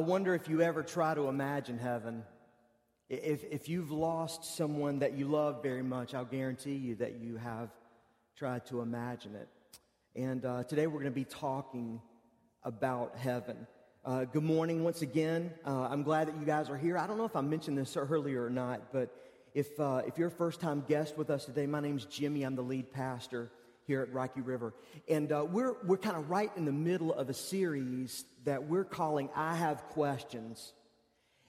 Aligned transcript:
I 0.00 0.02
wonder 0.02 0.34
if 0.34 0.48
you 0.48 0.62
ever 0.62 0.82
try 0.82 1.12
to 1.12 1.28
imagine 1.28 1.76
heaven. 1.76 2.24
If, 3.10 3.44
if 3.44 3.68
you've 3.68 3.90
lost 3.90 4.56
someone 4.56 5.00
that 5.00 5.12
you 5.12 5.28
love 5.28 5.62
very 5.62 5.82
much, 5.82 6.14
I'll 6.14 6.24
guarantee 6.24 6.76
you 6.76 6.94
that 6.94 7.20
you 7.20 7.36
have 7.36 7.68
tried 8.34 8.64
to 8.68 8.80
imagine 8.80 9.34
it. 9.34 9.46
And 10.16 10.42
uh, 10.46 10.64
today 10.64 10.86
we're 10.86 11.00
going 11.00 11.04
to 11.04 11.10
be 11.10 11.26
talking 11.26 12.00
about 12.62 13.14
heaven. 13.18 13.66
Uh, 14.02 14.24
good 14.24 14.42
morning 14.42 14.84
once 14.84 15.02
again. 15.02 15.52
Uh, 15.66 15.88
I'm 15.90 16.02
glad 16.02 16.28
that 16.28 16.36
you 16.40 16.46
guys 16.46 16.70
are 16.70 16.78
here. 16.78 16.96
I 16.96 17.06
don't 17.06 17.18
know 17.18 17.26
if 17.26 17.36
I 17.36 17.42
mentioned 17.42 17.76
this 17.76 17.94
earlier 17.94 18.42
or 18.42 18.48
not, 18.48 18.94
but 18.94 19.14
if, 19.52 19.78
uh, 19.78 20.00
if 20.06 20.16
you're 20.16 20.28
a 20.28 20.30
first 20.30 20.62
time 20.62 20.82
guest 20.88 21.18
with 21.18 21.28
us 21.28 21.44
today, 21.44 21.66
my 21.66 21.80
name's 21.80 22.06
Jimmy. 22.06 22.44
I'm 22.44 22.56
the 22.56 22.62
lead 22.62 22.90
pastor 22.90 23.50
here 23.86 24.00
at 24.00 24.14
Rocky 24.14 24.40
River. 24.40 24.72
And 25.08 25.30
uh, 25.30 25.44
we're, 25.46 25.74
we're 25.84 25.98
kind 25.98 26.16
of 26.16 26.30
right 26.30 26.50
in 26.56 26.64
the 26.64 26.72
middle 26.72 27.12
of 27.12 27.28
a 27.28 27.34
series 27.34 28.24
that 28.44 28.68
we're 28.68 28.84
calling 28.84 29.28
I 29.34 29.54
Have 29.54 29.82
Questions. 29.90 30.72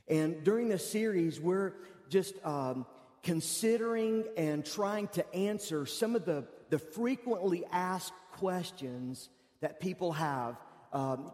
And 0.08 0.44
during 0.44 0.70
this 0.70 0.90
series, 0.90 1.40
we're 1.40 1.73
just 2.09 2.34
um, 2.45 2.86
considering 3.23 4.26
and 4.36 4.66
trying 4.66 5.08
to 5.09 5.34
answer 5.34 5.86
some 5.86 6.16
of 6.16 6.26
the, 6.26 6.45
the 6.70 6.80
frequently 6.80 7.64
asked 7.72 8.14
questions 8.34 9.30
that 9.62 9.80
people 9.80 10.12
have. 10.14 10.58
Um, 10.91 11.31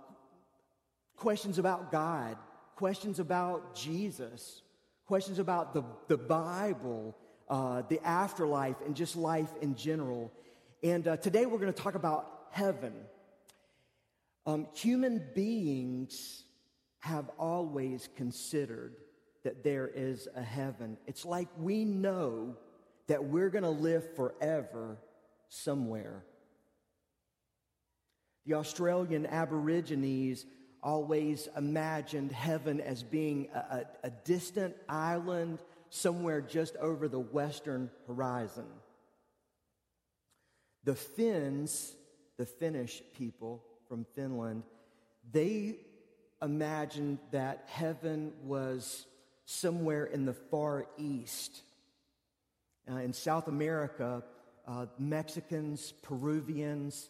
questions 1.15 1.57
about 1.57 1.91
God, 1.91 2.37
questions 2.75 3.19
about 3.19 3.75
Jesus, 3.75 4.61
questions 5.07 5.39
about 5.39 5.73
the, 5.73 5.83
the 6.07 6.17
Bible, 6.17 7.17
uh, 7.49 7.81
the 7.89 8.05
afterlife, 8.05 8.75
and 8.85 8.95
just 8.95 9.15
life 9.15 9.49
in 9.61 9.75
general. 9.75 10.31
And 10.83 11.07
uh, 11.07 11.17
today 11.17 11.45
we're 11.45 11.57
going 11.57 11.73
to 11.73 11.81
talk 11.81 11.95
about 11.95 12.29
heaven. 12.51 12.93
Um, 14.47 14.65
human 14.73 15.21
beings 15.35 16.45
have 16.99 17.29
always 17.37 18.07
considered 18.15 18.95
that 19.43 19.61
there 19.61 19.91
is 19.93 20.29
a 20.35 20.41
heaven. 20.41 20.97
It's 21.05 21.25
like 21.25 21.49
we 21.59 21.83
know 21.83 22.55
that 23.07 23.25
we're 23.25 23.49
going 23.49 23.65
to 23.65 23.69
live 23.69 24.15
forever 24.15 24.97
somewhere. 25.49 26.23
The 28.45 28.53
Australian 28.53 29.25
Aborigines 29.25 30.45
always 30.81 31.49
imagined 31.57 32.31
heaven 32.31 32.79
as 32.79 33.03
being 33.03 33.49
a, 33.53 33.57
a, 33.57 33.85
a 34.05 34.09
distant 34.23 34.77
island 34.87 35.59
somewhere 35.89 36.39
just 36.39 36.77
over 36.77 37.09
the 37.09 37.19
western 37.19 37.91
horizon. 38.07 38.67
The 40.85 40.95
Finns, 40.95 41.93
the 42.37 42.45
Finnish 42.45 43.01
people 43.17 43.66
from 43.87 44.05
Finland, 44.15 44.63
they 45.31 45.77
imagined 46.41 47.19
that 47.31 47.65
heaven 47.67 48.31
was 48.43 49.05
somewhere 49.45 50.05
in 50.05 50.25
the 50.25 50.33
far 50.33 50.85
east. 50.97 51.61
Uh, 52.89 52.95
in 52.97 53.13
South 53.13 53.47
America, 53.47 54.23
uh, 54.67 54.85
Mexicans, 54.97 55.93
Peruvians, 56.03 57.09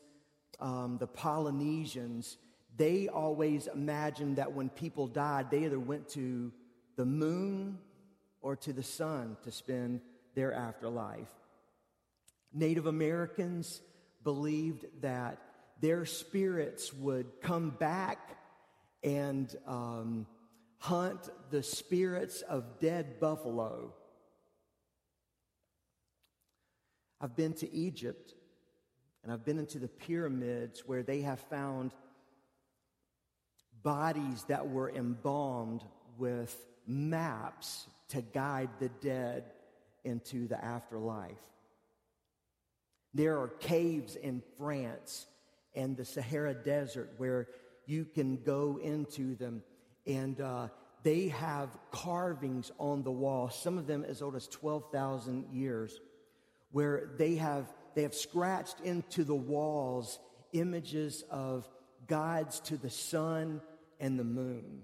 um, 0.60 0.98
the 1.00 1.08
Polynesians, 1.08 2.38
they 2.78 3.08
always 3.08 3.68
imagined 3.68 4.38
that 4.38 4.54
when 4.54 4.70
people 4.70 5.08
died, 5.08 5.50
they 5.50 5.66
either 5.66 5.80
went 5.80 6.08
to 6.10 6.52
the 6.96 7.06
moon 7.06 7.80
or 8.42 8.56
to 8.56 8.74
the 8.74 8.84
sun 8.84 9.36
to 9.44 9.52
spend 9.52 10.02
their 10.36 10.54
afterlife. 10.54 11.34
Native 12.54 12.86
Americans 12.86 13.82
believed 14.24 14.86
that 15.02 15.40
their 15.80 16.06
spirits 16.06 16.94
would 16.94 17.42
come 17.42 17.72
back 17.72 18.20
and 19.04 19.56
um, 19.68 20.26
hunt 20.80 21.30
the 21.50 21.64
spirits 21.64 22.42
of 22.42 22.80
dead 22.80 23.20
buffalo. 23.20 23.94
I've 27.20 27.36
been 27.36 27.54
to 27.54 27.74
Egypt 27.74 28.34
and 29.24 29.32
I've 29.32 29.44
been 29.44 29.60
into 29.60 29.80
the 29.80 29.88
pyramids 29.88 30.84
where 30.86 31.04
they 31.04 31.22
have 31.22 31.40
found 31.40 31.92
bodies 33.84 34.44
that 34.48 34.70
were 34.70 34.90
embalmed 34.90 35.84
with 36.18 36.66
maps 36.86 37.88
to 38.10 38.22
guide 38.22 38.70
the 38.80 38.90
dead 38.90 39.44
into 40.04 40.48
the 40.48 40.64
afterlife. 40.64 41.34
There 43.14 43.40
are 43.40 43.48
caves 43.48 44.16
in 44.16 44.42
France 44.58 45.26
and 45.78 45.96
the 45.96 46.04
Sahara 46.04 46.54
Desert 46.54 47.14
where 47.18 47.48
you 47.86 48.04
can 48.04 48.38
go 48.44 48.80
into 48.84 49.36
them 49.36 49.64
and 50.06 50.42
uh, 50.42 50.68
they 51.04 51.28
have 51.30 51.70
carvings 51.92 52.72
on 52.80 53.04
the 53.04 53.12
wall, 53.12 53.50
some 53.50 53.78
of 53.78 53.88
them 53.88 54.04
as 54.04 54.22
old 54.22 54.36
as 54.36 54.48
12,000 54.48 55.46
years, 55.54 56.02
where 56.72 57.12
they 57.18 57.36
have, 57.36 57.72
they 57.96 58.02
have 58.02 58.16
scratched 58.16 58.80
into 58.82 59.24
the 59.24 59.36
walls 59.36 60.20
images 60.54 61.24
of 61.30 61.68
gods 62.08 62.60
to 62.62 62.78
the 62.78 62.90
sun 62.90 63.62
and 64.00 64.20
the 64.20 64.24
moon. 64.24 64.82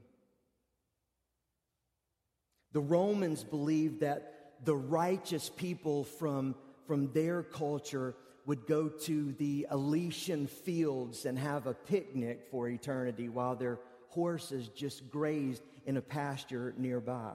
The 2.74 2.82
Romans 2.82 3.44
believed 3.44 4.02
that 4.02 4.54
the 4.64 4.76
righteous 4.76 5.50
people 5.50 6.04
from, 6.04 6.56
from 6.88 7.12
their 7.14 7.44
culture 7.44 8.16
would 8.46 8.68
go 8.68 8.90
to 8.90 9.32
the 9.34 9.68
Elysian 9.72 10.48
fields 10.48 11.26
and 11.26 11.38
have 11.38 11.68
a 11.68 11.74
picnic 11.74 12.48
for 12.52 12.68
eternity 12.68 13.30
while 13.30 13.56
their 13.56 13.80
horses 14.10 14.68
just 14.70 15.10
grazed 15.10 15.64
in 15.86 15.98
a 15.98 16.02
pasture 16.02 16.74
nearby. 16.78 17.32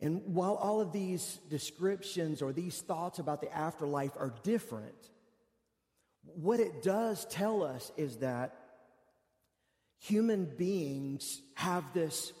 And 0.00 0.22
while 0.26 0.54
all 0.54 0.80
of 0.80 0.92
these 0.92 1.38
descriptions 1.50 2.40
or 2.40 2.52
these 2.52 2.80
thoughts 2.80 3.18
about 3.18 3.40
the 3.40 3.54
afterlife 3.54 4.16
are 4.16 4.32
different, 4.42 5.10
what 6.34 6.60
it 6.60 6.82
does 6.82 7.24
tell 7.26 7.62
us 7.62 7.90
is 7.96 8.18
that 8.18 8.54
human 9.98 10.44
beings 10.44 11.42
have 11.54 11.84
this 11.92 12.32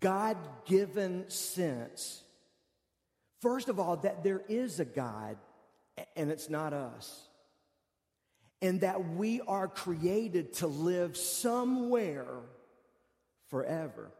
God 0.00 0.36
given 0.64 1.28
sense, 1.28 2.22
first 3.40 3.68
of 3.68 3.78
all, 3.78 3.96
that 3.98 4.22
there 4.22 4.42
is 4.48 4.80
a 4.80 4.84
God 4.84 5.36
and 6.16 6.30
it's 6.30 6.48
not 6.48 6.72
us. 6.72 7.28
And 8.60 8.80
that 8.82 9.16
we 9.16 9.40
are 9.42 9.68
created 9.68 10.54
to 10.54 10.66
live 10.66 11.16
somewhere 11.16 12.26
forever. 13.48 14.12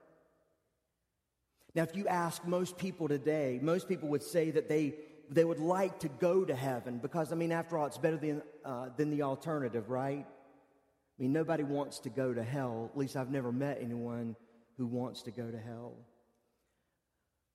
Now, 1.74 1.84
if 1.84 1.96
you 1.96 2.06
ask 2.06 2.46
most 2.46 2.76
people 2.76 3.08
today, 3.08 3.58
most 3.62 3.88
people 3.88 4.08
would 4.10 4.22
say 4.22 4.50
that 4.50 4.68
they, 4.68 4.94
they 5.30 5.44
would 5.44 5.60
like 5.60 6.00
to 6.00 6.08
go 6.08 6.44
to 6.44 6.54
heaven 6.54 6.98
because, 6.98 7.32
I 7.32 7.36
mean, 7.36 7.52
after 7.52 7.78
all, 7.78 7.86
it's 7.86 7.98
better 7.98 8.18
than, 8.18 8.42
uh, 8.64 8.88
than 8.96 9.10
the 9.10 9.22
alternative, 9.22 9.88
right? 9.88 10.26
I 10.26 11.22
mean, 11.22 11.32
nobody 11.32 11.62
wants 11.62 12.00
to 12.00 12.10
go 12.10 12.34
to 12.34 12.42
hell. 12.42 12.90
At 12.92 12.98
least 12.98 13.16
I've 13.16 13.30
never 13.30 13.52
met 13.52 13.78
anyone 13.80 14.36
who 14.76 14.86
wants 14.86 15.22
to 15.22 15.30
go 15.30 15.50
to 15.50 15.58
hell. 15.58 15.94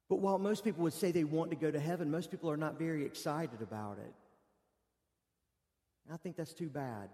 But 0.09 0.17
while 0.17 0.39
most 0.39 0.63
people 0.63 0.83
would 0.83 0.93
say 0.93 1.11
they 1.11 1.23
want 1.23 1.49
to 1.51 1.57
go 1.57 1.69
to 1.69 1.79
heaven, 1.79 2.09
most 2.09 2.31
people 2.31 2.49
are 2.49 2.57
not 2.57 2.79
very 2.79 3.05
excited 3.05 3.61
about 3.61 3.97
it. 3.97 4.13
And 6.05 6.13
I 6.13 6.17
think 6.17 6.37
that's 6.37 6.53
too 6.53 6.69
bad. 6.69 7.09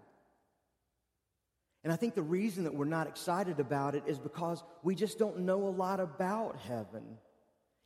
And 1.82 1.92
I 1.92 1.96
think 1.96 2.14
the 2.14 2.22
reason 2.22 2.64
that 2.64 2.74
we're 2.74 2.84
not 2.84 3.08
excited 3.08 3.58
about 3.60 3.94
it 3.94 4.04
is 4.06 4.18
because 4.18 4.62
we 4.82 4.94
just 4.94 5.18
don't 5.18 5.40
know 5.40 5.66
a 5.66 5.70
lot 5.70 6.00
about 6.00 6.56
heaven. 6.56 7.18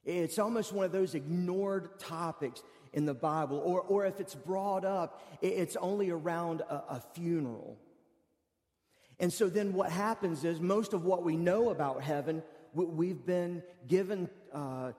It's 0.04 0.38
almost 0.38 0.72
one 0.72 0.84
of 0.84 0.92
those 0.92 1.14
ignored 1.14 1.98
topics 1.98 2.62
in 2.92 3.06
the 3.06 3.14
Bible, 3.14 3.58
or, 3.58 3.80
or 3.80 4.06
if 4.06 4.20
it's 4.20 4.34
brought 4.34 4.84
up, 4.84 5.20
it's 5.42 5.76
only 5.76 6.10
around 6.10 6.60
a, 6.62 6.74
a 6.90 7.02
funeral. 7.14 7.76
And 9.18 9.32
so 9.32 9.48
then 9.48 9.72
what 9.72 9.90
happens 9.90 10.44
is 10.44 10.60
most 10.60 10.92
of 10.92 11.04
what 11.04 11.24
we 11.24 11.36
know 11.36 11.70
about 11.70 12.02
heaven 12.02 12.42
We've 12.74 13.24
been 13.24 13.62
given 13.86 14.28
uh, 14.52 14.92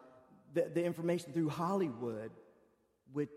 the, 0.54 0.70
the 0.74 0.84
information 0.84 1.34
through 1.34 1.50
Hollywood, 1.50 2.32
which, 3.14 3.30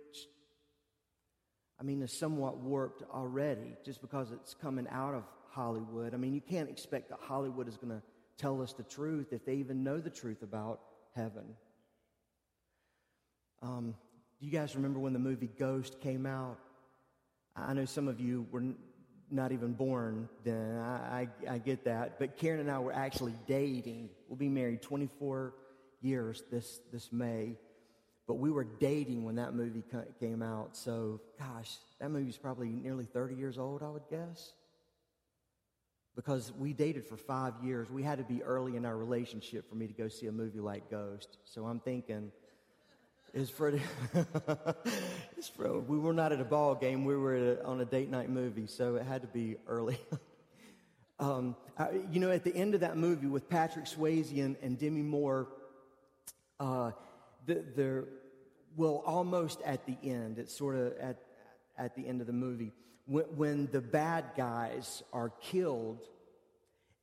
I 1.80 1.82
mean, 1.82 2.02
is 2.02 2.12
somewhat 2.12 2.58
warped 2.58 3.02
already 3.10 3.76
just 3.84 4.00
because 4.00 4.32
it's 4.32 4.54
coming 4.54 4.86
out 4.90 5.14
of 5.14 5.24
Hollywood. 5.50 6.14
I 6.14 6.16
mean, 6.16 6.34
you 6.34 6.40
can't 6.40 6.70
expect 6.70 7.10
that 7.10 7.18
Hollywood 7.20 7.68
is 7.68 7.76
going 7.76 7.92
to 7.92 8.02
tell 8.38 8.62
us 8.62 8.72
the 8.72 8.82
truth 8.82 9.32
if 9.32 9.44
they 9.44 9.54
even 9.54 9.84
know 9.84 9.98
the 9.98 10.10
truth 10.10 10.42
about 10.42 10.80
heaven. 11.14 11.44
Um, 13.62 13.94
do 14.40 14.46
you 14.46 14.52
guys 14.52 14.74
remember 14.74 14.98
when 14.98 15.12
the 15.12 15.18
movie 15.18 15.50
Ghost 15.58 16.00
came 16.00 16.26
out? 16.26 16.58
I 17.54 17.74
know 17.74 17.84
some 17.84 18.08
of 18.08 18.18
you 18.18 18.46
were 18.50 18.64
not 19.30 19.52
even 19.52 19.72
born 19.72 20.28
then. 20.44 20.78
I, 20.78 21.28
I, 21.46 21.54
I, 21.54 21.58
get 21.58 21.84
that. 21.84 22.18
But 22.18 22.36
Karen 22.36 22.60
and 22.60 22.70
I 22.70 22.78
were 22.78 22.92
actually 22.92 23.34
dating. 23.46 24.10
We'll 24.28 24.36
be 24.36 24.48
married 24.48 24.82
24 24.82 25.54
years 26.02 26.42
this, 26.50 26.80
this 26.92 27.12
May. 27.12 27.56
But 28.26 28.34
we 28.34 28.50
were 28.50 28.64
dating 28.64 29.24
when 29.24 29.36
that 29.36 29.54
movie 29.54 29.82
came 30.20 30.42
out. 30.42 30.76
So, 30.76 31.20
gosh, 31.38 31.70
that 32.00 32.10
movie's 32.10 32.38
probably 32.38 32.68
nearly 32.68 33.04
30 33.04 33.34
years 33.34 33.58
old, 33.58 33.82
I 33.82 33.88
would 33.88 34.08
guess. 34.10 34.52
because 36.14 36.52
we 36.58 36.72
dated 36.72 37.06
for 37.06 37.16
five 37.16 37.54
years. 37.62 37.90
We 37.90 38.02
had 38.02 38.18
to 38.18 38.24
be 38.24 38.42
early 38.42 38.76
in 38.76 38.84
our 38.84 38.96
relationship 38.96 39.68
for 39.68 39.74
me 39.74 39.86
to 39.86 39.92
go 39.92 40.08
see 40.08 40.26
a 40.26 40.32
movie 40.32 40.60
like 40.60 40.90
Ghost. 40.90 41.38
So 41.44 41.66
I'm 41.66 41.80
thinking, 41.80 42.30
is 43.32 43.48
for, 43.48 43.72
it's 45.36 45.48
for 45.48 45.80
we 45.80 45.98
were 45.98 46.12
not 46.12 46.32
at 46.32 46.40
a 46.40 46.44
ball 46.44 46.74
game. 46.74 47.04
We 47.04 47.16
were 47.16 47.54
a, 47.54 47.64
on 47.64 47.80
a 47.80 47.84
date 47.84 48.10
night 48.10 48.28
movie, 48.28 48.66
so 48.66 48.96
it 48.96 49.06
had 49.06 49.22
to 49.22 49.28
be 49.28 49.56
early. 49.66 49.98
um, 51.18 51.56
I, 51.78 52.00
you 52.10 52.20
know, 52.20 52.30
at 52.30 52.44
the 52.44 52.54
end 52.54 52.74
of 52.74 52.80
that 52.80 52.96
movie 52.96 53.26
with 53.26 53.48
Patrick 53.48 53.86
Swayze 53.86 54.38
and, 54.38 54.56
and 54.62 54.78
Demi 54.78 55.02
Moore, 55.02 55.48
uh, 56.60 56.92
the, 57.46 57.64
the 57.74 58.08
well, 58.76 59.02
almost 59.04 59.60
at 59.62 59.86
the 59.86 59.96
end. 60.02 60.38
It's 60.38 60.56
sort 60.56 60.76
of 60.76 60.96
at 60.98 61.18
at 61.78 61.94
the 61.96 62.06
end 62.06 62.20
of 62.20 62.26
the 62.26 62.32
movie 62.32 62.72
when, 63.06 63.24
when 63.36 63.68
the 63.72 63.80
bad 63.80 64.24
guys 64.36 65.02
are 65.12 65.30
killed 65.40 66.02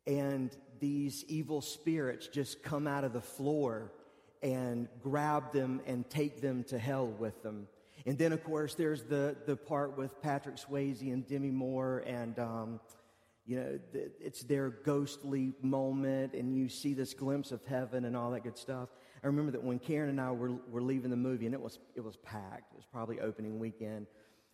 and 0.07 0.55
these 0.79 1.25
evil 1.27 1.61
spirits 1.61 2.27
just 2.27 2.63
come 2.63 2.87
out 2.87 3.03
of 3.03 3.13
the 3.13 3.21
floor 3.21 3.91
and 4.41 4.87
grab 5.03 5.51
them 5.51 5.81
and 5.85 6.09
take 6.09 6.41
them 6.41 6.63
to 6.63 6.79
hell 6.79 7.07
with 7.07 7.43
them. 7.43 7.67
And 8.05 8.17
then, 8.17 8.31
of 8.31 8.43
course, 8.43 8.75
there's 8.75 9.03
the, 9.03 9.35
the 9.45 9.57
part 9.57 9.97
with 9.97 10.21
Patrick 10.21 10.55
Swayze 10.55 11.01
and 11.01 11.27
Demi 11.27 11.51
Moore, 11.51 12.01
and, 12.07 12.39
um, 12.39 12.79
you 13.45 13.57
know, 13.57 13.79
it's 13.93 14.43
their 14.43 14.69
ghostly 14.69 15.51
moment, 15.61 16.33
and 16.33 16.55
you 16.55 16.69
see 16.69 16.93
this 16.93 17.13
glimpse 17.13 17.51
of 17.51 17.63
heaven 17.65 18.05
and 18.05 18.15
all 18.15 18.31
that 18.31 18.43
good 18.43 18.57
stuff. 18.57 18.87
I 19.23 19.27
remember 19.27 19.51
that 19.51 19.63
when 19.63 19.79
Karen 19.79 20.09
and 20.09 20.21
I 20.21 20.31
were, 20.31 20.51
were 20.69 20.81
leaving 20.81 21.09
the 21.09 21.17
movie, 21.17 21.45
and 21.45 21.53
it 21.53 21.61
was, 21.61 21.79
it 21.95 22.03
was 22.03 22.15
packed, 22.17 22.71
it 22.73 22.77
was 22.77 22.85
probably 22.91 23.19
opening 23.19 23.59
weekend. 23.59 24.07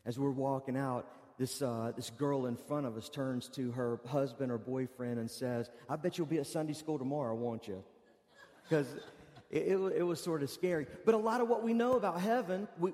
As 0.06 0.18
we're 0.20 0.32
walking 0.32 0.78
out, 0.78 1.08
this, 1.38 1.62
uh, 1.62 1.92
this 1.96 2.10
girl 2.10 2.46
in 2.46 2.56
front 2.56 2.86
of 2.86 2.96
us 2.98 3.10
turns 3.10 3.48
to 3.50 3.72
her 3.72 4.00
husband 4.08 4.52
or 4.52 4.58
boyfriend 4.58 5.20
and 5.20 5.30
says, 5.30 5.70
I 5.90 5.96
bet 5.98 6.18
you'll 6.18 6.28
be 6.28 6.38
at 6.38 6.48
Sunday 6.48 6.74
school 6.74 6.98
tomorrow, 6.98 7.36
won't 7.36 7.68
you? 7.68 7.84
Because 8.64 8.88
it, 9.52 9.68
it, 9.68 9.78
it, 9.98 10.04
was 10.04 10.24
sort 10.24 10.44
of 10.44 10.50
scary. 10.50 10.88
But 11.06 11.14
a 11.14 11.18
lot 11.18 11.42
of 11.42 11.48
what 11.48 11.64
we 11.64 11.74
know 11.74 11.94
about 11.94 12.22
heaven, 12.22 12.68
we, 12.80 12.94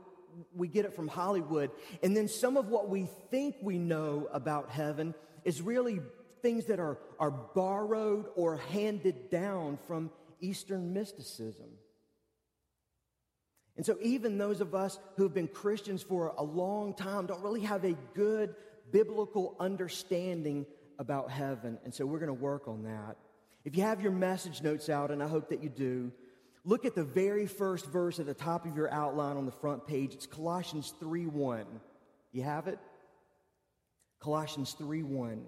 we 0.56 0.68
get 0.68 0.86
it 0.86 0.96
from 0.96 1.08
Hollywood. 1.08 1.72
And 2.02 2.18
then 2.18 2.28
some 2.28 2.58
of 2.58 2.68
what 2.68 2.90
we 2.90 3.08
think 3.30 3.56
we 3.62 3.78
know 3.78 4.28
about 4.34 4.70
heaven 4.70 5.14
is 5.46 5.62
really 5.62 6.00
things 6.42 6.66
that 6.66 6.80
are, 6.80 6.98
are 7.20 7.32
borrowed 7.32 8.26
or 8.36 8.58
handed 8.58 9.30
down 9.30 9.78
from 9.88 10.10
Eastern 10.42 10.94
mysticism. 10.94 11.70
And 13.78 13.86
so, 13.86 13.98
even 14.02 14.38
those 14.38 14.62
of 14.62 14.76
us 14.76 15.00
who 15.16 15.24
have 15.24 15.34
been 15.34 15.48
Christians 15.48 16.04
for 16.04 16.34
a 16.38 16.44
long 16.44 16.94
time 16.94 17.26
don't 17.26 17.42
really 17.42 17.62
have 17.62 17.86
a 17.86 17.96
good 18.14 18.56
biblical 18.92 19.56
understanding 19.60 20.66
about 21.00 21.32
heaven. 21.32 21.78
And 21.86 21.94
so, 21.94 22.06
we're 22.06 22.20
going 22.20 22.28
to 22.28 22.34
work 22.34 22.68
on 22.68 22.84
that. 22.84 23.16
If 23.64 23.78
you 23.78 23.84
have 23.84 24.02
your 24.02 24.12
message 24.12 24.62
notes 24.62 24.90
out, 24.90 25.12
and 25.12 25.24
I 25.24 25.28
hope 25.28 25.50
that 25.50 25.64
you 25.64 25.70
do, 25.70 26.12
look 26.66 26.86
at 26.86 26.96
the 26.96 27.04
very 27.04 27.48
first 27.48 27.86
verse 27.86 28.20
at 28.20 28.26
the 28.26 28.34
top 28.34 28.66
of 28.66 28.76
your 28.76 28.92
outline 28.92 29.38
on 29.38 29.46
the 29.46 29.52
front 29.52 29.88
page. 29.88 30.14
It's 30.14 30.26
Colossians 30.26 30.94
3 31.00 31.28
1. 31.28 31.66
You 32.34 32.44
have 32.44 32.68
it? 32.68 32.80
Colossians 34.20 34.74
3 34.74 35.04
1. 35.04 35.46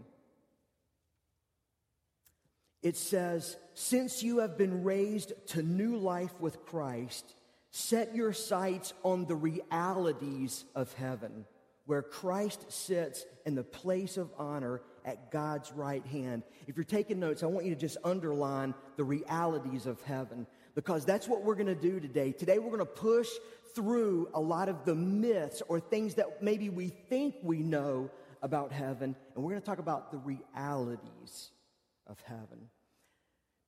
It 2.83 2.97
says, 2.97 3.57
Since 3.73 4.21
you 4.21 4.39
have 4.39 4.57
been 4.57 4.83
raised 4.83 5.33
to 5.47 5.63
new 5.63 5.97
life 5.97 6.33
with 6.39 6.65
Christ, 6.65 7.33
Set 7.75 8.13
your 8.13 8.33
sights 8.33 8.93
on 9.01 9.25
the 9.25 9.35
realities 9.35 10.63
of 10.75 10.93
heaven, 10.93 11.43
where 11.87 12.03
Christ 12.03 12.71
sits 12.71 13.25
in 13.47 13.55
the 13.55 13.63
place 13.63 14.17
of 14.17 14.29
honor 14.37 14.79
at 15.03 15.31
God's 15.31 15.71
right 15.71 16.05
hand. 16.05 16.43
If 16.67 16.77
you're 16.77 16.83
taking 16.83 17.19
notes, 17.19 17.41
I 17.41 17.47
want 17.47 17.65
you 17.65 17.73
to 17.73 17.81
just 17.81 17.97
underline 18.03 18.75
the 18.95 19.03
realities 19.03 19.87
of 19.87 19.99
heaven 20.03 20.45
because 20.75 21.03
that's 21.03 21.27
what 21.27 21.43
we're 21.43 21.55
going 21.55 21.65
to 21.65 21.73
do 21.73 21.99
today. 21.99 22.31
Today, 22.31 22.59
we're 22.59 22.67
going 22.69 22.77
to 22.77 22.85
push 22.85 23.29
through 23.73 24.29
a 24.35 24.39
lot 24.39 24.69
of 24.69 24.85
the 24.85 24.93
myths 24.93 25.63
or 25.67 25.79
things 25.79 26.13
that 26.13 26.43
maybe 26.43 26.69
we 26.69 26.89
think 26.89 27.33
we 27.41 27.63
know 27.63 28.11
about 28.43 28.71
heaven, 28.71 29.15
and 29.33 29.43
we're 29.43 29.49
going 29.49 29.61
to 29.61 29.65
talk 29.65 29.79
about 29.79 30.11
the 30.11 30.19
realities 30.19 31.49
of 32.05 32.21
heaven. 32.27 32.69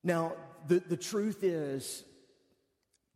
Now, 0.06 0.34
the, 0.68 0.78
the 0.78 0.96
truth 0.96 1.42
is, 1.42 2.04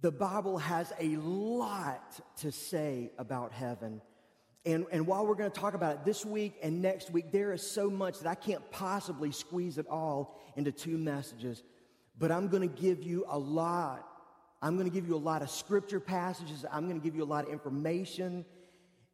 the 0.01 0.11
Bible 0.11 0.59
has 0.59 0.93
a 0.99 1.15
lot 1.19 2.21
to 2.39 2.51
say 2.51 3.13
about 3.17 3.53
heaven. 3.53 4.03
And, 4.67 4.87
and 4.91 5.07
while 5.07 5.25
we're 5.25 5.37
going 5.37 5.53
to 5.53 5.61
talk 5.61 5.75
about 5.75 5.93
it 5.93 6.05
this 6.05 6.27
week 6.27 6.57
and 6.65 6.83
next 6.83 7.13
week, 7.13 7.31
there 7.31 7.53
is 7.53 7.63
so 7.65 7.91
much 7.91 8.19
that 8.19 8.29
I 8.29 8.35
can't 8.35 8.69
possibly 8.73 9.31
squeeze 9.31 9.79
it 9.79 9.87
all 9.87 10.37
into 10.57 10.73
two 10.73 10.99
messages. 10.99 11.63
But 12.19 12.33
I'm 12.33 12.49
going 12.49 12.69
to 12.69 12.81
give 12.83 13.05
you 13.05 13.25
a 13.29 13.39
lot. 13.39 14.05
I'm 14.61 14.75
going 14.75 14.91
to 14.91 14.93
give 14.93 15.07
you 15.07 15.15
a 15.15 15.17
lot 15.17 15.43
of 15.43 15.51
scripture 15.51 16.01
passages. 16.01 16.67
I'm 16.73 16.89
going 16.89 17.01
to 17.01 17.05
give 17.05 17.15
you 17.15 17.23
a 17.23 17.25
lot 17.25 17.47
of 17.47 17.53
information. 17.53 18.45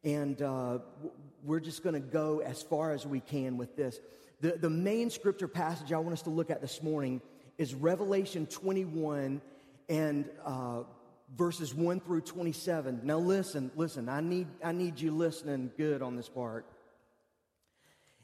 And 0.03 0.41
uh, 0.41 0.79
we're 1.43 1.59
just 1.59 1.83
going 1.83 1.93
to 1.93 1.99
go 1.99 2.39
as 2.39 2.63
far 2.63 2.91
as 2.91 3.05
we 3.05 3.19
can 3.19 3.55
with 3.55 3.75
this. 3.75 3.99
The, 4.41 4.53
the 4.53 4.69
main 4.71 5.11
scripture 5.11 5.47
passage 5.47 5.93
I 5.93 5.99
want 5.99 6.13
us 6.13 6.23
to 6.23 6.31
look 6.31 6.49
at 6.49 6.59
this 6.59 6.81
morning 6.81 7.21
is 7.57 7.73
Revelation 7.73 8.45
21 8.45 9.41
and 9.89 10.29
uh, 10.45 10.83
verses 11.35 11.73
1 11.73 11.99
through 12.01 12.21
27. 12.21 13.01
Now, 13.03 13.17
listen, 13.17 13.71
listen, 13.75 14.09
I 14.09 14.21
need, 14.21 14.47
I 14.63 14.71
need 14.71 14.99
you 14.99 15.11
listening 15.11 15.71
good 15.77 16.01
on 16.01 16.15
this 16.15 16.29
part. 16.29 16.65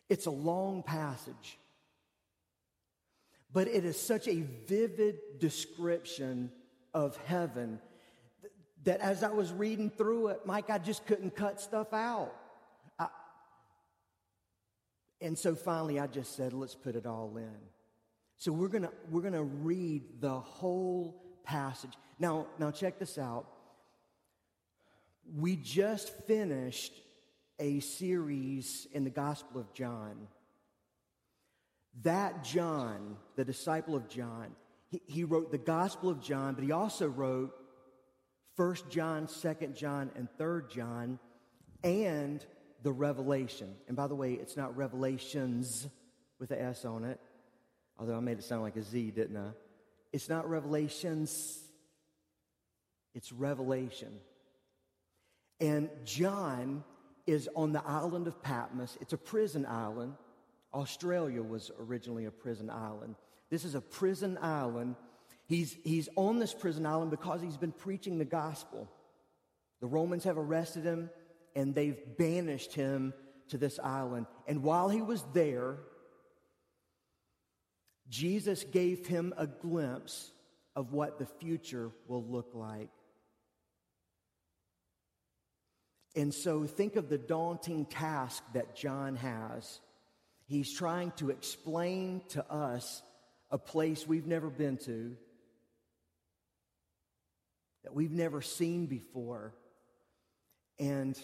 It's 0.10 0.26
a 0.26 0.32
long 0.32 0.84
passage, 0.84 1.58
but 3.52 3.68
it 3.68 3.86
is 3.86 4.00
such 4.00 4.28
a 4.28 4.44
vivid 4.68 5.18
description 5.40 6.52
of 6.94 7.18
heaven 7.26 7.80
that 8.84 9.00
as 9.00 9.24
I 9.24 9.30
was 9.30 9.52
reading 9.52 9.90
through 9.90 10.28
it, 10.28 10.42
Mike, 10.46 10.70
I 10.70 10.78
just 10.78 11.06
couldn't 11.06 11.36
cut 11.36 11.62
stuff 11.62 11.94
out. 11.94 12.34
And 15.24 15.40
so 15.40 15.56
finally, 15.56 16.02
I 16.02 16.08
just 16.08 16.36
said, 16.36 16.52
let's 16.52 16.76
put 16.76 16.98
it 16.98 17.06
all 17.06 17.38
in. 17.38 17.56
So 18.38 18.52
we're 18.52 18.68
gonna 18.68 18.92
we're 19.10 19.22
gonna 19.22 19.44
read 19.44 20.04
the 20.20 20.40
whole 20.40 21.24
passage. 21.44 21.94
Now, 22.20 22.48
now 22.60 22.72
check 22.72 23.00
this 23.00 23.18
out. 23.18 23.48
We 25.38 25.56
just 25.56 26.18
finished 26.26 26.94
a 27.60 27.80
series 27.80 28.88
in 28.92 29.04
the 29.04 29.10
Gospel 29.10 29.62
of 29.62 29.74
John. 29.74 30.28
That 32.02 32.44
John, 32.44 33.18
the 33.36 33.46
disciple 33.46 33.96
of 33.96 34.10
John, 34.10 34.56
he, 34.90 35.02
he 35.06 35.24
wrote 35.24 35.52
the 35.52 35.58
Gospel 35.58 36.10
of 36.10 36.22
John, 36.22 36.56
but 36.56 36.64
he 36.64 36.72
also 36.72 37.08
wrote 37.08 37.54
First 38.56 38.90
John, 38.90 39.28
Second 39.28 39.76
John, 39.76 40.12
and 40.16 40.28
Third 40.38 40.70
John, 40.70 41.20
and 41.84 42.46
the 42.84 42.92
Revelation. 42.92 43.76
And 43.88 43.96
by 43.96 44.08
the 44.08 44.16
way, 44.16 44.34
it's 44.34 44.58
not 44.58 44.76
Revelations 44.76 45.88
with 46.40 46.52
an 46.52 46.60
S 46.60 46.86
on 46.86 47.06
it, 47.06 47.20
although 48.00 48.16
I 48.16 48.20
made 48.20 48.40
it 48.40 48.44
sound 48.44 48.62
like 48.62 48.76
a 48.76 48.84
Z, 48.84 49.12
didn't 49.12 49.38
I? 49.38 49.50
It's 50.12 50.30
not 50.30 50.50
revelations, 50.50 51.60
it's 53.16 53.32
revelation. 53.32 54.20
And 55.60 55.90
John 56.04 56.84
is 57.26 57.50
on 57.56 57.72
the 57.72 57.84
island 57.86 58.28
of 58.28 58.42
Patmos. 58.42 58.98
It's 59.02 59.14
a 59.14 59.18
prison 59.18 59.66
island. 59.66 60.14
Australia 60.74 61.42
was 61.42 61.72
originally 61.80 62.26
a 62.26 62.32
prison 62.32 62.70
island. 62.70 63.16
This 63.50 63.64
is 63.64 63.76
a 63.76 63.82
prison 63.82 64.38
island. 64.42 64.96
He's, 65.48 65.78
he's 65.84 66.10
on 66.16 66.40
this 66.40 66.54
prison 66.54 66.86
island 66.86 67.12
because 67.12 67.42
he's 67.42 67.58
been 67.58 67.72
preaching 67.72 68.18
the 68.18 68.26
gospel. 68.26 68.90
The 69.80 69.88
Romans 69.88 70.24
have 70.24 70.38
arrested 70.38 70.84
him 70.84 71.10
and 71.56 71.76
they've 71.76 71.98
banished 72.18 72.74
him 72.74 73.14
to 73.50 73.58
this 73.58 73.80
island. 73.80 74.26
And 74.48 74.64
while 74.64 74.90
he 74.90 75.02
was 75.02 75.24
there, 75.34 75.78
Jesus 78.10 78.64
gave 78.64 79.08
him 79.08 79.34
a 79.38 79.48
glimpse 79.48 80.32
of 80.76 80.92
what 80.92 81.20
the 81.20 81.26
future 81.26 81.92
will 82.08 82.24
look 82.24 82.52
like. 82.54 82.90
And 86.16 86.34
so 86.34 86.66
think 86.66 86.96
of 86.96 87.10
the 87.10 87.18
daunting 87.18 87.86
task 87.86 88.44
that 88.54 88.76
John 88.76 89.16
has. 89.16 89.80
He's 90.46 90.72
trying 90.72 91.12
to 91.18 91.32
explain 91.32 92.22
to 92.30 92.46
us 92.52 93.02
a 93.50 93.58
place 93.58 94.08
we've 94.08 94.28
never 94.28 94.50
been 94.50 94.78
to, 94.78 95.16
that 97.84 97.94
we've 97.94 98.12
never 98.12 98.42
seen 98.42 98.86
before. 98.86 99.54
And 100.80 101.18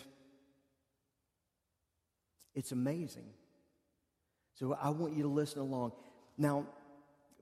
it's 2.56 2.72
amazing. 2.72 3.30
So 4.56 4.78
I 4.80 4.90
want 4.90 5.16
you 5.16 5.24
to 5.24 5.30
listen 5.30 5.62
along. 5.62 5.94
Now, 6.40 6.66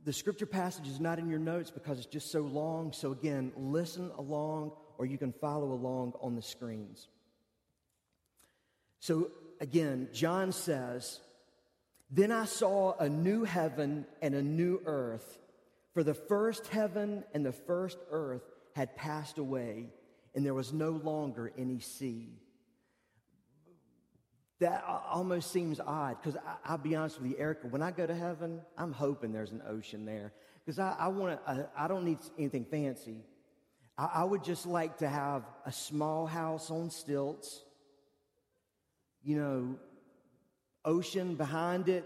the 0.03 0.11
scripture 0.11 0.47
passage 0.47 0.87
is 0.87 0.99
not 0.99 1.19
in 1.19 1.29
your 1.29 1.39
notes 1.39 1.69
because 1.69 1.99
it's 1.99 2.07
just 2.07 2.31
so 2.31 2.41
long. 2.41 2.91
So, 2.93 3.11
again, 3.11 3.51
listen 3.55 4.11
along 4.17 4.71
or 4.97 5.05
you 5.05 5.19
can 5.19 5.31
follow 5.33 5.71
along 5.71 6.13
on 6.19 6.35
the 6.35 6.41
screens. 6.41 7.07
So, 8.99 9.29
again, 9.61 10.09
John 10.11 10.51
says, 10.51 11.19
Then 12.09 12.31
I 12.31 12.45
saw 12.45 12.95
a 12.97 13.07
new 13.07 13.43
heaven 13.43 14.07
and 14.21 14.33
a 14.33 14.41
new 14.41 14.81
earth, 14.85 15.39
for 15.93 16.03
the 16.03 16.15
first 16.15 16.65
heaven 16.67 17.23
and 17.33 17.45
the 17.45 17.53
first 17.53 17.99
earth 18.09 18.41
had 18.75 18.95
passed 18.95 19.37
away, 19.37 19.89
and 20.33 20.43
there 20.43 20.55
was 20.55 20.73
no 20.73 20.89
longer 20.89 21.51
any 21.55 21.79
sea. 21.79 22.29
That 24.59 24.83
almost 25.11 25.51
seems 25.51 25.79
odd 25.79 26.17
because 26.21 26.39
I'll 26.65 26.79
be 26.79 26.95
honest 26.95 27.21
with 27.21 27.31
you, 27.31 27.37
Erica, 27.37 27.67
when 27.67 27.83
I 27.83 27.91
go 27.91 28.07
to 28.07 28.15
heaven, 28.15 28.61
I'm 28.77 28.91
hoping 28.91 29.31
there's 29.31 29.51
an 29.51 29.61
ocean 29.67 30.05
there 30.05 30.33
because 30.65 30.79
I, 30.79 30.95
I 30.99 31.07
want 31.09 31.39
I, 31.45 31.65
I, 31.77 31.87
don't 31.87 32.03
need 32.03 32.17
anything 32.39 32.65
fancy. 32.65 33.19
I, 33.97 34.09
I 34.15 34.23
would 34.23 34.43
just 34.43 34.65
like 34.65 34.97
to 34.97 35.07
have 35.07 35.43
a 35.65 35.71
small 35.71 36.25
house 36.25 36.71
on 36.71 36.89
stilts, 36.89 37.63
you 39.23 39.37
know, 39.37 39.75
ocean 40.83 41.35
behind 41.35 41.87
it, 41.87 42.05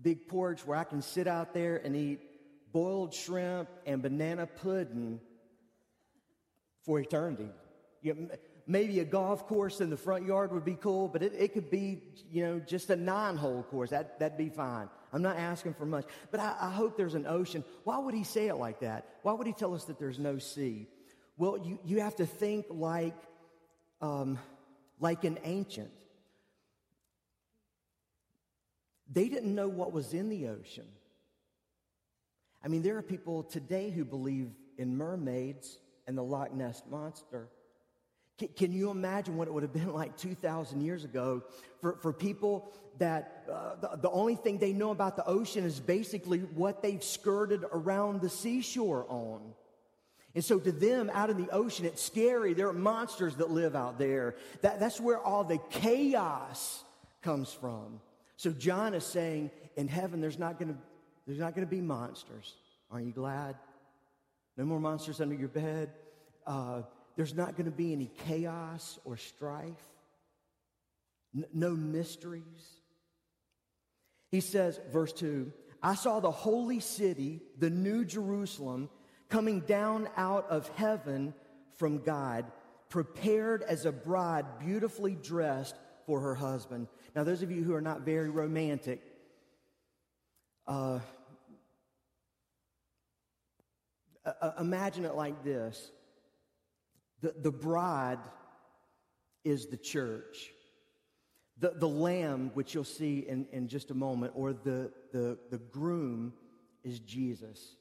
big 0.00 0.28
porch 0.28 0.66
where 0.66 0.78
I 0.78 0.84
can 0.84 1.02
sit 1.02 1.26
out 1.26 1.52
there 1.52 1.76
and 1.76 1.94
eat 1.94 2.20
boiled 2.72 3.12
shrimp 3.12 3.68
and 3.84 4.00
banana 4.00 4.46
pudding 4.46 5.20
for 6.84 6.98
eternity. 6.98 7.50
You 8.00 8.14
know, 8.14 8.28
maybe 8.66 9.00
a 9.00 9.04
golf 9.04 9.46
course 9.46 9.80
in 9.80 9.90
the 9.90 9.96
front 9.96 10.26
yard 10.26 10.52
would 10.52 10.64
be 10.64 10.74
cool, 10.74 11.08
but 11.08 11.22
it, 11.22 11.32
it 11.36 11.52
could 11.52 11.70
be, 11.70 12.02
you 12.30 12.44
know, 12.44 12.60
just 12.60 12.90
a 12.90 12.96
nine 12.96 13.36
hole 13.36 13.62
course. 13.64 13.90
That, 13.90 14.18
that'd 14.18 14.38
be 14.38 14.48
fine. 14.48 14.88
I'm 15.12 15.22
not 15.22 15.36
asking 15.36 15.74
for 15.74 15.84
much. 15.84 16.06
But 16.30 16.40
I, 16.40 16.56
I 16.60 16.70
hope 16.70 16.96
there's 16.96 17.14
an 17.14 17.26
ocean. 17.26 17.64
Why 17.84 17.98
would 17.98 18.14
he 18.14 18.24
say 18.24 18.48
it 18.48 18.56
like 18.56 18.80
that? 18.80 19.06
Why 19.22 19.32
would 19.32 19.46
he 19.46 19.52
tell 19.52 19.74
us 19.74 19.84
that 19.84 19.98
there's 19.98 20.18
no 20.18 20.38
sea? 20.38 20.86
Well, 21.36 21.58
you, 21.58 21.78
you 21.84 22.00
have 22.00 22.16
to 22.16 22.26
think 22.26 22.66
like, 22.70 23.16
um, 24.00 24.38
like 25.00 25.24
an 25.24 25.38
ancient. 25.44 25.90
They 29.10 29.28
didn't 29.28 29.54
know 29.54 29.68
what 29.68 29.92
was 29.92 30.14
in 30.14 30.28
the 30.28 30.48
ocean. 30.48 30.86
I 32.64 32.68
mean, 32.68 32.82
there 32.82 32.96
are 32.96 33.02
people 33.02 33.42
today 33.42 33.90
who 33.90 34.04
believe 34.04 34.50
in 34.78 34.96
mermaids 34.96 35.78
and 36.06 36.16
the 36.16 36.22
Loch 36.22 36.54
Ness 36.54 36.82
monster. 36.88 37.48
Can, 38.56 38.72
you 38.72 38.90
imagine 38.90 39.36
what 39.36 39.48
it 39.48 39.54
would 39.54 39.62
have 39.62 39.72
been 39.72 39.92
like 39.94 40.16
2,000 40.16 40.80
years 40.80 41.04
ago 41.04 41.42
for, 41.80 41.96
for 41.96 42.12
people 42.12 42.72
that 42.98 43.44
uh, 43.50 43.76
the, 43.80 44.02
the 44.02 44.10
only 44.10 44.34
thing 44.34 44.58
they 44.58 44.72
know 44.72 44.90
about 44.90 45.16
the 45.16 45.26
ocean 45.26 45.64
is 45.64 45.80
basically 45.80 46.40
what 46.40 46.82
they've 46.82 47.02
skirted 47.02 47.64
around 47.72 48.20
the 48.20 48.28
seashore 48.28 49.06
on? 49.08 49.40
And 50.34 50.44
so 50.44 50.58
to 50.58 50.72
them, 50.72 51.10
out 51.12 51.28
in 51.28 51.36
the 51.36 51.50
ocean, 51.50 51.84
it's 51.84 52.02
scary. 52.02 52.54
There 52.54 52.68
are 52.68 52.72
monsters 52.72 53.36
that 53.36 53.50
live 53.50 53.76
out 53.76 53.98
there. 53.98 54.36
That, 54.62 54.80
that's 54.80 55.00
where 55.00 55.18
all 55.18 55.44
the 55.44 55.58
chaos 55.70 56.84
comes 57.20 57.52
from. 57.52 58.00
So 58.36 58.50
John 58.50 58.94
is 58.94 59.04
saying, 59.04 59.50
in 59.76 59.88
heaven, 59.88 60.20
there's 60.20 60.38
not 60.38 60.58
going 60.58 60.72
to 60.74 60.78
there's 61.26 61.38
not 61.38 61.54
going 61.54 61.66
to 61.66 61.70
be 61.70 61.80
monsters. 61.80 62.54
Aren't 62.90 63.06
you 63.06 63.12
glad? 63.12 63.54
No 64.56 64.64
more 64.64 64.80
monsters 64.80 65.20
under 65.20 65.34
your 65.34 65.48
bed. 65.48 65.90
Uh, 66.46 66.82
there's 67.16 67.34
not 67.34 67.56
going 67.56 67.66
to 67.66 67.76
be 67.76 67.92
any 67.92 68.10
chaos 68.26 68.98
or 69.04 69.16
strife. 69.16 69.88
N- 71.34 71.44
no 71.52 71.70
mysteries. 71.70 72.42
He 74.30 74.40
says, 74.40 74.80
verse 74.90 75.12
2 75.12 75.52
I 75.82 75.94
saw 75.94 76.20
the 76.20 76.30
holy 76.30 76.80
city, 76.80 77.42
the 77.58 77.70
new 77.70 78.04
Jerusalem, 78.04 78.88
coming 79.28 79.60
down 79.60 80.08
out 80.16 80.48
of 80.48 80.68
heaven 80.76 81.34
from 81.76 82.02
God, 82.02 82.50
prepared 82.88 83.62
as 83.62 83.84
a 83.84 83.92
bride 83.92 84.44
beautifully 84.60 85.16
dressed 85.16 85.74
for 86.06 86.20
her 86.20 86.34
husband. 86.34 86.88
Now, 87.16 87.24
those 87.24 87.42
of 87.42 87.50
you 87.50 87.62
who 87.62 87.74
are 87.74 87.80
not 87.80 88.02
very 88.02 88.30
romantic, 88.30 89.02
uh, 90.66 91.00
uh, 94.24 94.52
imagine 94.58 95.04
it 95.04 95.14
like 95.14 95.42
this 95.42 95.90
the, 97.22 97.34
the 97.40 97.52
bride 97.52 98.18
is 99.44 99.66
the 99.66 99.76
church. 99.76 100.50
The, 101.58 101.70
the 101.70 101.88
lamb, 101.88 102.50
which 102.54 102.74
you'll 102.74 102.84
see 102.84 103.24
in, 103.28 103.46
in 103.52 103.68
just 103.68 103.90
a 103.90 103.94
moment, 103.94 104.32
or 104.34 104.52
the, 104.52 104.90
the, 105.12 105.38
the 105.50 105.58
groom 105.58 106.32
is 106.82 106.98
Jesus. 106.98 107.76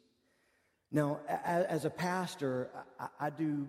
Now, 0.92 1.20
as, 1.28 1.86
a 1.86 1.90
pastor, 1.90 2.70
I, 3.00 3.08
I 3.20 3.30
do 3.30 3.68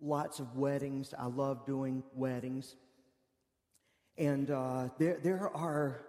lots 0.00 0.38
of 0.38 0.56
weddings. 0.56 1.14
I 1.18 1.26
love 1.26 1.66
doing 1.66 2.02
weddings. 2.14 2.76
And 4.18 4.50
uh, 4.50 4.90
there, 4.98 5.18
there 5.22 5.50
are, 5.50 6.02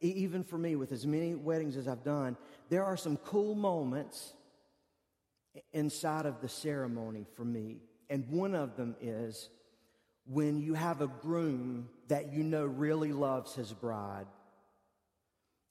even 0.00 0.44
for 0.44 0.58
me, 0.58 0.76
with 0.76 0.92
as 0.92 1.06
many 1.06 1.34
weddings 1.34 1.76
as 1.76 1.88
I've 1.88 2.04
done, 2.04 2.36
there 2.68 2.84
are 2.84 2.96
some 2.96 3.16
cool 3.18 3.54
moments 3.54 4.34
inside 5.72 6.26
of 6.26 6.40
the 6.42 6.48
ceremony 6.48 7.24
for 7.34 7.44
me. 7.44 7.78
And 8.10 8.28
one 8.28 8.54
of 8.54 8.76
them 8.76 8.96
is 9.00 9.48
when 10.26 10.60
you 10.60 10.74
have 10.74 11.00
a 11.00 11.06
groom 11.06 11.88
that 12.08 12.32
you 12.32 12.42
know 12.42 12.64
really 12.64 13.12
loves 13.12 13.54
his 13.54 13.72
bride 13.72 14.26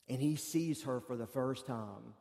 and 0.10 0.22
he 0.22 0.36
sees 0.36 0.84
her 0.84 1.00
for 1.00 1.16
the 1.16 1.28
first 1.28 1.66
time. 1.66 2.14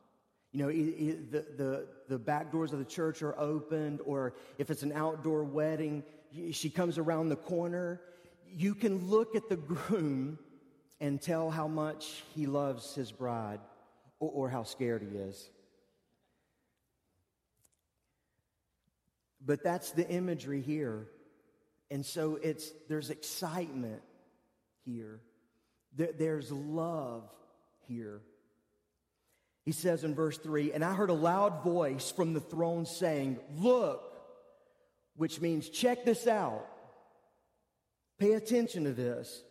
You 0.51 0.63
know, 0.63 0.71
the, 0.71 1.45
the, 1.57 1.87
the 2.09 2.17
back 2.17 2.51
doors 2.51 2.73
of 2.73 2.79
the 2.79 2.85
church 2.85 3.21
are 3.21 3.37
opened, 3.39 4.01
or 4.05 4.33
if 4.57 4.69
it's 4.69 4.83
an 4.83 4.91
outdoor 4.93 5.43
wedding, 5.43 6.03
she 6.51 6.69
comes 6.69 6.97
around 6.97 7.29
the 7.29 7.35
corner. 7.35 8.01
You 8.49 8.73
can 8.73 9.09
look 9.09 9.35
at 9.35 9.49
the 9.49 9.55
groom 9.57 10.39
and 10.99 11.21
tell 11.21 11.49
how 11.49 11.67
much 11.67 12.23
he 12.33 12.45
loves 12.45 12.95
his 12.95 13.11
bride 13.11 13.59
or, 14.19 14.31
or 14.31 14.49
how 14.49 14.63
scared 14.63 15.01
he 15.01 15.17
is. 15.17 15.49
But 19.45 19.63
that's 19.63 19.91
the 19.91 20.07
imagery 20.07 20.61
here. 20.61 21.07
And 21.89 22.05
so 22.05 22.37
it's 22.41 22.71
there's 22.89 23.09
excitement 23.09 24.01
here. 24.83 25.21
There, 25.95 26.11
there's 26.17 26.51
love 26.51 27.29
here. 27.87 28.21
He 29.63 29.71
says 29.73 30.03
in 30.03 30.15
verse 30.15 30.37
3, 30.37 30.71
and 30.71 30.83
I 30.83 30.93
heard 30.93 31.09
a 31.09 31.13
loud 31.13 31.63
voice 31.63 32.09
from 32.09 32.33
the 32.33 32.39
throne 32.39 32.85
saying, 32.85 33.37
Look, 33.57 34.01
which 35.17 35.41
means 35.41 35.69
check 35.69 36.05
this 36.05 36.25
out. 36.25 36.65
Pay 38.17 38.33
attention 38.33 38.85
to 38.85 38.93
this. 38.93 39.43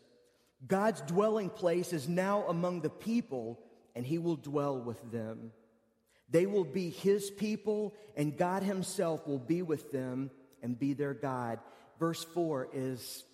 God's 0.67 1.03
dwelling 1.03 1.51
place 1.51 1.93
is 1.93 2.09
now 2.09 2.47
among 2.49 2.81
the 2.81 2.91
people, 2.91 3.61
and 3.95 4.07
he 4.07 4.19
will 4.19 4.37
dwell 4.37 4.79
with 4.81 5.13
them. 5.13 5.53
They 6.29 6.47
will 6.47 6.65
be 6.65 6.91
his 6.91 7.31
people, 7.31 7.95
and 8.17 8.37
God 8.37 8.63
himself 8.63 9.27
will 9.27 9.39
be 9.39 9.63
with 9.63 9.93
them 9.93 10.31
and 10.63 10.79
be 10.79 10.93
their 10.93 11.15
God. 11.15 11.61
Verse 11.99 12.25
4 12.25 12.69
is 12.73 13.25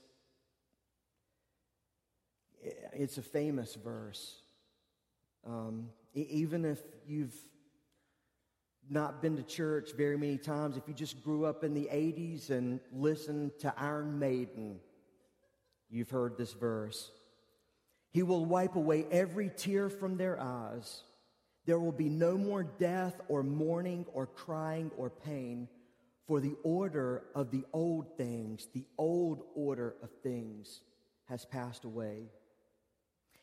it's 2.92 3.18
a 3.18 3.22
famous 3.22 3.74
verse. 3.74 4.42
Um, 5.46 5.88
even 6.14 6.64
if 6.64 6.78
you've 7.06 7.34
not 8.88 9.22
been 9.22 9.36
to 9.36 9.42
church 9.42 9.92
very 9.96 10.16
many 10.16 10.36
times, 10.36 10.76
if 10.76 10.86
you 10.86 10.94
just 10.94 11.22
grew 11.24 11.44
up 11.44 11.64
in 11.64 11.74
the 11.74 11.88
80s 11.92 12.50
and 12.50 12.80
listened 12.92 13.52
to 13.60 13.72
Iron 13.76 14.18
Maiden, 14.18 14.78
you've 15.88 16.10
heard 16.10 16.36
this 16.36 16.52
verse. 16.52 17.10
He 18.10 18.22
will 18.22 18.44
wipe 18.44 18.76
away 18.76 19.06
every 19.10 19.50
tear 19.56 19.88
from 19.88 20.16
their 20.16 20.38
eyes. 20.38 21.02
There 21.64 21.78
will 21.78 21.92
be 21.92 22.08
no 22.08 22.36
more 22.36 22.64
death 22.64 23.20
or 23.28 23.42
mourning 23.42 24.06
or 24.12 24.26
crying 24.26 24.90
or 24.96 25.10
pain, 25.10 25.68
for 26.26 26.40
the 26.40 26.56
order 26.62 27.24
of 27.34 27.50
the 27.50 27.64
old 27.72 28.16
things, 28.16 28.68
the 28.72 28.86
old 28.98 29.42
order 29.54 29.94
of 30.02 30.10
things, 30.22 30.80
has 31.28 31.44
passed 31.44 31.84
away. 31.84 32.30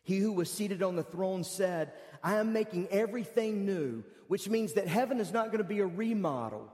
He 0.03 0.17
who 0.17 0.33
was 0.33 0.51
seated 0.51 0.81
on 0.81 0.95
the 0.95 1.03
throne 1.03 1.43
said, 1.43 1.93
I 2.23 2.35
am 2.35 2.53
making 2.53 2.87
everything 2.89 3.65
new, 3.65 4.03
which 4.27 4.49
means 4.49 4.73
that 4.73 4.87
heaven 4.87 5.19
is 5.19 5.31
not 5.31 5.47
going 5.47 5.59
to 5.59 5.63
be 5.63 5.79
a 5.79 5.85
remodel. 5.85 6.71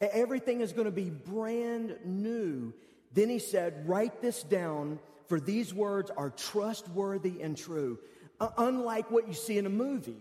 Everything 0.00 0.60
is 0.60 0.72
going 0.72 0.86
to 0.86 0.92
be 0.92 1.10
brand 1.10 1.96
new. 2.04 2.72
Then 3.12 3.28
he 3.28 3.38
said, 3.38 3.88
Write 3.88 4.22
this 4.22 4.42
down, 4.42 4.98
for 5.28 5.38
these 5.38 5.74
words 5.74 6.10
are 6.16 6.30
trustworthy 6.30 7.42
and 7.42 7.56
true 7.56 7.98
Uh, 8.40 8.48
unlike 8.56 9.10
what 9.10 9.28
you 9.28 9.34
see 9.34 9.58
in 9.58 9.66
a 9.66 9.70
movie. 9.70 10.16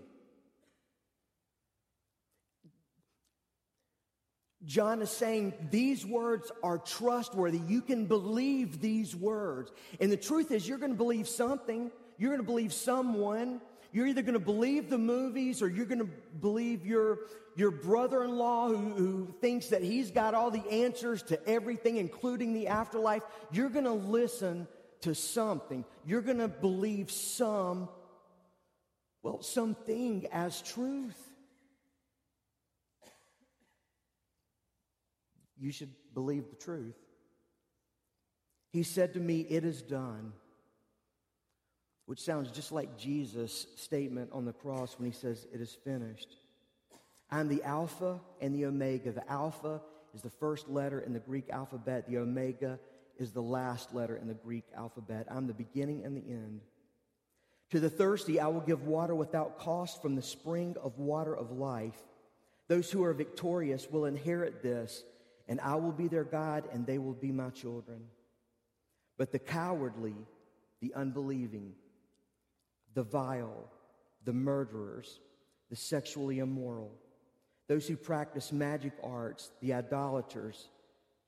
John 4.65 5.01
is 5.01 5.09
saying 5.09 5.53
these 5.71 6.05
words 6.05 6.51
are 6.61 6.77
trustworthy. 6.77 7.59
You 7.65 7.81
can 7.81 8.05
believe 8.05 8.81
these 8.81 9.15
words. 9.15 9.71
And 10.01 10.11
the 10.11 10.17
truth 10.17 10.51
is, 10.51 10.67
you're 10.67 10.77
going 10.77 10.91
to 10.91 10.97
believe 10.97 11.29
something. 11.29 11.91
You're 12.17 12.31
going 12.31 12.41
to 12.41 12.45
believe 12.45 12.73
someone. 12.73 13.61
You're 13.93 14.07
either 14.07 14.21
going 14.21 14.33
to 14.33 14.39
believe 14.39 14.89
the 14.89 14.97
movies 14.97 15.61
or 15.61 15.69
you're 15.69 15.85
going 15.85 15.99
to 15.99 16.09
believe 16.41 16.85
your, 16.85 17.19
your 17.55 17.71
brother 17.71 18.23
in 18.25 18.37
law 18.37 18.67
who, 18.67 18.75
who 18.75 19.33
thinks 19.39 19.67
that 19.67 19.81
he's 19.81 20.11
got 20.11 20.33
all 20.33 20.51
the 20.51 20.69
answers 20.69 21.23
to 21.23 21.47
everything, 21.47 21.95
including 21.95 22.53
the 22.53 22.67
afterlife. 22.67 23.23
You're 23.51 23.69
going 23.69 23.85
to 23.85 23.93
listen 23.93 24.67
to 25.01 25.15
something. 25.15 25.85
You're 26.05 26.21
going 26.21 26.39
to 26.39 26.49
believe 26.49 27.09
some, 27.09 27.89
well, 29.21 29.41
something 29.41 30.27
as 30.31 30.61
truth. 30.61 31.17
You 35.57 35.71
should 35.71 35.93
believe 36.13 36.49
the 36.49 36.55
truth. 36.55 36.95
He 38.71 38.83
said 38.83 39.13
to 39.13 39.19
me, 39.19 39.41
It 39.41 39.65
is 39.65 39.81
done. 39.81 40.33
Which 42.05 42.21
sounds 42.21 42.49
just 42.49 42.71
like 42.71 42.97
Jesus' 42.97 43.67
statement 43.75 44.31
on 44.33 44.45
the 44.45 44.53
cross 44.53 44.97
when 44.97 45.11
he 45.11 45.15
says, 45.15 45.45
It 45.53 45.61
is 45.61 45.77
finished. 45.83 46.37
I'm 47.29 47.47
the 47.47 47.61
Alpha 47.63 48.19
and 48.41 48.55
the 48.55 48.65
Omega. 48.65 49.11
The 49.11 49.29
Alpha 49.29 49.81
is 50.15 50.21
the 50.21 50.29
first 50.29 50.69
letter 50.69 51.01
in 51.01 51.13
the 51.13 51.19
Greek 51.19 51.49
alphabet, 51.49 52.07
the 52.07 52.17
Omega 52.17 52.79
is 53.17 53.31
the 53.31 53.41
last 53.41 53.93
letter 53.93 54.15
in 54.15 54.27
the 54.27 54.33
Greek 54.33 54.63
alphabet. 54.75 55.27
I'm 55.29 55.45
the 55.45 55.53
beginning 55.53 56.03
and 56.05 56.15
the 56.15 56.31
end. 56.31 56.61
To 57.71 57.79
the 57.79 57.89
thirsty, 57.89 58.39
I 58.39 58.47
will 58.47 58.61
give 58.61 58.83
water 58.83 59.13
without 59.13 59.59
cost 59.59 60.01
from 60.01 60.15
the 60.15 60.21
spring 60.21 60.75
of 60.81 60.97
water 60.97 61.35
of 61.35 61.51
life. 61.51 61.99
Those 62.67 62.91
who 62.91 63.03
are 63.03 63.13
victorious 63.13 63.89
will 63.89 64.05
inherit 64.05 64.63
this, 64.63 65.03
and 65.47 65.59
I 65.61 65.75
will 65.75 65.91
be 65.91 66.07
their 66.07 66.23
God, 66.23 66.67
and 66.71 66.85
they 66.85 66.97
will 66.97 67.13
be 67.13 67.31
my 67.31 67.49
children. 67.49 68.01
But 69.17 69.31
the 69.31 69.39
cowardly, 69.39 70.15
the 70.81 70.93
unbelieving, 70.95 71.73
the 72.93 73.03
vile, 73.03 73.69
the 74.25 74.33
murderers, 74.33 75.19
the 75.69 75.75
sexually 75.75 76.39
immoral, 76.39 76.91
those 77.67 77.87
who 77.87 77.95
practice 77.95 78.51
magic 78.51 78.93
arts, 79.03 79.51
the 79.61 79.73
idolaters, 79.73 80.69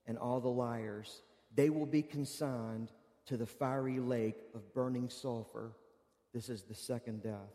and 0.06 0.18
all 0.18 0.40
the 0.40 0.48
liars, 0.48 1.22
they 1.54 1.70
will 1.70 1.86
be 1.86 2.02
consigned 2.02 2.90
to 3.26 3.36
the 3.36 3.46
fiery 3.46 4.00
lake 4.00 4.38
of 4.54 4.74
burning 4.74 5.08
sulfur. 5.08 5.72
This 6.32 6.48
is 6.48 6.62
the 6.62 6.74
second 6.74 7.22
death. 7.22 7.52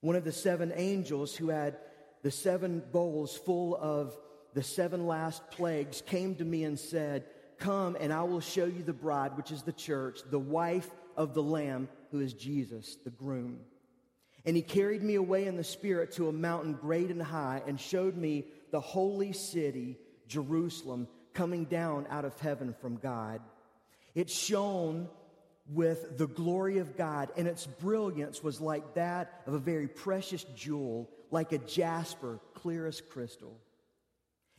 One 0.00 0.16
of 0.16 0.24
the 0.24 0.32
seven 0.32 0.72
angels 0.74 1.36
who 1.36 1.50
had 1.50 1.76
the 2.22 2.30
seven 2.30 2.82
bowls 2.92 3.36
full 3.36 3.76
of 3.76 4.16
the 4.54 4.62
seven 4.62 5.06
last 5.06 5.50
plagues 5.50 6.02
came 6.04 6.34
to 6.36 6.44
me 6.44 6.64
and 6.64 6.78
said, 6.78 7.24
Come 7.58 7.96
and 8.00 8.12
I 8.12 8.22
will 8.22 8.40
show 8.40 8.64
you 8.64 8.82
the 8.82 8.92
bride, 8.92 9.36
which 9.36 9.50
is 9.50 9.62
the 9.62 9.72
church, 9.72 10.20
the 10.30 10.38
wife 10.38 10.88
of 11.16 11.34
the 11.34 11.42
Lamb, 11.42 11.88
who 12.10 12.20
is 12.20 12.32
Jesus, 12.32 12.96
the 13.04 13.10
groom. 13.10 13.60
And 14.46 14.56
he 14.56 14.62
carried 14.62 15.02
me 15.02 15.16
away 15.16 15.46
in 15.46 15.56
the 15.56 15.64
Spirit 15.64 16.12
to 16.12 16.28
a 16.28 16.32
mountain 16.32 16.72
great 16.72 17.10
and 17.10 17.22
high 17.22 17.62
and 17.66 17.78
showed 17.78 18.16
me 18.16 18.46
the 18.70 18.80
holy 18.80 19.32
city, 19.32 19.98
Jerusalem, 20.26 21.08
coming 21.34 21.66
down 21.66 22.06
out 22.08 22.24
of 22.24 22.38
heaven 22.40 22.74
from 22.80 22.96
God. 22.96 23.42
It 24.14 24.30
shone 24.30 25.08
with 25.72 26.18
the 26.18 26.26
glory 26.26 26.78
of 26.78 26.96
God, 26.96 27.30
and 27.36 27.46
its 27.46 27.66
brilliance 27.66 28.42
was 28.42 28.60
like 28.60 28.94
that 28.94 29.42
of 29.46 29.54
a 29.54 29.58
very 29.58 29.86
precious 29.86 30.44
jewel, 30.56 31.08
like 31.30 31.52
a 31.52 31.58
jasper, 31.58 32.40
clear 32.54 32.86
as 32.86 33.00
crystal. 33.00 33.56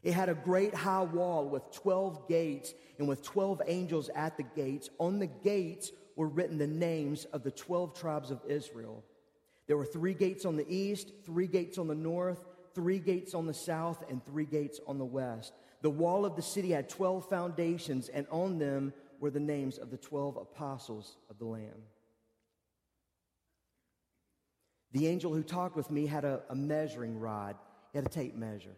It 0.04 0.14
had 0.14 0.30
a 0.30 0.36
great 0.36 0.74
high 0.74 1.04
wall 1.04 1.48
with 1.48 1.72
12 1.72 2.28
gates 2.28 2.74
and 2.98 3.08
with 3.08 3.24
12 3.24 3.62
angels 3.68 4.10
at 4.16 4.38
the 4.38 4.44
gates. 4.44 4.90
On 5.00 5.20
the 5.20 5.28
gates 5.28 5.92
were 6.16 6.28
written 6.28 6.58
the 6.58 6.68
names 6.68 7.26
of 7.26 7.44
the 7.44 7.52
12 7.52 7.94
tribes 7.94 8.32
of 8.32 8.42
Israel. 8.48 9.04
There 9.68 9.78
were 9.78 9.86
three 9.86 10.14
gates 10.14 10.46
on 10.46 10.58
the 10.58 10.66
east, 10.68 11.12
three 11.26 11.48
gates 11.48 11.78
on 11.78 11.88
the 11.88 11.96
north, 11.96 12.44
three 12.74 13.00
gates 13.00 13.34
on 13.34 13.46
the 13.46 13.54
south, 13.54 14.04
and 14.10 14.26
three 14.26 14.46
gates 14.46 14.80
on 14.88 14.98
the 14.98 15.06
west. 15.06 15.54
The 15.82 15.90
wall 15.90 16.26
of 16.26 16.36
the 16.36 16.42
city 16.42 16.72
had 16.72 16.90
12 16.90 17.30
foundations, 17.30 18.10
and 18.10 18.26
on 18.32 18.58
them 18.60 18.94
were 19.22 19.30
the 19.30 19.40
names 19.40 19.78
of 19.78 19.92
the 19.92 19.98
12 19.98 20.36
apostles 20.36 21.16
of 21.30 21.38
the 21.38 21.46
Lamb. 21.46 21.84
The 24.94 25.08
angel 25.08 25.34
who 25.34 25.44
talked 25.44 25.78
with 25.78 25.90
me 25.90 26.08
had 26.08 26.26
a, 26.26 26.42
a 26.50 26.56
measuring 26.56 27.18
rod, 27.20 27.56
he 27.94 28.00
had 28.00 28.06
a 28.06 28.10
tape 28.10 28.36
measure. 28.36 28.76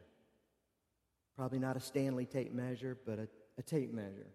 Probably 1.35 1.57
not 1.57 1.77
a 1.77 1.79
Stanley 1.79 2.25
tape 2.25 2.53
measure, 2.53 2.97
but 3.05 3.17
a, 3.17 3.27
a 3.57 3.63
tape 3.63 3.91
measure. 3.91 4.27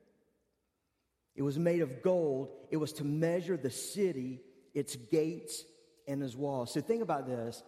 It 1.37 1.43
was 1.43 1.59
made 1.59 1.83
of 1.83 2.03
gold. 2.03 2.49
It 2.71 2.79
was 2.79 2.95
to 2.95 3.05
measure 3.05 3.57
the 3.57 3.71
city, 3.71 4.41
its 4.75 4.97
gates, 4.97 5.63
and 6.09 6.23
its 6.23 6.35
walls. 6.35 6.73
So 6.73 6.81
think 6.81 7.03
about 7.03 7.29
this. 7.29 7.63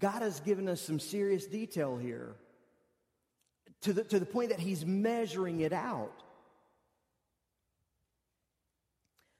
God 0.00 0.22
has 0.22 0.40
given 0.40 0.68
us 0.68 0.80
some 0.80 0.98
serious 0.98 1.46
detail 1.46 1.98
here 1.98 2.34
to 3.82 3.92
the, 3.92 4.04
to 4.04 4.18
the 4.18 4.26
point 4.26 4.50
that 4.50 4.58
he's 4.58 4.86
measuring 4.86 5.60
it 5.60 5.72
out. 5.72 6.24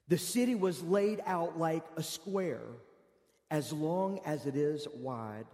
The 0.08 0.18
city 0.18 0.54
was 0.54 0.82
laid 0.82 1.20
out 1.26 1.58
like 1.58 1.84
a 1.96 2.02
square, 2.02 2.62
as 3.50 3.72
long 3.72 4.20
as 4.24 4.46
it 4.46 4.56
is 4.56 4.86
wide. 4.94 5.46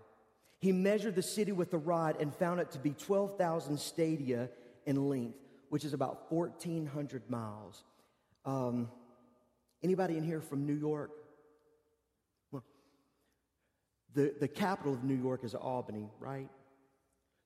He 0.59 0.73
measured 0.73 1.15
the 1.15 1.23
city 1.23 1.53
with 1.53 1.73
a 1.75 1.79
rod 1.79 2.21
and 2.21 2.35
found 2.35 2.61
it 2.61 2.71
to 2.73 2.79
be 2.79 2.91
12,000 2.91 3.79
stadia 3.79 4.49
in 4.87 5.09
length, 5.09 5.39
which 5.71 5.85
is 5.85 5.93
about 5.93 6.31
1,400 6.31 7.29
miles. 7.31 7.83
Um, 8.45 8.89
anybody 9.83 10.17
in 10.17 10.23
here 10.23 10.41
from 10.41 10.67
New 10.67 10.75
York? 10.75 11.11
Well, 12.51 12.63
The, 14.15 14.35
the 14.39 14.49
capital 14.49 14.93
of 14.93 15.03
New 15.03 15.21
York 15.21 15.45
is 15.45 15.55
Albany, 15.55 16.11
right? 16.21 16.49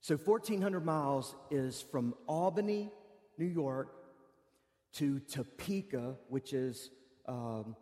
So 0.01 0.17
1,400 0.17 0.85
miles 0.85 1.35
is 1.51 1.83
from 1.83 2.15
Albany, 2.27 2.91
New 3.39 3.47
York, 3.47 3.96
to 4.95 5.21
Topeka, 5.21 6.17
which 6.29 6.53
is 6.53 6.91
um, 7.27 7.77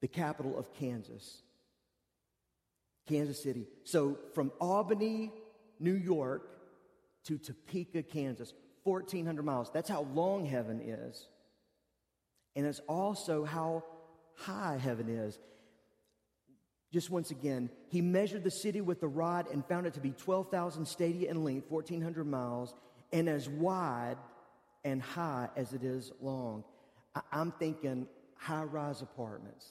the 0.00 0.08
capital 0.08 0.58
of 0.58 0.72
Kansas, 0.74 1.42
Kansas 3.06 3.42
City. 3.42 3.66
So 3.84 4.18
from 4.34 4.52
Albany, 4.60 5.32
New 5.80 5.94
York, 5.94 6.56
to 7.24 7.38
Topeka, 7.38 8.02
Kansas, 8.04 8.52
1,400 8.84 9.44
miles. 9.44 9.70
That's 9.72 9.88
how 9.88 10.02
long 10.14 10.46
heaven 10.46 10.80
is. 10.80 11.26
And 12.54 12.64
it's 12.66 12.80
also 12.88 13.44
how 13.44 13.84
high 14.36 14.78
heaven 14.80 15.08
is. 15.08 15.38
Just 16.92 17.10
once 17.10 17.30
again, 17.32 17.68
he 17.88 18.00
measured 18.00 18.44
the 18.44 18.50
city 18.50 18.80
with 18.80 19.00
the 19.00 19.08
rod 19.08 19.48
and 19.52 19.66
found 19.66 19.86
it 19.86 19.94
to 19.94 20.00
be 20.00 20.12
12,000 20.12 20.86
stadia 20.86 21.28
in 21.28 21.42
length, 21.42 21.70
1,400 21.70 22.24
miles, 22.26 22.74
and 23.12 23.28
as 23.28 23.48
wide 23.48 24.16
and 24.86 25.02
high 25.02 25.48
as 25.56 25.72
it 25.72 25.82
is 25.82 26.12
long. 26.20 26.62
I'm 27.32 27.50
thinking 27.50 28.06
high 28.36 28.62
rise 28.62 29.02
apartments. 29.02 29.66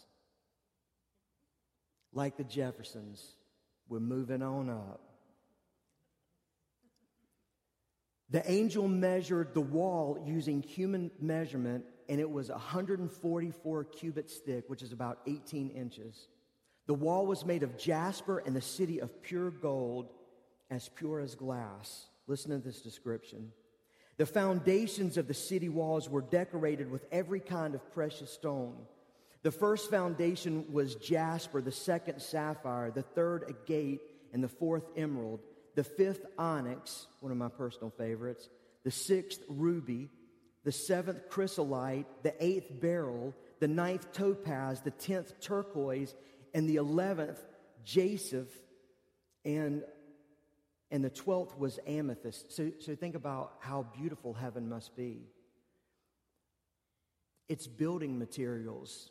Like 2.11 2.35
the 2.35 2.43
Jeffersons, 2.43 3.25
we're 3.87 4.01
moving 4.01 4.43
on 4.43 4.69
up. 4.69 4.99
The 8.29 8.51
angel 8.51 8.89
measured 8.89 9.53
the 9.53 9.61
wall 9.61 10.21
using 10.27 10.61
human 10.61 11.11
measurement, 11.21 11.85
and 12.09 12.19
it 12.19 12.29
was 12.29 12.49
144 12.49 13.83
cubits 13.85 14.37
thick, 14.39 14.65
which 14.67 14.81
is 14.81 14.91
about 14.91 15.19
18 15.27 15.69
inches. 15.69 16.27
The 16.87 16.93
wall 16.93 17.25
was 17.25 17.45
made 17.45 17.63
of 17.63 17.77
jasper 17.77 18.39
and 18.45 18.53
the 18.53 18.61
city 18.61 18.99
of 18.99 19.23
pure 19.23 19.49
gold, 19.49 20.09
as 20.69 20.89
pure 20.89 21.21
as 21.21 21.35
glass. 21.35 22.07
Listen 22.27 22.51
to 22.51 22.57
this 22.57 22.81
description. 22.81 23.53
The 24.17 24.25
foundations 24.25 25.17
of 25.17 25.27
the 25.27 25.33
city 25.33 25.69
walls 25.69 26.09
were 26.09 26.21
decorated 26.21 26.89
with 26.89 27.05
every 27.11 27.39
kind 27.39 27.75
of 27.75 27.93
precious 27.93 28.31
stone. 28.31 28.75
The 29.43 29.51
first 29.51 29.91
foundation 29.91 30.65
was 30.71 30.95
jasper, 30.95 31.61
the 31.61 31.71
second 31.71 32.21
sapphire, 32.21 32.91
the 32.91 33.03
third 33.03 33.43
agate, 33.49 34.01
and 34.33 34.43
the 34.43 34.47
fourth 34.47 34.85
emerald, 34.97 35.41
the 35.75 35.83
fifth 35.83 36.25
onyx, 36.37 37.07
one 37.19 37.31
of 37.31 37.37
my 37.37 37.49
personal 37.49 37.91
favorites, 37.91 38.49
the 38.83 38.91
sixth 38.91 39.41
ruby, 39.49 40.09
the 40.63 40.71
seventh 40.71 41.29
chrysolite, 41.29 42.07
the 42.23 42.33
eighth 42.43 42.81
beryl, 42.81 43.33
the 43.59 43.67
ninth 43.67 44.11
topaz, 44.13 44.81
the 44.81 44.91
tenth 44.91 45.39
turquoise, 45.39 46.15
and 46.53 46.67
the 46.67 46.77
11th, 46.77 47.37
Jacinth, 47.83 48.51
and, 49.43 49.83
and 50.91 51.03
the 51.03 51.09
12th 51.09 51.57
was 51.57 51.79
amethyst. 51.87 52.55
So, 52.55 52.71
so 52.79 52.95
think 52.95 53.15
about 53.15 53.53
how 53.59 53.87
beautiful 53.97 54.33
heaven 54.33 54.69
must 54.69 54.95
be. 54.95 55.23
Its 57.47 57.67
building 57.67 58.17
materials 58.17 59.09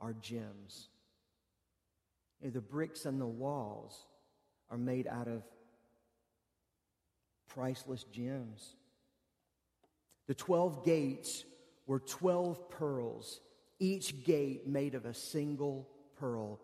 are 0.00 0.14
gems. 0.14 0.88
The 2.42 2.60
bricks 2.60 3.04
and 3.04 3.20
the 3.20 3.26
walls 3.26 4.06
are 4.70 4.78
made 4.78 5.06
out 5.06 5.28
of 5.28 5.42
priceless 7.48 8.04
gems. 8.04 8.76
The 10.26 10.34
12 10.34 10.84
gates 10.84 11.44
were 11.86 11.98
12 11.98 12.70
pearls, 12.70 13.40
each 13.78 14.24
gate 14.24 14.66
made 14.66 14.94
of 14.94 15.04
a 15.04 15.14
single 15.14 15.88
pearl. 16.18 16.60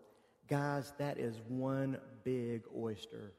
Guys, 0.47 0.93
that 0.97 1.17
is 1.17 1.35
one 1.49 1.97
big 2.23 2.63
oyster. 2.75 3.33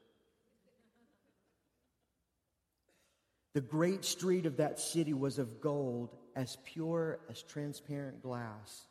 The 3.53 3.61
great 3.61 4.05
street 4.05 4.45
of 4.45 4.57
that 4.57 4.79
city 4.79 5.13
was 5.13 5.39
of 5.39 5.59
gold, 5.59 6.15
as 6.35 6.57
pure 6.63 7.19
as 7.29 7.41
transparent 7.41 8.21
glass. 8.21 8.85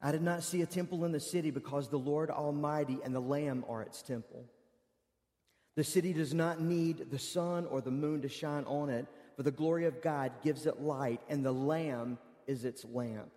I 0.00 0.12
did 0.12 0.22
not 0.22 0.44
see 0.44 0.62
a 0.62 0.66
temple 0.66 1.04
in 1.04 1.12
the 1.12 1.20
city 1.20 1.50
because 1.50 1.88
the 1.88 1.98
Lord 1.98 2.30
Almighty 2.30 2.98
and 3.04 3.14
the 3.14 3.20
Lamb 3.20 3.64
are 3.68 3.82
its 3.82 4.00
temple. 4.00 4.44
The 5.74 5.84
city 5.84 6.12
does 6.12 6.32
not 6.32 6.60
need 6.60 7.10
the 7.10 7.18
sun 7.18 7.66
or 7.66 7.80
the 7.80 7.90
moon 7.90 8.22
to 8.22 8.28
shine 8.28 8.64
on 8.64 8.90
it, 8.90 9.06
for 9.36 9.42
the 9.42 9.50
glory 9.50 9.86
of 9.86 10.02
God 10.02 10.32
gives 10.42 10.66
it 10.66 10.80
light, 10.80 11.20
and 11.28 11.44
the 11.44 11.52
Lamb 11.52 12.18
is 12.46 12.64
its 12.64 12.84
lamp. 12.84 13.30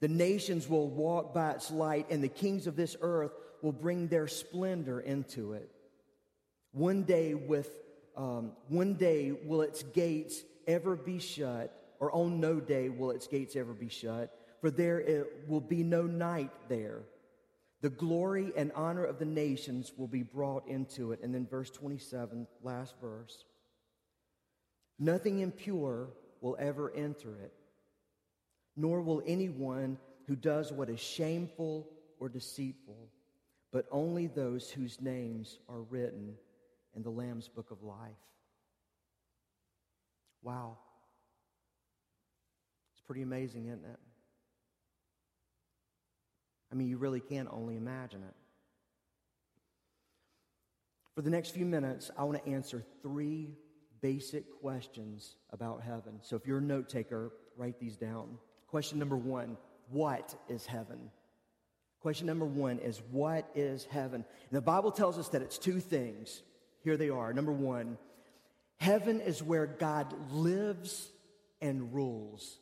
The 0.00 0.08
nations 0.08 0.68
will 0.68 0.88
walk 0.88 1.34
by 1.34 1.52
its 1.52 1.70
light, 1.70 2.06
and 2.10 2.22
the 2.22 2.28
kings 2.28 2.66
of 2.66 2.76
this 2.76 2.96
earth 3.00 3.32
will 3.62 3.72
bring 3.72 4.08
their 4.08 4.28
splendor 4.28 5.00
into 5.00 5.54
it. 5.54 5.70
One 6.72 7.02
day, 7.02 7.34
with 7.34 7.70
um, 8.18 8.50
one 8.66 8.94
day 8.94 9.32
will 9.44 9.62
its 9.62 9.84
gates 9.84 10.42
ever 10.66 10.96
be 10.96 11.20
shut, 11.20 11.72
or 12.00 12.12
on 12.12 12.40
no 12.40 12.58
day 12.58 12.88
will 12.88 13.12
its 13.12 13.28
gates 13.28 13.54
ever 13.54 13.72
be 13.72 13.88
shut, 13.88 14.36
for 14.60 14.70
there 14.70 15.00
it 15.00 15.44
will 15.46 15.60
be 15.60 15.84
no 15.84 16.02
night 16.02 16.50
there. 16.68 17.02
The 17.80 17.90
glory 17.90 18.52
and 18.56 18.72
honor 18.72 19.04
of 19.04 19.20
the 19.20 19.24
nations 19.24 19.92
will 19.96 20.08
be 20.08 20.24
brought 20.24 20.66
into 20.66 21.12
it. 21.12 21.20
And 21.22 21.32
then, 21.32 21.46
verse 21.46 21.70
27, 21.70 22.48
last 22.64 22.94
verse. 23.00 23.44
Nothing 24.98 25.38
impure 25.38 26.08
will 26.40 26.56
ever 26.58 26.92
enter 26.92 27.38
it, 27.38 27.52
nor 28.76 29.00
will 29.00 29.22
anyone 29.26 29.96
who 30.26 30.34
does 30.34 30.72
what 30.72 30.90
is 30.90 30.98
shameful 30.98 31.88
or 32.18 32.28
deceitful, 32.28 33.10
but 33.72 33.86
only 33.92 34.26
those 34.26 34.70
whose 34.70 35.00
names 35.00 35.60
are 35.68 35.82
written 35.82 36.34
in 36.94 37.02
the 37.02 37.10
Lamb's 37.10 37.48
book 37.48 37.70
of 37.70 37.82
life. 37.82 37.96
Wow. 40.42 40.78
It's 42.94 43.04
pretty 43.06 43.22
amazing, 43.22 43.66
isn't 43.66 43.84
it? 43.84 43.98
I 46.70 46.74
mean, 46.74 46.88
you 46.88 46.98
really 46.98 47.20
can 47.20 47.48
only 47.50 47.76
imagine 47.76 48.22
it. 48.22 48.34
For 51.14 51.22
the 51.22 51.30
next 51.30 51.50
few 51.50 51.66
minutes, 51.66 52.10
I 52.16 52.24
want 52.24 52.44
to 52.44 52.50
answer 52.50 52.84
three 53.02 53.56
basic 54.00 54.44
questions 54.60 55.36
about 55.50 55.82
heaven. 55.82 56.20
So 56.22 56.36
if 56.36 56.46
you're 56.46 56.58
a 56.58 56.62
note 56.62 56.88
taker, 56.88 57.32
write 57.56 57.80
these 57.80 57.96
down. 57.96 58.38
Question 58.68 58.98
number 58.98 59.16
one 59.16 59.56
What 59.90 60.34
is 60.48 60.64
heaven? 60.66 61.10
Question 62.00 62.26
number 62.26 62.46
one 62.46 62.78
is 62.78 63.02
What 63.10 63.50
is 63.54 63.84
heaven? 63.84 64.24
And 64.50 64.56
the 64.56 64.60
Bible 64.60 64.92
tells 64.92 65.18
us 65.18 65.28
that 65.30 65.42
it's 65.42 65.58
two 65.58 65.80
things. 65.80 66.42
Here 66.82 66.96
they 66.96 67.10
are. 67.10 67.32
Number 67.32 67.52
one, 67.52 67.98
heaven 68.78 69.20
is 69.20 69.42
where 69.42 69.66
God 69.66 70.14
lives 70.32 71.10
and 71.60 71.92
rules. 71.92 72.58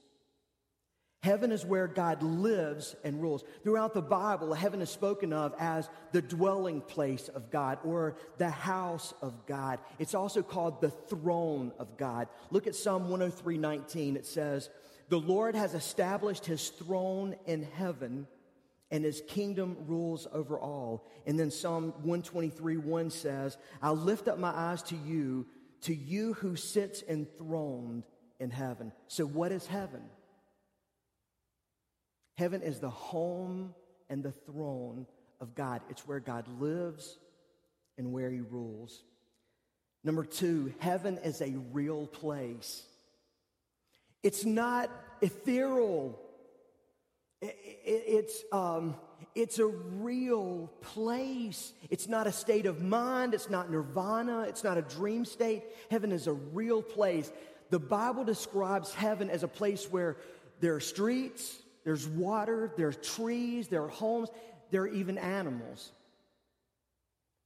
Heaven 1.22 1.50
is 1.50 1.66
where 1.66 1.88
God 1.88 2.22
lives 2.22 2.94
and 3.02 3.20
rules. 3.20 3.42
Throughout 3.64 3.94
the 3.94 4.00
Bible, 4.00 4.54
heaven 4.54 4.80
is 4.80 4.90
spoken 4.90 5.32
of 5.32 5.54
as 5.58 5.88
the 6.12 6.22
dwelling 6.22 6.80
place 6.80 7.26
of 7.26 7.50
God 7.50 7.78
or 7.82 8.16
the 8.38 8.48
house 8.48 9.12
of 9.20 9.44
God. 9.44 9.80
It's 9.98 10.14
also 10.14 10.40
called 10.40 10.80
the 10.80 10.90
throne 10.90 11.72
of 11.80 11.96
God. 11.96 12.28
Look 12.50 12.68
at 12.68 12.76
Psalm 12.76 13.08
103 13.08 13.58
19. 13.58 14.16
It 14.16 14.24
says, 14.24 14.70
The 15.08 15.18
Lord 15.18 15.56
has 15.56 15.74
established 15.74 16.46
his 16.46 16.68
throne 16.68 17.34
in 17.44 17.64
heaven 17.64 18.28
and 18.90 19.04
his 19.04 19.22
kingdom 19.26 19.76
rules 19.86 20.26
over 20.32 20.58
all. 20.58 21.06
And 21.26 21.38
then 21.38 21.50
Psalm 21.50 21.92
123 22.02 22.76
1 22.76 23.10
says, 23.10 23.56
I 23.82 23.90
lift 23.90 24.28
up 24.28 24.38
my 24.38 24.50
eyes 24.50 24.82
to 24.84 24.96
you, 24.96 25.46
to 25.82 25.94
you 25.94 26.34
who 26.34 26.56
sits 26.56 27.02
enthroned 27.02 28.04
in 28.38 28.50
heaven. 28.50 28.92
So, 29.08 29.24
what 29.24 29.52
is 29.52 29.66
heaven? 29.66 30.02
Heaven 32.38 32.62
is 32.62 32.80
the 32.80 32.90
home 32.90 33.74
and 34.08 34.22
the 34.22 34.32
throne 34.32 35.06
of 35.40 35.54
God. 35.54 35.80
It's 35.88 36.06
where 36.06 36.20
God 36.20 36.46
lives 36.60 37.18
and 37.98 38.12
where 38.12 38.30
he 38.30 38.40
rules. 38.40 39.02
Number 40.04 40.24
two, 40.24 40.72
heaven 40.78 41.18
is 41.24 41.40
a 41.40 41.54
real 41.72 42.06
place. 42.06 42.84
It's 44.22 44.44
not 44.44 44.90
ethereal. 45.20 46.18
It's, 47.42 48.42
um, 48.52 48.96
it's 49.34 49.58
a 49.58 49.66
real 49.66 50.70
place. 50.80 51.72
It's 51.90 52.08
not 52.08 52.26
a 52.26 52.32
state 52.32 52.66
of 52.66 52.82
mind. 52.82 53.34
It's 53.34 53.50
not 53.50 53.70
nirvana. 53.70 54.42
It's 54.42 54.64
not 54.64 54.78
a 54.78 54.82
dream 54.82 55.24
state. 55.24 55.62
Heaven 55.90 56.12
is 56.12 56.26
a 56.26 56.32
real 56.32 56.82
place. 56.82 57.30
The 57.70 57.78
Bible 57.78 58.24
describes 58.24 58.94
heaven 58.94 59.28
as 59.28 59.42
a 59.42 59.48
place 59.48 59.90
where 59.90 60.16
there 60.60 60.74
are 60.74 60.80
streets, 60.80 61.56
there's 61.84 62.08
water, 62.08 62.72
there 62.76 62.88
are 62.88 62.92
trees, 62.92 63.68
there 63.68 63.82
are 63.82 63.88
homes, 63.88 64.30
there 64.70 64.82
are 64.82 64.88
even 64.88 65.18
animals. 65.18 65.92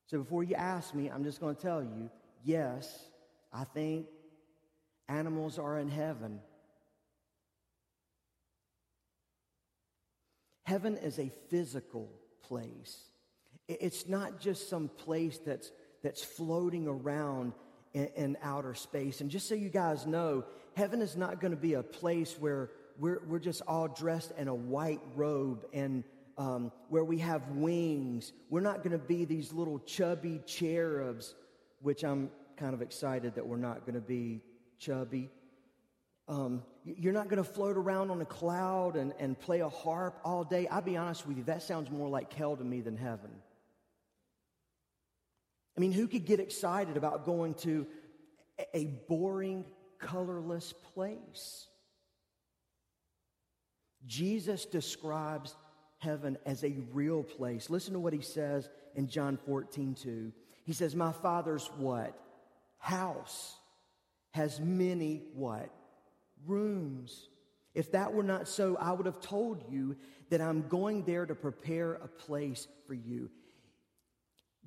So 0.07 0.19
before 0.19 0.45
you 0.45 0.55
ask 0.55 0.95
me, 0.95 1.09
I'm 1.09 1.25
just 1.25 1.41
going 1.41 1.57
to 1.57 1.63
tell 1.63 1.83
you 1.83 2.11
yes, 2.45 3.07
I 3.53 3.65
think 3.65 4.07
animals 5.09 5.59
are 5.59 5.79
in 5.79 5.89
heaven. 5.89 6.41
Heaven 10.71 10.99
is 10.99 11.19
a 11.19 11.33
physical 11.49 12.09
place. 12.43 12.97
It's 13.67 14.07
not 14.07 14.39
just 14.39 14.71
some 14.71 14.87
place 14.87 15.37
that's, 15.45 15.73
that's 16.05 16.23
floating 16.23 16.87
around 16.87 17.55
in, 17.93 18.07
in 18.15 18.37
outer 18.41 18.75
space. 18.75 19.21
And 19.21 19.33
just 19.33 19.49
so 19.49 19.57
you 19.57 19.69
guys 19.69 20.07
know, 20.07 20.45
heaven 20.77 21.03
is 21.03 21.17
not 21.17 21.41
going 21.41 21.51
to 21.51 21.57
be 21.57 21.75
a 21.75 21.83
place 21.83 22.37
where 22.39 22.71
we're, 23.01 23.21
we're 23.27 23.41
just 23.41 23.63
all 23.67 23.89
dressed 23.89 24.31
in 24.39 24.47
a 24.47 24.55
white 24.55 25.01
robe 25.17 25.65
and 25.73 26.05
um, 26.39 26.71
where 26.89 27.03
we 27.03 27.19
have 27.19 27.49
wings. 27.49 28.33
We're 28.49 28.61
not 28.61 28.85
going 28.85 28.93
to 28.93 29.05
be 29.05 29.25
these 29.25 29.53
little 29.53 29.81
chubby 29.81 30.41
cherubs, 30.47 31.35
which 31.83 32.05
I'm 32.05 32.31
kind 32.57 32.75
of 32.75 32.81
excited 32.81 33.35
that 33.35 33.45
we're 33.45 33.57
not 33.57 33.81
going 33.87 33.97
to 33.97 34.01
be 34.01 34.41
chubby. 34.79 35.31
Um, 36.29 36.63
you're 36.85 37.13
not 37.13 37.29
going 37.29 37.43
to 37.43 37.49
float 37.49 37.77
around 37.77 38.11
on 38.11 38.21
a 38.21 38.27
cloud 38.27 38.97
and, 38.97 39.13
and 39.19 39.39
play 39.39 39.61
a 39.61 39.69
harp 39.69 40.19
all 40.25 40.45
day. 40.45 40.67
I'll 40.69 40.81
be 40.81 40.97
honest 40.97 41.27
with 41.27 41.37
you, 41.37 41.45
that 41.45 41.63
sounds 41.63 41.91
more 41.91 42.09
like 42.09 42.33
hell 42.33 42.57
to 42.57 42.65
me 42.65 42.81
than 42.81 42.97
heaven. 42.97 43.31
I 45.77 45.81
mean, 45.81 45.93
who 45.93 46.09
could 46.09 46.27
get 46.27 46.41
excited 46.41 46.97
about 46.97 47.25
going 47.25 47.55
to 47.55 47.87
a 48.75 48.87
boring, 49.09 49.65
colorless 49.99 50.73
place? 50.95 51.67
Jesus 54.07 54.65
describes 54.65 55.55
heaven 55.99 56.39
as 56.47 56.65
a 56.65 56.75
real 56.93 57.23
place. 57.23 57.71
Listen 57.71 57.93
to 57.93 58.01
what 58.01 58.13
he 58.13 58.23
says 58.23 58.69
in 58.95 59.09
John 59.09 59.39
14, 59.47 59.95
2. 59.95 60.33
He 60.65 60.73
says, 60.73 60.95
My 60.95 61.13
father's 61.13 61.71
what? 61.77 62.19
House 62.79 63.57
has 64.33 64.59
many 64.61 65.23
what? 65.35 65.71
Rooms. 66.47 67.29
If 67.75 67.93
that 67.93 68.13
were 68.13 68.23
not 68.23 68.49
so, 68.49 68.77
I 68.77 68.93
would 68.93 69.07
have 69.07 69.21
told 69.21 69.65
you 69.71 69.97
that 70.31 70.41
I'm 70.41 70.67
going 70.69 71.05
there 71.05 71.27
to 71.27 71.35
prepare 71.35 71.95
a 71.95 72.09
place 72.09 72.67
for 72.87 72.95
you. 72.95 73.31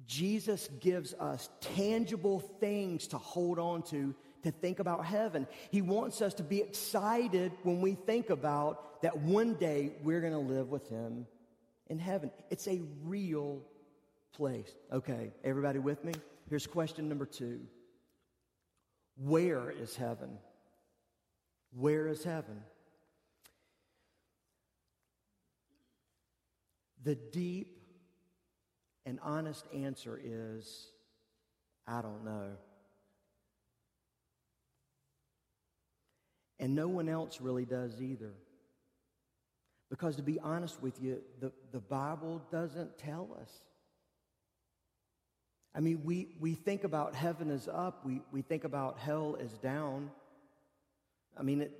Jesus 0.05 0.69
gives 0.79 1.13
us 1.13 1.49
tangible 1.61 2.39
things 2.39 3.07
to 3.07 3.17
hold 3.17 3.59
on 3.59 3.83
to 3.83 4.15
to 4.43 4.51
think 4.51 4.79
about 4.79 5.05
heaven. 5.05 5.47
He 5.71 5.81
wants 5.81 6.21
us 6.21 6.33
to 6.35 6.43
be 6.43 6.61
excited 6.61 7.51
when 7.63 7.81
we 7.81 7.93
think 7.93 8.29
about 8.29 9.01
that 9.01 9.17
one 9.17 9.55
day 9.55 9.93
we're 10.03 10.21
going 10.21 10.33
to 10.33 10.39
live 10.39 10.69
with 10.69 10.87
Him 10.89 11.25
in 11.87 11.99
heaven. 11.99 12.31
It's 12.49 12.67
a 12.67 12.81
real 13.03 13.61
place. 14.33 14.71
Okay, 14.91 15.31
everybody 15.43 15.79
with 15.79 16.03
me? 16.03 16.13
Here's 16.49 16.67
question 16.67 17.09
number 17.09 17.25
two 17.25 17.61
Where 19.17 19.71
is 19.71 19.95
heaven? 19.95 20.37
Where 21.75 22.07
is 22.07 22.23
heaven? 22.23 22.61
The 27.03 27.15
deep 27.15 27.79
and 29.05 29.19
honest 29.21 29.65
answer 29.73 30.19
is 30.23 30.87
I 31.85 32.01
don't 32.01 32.23
know. 32.23 32.51
And 36.59 36.75
no 36.75 36.87
one 36.87 37.09
else 37.09 37.41
really 37.41 37.65
does 37.65 38.01
either. 38.01 38.31
Because 39.89 40.15
to 40.15 40.23
be 40.23 40.39
honest 40.39 40.81
with 40.81 41.01
you, 41.01 41.21
the, 41.41 41.51
the 41.71 41.79
Bible 41.79 42.41
doesn't 42.51 42.97
tell 42.97 43.37
us. 43.41 43.49
I 45.75 45.81
mean, 45.81 46.01
we, 46.03 46.29
we 46.39 46.53
think 46.53 46.83
about 46.83 47.15
heaven 47.15 47.49
as 47.49 47.67
up, 47.67 48.05
we, 48.05 48.21
we 48.31 48.41
think 48.41 48.63
about 48.63 48.97
hell 48.97 49.37
as 49.41 49.51
down. 49.57 50.09
I 51.37 51.43
mean, 51.43 51.61
it, 51.61 51.71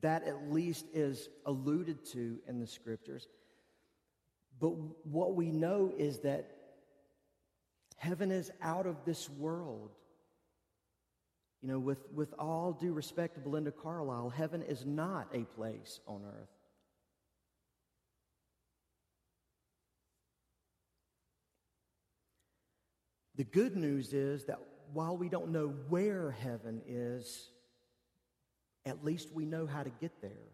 that 0.00 0.24
at 0.24 0.52
least 0.52 0.86
is 0.92 1.28
alluded 1.46 2.04
to 2.12 2.38
in 2.46 2.60
the 2.60 2.66
scriptures. 2.66 3.26
But 4.60 4.74
what 5.06 5.34
we 5.34 5.50
know 5.50 5.92
is 5.96 6.20
that 6.20 6.50
heaven 7.96 8.30
is 8.30 8.50
out 8.62 8.86
of 8.86 8.96
this 9.04 9.28
world. 9.30 9.90
You 11.62 11.70
know, 11.70 11.78
with, 11.78 12.06
with 12.12 12.34
all 12.38 12.72
due 12.72 12.92
respect 12.92 13.34
to 13.34 13.40
Belinda 13.40 13.70
Carlisle, 13.70 14.28
heaven 14.30 14.62
is 14.62 14.84
not 14.84 15.28
a 15.32 15.44
place 15.56 16.00
on 16.06 16.22
earth. 16.26 16.50
The 23.36 23.44
good 23.44 23.76
news 23.76 24.12
is 24.12 24.44
that 24.44 24.60
while 24.92 25.16
we 25.16 25.28
don't 25.28 25.50
know 25.50 25.74
where 25.88 26.30
heaven 26.30 26.82
is, 26.86 27.48
at 28.86 29.04
least 29.04 29.32
we 29.32 29.44
know 29.44 29.66
how 29.66 29.82
to 29.82 29.90
get 30.00 30.20
there. 30.20 30.52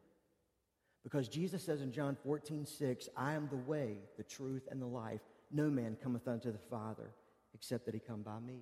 Because 1.03 1.29
Jesus 1.29 1.65
says 1.65 1.81
in 1.81 1.93
John 1.93 2.17
14, 2.23 2.67
6, 2.67 3.09
I 3.17 3.33
am 3.33 3.49
the 3.49 3.57
way, 3.57 3.99
the 4.17 4.23
truth, 4.23 4.69
and 4.71 4.81
the 4.81 4.87
life. 4.87 5.21
No 5.51 5.71
man 5.71 5.97
cometh 6.03 6.29
unto 6.29 6.53
the 6.53 6.59
Father 6.59 7.11
except 7.55 7.87
that 7.87 7.95
he 7.95 8.01
come 8.01 8.23
by 8.23 8.39
me. 8.39 8.61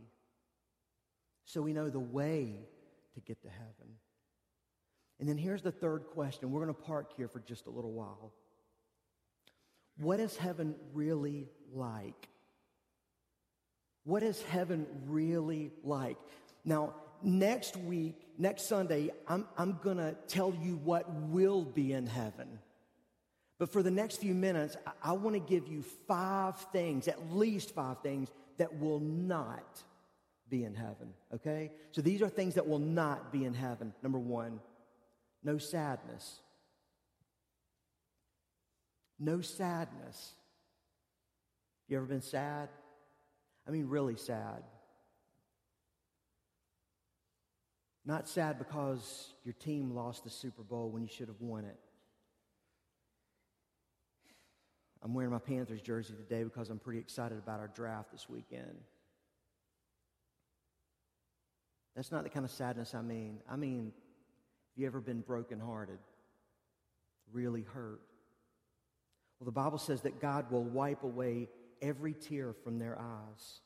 So 1.44 1.62
we 1.62 1.72
know 1.72 1.90
the 1.90 1.98
way 1.98 2.60
to 3.14 3.20
get 3.20 3.42
to 3.42 3.48
heaven. 3.48 3.96
And 5.18 5.28
then 5.28 5.36
here's 5.36 5.62
the 5.62 5.72
third 5.72 6.06
question. 6.06 6.52
We're 6.52 6.62
going 6.62 6.74
to 6.74 6.80
park 6.80 7.12
here 7.16 7.28
for 7.28 7.40
just 7.40 7.66
a 7.66 7.70
little 7.70 7.92
while. 7.92 8.32
What 9.98 10.20
is 10.20 10.36
heaven 10.36 10.76
really 10.92 11.48
like? 11.72 12.28
What 14.04 14.22
is 14.22 14.40
heaven 14.42 14.86
really 15.06 15.72
like? 15.82 16.16
Now, 16.64 16.94
next 17.22 17.76
week, 17.76 18.27
next 18.38 18.68
Sunday, 18.68 19.10
I'm, 19.26 19.46
I'm 19.58 19.78
going 19.82 19.98
to 19.98 20.16
tell 20.28 20.54
you 20.54 20.76
what 20.76 21.12
will 21.12 21.64
be 21.64 21.92
in 21.92 22.06
heaven. 22.06 22.60
But 23.58 23.72
for 23.72 23.82
the 23.82 23.90
next 23.90 24.16
few 24.16 24.34
minutes, 24.34 24.76
I, 24.86 25.10
I 25.10 25.12
want 25.12 25.34
to 25.34 25.40
give 25.40 25.68
you 25.68 25.82
five 26.06 26.56
things, 26.72 27.08
at 27.08 27.32
least 27.32 27.74
five 27.74 28.00
things, 28.00 28.30
that 28.58 28.78
will 28.78 29.00
not 29.00 29.82
be 30.48 30.64
in 30.64 30.74
heaven, 30.74 31.12
okay? 31.34 31.72
So 31.92 32.00
these 32.00 32.22
are 32.22 32.28
things 32.28 32.54
that 32.54 32.66
will 32.66 32.78
not 32.78 33.32
be 33.32 33.44
in 33.44 33.54
heaven. 33.54 33.92
Number 34.02 34.18
one, 34.18 34.60
no 35.42 35.58
sadness. 35.58 36.40
No 39.18 39.40
sadness. 39.40 40.32
You 41.88 41.96
ever 41.96 42.06
been 42.06 42.22
sad? 42.22 42.68
I 43.66 43.70
mean, 43.70 43.88
really 43.88 44.16
sad. 44.16 44.62
Not 48.08 48.26
sad 48.26 48.56
because 48.58 49.34
your 49.44 49.52
team 49.52 49.94
lost 49.94 50.24
the 50.24 50.30
Super 50.30 50.62
Bowl 50.62 50.88
when 50.88 51.02
you 51.02 51.08
should 51.08 51.28
have 51.28 51.42
won 51.42 51.66
it. 51.66 51.76
I'm 55.02 55.12
wearing 55.12 55.30
my 55.30 55.38
Panthers 55.38 55.82
jersey 55.82 56.14
today 56.14 56.42
because 56.42 56.70
I'm 56.70 56.78
pretty 56.78 57.00
excited 57.00 57.36
about 57.36 57.60
our 57.60 57.68
draft 57.68 58.10
this 58.10 58.26
weekend. 58.26 58.78
That's 61.94 62.10
not 62.10 62.24
the 62.24 62.30
kind 62.30 62.46
of 62.46 62.50
sadness 62.50 62.94
I 62.94 63.02
mean. 63.02 63.40
I 63.48 63.56
mean, 63.56 63.92
have 64.72 64.80
you 64.80 64.86
ever 64.86 65.02
been 65.02 65.20
brokenhearted? 65.20 65.98
Really 67.30 67.66
hurt? 67.74 68.00
Well, 69.38 69.44
the 69.44 69.52
Bible 69.52 69.76
says 69.76 70.00
that 70.02 70.18
God 70.18 70.50
will 70.50 70.64
wipe 70.64 71.02
away 71.02 71.50
every 71.82 72.14
tear 72.14 72.54
from 72.64 72.78
their 72.78 72.98
eyes. 72.98 73.60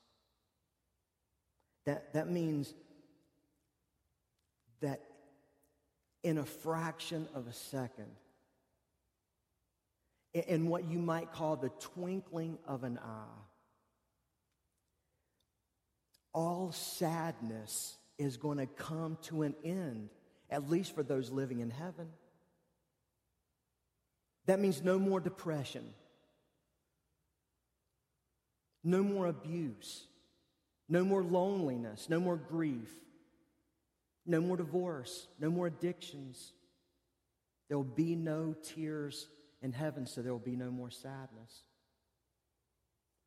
That, 1.85 2.11
that 2.13 2.29
means 2.29 2.73
that 4.83 5.01
in 6.23 6.37
a 6.37 6.45
fraction 6.45 7.27
of 7.33 7.47
a 7.47 7.53
second, 7.53 8.11
in 10.33 10.67
what 10.67 10.85
you 10.85 10.99
might 10.99 11.31
call 11.31 11.55
the 11.55 11.69
twinkling 11.79 12.57
of 12.67 12.83
an 12.83 12.99
eye, 12.99 13.41
all 16.33 16.71
sadness 16.71 17.95
is 18.17 18.37
going 18.37 18.57
to 18.57 18.65
come 18.65 19.17
to 19.23 19.43
an 19.43 19.55
end, 19.63 20.09
at 20.49 20.69
least 20.69 20.93
for 20.93 21.03
those 21.03 21.29
living 21.31 21.59
in 21.59 21.69
heaven. 21.69 22.09
That 24.45 24.59
means 24.59 24.83
no 24.83 24.99
more 24.99 25.19
depression. 25.19 25.93
No 28.83 29.01
more 29.01 29.27
abuse. 29.27 30.07
No 30.89 31.05
more 31.05 31.23
loneliness. 31.23 32.09
No 32.09 32.19
more 32.19 32.35
grief. 32.35 32.89
No 34.25 34.39
more 34.41 34.57
divorce. 34.57 35.27
No 35.39 35.49
more 35.49 35.67
addictions. 35.67 36.53
There 37.67 37.77
will 37.77 37.83
be 37.83 38.15
no 38.15 38.53
tears 38.53 39.27
in 39.61 39.71
heaven, 39.71 40.05
so 40.05 40.21
there 40.21 40.31
will 40.31 40.39
be 40.39 40.55
no 40.55 40.71
more 40.71 40.89
sadness. 40.89 41.63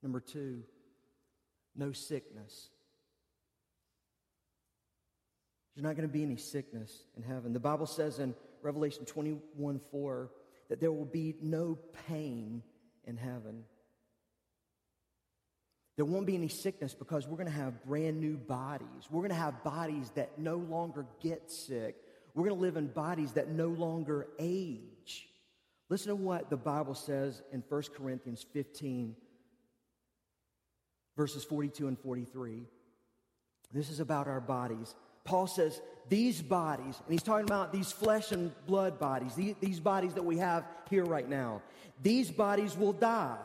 Number 0.02 0.20
two, 0.20 0.62
no 1.74 1.92
sickness. 1.92 2.68
There's 5.74 5.84
not 5.84 5.96
going 5.96 6.08
to 6.08 6.12
be 6.12 6.22
any 6.22 6.36
sickness 6.36 7.04
in 7.16 7.22
heaven. 7.22 7.52
The 7.52 7.60
Bible 7.60 7.86
says 7.86 8.18
in 8.18 8.34
Revelation 8.62 9.04
21 9.04 9.80
4 9.90 10.30
that 10.68 10.80
there 10.80 10.92
will 10.92 11.04
be 11.04 11.34
no 11.42 11.78
pain 12.08 12.62
in 13.04 13.16
heaven. 13.16 13.64
There 15.96 16.04
won't 16.04 16.26
be 16.26 16.34
any 16.34 16.48
sickness 16.48 16.94
because 16.94 17.26
we're 17.26 17.38
going 17.38 17.50
to 17.50 17.52
have 17.52 17.82
brand 17.84 18.20
new 18.20 18.36
bodies. 18.36 19.08
We're 19.10 19.22
going 19.22 19.30
to 19.30 19.36
have 19.36 19.64
bodies 19.64 20.10
that 20.14 20.38
no 20.38 20.56
longer 20.56 21.06
get 21.22 21.50
sick. 21.50 21.96
We're 22.34 22.44
going 22.44 22.56
to 22.56 22.62
live 22.62 22.76
in 22.76 22.88
bodies 22.88 23.32
that 23.32 23.48
no 23.48 23.68
longer 23.68 24.28
age. 24.38 25.28
Listen 25.88 26.08
to 26.08 26.16
what 26.16 26.50
the 26.50 26.56
Bible 26.56 26.94
says 26.94 27.42
in 27.50 27.62
1 27.66 27.82
Corinthians 27.96 28.44
15, 28.52 29.16
verses 31.16 31.44
42 31.44 31.88
and 31.88 31.98
43. 31.98 32.64
This 33.72 33.88
is 33.88 34.00
about 34.00 34.28
our 34.28 34.40
bodies. 34.40 34.94
Paul 35.24 35.46
says, 35.46 35.80
These 36.10 36.42
bodies, 36.42 37.00
and 37.04 37.12
he's 37.12 37.22
talking 37.22 37.46
about 37.46 37.72
these 37.72 37.90
flesh 37.90 38.32
and 38.32 38.52
blood 38.66 38.98
bodies, 38.98 39.34
these, 39.34 39.80
bodies 39.80 40.14
that 40.14 40.24
we 40.24 40.38
have 40.38 40.64
here 40.90 41.04
right 41.04 41.28
now, 41.28 41.62
these 42.02 42.30
bodies 42.30 42.76
will 42.76 42.92
die. 42.92 43.38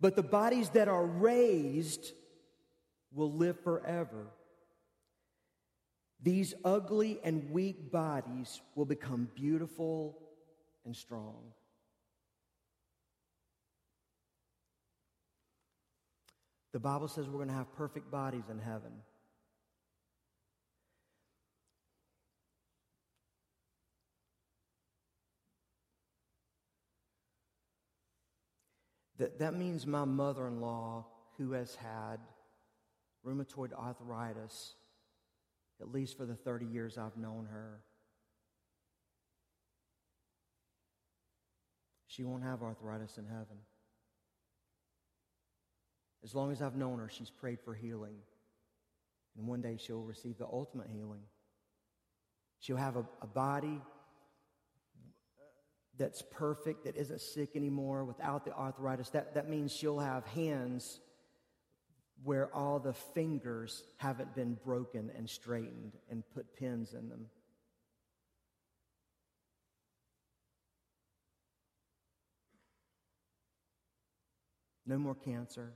But 0.00 0.16
the 0.16 0.22
bodies 0.22 0.70
that 0.70 0.88
are 0.88 1.04
raised 1.04 2.12
will 3.12 3.32
live 3.32 3.58
forever. 3.60 4.26
These 6.22 6.54
ugly 6.64 7.20
and 7.22 7.50
weak 7.50 7.90
bodies 7.90 8.60
will 8.74 8.84
become 8.84 9.28
beautiful 9.34 10.18
and 10.84 10.94
strong. 10.96 11.52
The 16.72 16.80
Bible 16.80 17.08
says 17.08 17.26
we're 17.26 17.38
going 17.38 17.48
to 17.48 17.54
have 17.54 17.72
perfect 17.76 18.10
bodies 18.10 18.44
in 18.50 18.58
heaven. 18.58 18.92
That, 29.18 29.38
that 29.40 29.54
means 29.54 29.86
my 29.86 30.04
mother 30.04 30.46
in 30.46 30.60
law, 30.60 31.06
who 31.36 31.52
has 31.52 31.74
had 31.74 32.18
rheumatoid 33.26 33.72
arthritis, 33.72 34.74
at 35.80 35.92
least 35.92 36.16
for 36.16 36.24
the 36.24 36.34
30 36.34 36.66
years 36.66 36.98
I've 36.98 37.16
known 37.16 37.46
her, 37.50 37.80
she 42.06 42.24
won't 42.24 42.42
have 42.42 42.62
arthritis 42.62 43.18
in 43.18 43.26
heaven. 43.26 43.58
As 46.24 46.34
long 46.34 46.50
as 46.50 46.60
I've 46.60 46.74
known 46.76 46.98
her, 46.98 47.08
she's 47.08 47.30
prayed 47.30 47.60
for 47.60 47.74
healing. 47.74 48.16
And 49.36 49.46
one 49.46 49.60
day 49.60 49.76
she'll 49.78 50.02
receive 50.02 50.36
the 50.36 50.46
ultimate 50.46 50.88
healing. 50.88 51.22
She'll 52.58 52.76
have 52.76 52.96
a, 52.96 53.04
a 53.22 53.26
body 53.26 53.80
that's 55.98 56.22
perfect, 56.22 56.84
that 56.84 56.96
isn't 56.96 57.20
sick 57.20 57.56
anymore, 57.56 58.04
without 58.04 58.44
the 58.44 58.52
arthritis. 58.52 59.10
That, 59.10 59.34
that 59.34 59.48
means 59.48 59.72
she'll 59.72 59.98
have 59.98 60.26
hands 60.28 61.00
where 62.24 62.54
all 62.54 62.78
the 62.78 62.92
fingers 62.92 63.84
haven't 63.96 64.34
been 64.34 64.54
broken 64.64 65.10
and 65.16 65.28
straightened 65.28 65.92
and 66.10 66.22
put 66.34 66.56
pins 66.56 66.94
in 66.94 67.08
them. 67.08 67.26
No 74.86 74.98
more 74.98 75.14
cancer. 75.14 75.72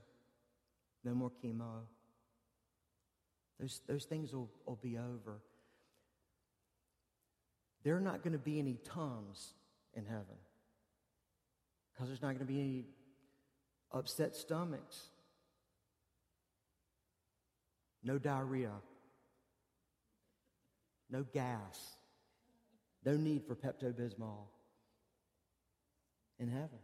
No 1.03 1.13
more 1.13 1.31
chemo. 1.43 1.83
Those, 3.59 3.81
those 3.87 4.05
things 4.05 4.33
will, 4.33 4.49
will 4.65 4.79
be 4.81 4.97
over. 4.97 5.39
There 7.83 7.95
are 7.95 8.01
not 8.01 8.23
going 8.23 8.33
to 8.33 8.39
be 8.39 8.59
any 8.59 8.77
Tums 8.83 9.53
in 9.95 10.05
heaven. 10.05 10.37
Because 11.93 12.07
there's 12.07 12.21
not 12.21 12.29
going 12.29 12.39
to 12.39 12.45
be 12.45 12.59
any 12.59 12.85
upset 13.91 14.35
stomachs, 14.35 15.09
no 18.03 18.17
diarrhea, 18.17 18.71
no 21.09 21.23
gas, 21.23 21.95
no 23.05 23.15
need 23.15 23.43
for 23.45 23.55
Pepto 23.55 23.93
Bismol 23.93 24.47
in 26.39 26.47
heaven. 26.49 26.79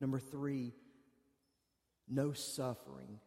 Number 0.00 0.18
three, 0.18 0.74
no 2.08 2.32
suffering. 2.32 3.18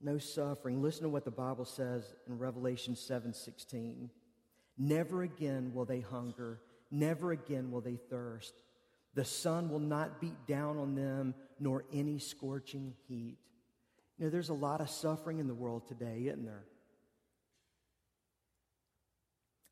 no 0.00 0.18
suffering. 0.18 0.82
Listen 0.82 1.02
to 1.02 1.08
what 1.08 1.24
the 1.24 1.30
Bible 1.30 1.64
says 1.64 2.14
in 2.26 2.38
Revelation 2.38 2.94
7:16. 2.94 4.10
Never 4.82 5.22
again 5.22 5.72
will 5.74 5.84
they 5.84 6.00
hunger, 6.00 6.58
never 6.90 7.32
again 7.32 7.70
will 7.70 7.82
they 7.82 7.96
thirst. 7.96 8.54
The 9.12 9.26
sun 9.26 9.68
will 9.68 9.78
not 9.78 10.22
beat 10.22 10.46
down 10.46 10.78
on 10.78 10.94
them, 10.94 11.34
nor 11.58 11.84
any 11.92 12.18
scorching 12.18 12.94
heat. 13.06 13.36
You 14.16 14.24
know, 14.24 14.30
there's 14.30 14.48
a 14.48 14.54
lot 14.54 14.80
of 14.80 14.88
suffering 14.88 15.38
in 15.38 15.48
the 15.48 15.54
world 15.54 15.86
today, 15.86 16.22
isn't 16.28 16.46
there? 16.46 16.64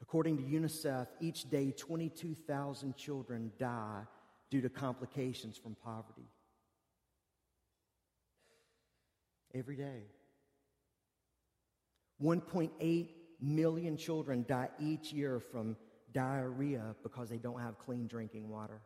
According 0.03 0.37
to 0.37 0.43
UNICEF, 0.43 1.07
each 1.21 1.49
day 1.49 1.71
22,000 1.71 2.95
children 2.95 3.51
die 3.59 4.03
due 4.51 4.61
to 4.61 4.69
complications 4.69 5.57
from 5.57 5.75
poverty. 5.83 6.29
Every 9.55 9.77
day. 9.77 10.03
1.8 12.23 13.09
million 13.41 13.97
children 13.97 14.45
die 14.49 14.69
each 14.81 15.13
year 15.13 15.41
from 15.41 15.77
diarrhea 16.13 16.95
because 17.03 17.29
they 17.29 17.37
don't 17.37 17.61
have 17.61 17.79
clean 17.79 18.07
drinking 18.07 18.49
water. 18.49 18.81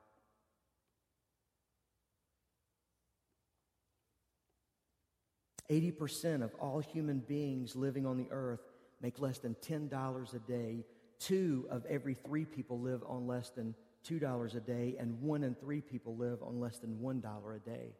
Eighty 5.70 5.90
percent 5.90 6.42
of 6.42 6.54
all 6.60 6.80
human 6.80 7.20
beings 7.20 7.74
living 7.76 8.04
on 8.04 8.18
the 8.18 8.26
earth 8.30 8.60
make 9.00 9.18
less 9.18 9.38
than 9.38 9.54
ten 9.62 9.88
dollars 9.88 10.34
a 10.34 10.38
day. 10.40 10.84
Two 11.18 11.66
of 11.70 11.86
every 11.86 12.14
three 12.14 12.44
people 12.44 12.80
live 12.80 13.02
on 13.06 13.26
less 13.26 13.50
than 13.50 13.74
two 14.02 14.18
dollars 14.18 14.54
a 14.54 14.60
day, 14.60 14.96
and 14.98 15.20
one 15.22 15.44
in 15.44 15.54
three 15.54 15.80
people 15.80 16.16
live 16.16 16.42
on 16.42 16.60
less 16.60 16.78
than 16.78 17.00
one 17.00 17.20
dollar 17.20 17.54
a 17.54 17.60
day. 17.60 17.94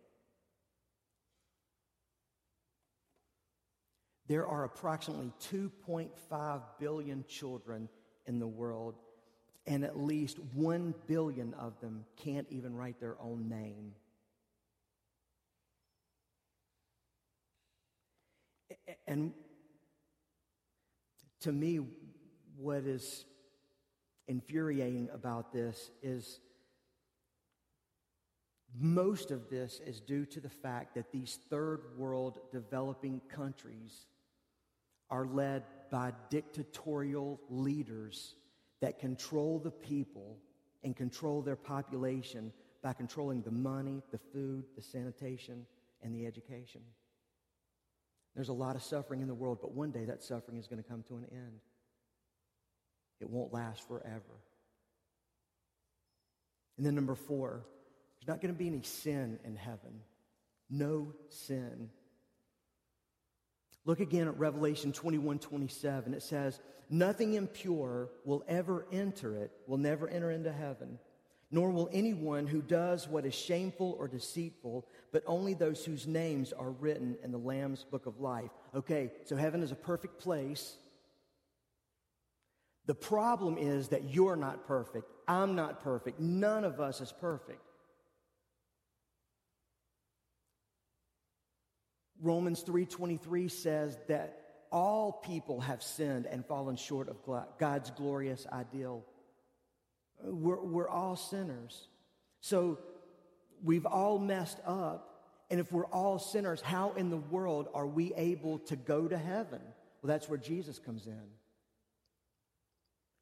There 4.33 4.47
are 4.47 4.65
approximately 4.65 5.31
2.5 5.53 6.63
billion 6.81 7.23
children 7.29 7.91
in 8.25 8.39
the 8.39 8.47
world, 8.47 8.95
and 9.67 9.85
at 9.85 9.99
least 9.99 10.39
1 10.55 10.95
billion 11.07 11.53
of 11.53 11.79
them 11.83 12.07
can't 12.17 12.47
even 12.49 12.75
write 12.75 12.99
their 12.99 13.21
own 13.21 13.51
name. 13.51 13.93
And 19.07 19.35
to 21.41 21.53
me, 21.53 21.81
what 22.57 22.85
is 22.85 23.27
infuriating 24.29 25.11
about 25.13 25.53
this 25.53 25.91
is 26.03 26.41
most 28.75 29.31
of 29.31 29.51
this 29.51 29.79
is 29.85 30.01
due 30.01 30.25
to 30.25 30.41
the 30.41 30.49
fact 30.49 30.95
that 30.95 31.13
these 31.13 31.39
third 31.51 31.83
world 31.99 32.39
developing 32.51 33.21
countries 33.29 34.07
are 35.13 35.27
led 35.27 35.63
by 35.91 36.11
dictatorial 36.31 37.39
leaders 37.51 38.35
that 38.81 38.99
control 38.99 39.59
the 39.59 39.71
people 39.71 40.39
and 40.83 40.97
control 40.97 41.43
their 41.43 41.55
population 41.55 42.51
by 42.83 42.95
controlling 42.95 43.43
the 43.43 43.51
money, 43.51 44.03
the 44.11 44.19
food, 44.33 44.65
the 44.75 44.83
sanitation, 44.83 45.67
and 46.03 46.15
the 46.15 46.27
education. 46.27 46.81
There's 48.35 48.49
a 48.49 48.55
lot 48.55 48.75
of 48.75 48.83
suffering 48.83 49.21
in 49.21 49.29
the 49.29 49.35
world, 49.35 49.59
but 49.61 49.75
one 49.75 49.91
day 49.91 50.07
that 50.07 50.23
suffering 50.23 50.59
is 50.59 50.67
going 50.67 50.83
to 50.83 50.89
come 50.89 51.05
to 51.09 51.17
an 51.17 51.27
end. 51.31 51.61
It 53.21 53.29
won't 53.29 53.53
last 53.53 53.87
forever. 53.87 54.41
And 56.79 56.87
then, 56.87 56.95
number 56.95 57.15
four, 57.15 57.67
there's 58.19 58.29
not 58.29 58.41
going 58.41 58.53
to 58.53 58.59
be 58.59 58.67
any 58.67 58.83
sin 58.83 59.39
in 59.45 59.57
heaven. 59.57 60.01
No 60.71 61.13
sin. 61.29 61.91
Look 63.85 64.01
again 64.01 64.29
at 64.29 64.39
Revelation 64.39 64.93
21 64.93 65.39
27. 65.39 66.15
It 66.15 66.23
says, 66.23 66.61
Nothing 66.89 67.35
impure 67.35 68.11
will 68.25 68.45
ever 68.49 68.87
enter 68.93 69.37
it, 69.37 69.51
will 69.67 69.79
never 69.79 70.09
enter 70.09 70.31
into 70.31 70.53
heaven, 70.53 70.99
nor 71.51 71.71
will 71.71 71.89
anyone 71.93 72.47
who 72.47 72.61
does 72.63 73.09
what 73.09 73.25
is 73.25 73.35
shameful 73.35 73.97
or 73.99 74.09
deceitful, 74.09 74.87
but 75.11 75.23
only 75.27 75.55
those 75.55 75.85
whose 75.85 76.07
names 76.07 76.53
are 76.53 76.71
written 76.71 77.17
in 77.25 77.33
the 77.33 77.39
Lamb's 77.39 77.85
book 77.85 78.07
of 78.07 78.21
life. 78.21 78.51
Okay, 78.75 79.11
so 79.25 79.37
heaven 79.37 79.63
is 79.63 79.73
a 79.73 79.77
perfect 79.77 80.21
place. 80.21 80.77
The 82.87 82.95
problem 82.95 83.57
is 83.59 83.89
that 83.89 84.11
you're 84.11 84.37
not 84.37 84.67
perfect. 84.67 85.11
I'm 85.27 85.55
not 85.55 85.83
perfect. 85.83 86.21
None 86.21 86.65
of 86.65 86.81
us 86.81 87.01
is 87.01 87.13
perfect. 87.13 87.61
Romans 92.23 92.63
3:23 92.63 93.49
says 93.49 93.99
that 94.07 94.39
all 94.71 95.13
people 95.13 95.61
have 95.61 95.83
sinned 95.83 96.27
and 96.27 96.47
fallen 96.47 96.77
short 96.77 97.09
of 97.09 97.19
God's 97.59 97.91
glorious 97.91 98.47
ideal. 98.51 99.05
We're, 100.23 100.63
we're 100.63 100.89
all 100.89 101.17
sinners. 101.17 101.89
So 102.41 102.79
we've 103.63 103.85
all 103.85 104.19
messed 104.19 104.61
up. 104.65 105.09
And 105.51 105.61
if 105.61 105.71
we're 105.71 105.87
all 105.87 106.19
sinners, 106.19 106.63
how 106.63 106.93
in 106.93 107.11
the 107.11 107.19
world 107.19 107.69
are 107.75 107.87
we 107.87 108.15
able 108.15 108.61
to 108.61 108.77
go 108.77 109.07
to 109.07 109.19
heaven? 109.19 109.61
Well, 110.01 110.09
that's 110.09 110.29
where 110.29 110.39
Jesus 110.39 110.79
comes 110.79 111.07
in. 111.07 111.23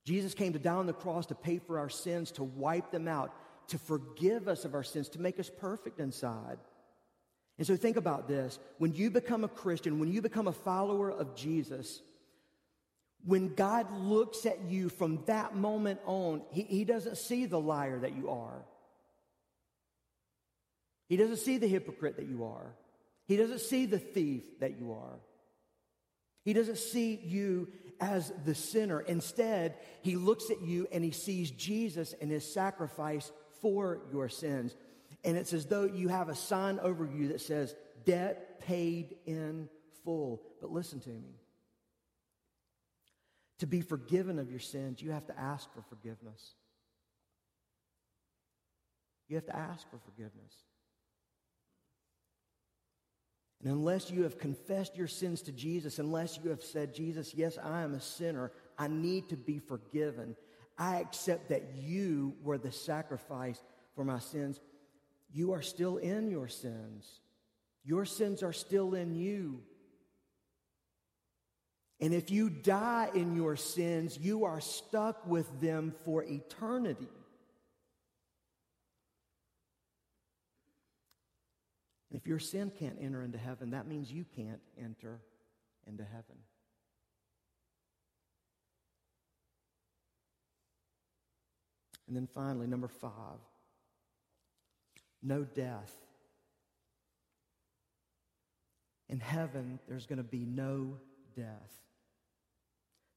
Jesus 0.05 0.35
came 0.35 0.53
to 0.53 0.59
die 0.59 0.75
on 0.75 0.87
the 0.87 0.93
cross 0.93 1.27
to 1.27 1.35
pay 1.35 1.59
for 1.59 1.79
our 1.79 1.89
sins, 1.89 2.31
to 2.33 2.45
wipe 2.45 2.93
them 2.93 3.09
out, 3.09 3.35
to 3.69 3.79
forgive 3.79 4.47
us 4.47 4.65
of 4.65 4.75
our 4.75 4.83
sins, 4.85 5.09
to 5.11 5.21
make 5.21 5.41
us 5.41 5.51
perfect 5.51 5.99
inside. 5.99 6.59
And 7.61 7.67
so 7.67 7.77
think 7.77 7.99
about 7.99 8.27
this. 8.27 8.59
When 8.79 8.95
you 8.95 9.11
become 9.11 9.45
a 9.45 9.49
Christian, 9.49 10.01
when 10.01 10.11
you 10.11 10.23
become 10.23 10.49
a 10.49 10.53
follower 10.53 11.11
of 11.11 11.37
Jesus, 11.37 12.01
when 13.27 13.55
God 13.55 13.93
looks 13.93 14.47
at 14.47 14.63
you 14.63 14.89
from 14.89 15.23
that 15.27 15.55
moment 15.55 16.01
on, 16.07 16.41
he, 16.53 16.63
he 16.63 16.85
doesn't 16.87 17.19
see 17.19 17.45
the 17.45 17.61
liar 17.61 17.99
that 17.99 18.17
you 18.17 18.31
are. 18.31 18.65
He 21.11 21.19
doesn't 21.19 21.37
see 21.37 21.59
the 21.59 21.69
hypocrite 21.69 22.17
that 22.17 22.29
you 22.29 22.45
are. 22.45 22.75
He 23.27 23.37
doesn't 23.37 23.61
see 23.61 23.85
the 23.85 23.99
thief 23.99 24.59
that 24.61 24.79
you 24.79 24.93
are. 24.95 25.19
He 26.47 26.55
doesn't 26.55 26.79
see 26.79 27.21
you 27.23 27.69
as 28.01 28.33
the 28.47 28.55
sinner. 28.55 29.01
Instead, 29.03 29.75
he 30.01 30.17
looks 30.17 30.51
at 30.51 30.63
you 30.63 30.89
and 30.91 31.05
he 31.05 31.11
sees 31.11 31.51
Jesus 31.51 32.15
and 32.23 32.31
his 32.31 32.51
sacrifice 32.51 33.31
for 33.61 34.01
your 34.11 34.31
sins 34.31 34.75
and 35.25 35.37
it's 35.37 35.53
as 35.53 35.67
though 35.67 35.85
you 35.85 36.09
have 36.09 36.29
a 36.29 36.35
sign 36.35 36.79
over 36.81 37.05
you 37.05 37.29
that 37.29 37.41
says, 37.41 37.75
Debt 38.05 38.61
paid 38.61 39.17
in 39.27 39.69
full. 40.05 40.43
But 40.61 40.73
listen 40.73 41.01
to 41.01 41.11
me. 41.11 41.37
To 43.59 43.67
be 43.67 43.83
forgiven 43.83 44.39
of 44.39 44.51
your 44.51 44.61
sins, 44.61 45.03
you 45.03 45.11
have 45.11 45.27
to 45.27 45.39
ask 45.39 45.71
for 45.75 45.83
forgiveness. 45.83 46.55
You 49.29 49.37
have 49.37 49.47
to 49.47 49.57
ask 49.57 49.89
for 49.91 49.99
forgiveness. 49.99 50.55
And 53.63 53.71
unless 53.71 54.11
you 54.11 54.23
have 54.23 54.39
confessed 54.39 54.97
your 54.97 55.07
sins 55.07 55.43
to 55.43 55.53
Jesus, 55.53 55.99
unless 55.99 56.39
you 56.43 56.49
have 56.51 56.63
said, 56.63 56.95
Jesus, 56.95 57.35
yes, 57.35 57.59
I 57.63 57.83
am 57.83 57.95
a 57.95 58.01
sinner, 58.01 58.53
I 58.79 58.89
need 58.89 59.29
to 59.29 59.37
be 59.37 59.59
forgiven, 59.59 60.35
I 60.79 61.01
accept 61.01 61.51
that 61.51 61.75
you 61.77 62.35
were 62.43 62.57
the 62.57 62.73
sacrifice 62.73 63.63
for 63.95 64.03
my 64.03 64.19
sins, 64.19 64.59
you 65.33 65.53
are 65.53 65.63
still 65.63 65.97
in 65.97 66.31
your 66.31 66.49
sins. 66.49 67.21
Your 67.85 68.05
sins 68.05 68.43
are 68.43 68.53
still 68.53 68.95
in 68.95 69.15
you. 69.15 69.63
And 72.01 72.15
if 72.15 72.31
you 72.31 72.49
die 72.49 73.11
in 73.15 73.37
your 73.37 73.57
sins, 73.57 74.19
you 74.19 74.45
are 74.45 74.61
stuck 74.61 75.27
with 75.27 75.61
them 75.61 75.95
for 76.05 76.25
eternity. 76.25 77.09
If 82.11 82.27
your 82.27 82.39
sin 82.39 82.73
can't 82.77 82.97
enter 83.01 83.23
into 83.23 83.39
heaven, 83.39 83.71
that 83.71 83.87
means 83.87 84.11
you 84.11 84.25
can't 84.37 84.61
enter 84.79 85.21
into 85.87 86.03
heaven. 86.03 86.37
And 92.09 92.17
then 92.17 92.27
finally, 92.35 92.67
number 92.67 92.89
five, 92.89 93.39
no 95.23 95.45
death. 95.45 95.95
In 99.09 99.21
heaven, 99.21 99.79
there's 99.89 100.07
going 100.07 100.19
to 100.19 100.23
be 100.23 100.45
no 100.45 100.97
death. 101.37 101.83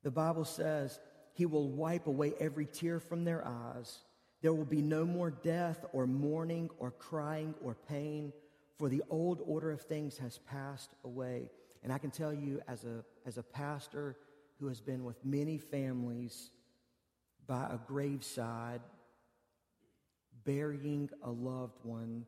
The 0.03 0.11
Bible 0.11 0.45
says 0.45 0.99
he 1.33 1.45
will 1.45 1.69
wipe 1.69 2.07
away 2.07 2.33
every 2.39 2.65
tear 2.65 2.99
from 2.99 3.23
their 3.23 3.47
eyes. 3.47 3.99
There 4.41 4.53
will 4.53 4.65
be 4.65 4.81
no 4.81 5.05
more 5.05 5.31
death 5.31 5.85
or 5.93 6.05
mourning 6.05 6.69
or 6.77 6.91
crying 6.91 7.55
or 7.63 7.75
pain, 7.75 8.33
for 8.77 8.89
the 8.89 9.03
old 9.09 9.39
order 9.45 9.71
of 9.71 9.81
things 9.81 10.17
has 10.17 10.39
passed 10.39 10.93
away. 11.05 11.49
And 11.83 11.93
I 11.93 11.97
can 11.97 12.11
tell 12.11 12.33
you, 12.33 12.61
as 12.67 12.83
a, 12.83 13.03
as 13.25 13.37
a 13.37 13.43
pastor 13.43 14.17
who 14.59 14.67
has 14.67 14.81
been 14.81 15.03
with 15.03 15.23
many 15.23 15.57
families 15.57 16.49
by 17.45 17.65
a 17.65 17.77
graveside 17.87 18.81
burying 20.45 21.09
a 21.23 21.31
loved 21.31 21.79
one. 21.83 22.25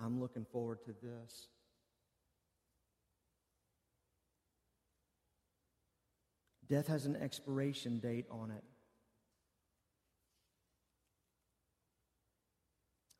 I'm 0.00 0.20
looking 0.20 0.44
forward 0.44 0.82
to 0.84 0.94
this. 1.02 1.48
Death 6.68 6.88
has 6.88 7.06
an 7.06 7.16
expiration 7.16 7.98
date 7.98 8.26
on 8.30 8.50
it. 8.50 8.64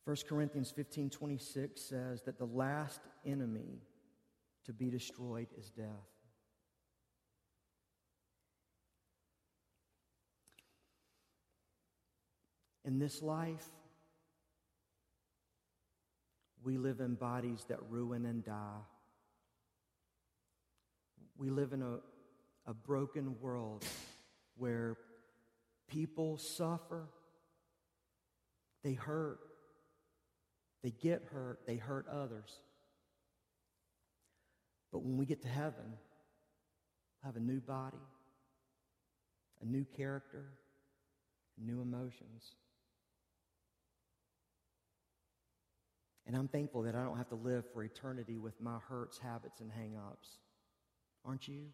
1 0.04 0.16
Corinthians 0.28 0.70
15 0.70 1.10
26 1.10 1.80
says 1.80 2.22
that 2.22 2.38
the 2.38 2.44
last 2.44 3.00
enemy 3.24 3.80
to 4.64 4.72
be 4.72 4.88
destroyed 4.88 5.48
is 5.58 5.70
death. 5.70 6.15
In 12.86 13.00
this 13.00 13.20
life, 13.20 13.66
we 16.62 16.78
live 16.78 17.00
in 17.00 17.16
bodies 17.16 17.64
that 17.68 17.78
ruin 17.90 18.24
and 18.24 18.44
die. 18.44 18.80
We 21.36 21.50
live 21.50 21.72
in 21.72 21.82
a, 21.82 21.98
a 22.64 22.72
broken 22.72 23.40
world 23.40 23.84
where 24.56 24.96
people 25.88 26.38
suffer, 26.38 27.08
they 28.84 28.94
hurt, 28.94 29.40
they 30.84 30.90
get 30.92 31.24
hurt, 31.32 31.66
they 31.66 31.76
hurt 31.76 32.06
others. 32.08 32.60
But 34.92 35.02
when 35.02 35.16
we 35.16 35.26
get 35.26 35.42
to 35.42 35.48
heaven, 35.48 35.84
we'll 37.22 37.32
have 37.32 37.36
a 37.36 37.40
new 37.40 37.58
body, 37.58 37.96
a 39.60 39.64
new 39.64 39.84
character, 39.96 40.52
new 41.58 41.80
emotions. 41.80 42.54
And 46.26 46.34
I'm 46.36 46.48
thankful 46.48 46.82
that 46.82 46.94
I 46.94 47.04
don't 47.04 47.16
have 47.16 47.28
to 47.28 47.36
live 47.36 47.64
for 47.72 47.84
eternity 47.84 48.38
with 48.38 48.60
my 48.60 48.78
hurts, 48.88 49.18
habits, 49.18 49.60
and 49.60 49.70
hang 49.70 49.96
ups. 49.96 50.28
Aren't 51.24 51.46
you? 51.46 51.66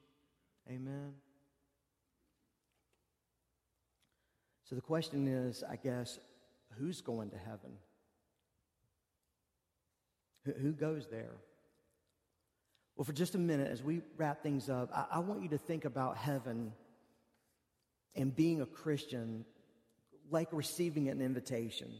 Amen. 0.69 1.15
So 4.65 4.75
the 4.75 4.83
question 4.83 5.27
is, 5.27 5.65
I 5.69 5.77
guess, 5.77 6.19
who's 6.79 7.01
going 7.01 7.31
to 7.31 7.39
heaven? 7.39 7.73
Who 10.61 10.73
goes 10.73 11.07
there? 11.11 11.37
Well, 12.97 13.05
for 13.05 13.13
just 13.13 13.35
a 13.35 13.39
minute, 13.39 13.71
as 13.71 13.83
we 13.83 14.03
wrap 14.17 14.43
things 14.43 14.69
up, 14.69 14.91
I, 14.95 15.17
I 15.17 15.19
want 15.21 15.43
you 15.43 15.49
to 15.51 15.59
think 15.59 15.85
about 15.85 16.17
heaven 16.17 16.73
and 18.15 18.35
being 18.35 18.61
a 18.61 18.67
Christian 18.67 19.45
like 20.31 20.49
receiving 20.53 21.09
an 21.09 21.21
invitation, 21.21 21.91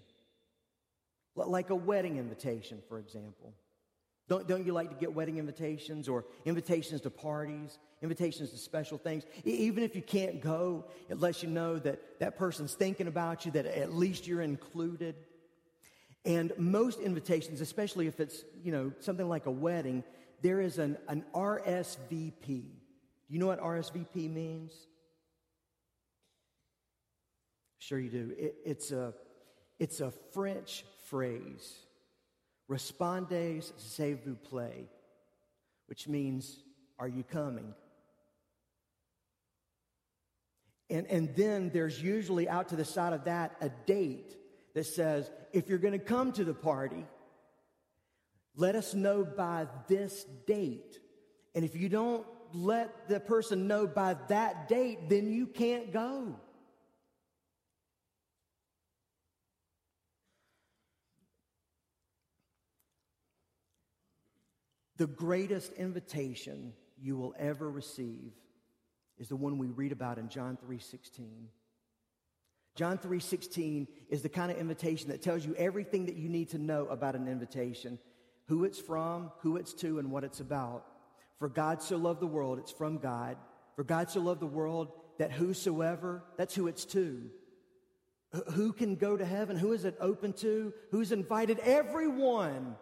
like 1.35 1.71
a 1.71 1.75
wedding 1.75 2.19
invitation, 2.19 2.81
for 2.89 2.99
example. 2.99 3.55
Don't, 4.29 4.47
don't 4.47 4.65
you 4.65 4.73
like 4.73 4.89
to 4.91 4.97
get 4.97 5.13
wedding 5.15 5.39
invitations 5.39 6.09
or 6.09 6.25
invitations 6.45 7.01
to 7.03 7.11
parties, 7.11 7.79
invitations 8.03 8.51
to 8.51 8.57
special 8.57 8.99
things? 8.99 9.25
Even 9.45 9.83
if 9.83 9.97
you 9.97 10.03
can't 10.03 10.41
go, 10.41 10.85
it 11.09 11.21
lets 11.21 11.43
you 11.43 11.49
know 11.49 11.79
that 11.79 12.19
that 12.21 12.39
person's 12.39 12.75
thinking 12.75 13.09
about 13.09 13.45
you, 13.45 13.53
that 13.53 13.67
at 13.67 13.95
least 13.95 14.27
you're 14.27 14.43
included. 14.43 15.17
And 16.25 16.53
most 16.57 17.01
invitations, 17.01 17.61
especially 17.61 18.07
if 18.07 18.21
it's, 18.21 18.45
you 18.63 18.71
know, 18.71 18.93
something 19.01 19.29
like 19.29 19.47
a 19.47 19.51
wedding, 19.51 20.05
there 20.41 20.61
is 20.61 20.79
an, 20.79 20.97
an 21.09 21.25
RSVP. 21.35 22.47
Do 22.47 22.65
you 23.29 23.39
know 23.39 23.47
what 23.47 23.61
RSVP 23.61 24.33
means? 24.33 24.73
Sure 27.79 27.99
you 27.99 28.11
do. 28.11 28.35
It, 28.39 28.55
it's, 28.65 28.93
a, 28.93 29.13
it's 29.81 30.01
a 30.01 30.13
French 30.33 30.85
phrase. 31.13 31.77
Respondez 32.69 33.71
s'il 33.77 34.17
vous 34.17 34.35
plaît, 34.35 34.89
which 35.89 36.09
means, 36.09 36.57
are 36.99 37.07
you 37.07 37.23
coming? 37.23 37.75
And, 40.89 41.07
and 41.09 41.37
then 41.37 41.71
there's 41.71 42.03
usually 42.03 42.49
out 42.49 42.71
to 42.71 42.77
the 42.77 42.85
side 42.87 43.13
of 43.13 43.25
that 43.25 43.55
a 43.61 43.69
date 43.85 44.37
that 44.75 44.87
says, 44.87 45.31
if 45.53 45.69
you're 45.69 45.77
going 45.77 45.99
to 45.99 45.99
come 45.99 46.33
to 46.33 46.45
the 46.45 46.55
party, 46.55 47.05
let 48.57 48.75
us 48.75 48.95
know 48.95 49.23
by 49.23 49.67
this 49.89 50.25
date. 50.47 50.99
And 51.55 51.63
if 51.63 51.77
you 51.77 51.91
don't 51.91 52.27
let 52.55 53.09
the 53.09 53.21
person 53.21 53.67
know 53.67 53.87
by 53.87 54.17
that 54.29 54.67
date, 54.67 55.11
then 55.11 55.31
you 55.31 55.47
can't 55.47 55.93
go. 55.93 56.37
The 65.03 65.09
greatest 65.09 65.73
invitation 65.73 66.75
you 66.97 67.17
will 67.17 67.35
ever 67.37 67.69
receive 67.69 68.31
is 69.19 69.29
the 69.29 69.35
one 69.35 69.59
we 69.59 69.67
read 69.67 69.91
about 69.91 70.17
in 70.17 70.29
John 70.29 70.57
3:16. 70.57 71.49
John 72.77 72.99
3:16 72.99 73.89
is 74.11 74.23
the 74.23 74.29
kind 74.29 74.53
of 74.53 74.59
invitation 74.59 75.09
that 75.09 75.21
tells 75.21 75.45
you 75.45 75.57
everything 75.57 76.07
that 76.07 76.15
you 76.15 76.29
need 76.29 76.51
to 76.51 76.59
know 76.59 76.87
about 76.87 77.17
an 77.17 77.27
invitation, 77.27 77.99
who 78.47 78.63
it's 78.63 78.79
from, 78.79 79.33
who 79.41 79.57
it's 79.57 79.75
to, 79.75 79.99
and 79.99 80.13
what 80.13 80.23
it's 80.23 80.39
about. 80.39 80.87
For 81.41 81.49
God 81.49 81.83
so 81.83 81.97
loved 81.97 82.21
the 82.21 82.29
world, 82.29 82.61
it's 82.61 82.71
from 82.71 82.99
God. 82.99 83.37
For 83.75 83.83
God 83.83 84.09
so 84.09 84.21
loved 84.21 84.39
the 84.39 84.47
world 84.47 84.93
that 85.19 85.33
whosoever, 85.33 86.23
that's 86.37 86.55
who 86.55 86.69
it's 86.69 86.85
to. 86.85 87.29
Who 88.53 88.73
can 88.73 88.95
go 88.95 89.17
to 89.17 89.25
heaven? 89.25 89.57
Who 89.57 89.73
is 89.73 89.85
it 89.85 89.97
open 89.99 90.33
to? 90.35 90.73
Who's 90.93 91.11
invited? 91.11 91.59
Everyone. 91.59 92.77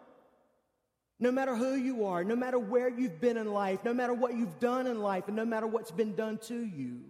No 1.21 1.31
matter 1.31 1.55
who 1.55 1.75
you 1.75 2.05
are, 2.05 2.23
no 2.23 2.35
matter 2.35 2.57
where 2.57 2.89
you've 2.89 3.21
been 3.21 3.37
in 3.37 3.53
life, 3.53 3.85
no 3.85 3.93
matter 3.93 4.13
what 4.13 4.35
you've 4.35 4.59
done 4.59 4.87
in 4.87 4.99
life, 4.99 5.27
and 5.27 5.35
no 5.35 5.45
matter 5.45 5.67
what's 5.67 5.91
been 5.91 6.15
done 6.15 6.39
to 6.47 6.65
you. 6.65 7.01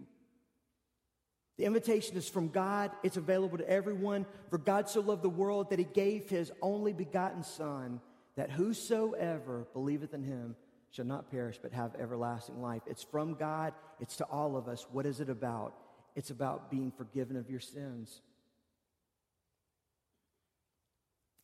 The 1.57 1.63
invitation 1.63 2.17
is 2.17 2.27
from 2.27 2.49
God. 2.49 2.91
It's 3.03 3.15
available 3.15 3.57
to 3.57 3.69
everyone. 3.69 4.25
For 4.49 4.57
God 4.57 4.89
so 4.89 4.99
loved 4.99 5.23
the 5.23 5.29
world 5.29 5.69
that 5.69 5.79
he 5.79 5.85
gave 5.85 6.29
his 6.29 6.51
only 6.61 6.91
begotten 6.91 7.43
Son, 7.43 8.01
that 8.35 8.51
whosoever 8.51 9.65
believeth 9.73 10.13
in 10.13 10.23
him 10.23 10.55
shall 10.91 11.05
not 11.05 11.31
perish 11.31 11.57
but 11.61 11.71
have 11.71 11.95
everlasting 11.95 12.61
life. 12.61 12.81
It's 12.87 13.03
from 13.03 13.35
God. 13.35 13.73
It's 14.01 14.17
to 14.17 14.25
all 14.25 14.57
of 14.57 14.67
us. 14.67 14.85
What 14.91 15.05
is 15.05 15.21
it 15.21 15.29
about? 15.29 15.73
It's 16.15 16.31
about 16.31 16.69
being 16.69 16.91
forgiven 16.91 17.37
of 17.37 17.49
your 17.49 17.61
sins. 17.61 18.21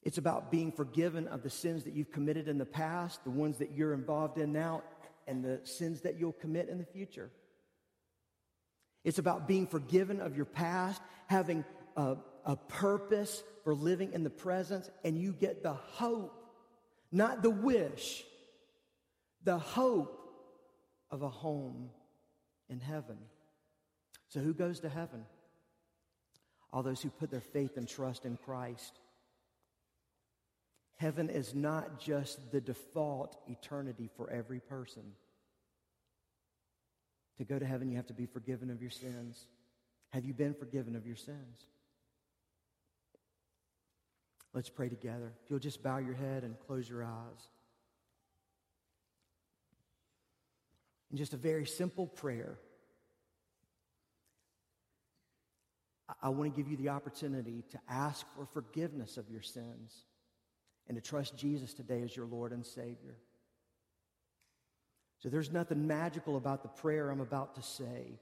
It's 0.07 0.17
about 0.17 0.51
being 0.51 0.71
forgiven 0.71 1.27
of 1.27 1.43
the 1.43 1.49
sins 1.49 1.83
that 1.83 1.93
you've 1.93 2.13
committed 2.13 2.47
in 2.47 2.57
the 2.57 2.65
past, 2.65 3.21
the 3.25 3.29
ones 3.29 3.57
that 3.57 3.73
you're 3.75 3.93
involved 3.93 4.37
in 4.37 4.53
now, 4.53 4.83
and 5.27 5.43
the 5.43 5.59
sins 5.65 5.99
that 6.03 6.17
you'll 6.17 6.31
commit 6.31 6.69
in 6.69 6.77
the 6.77 6.85
future. 6.85 7.29
It's 9.03 9.19
about 9.19 9.49
being 9.49 9.67
forgiven 9.67 10.21
of 10.21 10.37
your 10.37 10.45
past, 10.45 11.01
having 11.25 11.65
a, 11.97 12.15
a 12.45 12.55
purpose 12.55 13.43
for 13.65 13.75
living 13.75 14.13
in 14.13 14.23
the 14.23 14.29
present, 14.29 14.89
and 15.03 15.19
you 15.19 15.33
get 15.33 15.61
the 15.61 15.73
hope, 15.73 16.41
not 17.11 17.43
the 17.43 17.49
wish, 17.49 18.23
the 19.43 19.59
hope 19.59 20.25
of 21.11 21.21
a 21.21 21.29
home 21.29 21.89
in 22.69 22.79
heaven. 22.79 23.17
So, 24.29 24.39
who 24.39 24.53
goes 24.53 24.79
to 24.79 24.89
heaven? 24.89 25.25
All 26.71 26.81
those 26.81 27.01
who 27.01 27.09
put 27.09 27.29
their 27.29 27.41
faith 27.41 27.75
and 27.75 27.89
trust 27.89 28.23
in 28.23 28.37
Christ. 28.37 29.01
Heaven 30.97 31.29
is 31.29 31.53
not 31.53 31.99
just 31.99 32.51
the 32.51 32.59
default 32.59 33.37
eternity 33.47 34.09
for 34.17 34.29
every 34.29 34.59
person. 34.59 35.03
To 37.37 37.45
go 37.45 37.59
to 37.59 37.65
heaven, 37.65 37.89
you 37.89 37.97
have 37.97 38.07
to 38.07 38.13
be 38.13 38.25
forgiven 38.25 38.71
of 38.71 38.81
your 38.81 38.89
sins. 38.89 39.45
Have 40.09 40.25
you 40.25 40.33
been 40.33 40.55
forgiven 40.55 40.95
of 40.95 41.05
your 41.05 41.15
sins? 41.15 41.65
Let's 44.53 44.69
pray 44.69 44.89
together. 44.89 45.33
If 45.43 45.51
you'll 45.51 45.59
just 45.59 45.83
bow 45.83 45.99
your 45.99 46.15
head 46.15 46.43
and 46.43 46.59
close 46.65 46.89
your 46.89 47.03
eyes. 47.03 47.49
In 51.11 51.17
just 51.17 51.33
a 51.33 51.37
very 51.37 51.67
simple 51.67 52.07
prayer, 52.07 52.57
I 56.23 56.29
want 56.29 56.55
to 56.55 56.59
give 56.59 56.71
you 56.71 56.77
the 56.77 56.89
opportunity 56.89 57.63
to 57.69 57.79
ask 57.87 58.25
for 58.35 58.47
forgiveness 58.47 59.17
of 59.17 59.29
your 59.29 59.43
sins 59.43 60.06
and 60.87 60.95
to 60.95 61.01
trust 61.01 61.37
Jesus 61.37 61.73
today 61.73 62.01
as 62.01 62.15
your 62.15 62.25
Lord 62.25 62.51
and 62.51 62.65
Savior. 62.65 63.17
So 65.19 65.29
there's 65.29 65.51
nothing 65.51 65.87
magical 65.87 66.37
about 66.37 66.61
the 66.61 66.69
prayer 66.69 67.09
I'm 67.09 67.21
about 67.21 67.55
to 67.55 67.61
say, 67.61 68.19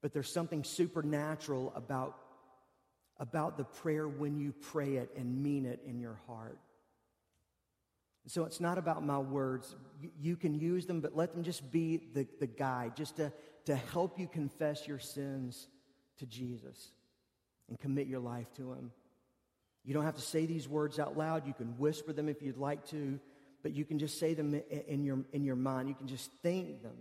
but 0.00 0.12
there's 0.12 0.30
something 0.30 0.62
supernatural 0.62 1.72
about, 1.74 2.16
about 3.18 3.56
the 3.56 3.64
prayer 3.64 4.06
when 4.06 4.38
you 4.38 4.52
pray 4.52 4.96
it 4.96 5.10
and 5.16 5.42
mean 5.42 5.64
it 5.64 5.80
in 5.86 5.98
your 5.98 6.20
heart. 6.26 6.58
So 8.28 8.44
it's 8.44 8.60
not 8.60 8.78
about 8.78 9.04
my 9.04 9.18
words. 9.18 9.74
You 10.20 10.36
can 10.36 10.54
use 10.54 10.86
them, 10.86 11.00
but 11.00 11.16
let 11.16 11.32
them 11.32 11.42
just 11.42 11.72
be 11.72 12.00
the, 12.14 12.26
the 12.38 12.46
guide, 12.46 12.94
just 12.94 13.16
to, 13.16 13.32
to 13.64 13.74
help 13.74 14.18
you 14.18 14.28
confess 14.28 14.86
your 14.86 15.00
sins 15.00 15.66
to 16.18 16.26
Jesus 16.26 16.92
and 17.68 17.80
commit 17.80 18.06
your 18.06 18.20
life 18.20 18.52
to 18.56 18.72
Him. 18.72 18.92
You 19.84 19.94
don't 19.94 20.04
have 20.04 20.16
to 20.16 20.22
say 20.22 20.46
these 20.46 20.68
words 20.68 20.98
out 20.98 21.16
loud. 21.16 21.46
You 21.46 21.54
can 21.54 21.78
whisper 21.78 22.12
them 22.12 22.28
if 22.28 22.42
you'd 22.42 22.56
like 22.56 22.86
to 22.88 23.18
but 23.62 23.72
you 23.72 23.84
can 23.84 23.98
just 23.98 24.18
say 24.18 24.34
them 24.34 24.60
in 24.88 25.04
your, 25.04 25.20
in 25.32 25.44
your 25.44 25.56
mind. 25.56 25.88
You 25.88 25.94
can 25.94 26.08
just 26.08 26.30
think 26.42 26.82
them. 26.82 26.96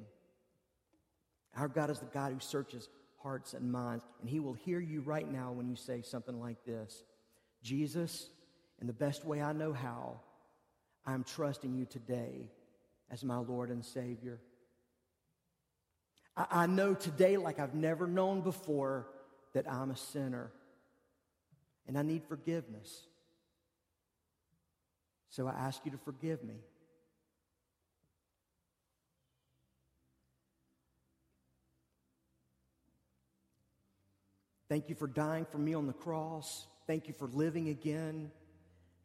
Our 1.57 1.67
God 1.67 1.89
is 1.89 1.99
the 1.99 2.05
God 2.05 2.31
who 2.31 2.39
searches 2.39 2.87
hearts 3.17 3.53
and 3.53 3.71
minds, 3.71 4.03
and 4.21 4.29
He 4.29 4.39
will 4.39 4.53
hear 4.53 4.79
you 4.79 5.01
right 5.01 5.29
now 5.29 5.51
when 5.51 5.67
you 5.67 5.75
say 5.75 6.01
something 6.01 6.39
like 6.39 6.63
this 6.65 7.03
Jesus, 7.63 8.29
in 8.79 8.87
the 8.87 8.93
best 8.93 9.25
way 9.25 9.41
I 9.41 9.53
know 9.53 9.73
how, 9.73 10.21
I'm 11.05 11.23
trusting 11.23 11.73
you 11.73 11.85
today 11.85 12.49
as 13.09 13.23
my 13.23 13.37
Lord 13.37 13.69
and 13.69 13.83
Savior. 13.83 14.39
I, 16.37 16.45
I 16.51 16.67
know 16.67 16.93
today, 16.93 17.37
like 17.37 17.59
I've 17.59 17.75
never 17.75 18.07
known 18.07 18.41
before, 18.41 19.07
that 19.53 19.69
I'm 19.69 19.91
a 19.91 19.97
sinner 19.97 20.51
and 21.87 21.97
I 21.97 22.01
need 22.01 22.23
forgiveness. 22.23 23.07
So 25.29 25.47
I 25.47 25.51
ask 25.51 25.83
you 25.85 25.91
to 25.91 25.97
forgive 25.97 26.43
me. 26.43 26.55
Thank 34.69 34.87
you 34.87 34.95
for 34.95 35.07
dying 35.07 35.45
for 35.51 35.57
me 35.57 35.73
on 35.73 35.85
the 35.85 35.93
cross. 35.93 36.65
Thank 36.87 37.07
you 37.07 37.13
for 37.13 37.27
living 37.27 37.67
again. 37.69 38.31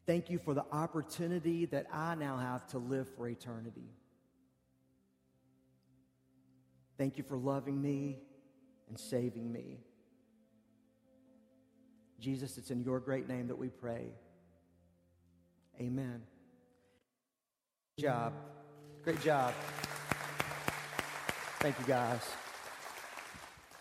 Thank 0.05 0.29
you 0.29 0.39
for 0.39 0.53
the 0.53 0.63
opportunity 0.71 1.65
that 1.65 1.87
I 1.91 2.15
now 2.15 2.37
have 2.37 2.65
to 2.67 2.77
live 2.77 3.09
for 3.17 3.27
eternity. 3.27 3.89
Thank 6.97 7.17
you 7.17 7.23
for 7.23 7.37
loving 7.37 7.81
me 7.81 8.19
and 8.87 8.97
saving 8.97 9.51
me. 9.51 9.79
Jesus, 12.19 12.57
it's 12.57 12.71
in 12.71 12.83
your 12.83 12.99
great 12.99 13.27
name 13.27 13.47
that 13.47 13.57
we 13.57 13.69
pray. 13.69 14.07
Amen. 15.79 16.23
Good 17.97 18.03
job. 18.03 18.33
Great 19.03 19.21
job. 19.21 19.53
Thank 21.59 21.79
you, 21.79 21.85
guys. 21.85 22.21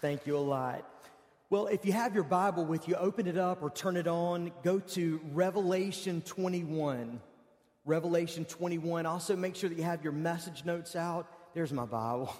Thank 0.01 0.26
you 0.26 0.37
a 0.37 0.39
lot. 0.39 0.84
Well, 1.49 1.68
if 1.68 1.87
you 1.87 1.93
have 1.93 2.14
your 2.14 2.24
Bible 2.24 2.64
with 2.64 2.89
you, 2.89 2.97
open 2.97 3.26
it 3.26 3.39
up 3.39 3.62
or 3.62 3.70
turn 3.70 3.97
it 3.97 4.07
on. 4.07 4.53
Go 4.62 4.78
to 4.80 5.20
Revelation 5.32 6.20
21. 6.22 7.20
Revelation 7.84 8.45
21. 8.45 9.07
Also, 9.07 9.37
make 9.37 9.55
sure 9.55 9.68
that 9.68 9.78
you 9.78 9.84
have 9.84 10.03
your 10.03 10.12
message 10.12 10.64
notes 10.64 10.97
out. 10.97 11.30
There's 11.55 11.72
my 11.72 11.84
Bible. 11.84 12.34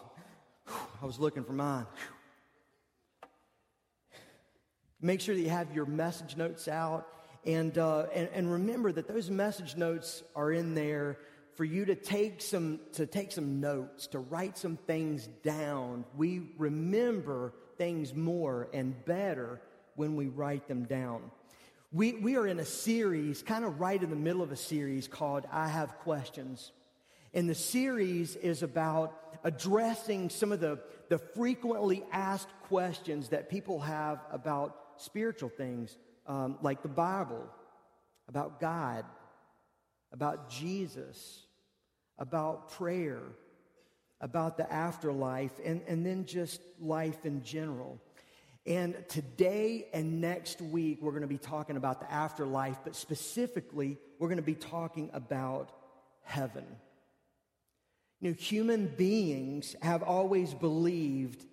I 1.03 1.07
was 1.07 1.18
looking 1.18 1.44
for 1.44 1.53
mine. 1.53 1.86
Make 5.01 5.20
sure 5.20 5.34
that 5.34 5.40
you 5.40 5.51
have 5.51 5.74
your 5.74 5.86
message 5.86 6.36
notes 6.36 6.68
out. 6.68 7.09
And, 7.44 7.76
uh, 7.78 8.07
and, 8.12 8.28
and 8.32 8.53
remember 8.53 8.90
that 8.92 9.07
those 9.07 9.30
message 9.30 9.76
notes 9.76 10.22
are 10.34 10.51
in 10.51 10.74
there 10.74 11.18
for 11.55 11.64
you 11.64 11.84
to 11.86 11.94
take 11.94 12.42
some 12.42 12.80
to 12.92 13.07
take 13.07 13.32
some 13.32 13.61
notes 13.61 14.09
to 14.09 14.18
write 14.18 14.59
some 14.59 14.76
things 14.76 15.26
down 15.42 16.05
we 16.14 16.51
remember 16.59 17.55
things 17.78 18.14
more 18.14 18.68
and 18.72 19.05
better 19.05 19.61
when 19.94 20.16
we 20.16 20.28
write 20.28 20.68
them 20.68 20.84
down. 20.84 21.30
We, 21.92 22.14
we 22.14 22.36
are 22.36 22.47
in 22.47 22.59
a 22.59 22.64
series, 22.64 23.42
kind 23.42 23.64
of 23.64 23.80
right 23.80 24.01
in 24.01 24.11
the 24.11 24.16
middle 24.16 24.42
of 24.42 24.53
a 24.53 24.57
series 24.57 25.09
called 25.09 25.47
I 25.51 25.68
Have 25.68 25.99
Questions. 25.99 26.72
And 27.32 27.49
the 27.49 27.55
series 27.55 28.36
is 28.36 28.62
about 28.62 29.38
addressing 29.44 30.30
some 30.30 30.53
of 30.53 30.61
the, 30.61 30.80
the 31.09 31.18
frequently 31.18 32.05
asked 32.12 32.49
questions 32.62 33.30
that 33.30 33.51
people 33.51 33.80
have 33.80 34.20
about 34.30 34.76
spiritual 34.99 35.49
things, 35.49 35.97
um, 36.26 36.59
like 36.62 36.82
the 36.82 36.88
Bible, 36.88 37.47
about 38.28 38.61
God, 38.61 39.05
about 40.12 40.51
Jesus, 40.51 41.47
about 42.18 42.70
prayer, 42.72 43.22
about 44.20 44.57
the 44.57 44.72
afterlife, 44.72 45.53
and, 45.64 45.82
and 45.86 46.05
then 46.05 46.24
just 46.24 46.61
life 46.80 47.24
in 47.24 47.42
general. 47.42 48.01
And 48.66 48.97
today 49.09 49.86
and 49.92 50.20
next 50.20 50.61
week, 50.61 50.99
we're 51.01 51.12
going 51.12 51.22
to 51.22 51.28
be 51.28 51.38
talking 51.38 51.76
about 51.76 52.01
the 52.01 52.12
afterlife, 52.12 52.78
but 52.82 52.97
specifically, 52.97 53.99
we're 54.18 54.28
going 54.28 54.38
to 54.38 54.42
be 54.42 54.55
talking 54.55 55.11
about 55.12 55.70
heaven. 56.22 56.64
You 58.20 58.30
know, 58.30 58.36
human 58.36 58.86
beings 58.86 59.76
have 59.82 60.03
always 60.03 60.55
believed 60.55 61.44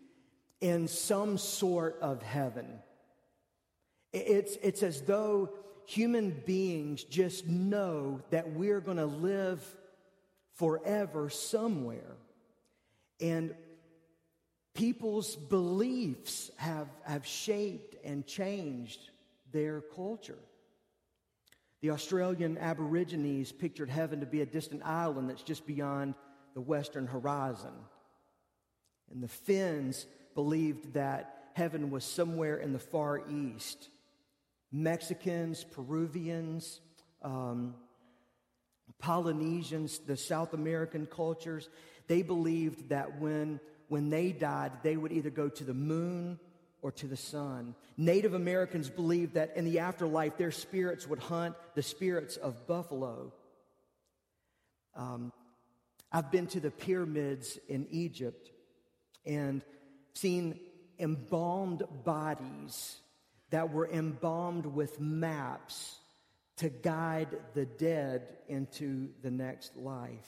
in 0.62 0.88
some 0.88 1.38
sort 1.38 1.98
of 2.02 2.24
heaven. 2.24 2.80
It's, 4.14 4.58
it's 4.62 4.84
as 4.84 5.02
though 5.02 5.50
human 5.86 6.42
beings 6.46 7.04
just 7.04 7.48
know 7.48 8.22
that 8.30 8.52
we're 8.52 8.80
going 8.80 8.98
to 8.98 9.06
live 9.06 9.62
forever 10.54 11.30
somewhere. 11.30 12.16
And 13.20 13.56
people's 14.74 15.36
beliefs 15.36 16.52
have, 16.58 16.88
have 17.04 17.26
shaped 17.26 17.96
and 18.06 18.26
changed 18.26 19.00
their 19.52 19.82
culture. 19.82 20.40
The 21.82 21.92
Australian 21.92 22.58
Aborigines 22.58 23.52
pictured 23.52 23.90
heaven 23.90 24.22
to 24.22 24.26
be 24.26 24.42
a 24.42 24.46
distant 24.46 24.84
island 24.86 25.30
that's 25.30 25.44
just 25.44 25.68
beyond 25.68 26.16
the 26.54 26.62
western 26.62 27.08
horizon. 27.08 27.74
And 29.12 29.22
the 29.22 29.28
Finns 29.28 30.06
believed 30.34 30.94
that 30.94 31.50
heaven 31.54 31.92
was 31.92 32.06
somewhere 32.06 32.58
in 32.58 32.74
the 32.74 32.80
far 32.80 33.22
east. 33.30 33.90
Mexicans, 34.74 35.64
Peruvians, 35.64 36.82
um, 37.22 37.76
Polynesians, 38.98 40.00
the 40.00 40.18
South 40.18 40.54
American 40.54 41.06
cultures, 41.06 41.70
they 42.08 42.24
believed 42.24 42.90
that 42.90 43.22
when, 43.22 43.60
when 43.88 44.10
they 44.10 44.32
died, 44.32 44.72
they 44.82 44.98
would 44.98 45.12
either 45.12 45.30
go 45.30 45.48
to 45.48 45.64
the 45.64 45.76
moon 45.76 46.40
or 46.82 46.92
to 46.92 47.08
the 47.08 47.16
sun. 47.16 47.76
Native 47.98 48.34
Americans 48.34 48.90
believed 48.90 49.36
that 49.36 49.56
in 49.56 49.64
the 49.64 49.80
afterlife, 49.80 50.38
their 50.38 50.52
spirits 50.52 51.08
would 51.08 51.20
hunt 51.20 51.56
the 51.76 51.84
spirits 51.84 52.36
of 52.36 52.66
buffalo. 52.66 53.32
Um, 54.96 55.32
I've 56.12 56.32
been 56.32 56.48
to 56.48 56.60
the 56.60 56.72
pyramids 56.72 57.60
in 57.70 57.88
Egypt 57.92 58.50
and 59.26 59.64
seen 60.14 60.60
embalmed 61.00 61.84
bodies 62.04 62.98
that 63.54 63.72
were 63.72 63.88
embalmed 63.88 64.66
with 64.66 65.00
maps 65.00 66.00
to 66.58 66.70
guide 66.70 67.28
the 67.54 67.68
dead 67.68 68.24
into 68.48 69.10
the 69.22 69.30
next 69.30 69.78
life. 69.78 70.28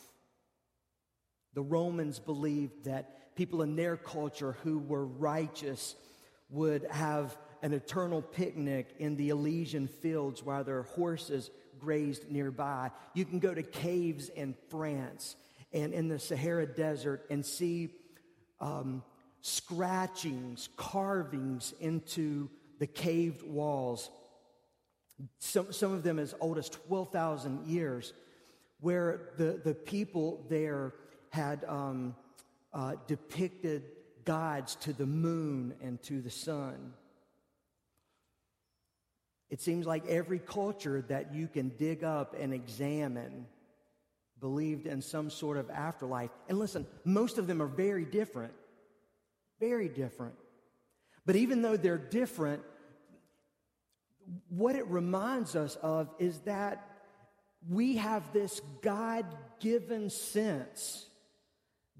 The 1.56 1.64
Romans 1.64 2.20
believed 2.20 2.86
that 2.86 3.36
people 3.36 3.64
in 3.64 3.76
their 3.76 3.98
culture 3.98 4.56
who 4.62 4.78
were 4.78 5.08
righteous 5.08 5.96
would 6.52 6.86
have 6.92 7.36
an 7.64 7.74
eternal 7.74 8.22
picnic 8.22 8.94
in 9.00 9.16
the 9.16 9.30
Elysian 9.30 9.88
fields 9.88 10.44
while 10.44 10.64
their 10.64 10.84
horses 10.84 11.50
grazed 11.80 12.30
nearby. 12.30 12.92
You 13.16 13.26
can 13.26 13.40
go 13.40 13.56
to 13.56 13.64
caves 13.64 14.30
in 14.30 14.54
France 14.70 15.36
and 15.74 15.96
in 15.96 16.10
the 16.10 16.20
Sahara 16.20 16.68
Desert 16.68 17.26
and 17.32 17.44
see 17.44 17.90
um, 18.62 19.02
scratchings, 19.42 20.70
carvings 20.78 21.74
into 21.80 22.52
the 22.80 22.88
caved 22.88 23.44
walls. 23.44 24.10
Some, 25.40 25.72
some 25.72 25.94
of 25.94 26.04
them 26.04 26.20
as 26.20 26.36
old 26.40 26.58
as 26.58 26.70
12,000 26.70 27.66
years, 27.66 28.14
where 28.82 29.30
the, 29.38 29.60
the 29.64 29.74
people 29.74 30.46
there 30.50 30.94
had 31.30 31.64
um, 31.66 32.16
uh, 32.74 32.94
depicted 33.08 33.84
gods 34.26 34.76
to 34.76 34.94
the 34.94 35.06
moon 35.06 35.74
and 35.82 36.02
to 36.04 36.22
the 36.22 36.30
sun. 36.30 36.94
It 39.50 39.62
seems 39.62 39.86
like 39.86 40.06
every 40.08 40.40
culture 40.40 41.06
that 41.08 41.34
you 41.34 41.48
can 41.48 41.70
dig 41.78 42.04
up 42.04 42.36
and 42.38 42.54
examine 42.54 43.46
believed 44.40 44.86
in 44.86 45.02
some 45.02 45.30
sort 45.30 45.58
of 45.58 45.70
afterlife. 45.70 46.32
And 46.50 46.60
listen, 46.60 46.86
most 47.04 47.38
of 47.38 47.48
them 47.48 47.62
are 47.62 47.68
very 47.68 48.06
different. 48.06 48.54
Very 49.60 49.88
different. 49.88 50.36
But 51.26 51.36
even 51.36 51.62
though 51.62 51.78
they're 51.78 51.98
different, 51.98 52.64
what 54.50 54.76
it 54.76 54.88
reminds 54.88 55.56
us 55.56 55.76
of 55.78 56.10
is 56.20 56.40
that 56.40 56.88
we 57.70 57.98
have 57.98 58.32
this 58.32 58.62
God 58.82 59.26
given 59.60 60.10
sense 60.10 61.08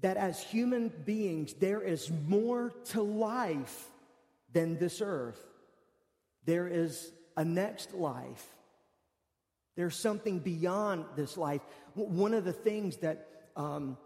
that 0.00 0.16
as 0.16 0.42
human 0.42 0.92
beings, 1.04 1.54
there 1.54 1.80
is 1.80 2.10
more 2.28 2.72
to 2.86 3.02
life 3.02 3.88
than 4.52 4.78
this 4.78 5.00
earth. 5.00 5.40
There 6.44 6.68
is 6.68 7.12
a 7.36 7.44
next 7.44 7.94
life. 7.94 8.46
There's 9.74 9.96
something 9.96 10.38
beyond 10.38 11.04
this 11.16 11.36
life. 11.36 11.60
One 11.94 12.34
of 12.34 12.44
the 12.44 12.52
things 12.52 12.98
that 12.98 13.28
um, 13.56 13.96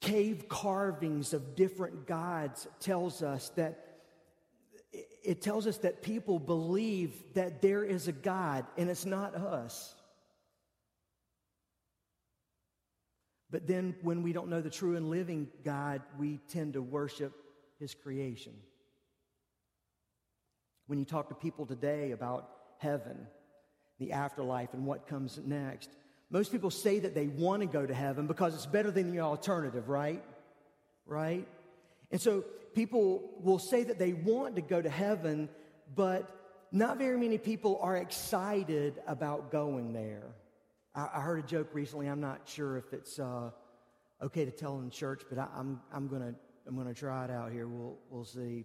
cave 0.00 0.48
carvings 0.48 1.34
of 1.34 1.56
different 1.56 2.06
gods 2.06 2.68
tells 2.78 3.22
us 3.22 3.50
that 3.56 3.89
it 5.30 5.40
tells 5.40 5.68
us 5.68 5.76
that 5.78 6.02
people 6.02 6.40
believe 6.40 7.14
that 7.34 7.62
there 7.62 7.84
is 7.84 8.08
a 8.08 8.12
God 8.12 8.66
and 8.76 8.90
it's 8.90 9.06
not 9.06 9.36
us. 9.36 9.94
But 13.48 13.68
then 13.68 13.94
when 14.02 14.24
we 14.24 14.32
don't 14.32 14.48
know 14.48 14.60
the 14.60 14.70
true 14.70 14.96
and 14.96 15.08
living 15.08 15.46
God, 15.64 16.02
we 16.18 16.40
tend 16.48 16.72
to 16.72 16.82
worship 16.82 17.32
his 17.78 17.94
creation. 17.94 18.52
When 20.88 20.98
you 20.98 21.04
talk 21.04 21.28
to 21.28 21.36
people 21.36 21.64
today 21.64 22.10
about 22.10 22.50
heaven, 22.78 23.28
the 24.00 24.10
afterlife, 24.10 24.74
and 24.74 24.84
what 24.84 25.06
comes 25.06 25.38
next, 25.46 25.90
most 26.28 26.50
people 26.50 26.72
say 26.72 26.98
that 26.98 27.14
they 27.14 27.28
want 27.28 27.62
to 27.62 27.68
go 27.68 27.86
to 27.86 27.94
heaven 27.94 28.26
because 28.26 28.52
it's 28.56 28.66
better 28.66 28.90
than 28.90 29.12
the 29.12 29.20
alternative, 29.20 29.88
right? 29.88 30.24
Right? 31.06 31.46
And 32.10 32.20
so 32.20 32.44
people 32.74 33.30
will 33.40 33.58
say 33.58 33.84
that 33.84 33.98
they 33.98 34.12
want 34.12 34.56
to 34.56 34.62
go 34.62 34.80
to 34.80 34.90
heaven, 34.90 35.48
but 35.94 36.28
not 36.72 36.98
very 36.98 37.18
many 37.18 37.38
people 37.38 37.78
are 37.82 37.96
excited 37.96 39.00
about 39.06 39.50
going 39.50 39.92
there. 39.92 40.34
I, 40.94 41.08
I 41.14 41.20
heard 41.20 41.38
a 41.38 41.46
joke 41.46 41.68
recently. 41.72 42.06
I'm 42.06 42.20
not 42.20 42.42
sure 42.44 42.76
if 42.76 42.92
it's 42.92 43.18
uh, 43.18 43.50
okay 44.22 44.44
to 44.44 44.50
tell 44.50 44.78
in 44.80 44.90
church, 44.90 45.22
but 45.28 45.38
I, 45.38 45.48
I'm, 45.56 45.80
I'm 45.92 46.08
going 46.08 46.22
to 46.22 46.34
I'm 46.66 46.76
gonna 46.76 46.94
try 46.94 47.24
it 47.24 47.30
out 47.30 47.50
here. 47.50 47.66
We'll, 47.66 47.98
we'll 48.10 48.24
see. 48.24 48.64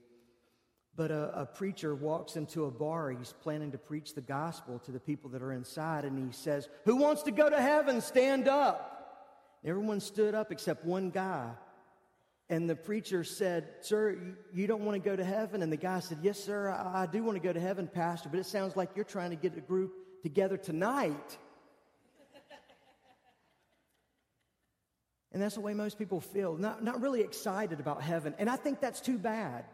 But 0.96 1.12
a, 1.12 1.42
a, 1.42 1.46
preacher 1.46 1.96
walks 1.96 2.36
into 2.36 2.66
a 2.66 2.72
bar. 2.72 3.10
He's 3.10 3.34
planning 3.42 3.72
to 3.72 3.78
preach 3.78 4.14
the 4.14 4.22
gospel 4.22 4.80
to 4.80 4.92
the 4.92 5.00
people 5.00 5.30
that 5.32 5.42
are 5.42 5.52
inside, 5.52 6.06
and 6.06 6.18
he 6.18 6.32
says, 6.32 6.70
Who 6.86 6.98
wants 6.98 7.24
to 7.24 7.32
go 7.32 7.50
to 7.50 7.60
heaven? 7.60 8.02
Stand 8.02 8.48
up. 8.48 8.92
Everyone 9.66 10.00
stood 10.00 10.36
up 10.36 10.52
except 10.52 10.86
one 10.86 11.10
guy. 11.10 11.50
And 12.50 12.70
the 12.70 12.76
preacher 12.76 13.24
said, 13.24 13.68
Sir, 13.82 14.18
you 14.54 14.68
don't 14.68 14.86
want 14.86 15.02
to 15.02 15.10
go 15.10 15.16
to 15.16 15.24
heaven? 15.24 15.64
And 15.64 15.72
the 15.72 15.78
guy 15.78 16.00
said, 16.00 16.20
Yes, 16.22 16.40
sir, 16.40 16.70
I, 16.70 17.08
do 17.08 17.24
want 17.24 17.38
to 17.38 17.42
go 17.42 17.52
to 17.52 17.60
heaven, 17.60 17.88
Pastor, 17.88 18.30
but 18.30 18.40
it 18.40 18.46
sounds 18.46 18.76
like 18.76 18.90
you're 18.96 19.04
trying 19.04 19.32
to 19.32 19.36
get 19.36 19.58
a 19.58 19.62
group 19.62 19.94
together 20.22 20.56
tonight. 20.56 21.38
and 25.32 25.42
that's 25.42 25.56
the 25.56 25.62
way 25.62 25.74
most 25.74 25.98
people 25.98 26.22
feel, 26.22 26.56
not, 26.56 26.84
not 26.84 27.02
really 27.02 27.22
excited 27.22 27.80
about 27.80 28.04
heaven. 28.04 28.36
And 28.38 28.48
I 28.48 28.58
think 28.58 28.80
that's 28.80 29.02
too 29.02 29.18
bad. 29.18 29.66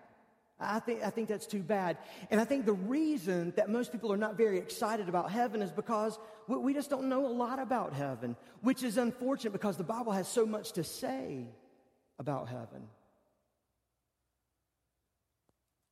I 0.57 0.79
think, 0.79 1.03
I 1.03 1.09
think 1.09 1.27
that's 1.27 1.47
too 1.47 1.63
bad. 1.63 1.97
And 2.29 2.39
I 2.39 2.45
think 2.45 2.65
the 2.65 2.73
reason 2.73 3.51
that 3.57 3.69
most 3.69 3.91
people 3.91 4.13
are 4.13 4.17
not 4.17 4.37
very 4.37 4.59
excited 4.59 5.09
about 5.09 5.29
heaven 5.29 5.61
is 5.61 5.71
because 5.71 6.17
we, 6.47 6.55
we 6.57 6.73
just 6.73 6.89
don't 6.89 7.09
know 7.09 7.25
a 7.25 7.33
lot 7.33 7.59
about 7.59 7.93
heaven, 7.93 8.37
which 8.61 8.83
is 8.83 8.97
unfortunate 8.97 9.51
because 9.51 9.75
the 9.75 9.83
Bible 9.83 10.13
has 10.13 10.27
so 10.27 10.45
much 10.45 10.71
to 10.73 10.85
say 10.85 11.47
about 12.21 12.47
heaven. 12.47 12.87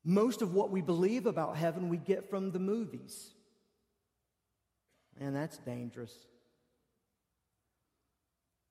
Most 0.05 0.43
of 0.43 0.53
what 0.53 0.69
we 0.69 0.81
believe 0.81 1.25
about 1.25 1.57
heaven 1.57 1.89
we 1.89 1.97
get 1.97 2.29
from 2.29 2.51
the 2.51 2.59
movies. 2.59 3.31
And 5.19 5.35
that's 5.35 5.57
dangerous. 5.57 6.13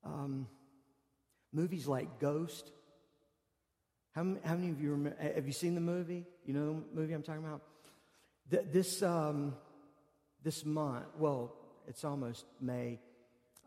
Um, 0.05 0.47
movies 1.51 1.85
like 1.85 2.19
Ghost. 2.19 2.71
How, 4.15 4.23
how, 4.45 4.55
many 4.55 4.71
of 4.71 4.81
you 4.81 4.91
remember, 4.91 5.21
have 5.21 5.45
you 5.45 5.53
seen 5.53 5.75
the 5.75 5.81
movie? 5.81 6.25
You 6.45 6.53
know 6.53 6.65
the 6.65 6.99
movie 6.99 7.13
I'm 7.13 7.23
talking 7.23 7.43
about? 7.43 7.61
This, 8.49 9.03
um, 9.03 9.53
this 10.43 10.63
month, 10.63 11.05
well, 11.17 11.53
it's 11.87 12.05
almost 12.05 12.45
May. 12.61 12.99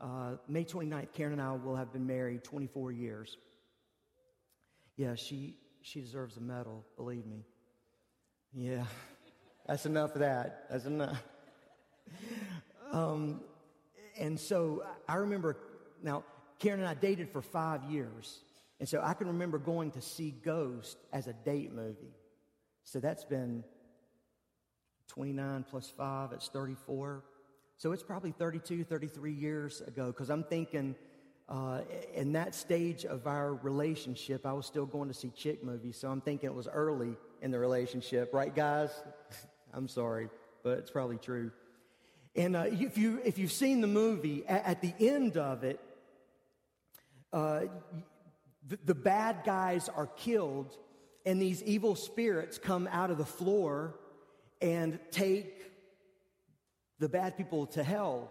Uh, 0.00 0.36
May 0.48 0.64
29th, 0.64 1.12
Karen 1.12 1.34
and 1.34 1.42
I 1.42 1.52
will 1.52 1.76
have 1.76 1.92
been 1.92 2.06
married 2.06 2.42
24 2.42 2.90
years. 2.90 3.36
Yeah, 4.96 5.14
she, 5.14 5.56
she 5.82 6.00
deserves 6.00 6.36
a 6.36 6.40
medal, 6.40 6.84
believe 6.96 7.26
me. 7.26 7.44
Yeah, 8.54 8.84
that's 9.66 9.86
enough 9.86 10.14
of 10.14 10.20
that. 10.20 10.66
That's 10.70 10.84
enough. 10.84 11.22
Um, 12.92 13.40
and 14.18 14.38
so 14.38 14.84
I 15.08 15.16
remember, 15.16 15.56
now, 16.02 16.24
Karen 16.58 16.80
and 16.80 16.88
I 16.88 16.94
dated 16.94 17.30
for 17.30 17.40
five 17.40 17.84
years. 17.84 18.40
And 18.78 18.88
so 18.88 19.00
I 19.02 19.14
can 19.14 19.28
remember 19.28 19.58
going 19.58 19.92
to 19.92 20.02
see 20.02 20.34
Ghost 20.44 20.98
as 21.12 21.26
a 21.26 21.32
date 21.32 21.72
movie. 21.72 22.14
So 22.84 23.00
that's 23.00 23.24
been 23.24 23.64
29 25.08 25.64
plus 25.70 25.88
5, 25.96 26.32
it's 26.32 26.48
34. 26.48 27.24
So 27.76 27.92
it's 27.92 28.02
probably 28.02 28.32
32, 28.32 28.84
33 28.84 29.32
years 29.32 29.80
ago 29.82 30.06
because 30.06 30.30
I'm 30.30 30.44
thinking 30.44 30.94
uh, 31.52 31.82
in 32.14 32.32
that 32.32 32.54
stage 32.54 33.04
of 33.04 33.26
our 33.26 33.52
relationship, 33.56 34.46
I 34.46 34.54
was 34.54 34.64
still 34.64 34.86
going 34.86 35.08
to 35.08 35.14
see 35.14 35.28
chick 35.28 35.62
movies, 35.62 35.98
so 35.98 36.08
I'm 36.08 36.22
thinking 36.22 36.48
it 36.48 36.54
was 36.54 36.66
early 36.66 37.14
in 37.42 37.50
the 37.50 37.58
relationship, 37.58 38.32
right, 38.32 38.54
guys? 38.54 38.90
I'm 39.74 39.86
sorry, 39.86 40.30
but 40.62 40.78
it's 40.78 40.90
probably 40.90 41.18
true. 41.18 41.50
And 42.34 42.56
uh, 42.56 42.64
if, 42.68 42.96
you, 42.96 43.20
if 43.22 43.36
you've 43.36 43.52
seen 43.52 43.82
the 43.82 43.86
movie, 43.86 44.46
at, 44.46 44.64
at 44.64 44.80
the 44.80 44.94
end 44.98 45.36
of 45.36 45.62
it, 45.62 45.78
uh, 47.34 47.64
the, 48.66 48.78
the 48.86 48.94
bad 48.94 49.42
guys 49.44 49.90
are 49.90 50.06
killed, 50.06 50.74
and 51.26 51.40
these 51.40 51.62
evil 51.64 51.96
spirits 51.96 52.56
come 52.56 52.88
out 52.90 53.10
of 53.10 53.18
the 53.18 53.26
floor 53.26 53.94
and 54.62 54.98
take 55.10 55.70
the 56.98 57.10
bad 57.10 57.36
people 57.36 57.66
to 57.66 57.84
hell. 57.84 58.30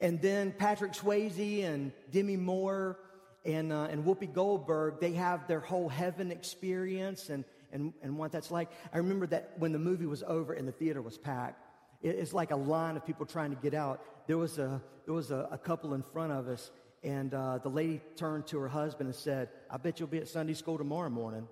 And 0.00 0.20
then 0.20 0.52
Patrick 0.52 0.92
Swayze 0.92 1.64
and 1.64 1.92
Demi 2.10 2.36
Moore 2.36 2.98
and, 3.44 3.72
uh, 3.72 3.88
and 3.90 4.04
Whoopi 4.04 4.32
Goldberg, 4.32 5.00
they 5.00 5.12
have 5.12 5.46
their 5.46 5.60
whole 5.60 5.88
heaven 5.88 6.30
experience 6.30 7.28
and, 7.28 7.44
and, 7.72 7.92
and 8.02 8.16
what 8.16 8.32
that's 8.32 8.50
like. 8.50 8.70
I 8.92 8.98
remember 8.98 9.26
that 9.28 9.52
when 9.58 9.72
the 9.72 9.78
movie 9.78 10.06
was 10.06 10.22
over 10.22 10.52
and 10.52 10.66
the 10.66 10.72
theater 10.72 11.02
was 11.02 11.18
packed, 11.18 11.62
it, 12.02 12.16
it's 12.16 12.32
like 12.32 12.50
a 12.50 12.56
line 12.56 12.96
of 12.96 13.06
people 13.06 13.26
trying 13.26 13.50
to 13.50 13.60
get 13.60 13.74
out. 13.74 14.00
There 14.26 14.38
was 14.38 14.58
a, 14.58 14.80
there 15.04 15.14
was 15.14 15.30
a, 15.30 15.48
a 15.50 15.58
couple 15.58 15.94
in 15.94 16.02
front 16.02 16.32
of 16.32 16.48
us, 16.48 16.70
and 17.02 17.34
uh, 17.34 17.58
the 17.58 17.68
lady 17.68 18.00
turned 18.16 18.46
to 18.48 18.58
her 18.58 18.68
husband 18.68 19.08
and 19.08 19.14
said, 19.14 19.48
I 19.70 19.76
bet 19.76 20.00
you'll 20.00 20.08
be 20.08 20.18
at 20.18 20.28
Sunday 20.28 20.54
school 20.54 20.78
tomorrow 20.78 21.10
morning. 21.10 21.46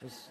Just, 0.00 0.30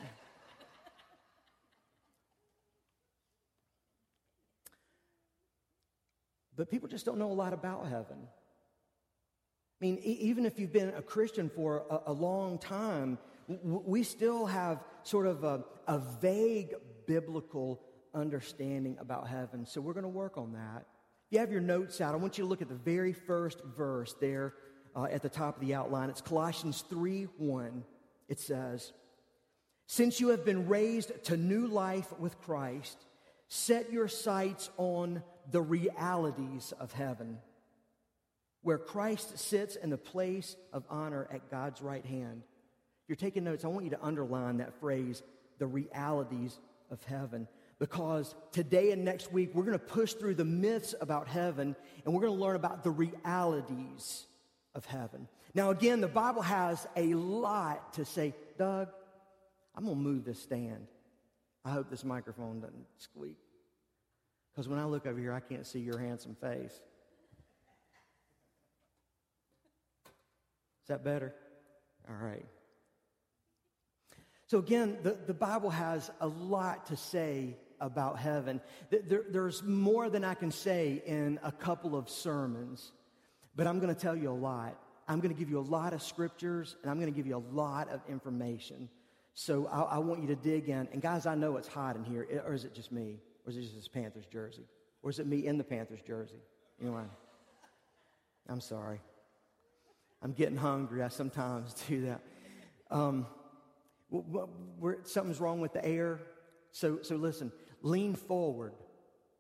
But 6.58 6.72
people 6.72 6.90
just 6.90 7.06
don't 7.06 7.20
know 7.20 7.32
a 7.32 7.34
lot 7.34 7.54
about 7.54 7.86
heaven. 7.86 8.18
I 9.80 9.86
mean, 9.86 10.00
e- 10.04 10.18
even 10.22 10.46
if 10.46 10.60
you've 10.60 10.74
been 10.74 10.90
a 10.90 11.04
Christian 11.04 11.50
for 11.50 11.86
a, 11.90 12.12
a 12.12 12.14
long 12.14 12.58
time, 12.58 13.20
w- 13.48 13.84
we 13.86 14.04
still 14.04 14.48
have 14.48 14.84
sort 15.04 15.28
of 15.28 15.44
a, 15.44 15.64
a 15.88 16.00
vague 16.20 16.74
biblical 17.06 17.80
understanding 18.14 18.98
about 19.00 19.28
heaven. 19.28 19.68
So 19.68 19.80
we're 19.80 19.94
going 19.94 20.04
to 20.04 20.10
work 20.10 20.38
on 20.38 20.54
that. 20.54 20.86
If 21.28 21.34
you 21.34 21.40
have 21.40 21.52
your 21.52 21.62
notes 21.62 22.02
out, 22.02 22.16
I 22.16 22.18
want 22.18 22.40
you 22.40 22.44
to 22.44 22.50
look 22.50 22.64
at 22.64 22.70
the 22.70 22.76
very 22.76 23.14
first 23.14 23.62
verse 23.78 24.16
there 24.20 24.56
uh, 24.96 25.04
at 25.06 25.22
the 25.22 25.30
top 25.30 25.56
of 25.56 25.62
the 25.62 25.76
outline. 25.76 26.10
It's 26.10 26.22
Colossians 26.22 26.84
3 26.90 27.28
1. 27.38 27.84
It 28.30 28.40
says, 28.40 28.94
Since 29.86 30.20
you 30.20 30.30
have 30.30 30.44
been 30.44 30.68
raised 30.68 31.24
to 31.26 31.38
new 31.38 31.68
life 31.68 32.12
with 32.18 32.40
Christ, 32.40 32.98
set 33.48 33.92
your 33.92 34.08
sights 34.08 34.72
on 34.78 35.22
the 35.52 35.62
realities 35.62 36.74
of 36.80 36.92
heaven, 36.92 37.38
where 38.62 38.78
Christ 38.78 39.38
sits 39.40 39.76
in 39.76 39.90
the 39.90 39.98
place 39.98 40.56
of 40.74 40.84
honor 40.90 41.28
at 41.32 41.50
God's 41.50 41.82
right 41.82 42.06
hand. 42.06 42.44
You're 43.08 43.16
taking 43.16 43.44
notes, 43.44 43.64
I 43.64 43.70
want 43.70 43.86
you 43.86 43.92
to 43.92 44.04
underline 44.04 44.58
that 44.58 44.80
phrase, 44.80 45.24
the 45.60 45.68
realities 45.68 46.58
of 46.92 47.04
heaven. 47.04 47.48
Because 47.80 48.34
today 48.52 48.92
and 48.92 49.06
next 49.06 49.32
week, 49.32 49.52
we're 49.54 49.64
going 49.64 49.78
to 49.78 49.86
push 49.86 50.14
through 50.14 50.36
the 50.36 50.46
myths 50.46 50.96
about 51.00 51.28
heaven 51.28 51.76
and 52.04 52.14
we're 52.14 52.22
going 52.22 52.36
to 52.36 52.44
learn 52.44 52.56
about 52.56 52.84
the 52.84 52.90
realities 52.90 54.26
of 54.74 54.86
heaven. 54.86 55.28
Now, 55.54 55.70
again, 55.70 56.02
the 56.02 56.08
Bible 56.08 56.42
has 56.42 56.86
a 56.96 57.14
lot 57.14 57.94
to 57.94 58.06
say. 58.06 58.34
Doug, 58.58 58.90
I'm 59.76 59.86
going 59.86 59.96
to 59.96 60.02
move 60.02 60.26
this 60.26 60.42
stand. 60.42 60.88
I 61.64 61.70
hope 61.70 61.90
this 61.90 62.04
microphone 62.04 62.60
doesn't 62.60 62.86
squeak. 62.98 63.38
Because 64.58 64.68
when 64.68 64.80
I 64.80 64.86
look 64.86 65.06
over 65.06 65.20
here, 65.20 65.34
I 65.34 65.40
can't 65.40 65.68
see 65.68 65.78
your 65.78 66.00
handsome 66.00 66.34
face. 66.34 66.72
Is 70.82 70.88
that 70.88 71.04
better? 71.04 71.36
All 72.10 72.16
right. 72.16 72.44
So, 74.48 74.58
again, 74.58 74.98
the, 75.04 75.16
the 75.28 75.34
Bible 75.36 75.70
has 75.70 76.10
a 76.20 76.28
lot 76.28 76.88
to 76.88 76.98
say 76.98 77.56
about 77.80 78.18
heaven. 78.18 78.60
There, 78.90 79.26
there's 79.30 79.62
more 79.62 80.10
than 80.10 80.24
I 80.24 80.34
can 80.34 80.50
say 80.50 81.04
in 81.06 81.40
a 81.44 81.52
couple 81.52 81.96
of 81.96 82.10
sermons, 82.10 82.94
but 83.56 83.68
I'm 83.68 83.78
going 83.78 83.94
to 83.94 84.02
tell 84.02 84.16
you 84.16 84.32
a 84.32 84.34
lot. 84.34 84.76
I'm 85.08 85.20
going 85.20 85.32
to 85.32 85.40
give 85.40 85.52
you 85.52 85.60
a 85.60 85.70
lot 85.70 85.94
of 85.94 86.02
scriptures, 86.02 86.78
and 86.82 86.90
I'm 86.90 87.00
going 87.00 87.14
to 87.14 87.16
give 87.16 87.28
you 87.28 87.38
a 87.38 87.46
lot 87.56 87.90
of 87.90 88.02
information. 88.10 88.90
So, 89.36 89.68
I, 89.68 89.82
I 89.82 89.98
want 90.00 90.24
you 90.24 90.28
to 90.30 90.36
dig 90.36 90.68
in. 90.68 90.88
And, 90.92 91.00
guys, 91.00 91.28
I 91.28 91.36
know 91.36 91.58
it's 91.58 91.68
hot 91.68 91.96
in 91.96 92.04
here, 92.04 92.28
or 92.44 92.56
is 92.56 92.64
it 92.64 92.74
just 92.74 92.92
me? 92.92 93.20
Or 93.48 93.50
is 93.50 93.58
it 93.58 93.62
just 93.62 93.76
this 93.76 93.88
Panthers 93.88 94.26
jersey? 94.26 94.66
Or 95.02 95.10
is 95.10 95.20
it 95.20 95.26
me 95.26 95.48
in 95.48 95.58
the 95.58 95.64
Panthers 95.64 96.02
jersey? 96.06 96.42
Anyway, 96.82 97.04
I'm 98.50 98.60
sorry. 98.60 99.00
I'm 100.22 100.34
getting 100.34 100.58
hungry. 100.58 101.02
I 101.02 101.08
sometimes 101.08 101.74
do 101.88 102.02
that. 102.08 102.22
Um, 102.92 103.26
something's 105.04 105.40
wrong 105.40 105.62
with 105.62 105.72
the 105.72 105.86
air. 105.86 106.20
So, 106.72 107.00
so 107.02 107.16
listen, 107.16 107.54
lean 107.82 108.16
forward. 108.16 108.74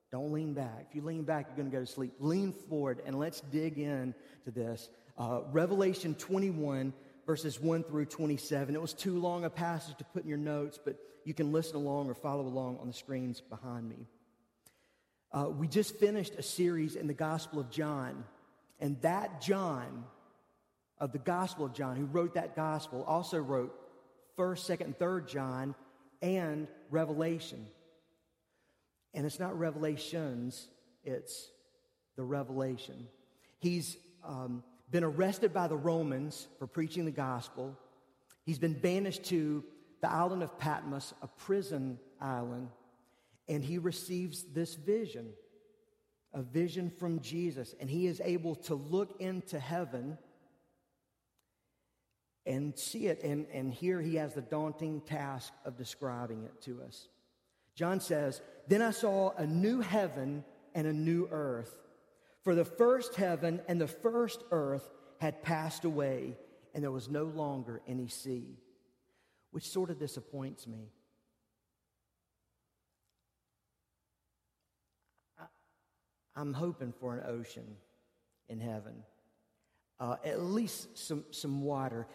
Don't 0.10 0.32
lean 0.32 0.54
back. 0.54 0.88
If 0.90 0.96
you 0.96 1.02
lean 1.02 1.24
back, 1.24 1.48
you're 1.50 1.58
going 1.58 1.70
to 1.70 1.76
go 1.76 1.84
to 1.84 1.92
sleep. 1.92 2.14
Lean 2.20 2.54
forward 2.54 3.02
and 3.06 3.20
let's 3.20 3.42
dig 3.42 3.78
in 3.78 4.16
to 4.46 4.52
this. 4.52 4.90
Uh, 5.18 5.42
Revelation 5.52 6.16
21, 6.16 6.94
verses 7.26 7.60
1 7.60 7.84
through 7.84 8.06
27. 8.06 8.74
It 8.74 8.82
was 8.82 8.94
too 8.94 9.20
long 9.20 9.44
a 9.44 9.50
passage 9.50 9.98
to 9.98 10.06
put 10.06 10.24
in 10.24 10.30
your 10.30 10.38
notes, 10.38 10.80
but 10.84 10.96
you 11.28 11.34
can 11.34 11.52
listen 11.52 11.76
along 11.76 12.10
or 12.10 12.14
follow 12.14 12.44
along 12.44 12.78
on 12.80 12.88
the 12.88 12.94
screens 12.94 13.42
behind 13.42 13.90
me. 13.90 14.08
Uh, 15.34 15.50
we 15.50 15.68
just 15.68 15.98
finished 15.98 16.34
a 16.38 16.42
series 16.42 16.96
in 16.96 17.06
the 17.06 17.14
Gospel 17.14 17.60
of 17.60 17.70
John, 17.70 18.24
and 18.80 19.00
that 19.02 19.42
John 19.42 20.06
of 21.00 21.12
the 21.12 21.18
Gospel 21.18 21.66
of 21.66 21.74
John, 21.74 21.98
who 21.98 22.06
wrote 22.06 22.36
that 22.36 22.56
Gospel, 22.56 23.04
also 23.04 23.40
wrote 23.40 23.78
1st, 24.38 24.78
2nd, 24.78 24.82
and 24.86 24.98
3rd 24.98 25.28
John 25.28 25.76
and 26.22 26.66
Revelation. 26.92 27.68
And 29.14 29.26
it's 29.26 29.38
not 29.38 29.60
revelations, 29.60 30.70
it's 31.04 31.50
the 32.16 32.24
revelation. 32.24 33.06
He's 33.60 33.98
um, 34.26 34.64
been 34.92 35.04
arrested 35.04 35.54
by 35.54 35.68
the 35.68 35.76
Romans 35.76 36.48
for 36.58 36.68
preaching 36.68 37.04
the 37.04 37.12
gospel. 37.12 37.78
He's 38.46 38.60
been 38.60 38.80
banished 38.80 39.26
to 39.26 39.66
the 40.02 40.12
island 40.12 40.44
of 40.44 40.58
Patmos, 40.60 41.14
a 41.22 41.28
prison 41.28 42.00
island, 42.22 42.70
and 43.48 43.64
he 43.64 43.78
receives 43.78 44.44
this 44.54 44.76
vision 44.76 45.30
a 46.34 46.42
vision 46.42 46.90
from 46.90 47.20
Jesus. 47.20 47.74
And 47.80 47.90
he 47.90 48.06
is 48.06 48.22
able 48.24 48.56
to 48.56 48.76
look 48.76 49.20
into 49.20 49.60
heaven 49.60 50.18
and 52.46 52.78
see 52.78 53.08
it. 53.08 53.24
And, 53.24 53.48
and 53.52 53.74
here 53.74 54.00
he 54.02 54.16
has 54.16 54.34
the 54.34 54.42
daunting 54.42 55.02
task 55.02 55.52
of 55.66 55.78
describing 55.78 56.44
it 56.44 56.62
to 56.64 56.82
us. 56.84 57.08
John 57.76 58.00
says, 58.00 58.42
Then 58.68 58.82
I 58.82 58.92
saw 58.92 59.32
a 59.36 59.46
new 59.46 59.82
heaven 59.82 60.44
and 60.76 60.88
a 60.88 60.94
new 60.94 61.28
earth. 61.32 61.76
For 62.44 62.56
the 62.56 62.66
first 62.66 63.16
heaven 63.16 63.62
and 63.68 63.82
the 63.82 63.88
first 63.88 64.44
earth 64.52 64.90
had 65.20 65.42
passed 65.44 65.86
away, 65.86 66.38
and 66.74 66.84
there 66.84 66.92
was 66.92 67.10
no 67.10 67.26
longer 67.26 67.82
any 67.88 68.08
sea, 68.08 68.60
which 69.58 69.68
sort 69.68 69.90
of 69.90 69.98
disappoints 69.98 70.68
me. 70.68 70.92
I, 76.36 76.42
am 76.42 76.54
hoping 76.54 76.92
for 76.92 77.16
an 77.16 77.24
ocean 77.26 77.66
in 78.50 78.60
heaven, 78.60 79.02
uh, 80.00 80.18
at 80.24 80.44
least 80.44 80.96
some, 80.96 81.24
some 81.32 81.64
water. 81.64 82.06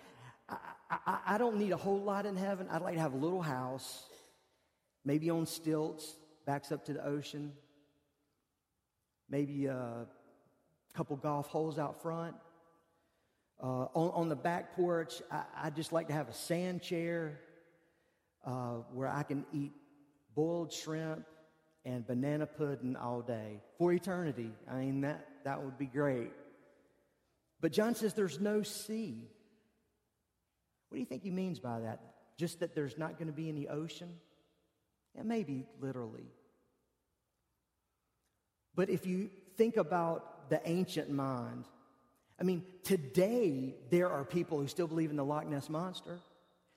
I, 0.49 0.57
I, 0.89 1.19
I 1.31 1.39
don't 1.39 1.57
need 1.57 1.73
a 1.73 1.77
whole 1.77 2.01
lot 2.01 2.27
in 2.27 2.37
heaven. 2.37 2.69
I'd 2.71 2.81
like 2.81 2.95
to 2.95 3.01
have 3.01 3.13
a 3.13 3.17
little 3.17 3.43
house, 3.43 4.05
maybe 5.05 5.29
on 5.29 5.45
stilts, 5.45 6.15
backs 6.47 6.71
up 6.71 6.85
to 6.85 6.93
the 6.93 7.05
ocean, 7.05 7.55
maybe 9.29 9.67
a 9.67 10.07
couple 10.95 11.17
golf 11.17 11.49
holes 11.49 11.77
out 11.77 12.01
front. 12.03 12.37
Uh, 13.63 13.87
on, 13.95 14.11
on, 14.15 14.29
the 14.29 14.35
back 14.35 14.75
porch, 14.75 15.23
I, 15.31 15.45
I, 15.57 15.71
just 15.71 15.93
like 15.93 16.09
to 16.09 16.13
have 16.13 16.29
a 16.29 16.35
sand 16.35 16.83
chair 16.83 17.39
uh, 18.45 18.79
where 18.93 19.07
I 19.07 19.23
can 19.23 19.47
eat 19.53 19.71
boiled 20.35 20.73
shrimp 20.73 21.25
and 21.85 22.05
banana 22.05 22.45
pudding 22.45 22.97
all 22.97 23.21
day 23.21 23.61
for 23.79 23.93
eternity. 23.93 24.51
I 24.69 24.77
mean, 24.79 25.03
that, 25.03 25.29
that 25.45 25.63
would 25.63 25.79
be 25.79 25.87
great. 25.87 26.33
But 27.61 27.73
John 27.73 27.95
says 27.95 28.15
there's 28.15 28.41
no 28.41 28.65
sea. 28.65 29.29
What 30.89 30.97
do 30.97 31.01
you 31.01 31.07
think 31.07 31.23
he 31.23 31.31
means 31.31 31.61
by 31.61 31.81
that? 31.81 32.01
Just 32.37 32.61
that 32.61 32.75
there's 32.75 32.99
not 32.99 33.17
going 33.17 33.29
to 33.29 33.33
be 33.33 33.49
any 33.49 33.69
ocean? 33.69 34.13
Yeah, 35.15 35.23
maybe 35.23 35.67
literally. 35.81 36.27
But 38.75 38.91
if 38.91 39.07
you 39.07 39.31
think 39.57 39.77
about 39.77 40.51
the 40.51 40.61
ancient 40.69 41.11
mind, 41.11 41.67
I 42.43 42.45
mean, 42.45 42.65
today 42.83 43.77
there 43.91 44.11
are 44.11 44.25
people 44.25 44.59
who 44.59 44.67
still 44.67 44.89
believe 44.89 45.11
in 45.11 45.17
the 45.17 45.25
Loch 45.25 45.47
Ness 45.47 45.69
Monster. 45.69 46.19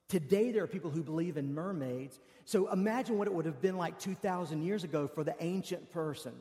Today 0.08 0.52
there 0.52 0.64
are 0.64 0.68
people 0.68 0.92
who 0.92 1.02
believe 1.02 1.38
in 1.38 1.56
mermaids. 1.56 2.20
So 2.46 2.72
imagine 2.72 3.18
what 3.18 3.28
it 3.28 3.34
would 3.34 3.48
have 3.48 3.64
been 3.64 3.76
like 3.76 3.98
2,000 3.98 4.62
years 4.62 4.84
ago 4.84 5.08
for 5.08 5.24
the 5.24 5.36
ancient 5.40 5.92
person. 5.92 6.34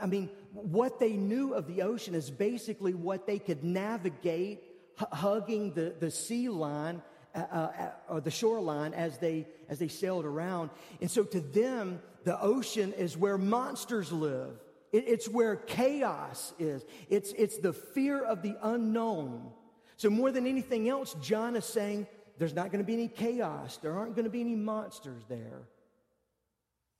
I 0.00 0.06
mean, 0.06 0.30
what 0.52 1.00
they 1.00 1.14
knew 1.14 1.52
of 1.52 1.66
the 1.66 1.82
ocean 1.82 2.14
is 2.14 2.30
basically 2.30 2.94
what 2.94 3.26
they 3.26 3.40
could 3.40 3.64
navigate 3.64 4.62
hugging 4.96 5.72
the, 5.72 5.94
the 5.98 6.12
sea 6.12 6.48
line 6.48 7.02
uh, 7.34 7.38
uh, 7.38 7.90
or 8.08 8.20
the 8.20 8.30
shoreline 8.30 8.94
as 8.94 9.18
they, 9.18 9.48
as 9.68 9.80
they 9.80 9.88
sailed 9.88 10.24
around. 10.24 10.70
And 11.00 11.10
so 11.10 11.24
to 11.24 11.40
them, 11.40 12.00
the 12.22 12.40
ocean 12.40 12.92
is 12.92 13.16
where 13.16 13.36
monsters 13.36 14.12
live. 14.12 14.60
It, 14.92 15.04
it's 15.06 15.28
where 15.28 15.56
chaos 15.56 16.52
is. 16.58 16.84
It's, 17.08 17.32
it's 17.32 17.58
the 17.58 17.72
fear 17.72 18.22
of 18.22 18.42
the 18.42 18.56
unknown. 18.62 19.50
So 19.96 20.10
more 20.10 20.30
than 20.30 20.46
anything 20.46 20.88
else, 20.88 21.14
John 21.20 21.56
is 21.56 21.64
saying 21.64 22.06
there's 22.38 22.54
not 22.54 22.70
going 22.70 22.78
to 22.78 22.86
be 22.86 22.94
any 22.94 23.08
chaos. 23.08 23.78
There 23.78 23.96
aren't 23.96 24.14
going 24.14 24.24
to 24.24 24.30
be 24.30 24.40
any 24.40 24.54
monsters 24.54 25.22
there. 25.28 25.62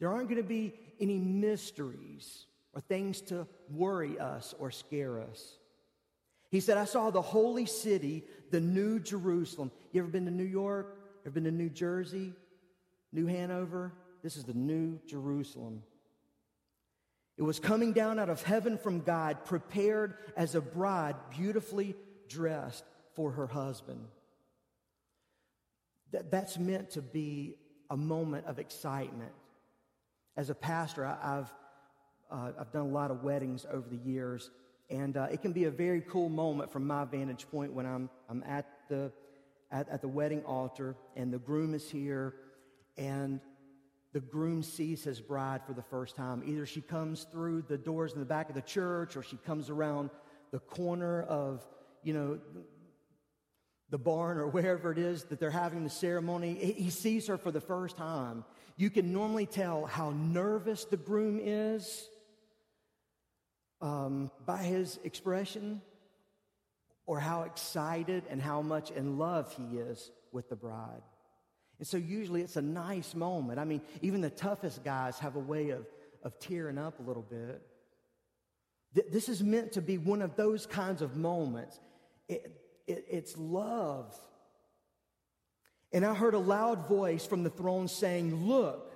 There 0.00 0.10
aren't 0.10 0.28
going 0.28 0.42
to 0.42 0.48
be 0.48 0.74
any 1.00 1.18
mysteries 1.18 2.46
or 2.74 2.80
things 2.80 3.20
to 3.22 3.46
worry 3.70 4.18
us 4.18 4.54
or 4.58 4.70
scare 4.70 5.20
us. 5.20 5.54
He 6.50 6.60
said, 6.60 6.78
I 6.78 6.86
saw 6.86 7.10
the 7.10 7.22
holy 7.22 7.66
city, 7.66 8.24
the 8.50 8.60
new 8.60 8.98
Jerusalem. 8.98 9.70
You 9.92 10.02
ever 10.02 10.10
been 10.10 10.24
to 10.24 10.30
New 10.30 10.44
York? 10.44 10.98
Ever 11.24 11.34
been 11.34 11.44
to 11.44 11.50
New 11.50 11.68
Jersey? 11.68 12.32
New 13.12 13.26
Hanover? 13.26 13.92
This 14.22 14.36
is 14.36 14.44
the 14.44 14.54
new 14.54 14.98
Jerusalem. 15.06 15.82
It 17.38 17.42
was 17.42 17.60
coming 17.60 17.92
down 17.92 18.18
out 18.18 18.28
of 18.28 18.42
heaven 18.42 18.76
from 18.76 19.00
God, 19.00 19.44
prepared 19.44 20.14
as 20.36 20.56
a 20.56 20.60
bride, 20.60 21.14
beautifully 21.30 21.94
dressed 22.28 22.84
for 23.14 23.30
her 23.30 23.46
husband. 23.46 24.04
That, 26.10 26.32
that's 26.32 26.58
meant 26.58 26.90
to 26.90 27.02
be 27.02 27.54
a 27.90 27.96
moment 27.96 28.46
of 28.46 28.58
excitement. 28.58 29.30
As 30.36 30.50
a 30.50 30.54
pastor, 30.54 31.06
I, 31.06 31.16
have 31.22 31.52
uh, 32.28 32.50
I've 32.58 32.72
done 32.72 32.82
a 32.82 32.88
lot 32.88 33.12
of 33.12 33.22
weddings 33.22 33.64
over 33.70 33.88
the 33.88 33.96
years, 33.96 34.50
and 34.90 35.16
uh, 35.16 35.28
it 35.30 35.40
can 35.40 35.52
be 35.52 35.64
a 35.64 35.70
very 35.70 36.00
cool 36.00 36.28
moment 36.28 36.72
from 36.72 36.88
my 36.88 37.04
vantage 37.04 37.48
point 37.50 37.72
when 37.72 37.86
I'm, 37.86 38.10
I'm 38.28 38.42
at, 38.48 38.66
the, 38.88 39.12
at, 39.70 39.88
at 39.88 40.00
the 40.00 40.08
wedding 40.08 40.44
altar 40.44 40.96
and 41.14 41.32
the 41.32 41.38
groom 41.38 41.72
is 41.72 41.88
here 41.88 42.34
and 42.96 43.40
the 44.18 44.26
groom 44.26 44.64
sees 44.64 45.04
his 45.04 45.20
bride 45.20 45.60
for 45.64 45.72
the 45.72 45.82
first 45.82 46.16
time. 46.16 46.42
Either 46.44 46.66
she 46.66 46.80
comes 46.80 47.22
through 47.30 47.62
the 47.68 47.78
doors 47.78 48.14
in 48.14 48.18
the 48.18 48.26
back 48.26 48.48
of 48.48 48.56
the 48.56 48.62
church 48.62 49.16
or 49.16 49.22
she 49.22 49.36
comes 49.36 49.70
around 49.70 50.10
the 50.50 50.58
corner 50.58 51.22
of, 51.22 51.64
you 52.02 52.12
know, 52.12 52.40
the 53.90 53.98
barn 53.98 54.38
or 54.38 54.48
wherever 54.48 54.90
it 54.90 54.98
is 54.98 55.22
that 55.26 55.38
they're 55.38 55.52
having 55.52 55.84
the 55.84 55.90
ceremony. 55.90 56.54
He 56.56 56.90
sees 56.90 57.28
her 57.28 57.38
for 57.38 57.52
the 57.52 57.60
first 57.60 57.96
time. 57.96 58.44
You 58.76 58.90
can 58.90 59.12
normally 59.12 59.46
tell 59.46 59.86
how 59.86 60.10
nervous 60.10 60.84
the 60.84 60.96
groom 60.96 61.38
is 61.40 62.08
um, 63.80 64.32
by 64.44 64.64
his 64.64 64.98
expression 65.04 65.80
or 67.06 67.20
how 67.20 67.42
excited 67.42 68.24
and 68.28 68.42
how 68.42 68.62
much 68.62 68.90
in 68.90 69.16
love 69.16 69.54
he 69.56 69.78
is 69.78 70.10
with 70.32 70.48
the 70.48 70.56
bride. 70.56 71.02
And 71.78 71.86
so 71.86 71.96
usually 71.96 72.42
it's 72.42 72.56
a 72.56 72.62
nice 72.62 73.14
moment. 73.14 73.58
I 73.58 73.64
mean, 73.64 73.80
even 74.02 74.20
the 74.20 74.30
toughest 74.30 74.84
guys 74.84 75.18
have 75.20 75.36
a 75.36 75.40
way 75.40 75.70
of, 75.70 75.86
of 76.22 76.38
tearing 76.38 76.78
up 76.78 76.98
a 76.98 77.02
little 77.02 77.22
bit. 77.22 77.62
Th- 78.94 79.06
this 79.10 79.28
is 79.28 79.42
meant 79.42 79.72
to 79.72 79.82
be 79.82 79.98
one 79.98 80.22
of 80.22 80.36
those 80.36 80.66
kinds 80.66 81.02
of 81.02 81.16
moments. 81.16 81.78
It, 82.28 82.52
it, 82.86 83.04
it's 83.08 83.36
love. 83.36 84.14
And 85.92 86.04
I 86.04 86.14
heard 86.14 86.34
a 86.34 86.38
loud 86.38 86.88
voice 86.88 87.24
from 87.24 87.44
the 87.44 87.50
throne 87.50 87.88
saying, 87.88 88.46
Look, 88.46 88.92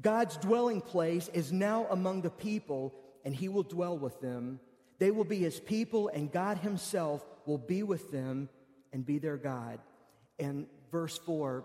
God's 0.00 0.36
dwelling 0.38 0.80
place 0.80 1.28
is 1.28 1.52
now 1.52 1.86
among 1.90 2.22
the 2.22 2.30
people 2.30 2.94
and 3.24 3.34
he 3.34 3.48
will 3.48 3.62
dwell 3.62 3.96
with 3.96 4.20
them. 4.20 4.60
They 4.98 5.10
will 5.10 5.24
be 5.24 5.38
his 5.38 5.58
people, 5.58 6.08
and 6.08 6.30
God 6.30 6.58
himself 6.58 7.24
will 7.46 7.58
be 7.58 7.82
with 7.82 8.12
them 8.12 8.48
and 8.92 9.04
be 9.04 9.18
their 9.18 9.36
God. 9.36 9.80
And 10.38 10.66
verse 10.92 11.18
4, 11.18 11.64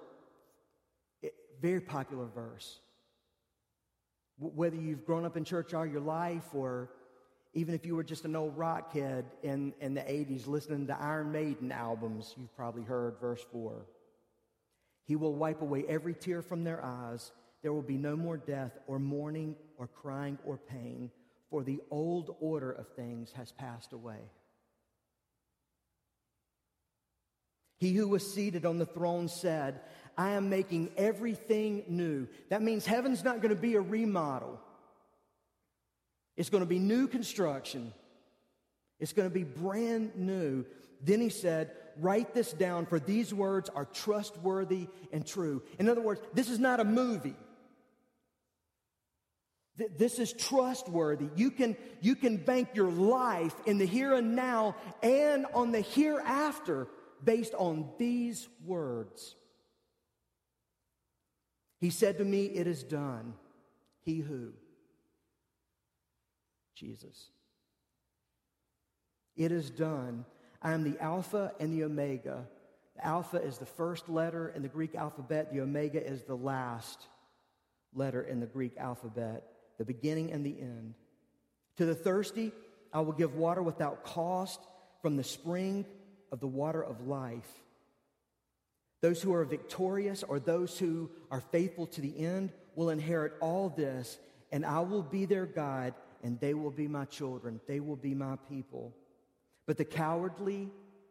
very 1.62 1.82
popular 1.82 2.26
verse. 2.26 2.80
Whether 4.38 4.78
you've 4.78 5.06
grown 5.06 5.26
up 5.26 5.36
in 5.36 5.44
church 5.44 5.74
all 5.74 5.86
your 5.86 6.02
life, 6.02 6.46
or 6.54 6.90
even 7.54 7.76
if 7.76 7.86
you 7.86 7.96
were 7.96 8.04
just 8.04 8.26
an 8.26 8.36
old 8.36 8.58
rock 8.58 8.94
head 8.94 9.26
in, 9.44 9.74
in 9.82 9.94
the 9.94 10.02
80s 10.02 10.48
listening 10.48 10.88
to 10.88 10.98
Iron 11.00 11.32
Maiden 11.32 11.72
albums, 11.72 12.34
you've 12.38 12.56
probably 12.56 12.84
heard 12.84 13.16
verse 13.20 13.46
4. 13.52 13.86
He 15.06 15.16
will 15.16 15.34
wipe 15.34 15.62
away 15.62 15.84
every 15.90 16.14
tear 16.14 16.42
from 16.42 16.64
their 16.64 16.84
eyes. 16.84 17.32
There 17.62 17.74
will 17.74 17.82
be 17.82 17.98
no 17.98 18.16
more 18.16 18.38
death, 18.38 18.72
or 18.88 19.00
mourning, 19.00 19.56
or 19.78 19.88
crying, 19.88 20.38
or 20.46 20.58
pain 20.58 21.12
for 21.50 21.64
the 21.64 21.80
old 21.90 22.36
order 22.40 22.72
of 22.72 22.88
things 22.90 23.32
has 23.32 23.52
passed 23.52 23.94
away. 23.94 24.20
He 27.78 27.94
who 27.94 28.08
was 28.08 28.34
seated 28.34 28.66
on 28.66 28.78
the 28.78 28.86
throne 28.86 29.30
said, 29.30 29.80
I 30.20 30.32
am 30.32 30.50
making 30.50 30.92
everything 30.98 31.86
new. 31.88 32.28
That 32.50 32.62
means 32.62 32.86
heaven's 32.86 33.24
not 33.24 33.38
going 33.42 33.56
to 33.56 33.62
be 33.62 33.76
a 33.76 33.82
remodel. 33.82 34.60
It's 36.36 36.50
going 36.50 36.62
to 36.62 36.70
be 36.70 36.78
new 36.78 37.08
construction. 37.08 37.94
It's 39.00 39.14
going 39.14 39.30
to 39.30 39.34
be 39.34 39.46
brand 39.46 40.18
new. 40.18 40.66
Then 41.02 41.22
he 41.22 41.30
said, 41.30 41.72
Write 42.02 42.34
this 42.34 42.52
down, 42.52 42.86
for 42.86 43.00
these 43.00 43.34
words 43.34 43.70
are 43.70 43.86
trustworthy 43.86 44.88
and 45.14 45.26
true. 45.26 45.64
In 45.80 45.88
other 45.88 46.02
words, 46.02 46.20
this 46.34 46.50
is 46.50 46.60
not 46.60 46.82
a 46.82 46.86
movie. 46.86 47.36
This 49.98 50.20
is 50.20 50.34
trustworthy. 50.34 51.30
You 51.38 51.50
can, 51.50 51.78
you 52.02 52.16
can 52.16 52.36
bank 52.36 52.72
your 52.74 52.92
life 52.92 53.56
in 53.66 53.78
the 53.78 53.86
here 53.86 54.14
and 54.14 54.36
now 54.36 54.76
and 55.02 55.46
on 55.54 55.72
the 55.72 55.80
hereafter 55.80 56.88
based 57.24 57.54
on 57.54 57.90
these 57.98 58.50
words. 58.66 59.36
He 61.80 61.90
said 61.90 62.18
to 62.18 62.26
me, 62.26 62.46
It 62.46 62.68
is 62.68 62.84
done. 62.84 63.34
He 64.02 64.20
who? 64.20 64.54
Jesus. 66.76 67.30
It 69.36 69.52
is 69.52 69.70
done. 69.70 70.26
I 70.62 70.74
am 70.74 70.84
the 70.84 71.02
Alpha 71.02 71.54
and 71.60 71.74
the 71.74 71.84
Omega. 71.84 72.46
The 72.96 73.06
Alpha 73.06 73.38
is 73.38 73.58
the 73.58 73.66
first 73.66 74.10
letter 74.10 74.50
in 74.50 74.62
the 74.62 74.68
Greek 74.68 74.96
alphabet, 74.96 75.54
the 75.54 75.62
Omega 75.62 76.06
is 76.06 76.24
the 76.24 76.36
last 76.36 77.08
letter 77.94 78.22
in 78.22 78.40
the 78.40 78.46
Greek 78.46 78.78
alphabet, 78.78 79.44
the 79.78 79.86
beginning 79.86 80.32
and 80.32 80.46
the 80.46 80.60
end. 80.60 80.96
To 81.78 81.86
the 81.86 81.96
thirsty, 81.96 82.52
I 82.92 83.00
will 83.02 83.14
give 83.14 83.36
water 83.36 83.62
without 83.62 84.04
cost 84.04 84.60
from 85.02 85.16
the 85.16 85.24
spring 85.24 85.86
of 86.32 86.40
the 86.40 86.48
water 86.48 86.84
of 86.84 87.08
life. 87.08 87.50
Those 89.02 89.22
who 89.22 89.34
are 89.34 89.46
victorious 89.46 90.24
or 90.24 90.40
those 90.40 90.78
who 90.78 91.10
are 91.32 91.42
faithful 91.42 91.88
to 91.88 92.02
the 92.02 92.18
end 92.20 92.52
will 92.76 92.90
inherit 92.90 93.34
all 93.40 93.70
this, 93.70 94.20
and 94.52 94.66
I 94.66 94.80
will 94.82 95.04
be 95.04 95.26
their 95.26 95.46
God, 95.46 95.94
and 96.24 96.40
they 96.40 96.54
will 96.54 96.72
be 96.72 96.88
my 96.88 97.06
children. 97.06 97.62
They 97.68 97.80
will 97.80 97.96
be 97.96 98.14
my 98.14 98.36
people. 98.50 98.94
But 99.66 99.78
the 99.78 99.86
cowardly, 99.86 100.70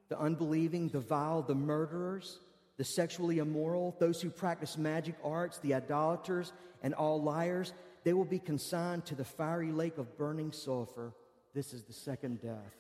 the 0.09 0.19
unbelieving, 0.19 0.89
the 0.89 1.01
vile, 1.01 1.43
the 1.43 1.55
murderers, 1.55 2.41
the 2.77 2.85
sexually 2.85 3.39
immoral, 3.39 3.97
those 3.99 4.21
who 4.21 4.31
practice 4.31 4.77
magic 4.77 5.15
arts, 5.25 5.59
the 5.59 5.75
idolaters, 5.75 6.53
and 6.83 6.95
all 6.95 7.23
liars, 7.23 7.73
they 8.05 8.13
will 8.13 8.25
be 8.25 8.39
consigned 8.39 9.05
to 9.07 9.15
the 9.15 9.25
fiery 9.25 9.73
lake 9.73 9.99
of 9.99 10.17
burning 10.17 10.53
sulfur. 10.53 11.13
This 11.55 11.73
is 11.73 11.85
the 11.85 11.93
second 11.93 12.41
death. 12.41 12.77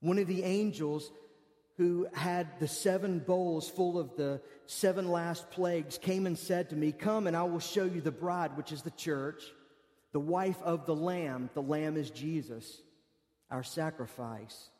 One 0.00 0.18
of 0.18 0.28
the 0.28 0.44
angels 0.44 1.10
who 1.78 2.08
had 2.12 2.58
the 2.58 2.66
seven 2.66 3.20
bowls 3.20 3.70
full 3.70 3.98
of 3.98 4.16
the 4.16 4.40
seven 4.66 5.08
last 5.08 5.48
plagues, 5.50 5.96
came 5.96 6.26
and 6.26 6.36
said 6.36 6.70
to 6.70 6.76
me, 6.76 6.90
Come 6.90 7.28
and 7.28 7.36
I 7.36 7.44
will 7.44 7.60
show 7.60 7.84
you 7.84 8.00
the 8.00 8.10
bride, 8.10 8.56
which 8.56 8.72
is 8.72 8.82
the 8.82 8.90
church, 8.90 9.44
the 10.12 10.20
wife 10.20 10.60
of 10.62 10.86
the 10.86 10.96
Lamb. 10.96 11.50
The 11.54 11.62
Lamb 11.62 11.96
is 11.96 12.10
Jesus, 12.10 12.82
our 13.48 13.62
sacrifice. 13.62 14.70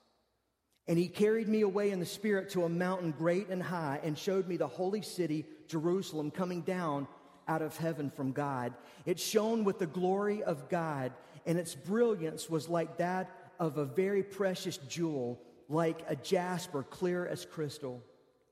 And 0.88 0.98
he 0.98 1.06
carried 1.06 1.48
me 1.48 1.60
away 1.60 1.92
in 1.92 2.00
the 2.00 2.06
Spirit 2.06 2.50
to 2.50 2.64
a 2.64 2.68
mountain 2.68 3.14
great 3.16 3.48
and 3.48 3.62
high 3.62 4.00
and 4.02 4.18
showed 4.18 4.48
me 4.48 4.56
the 4.56 4.66
holy 4.66 5.02
city, 5.02 5.46
Jerusalem, 5.68 6.32
coming 6.32 6.62
down 6.62 7.06
out 7.46 7.62
of 7.62 7.76
heaven 7.76 8.10
from 8.10 8.32
God. 8.32 8.74
It 9.06 9.20
shone 9.20 9.62
with 9.62 9.78
the 9.78 9.86
glory 9.86 10.42
of 10.42 10.68
God, 10.68 11.12
and 11.46 11.58
its 11.58 11.76
brilliance 11.76 12.50
was 12.50 12.68
like 12.68 12.96
that 12.98 13.30
of 13.60 13.78
a 13.78 13.84
very 13.84 14.24
precious 14.24 14.78
jewel 14.78 15.40
like 15.68 16.02
a 16.08 16.16
jasper, 16.16 16.82
clear 16.82 17.26
as 17.26 17.44
crystal. 17.44 18.02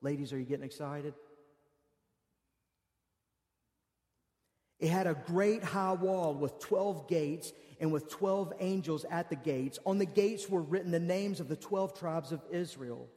Ladies, 0.03 0.33
are 0.33 0.39
you 0.39 0.45
getting 0.45 0.65
excited? 0.65 1.15
It 4.79 4.89
had 4.89 5.07
a 5.07 5.15
great 5.15 5.65
high 5.65 5.95
wall 5.95 6.35
with 6.35 6.59
12 6.59 7.09
gates 7.09 7.53
and 7.81 7.91
with 7.91 8.09
12 8.11 8.53
angels 8.61 9.07
at 9.11 9.31
the 9.31 9.37
gates. 9.37 9.79
On 9.87 9.99
the 9.99 10.07
gates 10.07 10.49
were 10.49 10.61
written 10.61 10.91
the 10.91 11.01
names 11.01 11.41
of 11.41 11.49
the 11.49 11.57
12 11.57 11.99
tribes 11.99 12.33
of 12.33 12.43
Israel. 12.51 13.09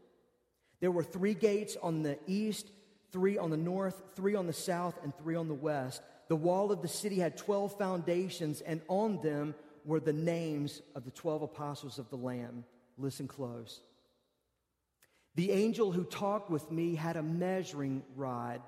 There 0.79 0.91
were 0.91 1.03
three 1.03 1.33
gates 1.33 1.75
on 1.81 2.03
the 2.03 2.17
east, 2.27 2.71
three 3.11 3.37
on 3.37 3.49
the 3.49 3.57
north, 3.57 4.01
three 4.15 4.35
on 4.35 4.47
the 4.47 4.53
south, 4.53 4.97
and 5.03 5.15
three 5.17 5.35
on 5.35 5.49
the 5.49 5.53
west. 5.53 6.01
The 6.29 6.35
wall 6.37 6.71
of 6.71 6.81
the 6.81 6.87
city 6.87 7.17
had 7.17 7.35
12 7.35 7.77
foundations, 7.77 8.61
and 8.61 8.81
on 8.87 9.21
them 9.21 9.55
were 9.83 9.99
the 9.99 10.13
names 10.13 10.81
of 10.95 11.03
the 11.03 11.11
12 11.11 11.41
apostles 11.41 11.99
of 11.99 12.09
the 12.09 12.15
Lamb. 12.15 12.63
Listen 12.97 13.27
close. 13.27 13.81
The 15.39 15.53
angel 15.53 15.93
who 15.93 16.03
talked 16.03 16.49
with 16.49 16.69
me 16.69 16.95
had 16.95 17.15
a 17.15 17.23
measuring 17.23 18.03
rod 18.17 18.61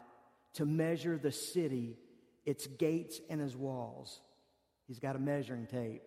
to 0.53 0.65
measure 0.65 1.17
the 1.17 1.34
city, 1.34 1.97
its 2.45 2.65
gates, 2.65 3.19
and 3.30 3.41
its 3.41 3.57
walls. 3.57 4.22
He's 4.88 4.97
got 4.97 5.17
a 5.17 5.19
measuring 5.19 5.67
tape. 5.67 6.01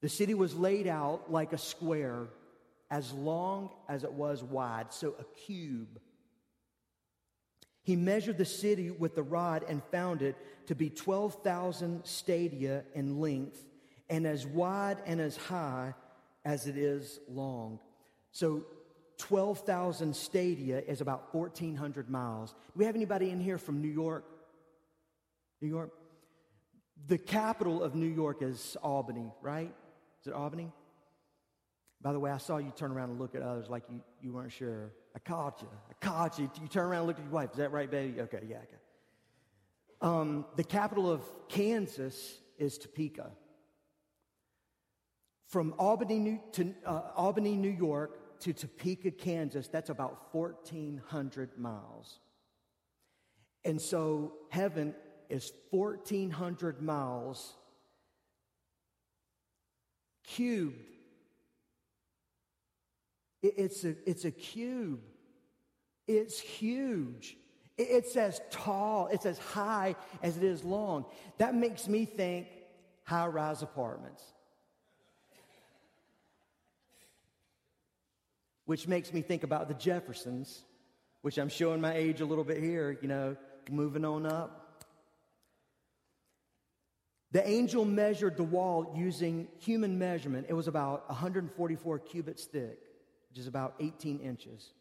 The 0.00 0.08
city 0.08 0.34
was 0.34 0.54
laid 0.54 0.86
out 0.86 1.28
like 1.28 1.52
a 1.52 1.58
square, 1.58 2.28
as 2.88 3.12
long 3.12 3.70
as 3.88 4.04
it 4.04 4.12
was 4.12 4.44
wide, 4.44 4.92
so 4.92 5.16
a 5.18 5.24
cube. 5.40 5.98
He 7.82 7.96
measured 7.96 8.38
the 8.38 8.44
city 8.44 8.92
with 8.92 9.16
the 9.16 9.24
rod 9.24 9.64
and 9.68 9.82
found 9.90 10.22
it 10.22 10.36
to 10.68 10.76
be 10.76 10.88
12,000 10.88 12.06
stadia 12.06 12.84
in 12.94 13.18
length 13.18 13.60
and 14.08 14.24
as 14.24 14.46
wide 14.46 14.98
and 15.04 15.20
as 15.20 15.36
high 15.36 15.94
as 16.44 16.68
it 16.68 16.76
is 16.76 17.18
long. 17.28 17.80
So 18.32 18.64
12,000 19.18 20.16
stadia 20.16 20.80
is 20.80 21.00
about 21.00 21.34
1,400 21.34 22.10
miles. 22.10 22.52
Do 22.52 22.56
we 22.74 22.86
have 22.86 22.96
anybody 22.96 23.30
in 23.30 23.40
here 23.40 23.58
from 23.58 23.80
New 23.80 23.88
York? 23.88 24.24
New 25.60 25.68
York? 25.68 25.92
The 27.06 27.18
capital 27.18 27.82
of 27.82 27.94
New 27.94 28.06
York 28.06 28.42
is 28.42 28.76
Albany, 28.82 29.30
right? 29.40 29.72
Is 30.20 30.26
it 30.26 30.32
Albany? 30.32 30.72
By 32.00 32.12
the 32.12 32.18
way, 32.18 32.30
I 32.30 32.38
saw 32.38 32.56
you 32.56 32.72
turn 32.74 32.90
around 32.90 33.10
and 33.10 33.20
look 33.20 33.34
at 33.34 33.42
others 33.42 33.68
like 33.68 33.84
you, 33.88 34.00
you 34.20 34.32
weren't 34.32 34.52
sure. 34.52 34.92
I 35.14 35.18
caught 35.20 35.62
you. 35.62 35.68
I 35.88 36.04
caught 36.04 36.38
you. 36.38 36.50
You 36.60 36.68
turn 36.68 36.86
around 36.86 37.00
and 37.00 37.08
look 37.08 37.18
at 37.18 37.24
your 37.24 37.32
wife. 37.32 37.50
Is 37.52 37.58
that 37.58 37.70
right, 37.70 37.90
baby? 37.90 38.20
Okay, 38.22 38.40
yeah, 38.48 38.56
okay. 38.56 38.76
Um, 40.00 40.46
the 40.56 40.64
capital 40.64 41.10
of 41.10 41.22
Kansas 41.48 42.38
is 42.58 42.76
Topeka. 42.78 43.30
From 45.46 45.74
Albany, 45.78 46.18
New, 46.18 46.40
to, 46.52 46.74
uh, 46.84 47.02
Albany, 47.14 47.56
New 47.56 47.70
York 47.70 48.18
to 48.42 48.52
Topeka, 48.52 49.10
Kansas, 49.12 49.68
that's 49.68 49.90
about 49.90 50.34
1,400 50.34 51.58
miles. 51.58 52.18
And 53.64 53.80
so 53.80 54.34
heaven 54.50 54.94
is 55.28 55.52
1,400 55.70 56.82
miles 56.82 57.54
cubed. 60.24 60.76
It's 63.42 63.84
a, 63.84 63.96
it's 64.06 64.24
a 64.24 64.30
cube. 64.30 65.00
It's 66.06 66.38
huge. 66.38 67.36
It's 67.78 68.16
as 68.16 68.40
tall, 68.50 69.08
it's 69.10 69.26
as 69.26 69.38
high 69.38 69.96
as 70.22 70.36
it 70.36 70.44
is 70.44 70.62
long. 70.62 71.06
That 71.38 71.54
makes 71.54 71.88
me 71.88 72.04
think 72.04 72.46
high 73.04 73.26
rise 73.26 73.62
apartments. 73.62 74.22
Which 78.64 78.86
makes 78.86 79.12
me 79.12 79.22
think 79.22 79.42
about 79.42 79.68
the 79.68 79.74
Jeffersons, 79.74 80.64
which 81.22 81.38
I'm 81.38 81.48
showing 81.48 81.80
my 81.80 81.94
age 81.94 82.20
a 82.20 82.26
little 82.26 82.44
bit 82.44 82.62
here, 82.62 82.98
you 83.02 83.08
know, 83.08 83.36
moving 83.70 84.04
on 84.04 84.26
up. 84.26 84.84
The 87.32 87.46
angel 87.48 87.84
measured 87.84 88.36
the 88.36 88.42
wall 88.42 88.92
using 88.94 89.48
human 89.58 89.98
measurement. 89.98 90.46
It 90.50 90.52
was 90.52 90.68
about 90.68 91.08
144 91.08 91.98
cubits 92.00 92.44
thick, 92.44 92.78
which 93.30 93.38
is 93.38 93.46
about 93.46 93.74
18 93.80 94.20
inches. 94.20 94.72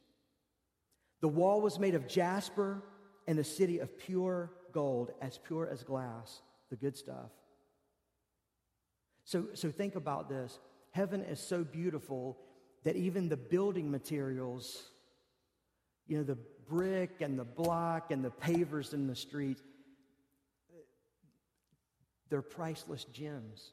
The 1.21 1.29
wall 1.29 1.61
was 1.61 1.79
made 1.79 1.95
of 1.95 2.07
jasper 2.07 2.83
and 3.27 3.37
the 3.37 3.43
city 3.43 3.79
of 3.79 3.97
pure 3.97 4.51
gold, 4.73 5.11
as 5.21 5.37
pure 5.37 5.69
as 5.71 5.83
glass, 5.83 6.41
the 6.69 6.75
good 6.75 6.97
stuff. 6.97 7.29
So, 9.23 9.47
so 9.53 9.71
think 9.71 9.95
about 9.95 10.27
this. 10.27 10.59
Heaven 10.91 11.23
is 11.23 11.39
so 11.39 11.63
beautiful 11.63 12.37
that 12.83 12.95
even 12.95 13.29
the 13.29 13.37
building 13.37 13.91
materials, 13.91 14.83
you 16.07 16.17
know, 16.17 16.23
the 16.23 16.37
brick 16.67 17.21
and 17.21 17.37
the 17.37 17.43
block 17.43 18.11
and 18.11 18.23
the 18.23 18.31
pavers 18.31 18.93
in 18.93 19.07
the 19.07 19.15
street, 19.15 19.59
they're 22.29 22.41
priceless 22.41 23.03
gems. 23.05 23.71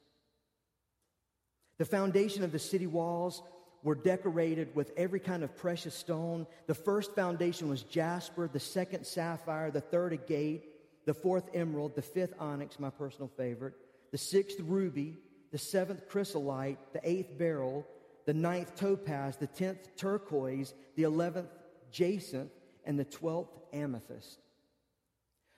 The 1.77 1.85
foundation 1.85 2.43
of 2.43 2.51
the 2.51 2.59
city 2.59 2.87
walls 2.87 3.41
were 3.83 3.95
decorated 3.95 4.75
with 4.75 4.91
every 4.97 5.21
kind 5.21 5.43
of 5.43 5.55
precious 5.55 5.95
stone. 5.95 6.45
The 6.67 6.75
first 6.75 7.15
foundation 7.15 7.69
was 7.69 7.83
jasper, 7.83 8.49
the 8.51 8.59
second 8.59 9.05
sapphire, 9.07 9.71
the 9.71 9.81
third 9.81 10.11
agate, 10.13 10.65
the 11.05 11.13
fourth 11.13 11.49
emerald, 11.53 11.95
the 11.95 12.01
fifth 12.01 12.33
onyx, 12.37 12.79
my 12.79 12.89
personal 12.89 13.31
favorite, 13.37 13.73
the 14.11 14.17
sixth 14.17 14.59
ruby, 14.59 15.17
the 15.51 15.57
seventh 15.57 16.07
chrysolite, 16.09 16.77
the 16.93 16.99
eighth 17.03 17.37
beryl, 17.37 17.87
the 18.25 18.33
ninth 18.33 18.75
topaz, 18.75 19.37
the 19.37 19.47
tenth 19.47 19.95
turquoise, 19.95 20.73
the 20.95 21.03
eleventh 21.03 21.49
jacinth, 21.91 22.51
and 22.85 22.99
the 22.99 23.05
twelfth 23.05 23.57
amethyst. 23.73 24.39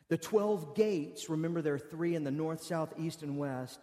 The 0.10 0.18
twelve 0.18 0.76
gates, 0.76 1.30
remember 1.30 1.62
there 1.62 1.76
are 1.76 1.80
three 1.80 2.16
in 2.16 2.24
the 2.24 2.32
north, 2.32 2.64
south, 2.64 2.94
east, 2.98 3.24
and 3.24 3.38
west, 3.38 3.80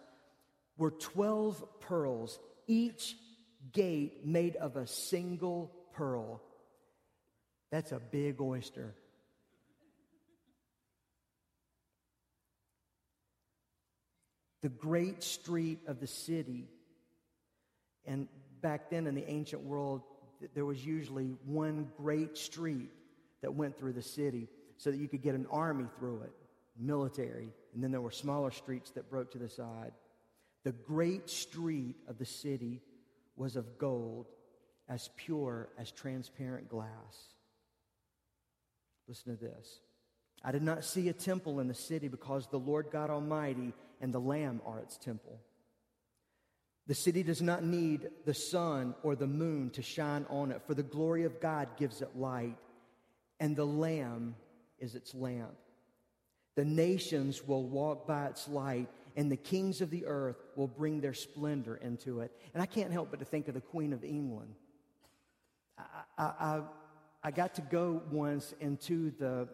were 0.77 0.91
twelve 0.91 1.63
pearls, 1.81 2.39
each 2.67 3.15
gate 3.73 4.25
made 4.25 4.55
of 4.55 4.77
a 4.77 4.87
single 4.87 5.71
pearl. 5.93 6.41
That's 7.71 7.91
a 7.91 7.99
big 7.99 8.39
oyster. 8.39 8.95
The 14.61 14.69
great 14.69 15.23
street 15.23 15.79
of 15.87 15.99
the 15.99 16.07
city, 16.07 16.67
and 18.05 18.27
back 18.61 18.89
then 18.89 19.07
in 19.07 19.15
the 19.15 19.29
ancient 19.29 19.63
world, 19.63 20.01
there 20.53 20.65
was 20.65 20.85
usually 20.85 21.35
one 21.45 21.89
great 21.97 22.37
street 22.37 22.89
that 23.41 23.53
went 23.53 23.77
through 23.77 23.93
the 23.93 24.01
city 24.01 24.47
so 24.77 24.91
that 24.91 24.97
you 24.97 25.07
could 25.07 25.21
get 25.21 25.35
an 25.35 25.47
army 25.51 25.85
through 25.97 26.21
it, 26.21 26.31
military, 26.77 27.49
and 27.73 27.83
then 27.83 27.91
there 27.91 28.01
were 28.01 28.11
smaller 28.11 28.51
streets 28.51 28.91
that 28.91 29.09
broke 29.09 29.31
to 29.31 29.37
the 29.37 29.49
side. 29.49 29.91
The 30.63 30.71
great 30.71 31.29
street 31.29 31.95
of 32.07 32.17
the 32.17 32.25
city 32.25 32.81
was 33.35 33.55
of 33.55 33.77
gold, 33.77 34.27
as 34.87 35.09
pure 35.15 35.69
as 35.77 35.91
transparent 35.91 36.69
glass. 36.69 37.33
Listen 39.07 39.37
to 39.37 39.41
this. 39.41 39.79
I 40.43 40.51
did 40.51 40.63
not 40.63 40.85
see 40.85 41.09
a 41.09 41.13
temple 41.13 41.59
in 41.59 41.67
the 41.67 41.73
city 41.73 42.07
because 42.07 42.47
the 42.47 42.59
Lord 42.59 42.87
God 42.91 43.09
Almighty 43.09 43.73
and 44.01 44.13
the 44.13 44.19
Lamb 44.19 44.61
are 44.65 44.79
its 44.79 44.97
temple. 44.97 45.39
The 46.89 46.95
city 46.95 47.21
does 47.21 47.39
not 47.39 47.63
need 47.63 48.09
the 48.25 48.33
sun 48.33 48.95
or 49.03 49.15
the 49.15 49.27
moon 49.27 49.69
to 49.71 49.83
shine 49.83 50.25
on 50.27 50.49
it, 50.49 50.63
for 50.65 50.73
the 50.73 50.81
glory 50.81 51.23
of 51.23 51.39
God 51.39 51.67
gives 51.77 52.01
it 52.01 52.15
light, 52.15 52.57
and 53.39 53.55
the 53.55 53.63
Lamb 53.63 54.35
is 54.79 54.95
its 54.95 55.13
lamp. 55.13 55.53
The 56.55 56.65
nations 56.65 57.47
will 57.47 57.61
walk 57.61 58.07
by 58.07 58.25
its 58.25 58.47
light, 58.47 58.89
and 59.15 59.31
the 59.31 59.37
kings 59.37 59.81
of 59.81 59.91
the 59.91 60.07
earth 60.07 60.37
will 60.55 60.67
bring 60.67 60.99
their 60.99 61.13
splendor 61.13 61.75
into 61.75 62.21
it. 62.21 62.31
And 62.55 62.63
I 62.63 62.65
can't 62.65 62.91
help 62.91 63.11
but 63.11 63.19
to 63.19 63.25
think 63.25 63.47
of 63.47 63.53
the 63.53 63.61
Queen 63.61 63.93
of 63.93 64.03
England. 64.03 64.55
I, 65.77 65.83
I, 66.17 66.61
I, 67.23 67.29
got 67.29 67.53
to 67.53 67.61
go 67.61 68.01
once 68.09 68.55
into 68.59 69.11
the, 69.19 69.47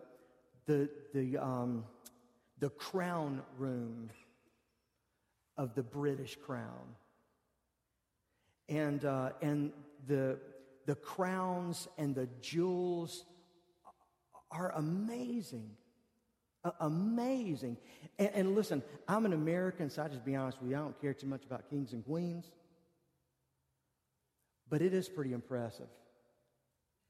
the, 0.68 0.90
the, 1.14 1.38
um, 1.38 1.84
the 2.60 2.70
crown 2.70 3.42
room 3.58 4.10
of 5.58 5.76
the 5.76 5.84
British 5.84 6.38
crown. 6.38 6.96
And, 8.68 9.06
uh, 9.06 9.32
and 9.42 9.72
the, 10.08 10.40
the 10.86 10.96
crowns 10.96 11.88
and 11.98 12.16
the 12.16 12.28
jewels 12.42 13.26
are 14.52 14.72
amazing. 14.76 15.72
Amazing. 16.80 17.78
And, 18.18 18.30
and, 18.34 18.56
listen, 18.56 18.82
I'm 19.08 19.26
an 19.26 19.34
American, 19.34 19.90
so 19.90 20.02
I 20.02 20.08
just 20.08 20.26
be 20.26 20.36
honest 20.36 20.60
with 20.60 20.72
you, 20.72 20.78
I 20.78 20.80
don't 20.80 21.00
care 21.00 21.14
too 21.14 21.28
much 21.28 21.46
about 21.46 21.70
kings 21.70 21.94
and 21.94 22.04
queens. 22.04 22.50
But 24.68 24.82
it 24.82 24.94
is 24.94 25.08
pretty 25.08 25.34
impressive. 25.34 25.88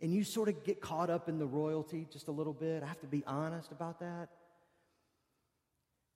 And 0.01 0.13
you 0.13 0.25
sort 0.25 0.49
of 0.49 0.65
get 0.65 0.81
caught 0.81 1.09
up 1.09 1.29
in 1.29 1.39
the 1.39 1.45
royalty 1.45 2.05
just 2.11 2.27
a 2.27 2.31
little 2.31 2.53
bit. 2.53 2.83
I 2.83 2.87
have 2.87 2.99
to 2.99 3.07
be 3.07 3.23
honest 3.25 3.71
about 3.71 4.01
that. 4.01 4.27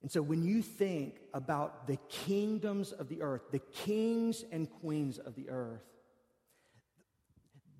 And 0.02 0.10
so 0.10 0.22
when 0.22 0.42
you 0.42 0.62
think 0.62 1.20
about 1.34 1.86
the 1.86 1.98
kingdoms 2.08 2.92
of 2.92 3.08
the 3.08 3.22
earth, 3.22 3.42
the 3.50 3.58
kings 3.58 4.44
and 4.50 4.70
queens 4.70 5.18
of 5.18 5.34
the 5.34 5.50
earth, 5.50 5.84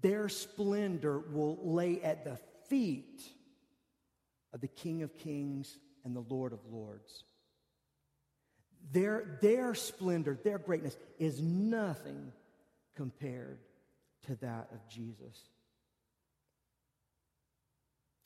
their 0.02 0.28
splendor 0.28 1.18
will 1.18 1.58
lay 1.62 2.02
at 2.02 2.24
the 2.24 2.38
feet 2.68 3.22
of 4.52 4.60
the 4.60 4.68
King 4.68 5.02
of 5.02 5.16
Kings 5.16 5.78
and 6.04 6.14
the 6.14 6.24
Lord 6.28 6.52
of 6.52 6.60
Lords. 6.70 7.24
Their, 8.92 9.38
their 9.40 9.74
splendor, 9.74 10.38
their 10.42 10.58
greatness 10.58 10.96
is 11.18 11.40
nothing 11.40 12.32
compared 12.96 13.58
to 14.26 14.36
that 14.36 14.68
of 14.72 14.88
Jesus. 14.88 15.38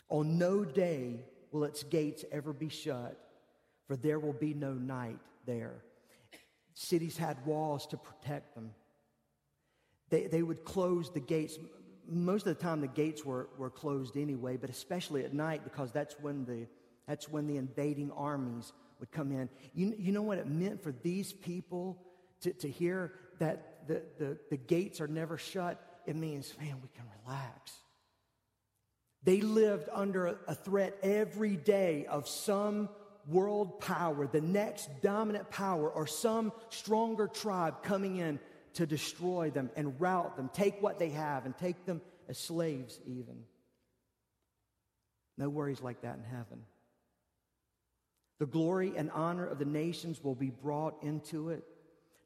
On 0.08 0.38
no 0.38 0.64
day 0.64 1.20
will 1.50 1.64
its 1.64 1.82
gates 1.82 2.24
ever 2.32 2.52
be 2.52 2.68
shut, 2.68 3.18
for 3.94 4.00
there 4.00 4.18
will 4.18 4.32
be 4.32 4.54
no 4.54 4.72
night 4.72 5.20
there. 5.46 5.76
Cities 6.72 7.16
had 7.16 7.46
walls 7.46 7.86
to 7.86 7.96
protect 7.96 8.56
them. 8.56 8.72
They, 10.10 10.26
they 10.26 10.42
would 10.42 10.64
close 10.64 11.12
the 11.12 11.20
gates 11.20 11.56
most 12.08 12.44
of 12.46 12.56
the 12.56 12.62
time 12.62 12.80
the 12.80 12.88
gates 12.88 13.24
were, 13.24 13.48
were 13.56 13.70
closed 13.70 14.16
anyway, 14.16 14.56
but 14.56 14.68
especially 14.68 15.24
at 15.24 15.32
night 15.32 15.62
because 15.62 15.92
that's 15.92 16.14
when 16.20 16.44
the, 16.44 16.66
that's 17.06 17.28
when 17.28 17.46
the 17.46 17.56
invading 17.56 18.10
armies 18.10 18.72
would 18.98 19.12
come 19.12 19.30
in. 19.30 19.48
You, 19.74 19.94
you 19.96 20.12
know 20.12 20.22
what 20.22 20.38
it 20.38 20.48
meant 20.48 20.82
for 20.82 20.92
these 21.02 21.32
people 21.32 22.02
to, 22.40 22.52
to 22.52 22.68
hear 22.68 23.12
that 23.38 23.86
the, 23.86 24.02
the, 24.18 24.38
the 24.50 24.56
gates 24.56 25.00
are 25.00 25.06
never 25.06 25.38
shut? 25.38 25.80
It 26.04 26.16
means, 26.16 26.52
man, 26.60 26.76
we 26.82 26.88
can 26.94 27.04
relax. 27.24 27.72
They 29.22 29.40
lived 29.40 29.88
under 29.92 30.26
a, 30.26 30.36
a 30.48 30.54
threat 30.54 30.98
every 31.02 31.56
day 31.56 32.06
of 32.06 32.28
some 32.28 32.88
world 33.28 33.80
power, 33.80 34.26
the 34.26 34.40
next 34.40 34.88
dominant 35.02 35.50
power, 35.50 35.88
or 35.88 36.06
some 36.06 36.52
stronger 36.68 37.26
tribe 37.26 37.82
coming 37.82 38.16
in 38.16 38.38
to 38.74 38.86
destroy 38.86 39.50
them 39.50 39.70
and 39.76 40.00
rout 40.00 40.36
them, 40.36 40.50
take 40.52 40.82
what 40.82 40.98
they 40.98 41.10
have 41.10 41.46
and 41.46 41.56
take 41.56 41.86
them 41.86 42.00
as 42.28 42.38
slaves, 42.38 43.00
even. 43.06 43.44
No 45.36 45.48
worries 45.48 45.80
like 45.80 46.02
that 46.02 46.16
in 46.16 46.24
heaven. 46.24 46.62
The 48.38 48.46
glory 48.46 48.92
and 48.96 49.10
honor 49.12 49.46
of 49.46 49.58
the 49.58 49.64
nations 49.64 50.22
will 50.22 50.34
be 50.34 50.50
brought 50.50 51.02
into 51.02 51.50
it. 51.50 51.64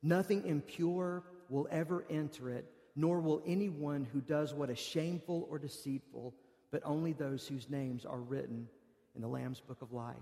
Nothing 0.02 0.46
impure 0.46 1.22
will 1.48 1.68
ever 1.70 2.04
enter 2.08 2.50
it, 2.50 2.70
nor 2.96 3.20
will 3.20 3.42
anyone 3.46 4.06
who 4.12 4.20
does 4.20 4.54
what 4.54 4.70
is 4.70 4.78
shameful 4.78 5.46
or 5.50 5.58
deceitful, 5.58 6.34
but 6.70 6.82
only 6.84 7.12
those 7.12 7.46
whose 7.46 7.68
names 7.68 8.04
are 8.04 8.20
written 8.20 8.68
in 9.14 9.22
the 9.22 9.28
Lamb's 9.28 9.60
book 9.60 9.82
of 9.82 9.92
life. 9.92 10.16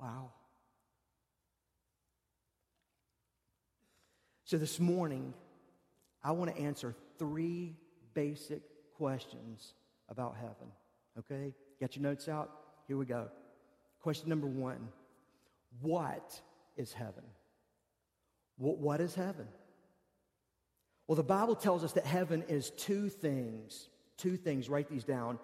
Wow. 0.00 0.30
So 4.44 4.56
this 4.56 4.80
morning, 4.80 5.34
I 6.22 6.32
want 6.32 6.54
to 6.54 6.60
answer 6.60 6.94
three 7.18 7.76
basic 8.14 8.62
questions 8.96 9.74
about 10.08 10.36
heaven. 10.36 10.72
Okay? 11.18 11.54
Got 11.80 11.96
your 11.96 12.02
notes 12.02 12.28
out? 12.28 12.50
Here 12.86 12.96
we 12.96 13.04
go. 13.04 13.28
Question 14.00 14.28
number 14.28 14.46
one 14.46 14.88
What 15.80 16.40
is 16.76 16.92
heaven? 16.92 17.24
What 18.56 19.00
is 19.00 19.14
heaven? 19.14 19.46
Well, 21.06 21.16
the 21.16 21.22
Bible 21.22 21.54
tells 21.54 21.84
us 21.84 21.92
that 21.92 22.06
heaven 22.06 22.44
is 22.48 22.70
two 22.70 23.08
things. 23.08 23.88
Two 24.16 24.36
things, 24.36 24.68
write 24.68 24.90
these 24.90 25.04
down. 25.04 25.38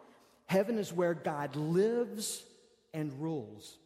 Heaven 0.47 0.79
is 0.79 0.93
where 0.93 1.15
God 1.15 1.55
lives 1.57 2.43
and 2.93 3.13
rules. 3.23 3.79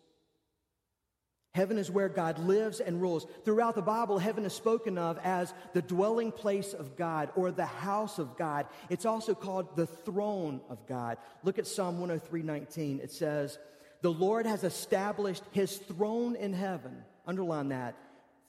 Heaven 1.55 1.79
is 1.79 1.91
where 1.91 2.09
God 2.09 2.39
lives 2.39 2.79
and 2.79 3.01
rules. 3.01 3.27
Throughout 3.45 3.75
the 3.75 3.83
Bible, 3.83 4.19
heaven 4.19 4.45
is 4.45 4.53
spoken 4.53 4.99
of 4.99 5.19
as 5.25 5.53
the 5.73 5.83
dwelling 5.83 6.31
place 6.31 6.73
of 6.73 6.97
God 6.97 7.31
or 7.35 7.51
the 7.51 7.67
house 7.67 8.19
of 8.19 8.37
God. 8.37 8.67
It's 8.91 9.07
also 9.07 9.35
called 9.35 9.75
the 9.75 9.87
throne 9.87 10.61
of 10.69 10.87
God. 10.87 11.17
Look 11.43 11.59
at 11.59 11.67
Psalm 11.67 12.01
103 12.01 12.43
19. 12.43 13.01
It 13.01 13.11
says, 13.11 13.59
The 14.03 14.13
Lord 14.13 14.47
has 14.47 14.63
established 14.63 15.43
his 15.53 15.77
throne 15.77 16.37
in 16.37 16.53
heaven. 16.53 17.03
Underline 17.27 17.71
that 17.71 17.97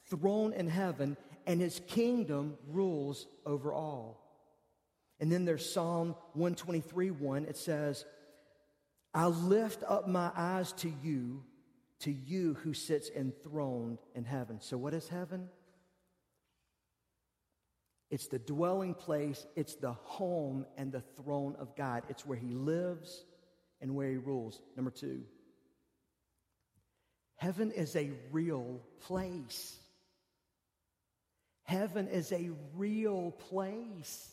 throne 0.10 0.54
in 0.54 0.68
heaven, 0.68 1.18
and 1.46 1.62
his 1.62 1.82
kingdom 1.88 2.58
rules 2.68 3.28
over 3.46 3.74
all. 3.74 4.26
And 5.20 5.32
then 5.32 5.46
there's 5.46 5.72
Psalm 5.72 6.16
123 6.34 7.12
1. 7.12 7.46
It 7.46 7.58
says, 7.58 8.06
I 9.14 9.26
lift 9.28 9.84
up 9.88 10.08
my 10.08 10.32
eyes 10.36 10.72
to 10.74 10.92
you 11.04 11.44
to 12.00 12.12
you 12.12 12.56
who 12.64 12.74
sits 12.74 13.10
enthroned 13.10 14.00
in 14.16 14.24
heaven. 14.24 14.60
So, 14.62 14.78
what 14.78 14.94
is 14.94 15.08
heaven? 15.08 15.50
It's 18.10 18.28
the 18.28 18.40
dwelling 18.40 18.96
place, 18.96 19.46
it's 19.56 19.76
the 19.76 19.94
home 19.94 20.66
and 20.78 20.92
the 20.92 21.04
throne 21.16 21.56
of 21.60 21.76
God. 21.76 22.04
It's 22.10 22.26
where 22.26 22.38
He 22.38 22.50
lives 22.50 23.24
and 23.82 23.96
where 23.96 24.10
He 24.10 24.18
rules. 24.18 24.62
Number 24.76 24.92
two, 24.92 25.24
heaven 27.36 27.72
is 27.72 27.96
a 27.96 28.12
real 28.32 28.82
place. 29.02 29.78
Heaven 31.64 32.08
is 32.08 32.32
a 32.32 32.50
real 32.76 33.30
place. 33.32 34.32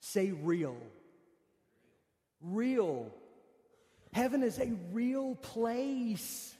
Say 0.00 0.30
real. 0.30 0.78
Real. 2.40 3.12
Heaven 4.12 4.42
is 4.42 4.58
a 4.58 4.72
real 4.90 5.34
place. 5.34 6.55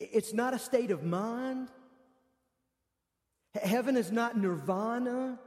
It's 0.00 0.32
not 0.32 0.54
a 0.54 0.58
state 0.58 0.90
of 0.90 1.04
mind. 1.04 1.68
Heaven 3.54 3.96
is 3.96 4.10
not 4.10 4.36
nirvana. 4.36 5.38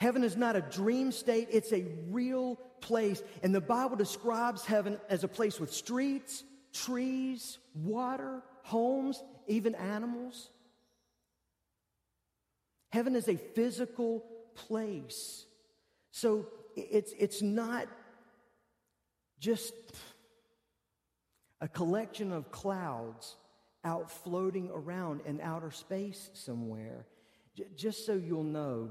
Heaven 0.00 0.24
is 0.24 0.36
not 0.36 0.56
a 0.56 0.60
dream 0.60 1.12
state, 1.12 1.48
it's 1.50 1.72
a 1.72 1.84
real 2.10 2.56
place. 2.80 3.22
And 3.42 3.54
the 3.54 3.60
Bible 3.60 3.96
describes 3.96 4.64
heaven 4.64 4.98
as 5.08 5.24
a 5.24 5.28
place 5.28 5.58
with 5.58 5.72
streets, 5.72 6.44
trees, 6.72 7.58
water, 7.74 8.42
homes, 8.64 9.22
even 9.46 9.74
animals. 9.74 10.50
Heaven 12.92 13.16
is 13.16 13.28
a 13.28 13.36
physical 13.36 14.24
place. 14.54 15.46
So 16.10 16.48
it's, 16.76 17.12
it's 17.18 17.42
not 17.42 17.88
just 19.40 19.72
a 21.64 21.68
collection 21.68 22.30
of 22.30 22.50
clouds 22.50 23.36
out 23.84 24.10
floating 24.10 24.70
around 24.70 25.22
in 25.24 25.40
outer 25.40 25.70
space 25.70 26.28
somewhere. 26.34 27.06
J- 27.56 27.64
just 27.74 28.04
so 28.04 28.12
you'll 28.12 28.44
know, 28.44 28.90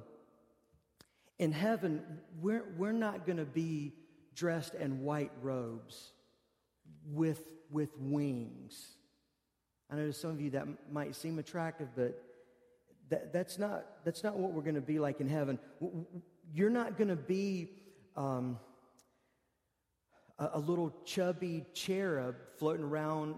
in 1.37 1.51
heaven, 1.51 2.01
we're, 2.41 2.65
we're 2.75 2.91
not 2.91 3.27
going 3.27 3.37
to 3.37 3.45
be 3.45 3.93
dressed 4.33 4.73
in 4.73 5.03
white 5.03 5.29
robes 5.43 6.13
with, 7.05 7.43
with 7.69 7.91
wings. 7.99 8.87
I 9.91 9.95
know 9.95 10.07
to 10.07 10.13
some 10.13 10.31
of 10.31 10.41
you 10.41 10.49
that 10.51 10.65
might 10.91 11.15
seem 11.15 11.37
attractive, 11.37 11.89
but 11.95 12.23
that, 13.09 13.31
that's, 13.31 13.59
not, 13.59 13.85
that's 14.03 14.23
not 14.23 14.35
what 14.35 14.51
we're 14.51 14.63
going 14.63 14.73
to 14.73 14.81
be 14.81 14.97
like 14.97 15.21
in 15.21 15.29
heaven. 15.29 15.59
You're 16.51 16.71
not 16.71 16.97
going 16.97 17.09
to 17.09 17.15
be 17.15 17.69
um, 18.17 18.57
a, 20.39 20.51
a 20.53 20.59
little 20.59 20.93
chubby 21.05 21.65
cherub 21.73 22.35
floating 22.57 22.85
around 22.85 23.35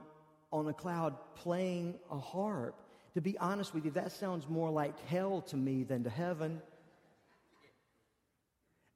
on 0.52 0.68
a 0.68 0.74
cloud 0.74 1.16
playing 1.36 1.96
a 2.12 2.18
harp. 2.18 2.82
To 3.16 3.22
be 3.22 3.38
honest 3.38 3.74
with 3.74 3.86
you, 3.86 3.91
that 3.91 4.12
sounds 4.12 4.48
more 4.48 4.70
like 4.70 5.00
hell 5.08 5.41
to 5.43 5.58
me 5.58 5.84
than 5.84 6.04
to 6.04 6.10
heaven. 6.10 6.62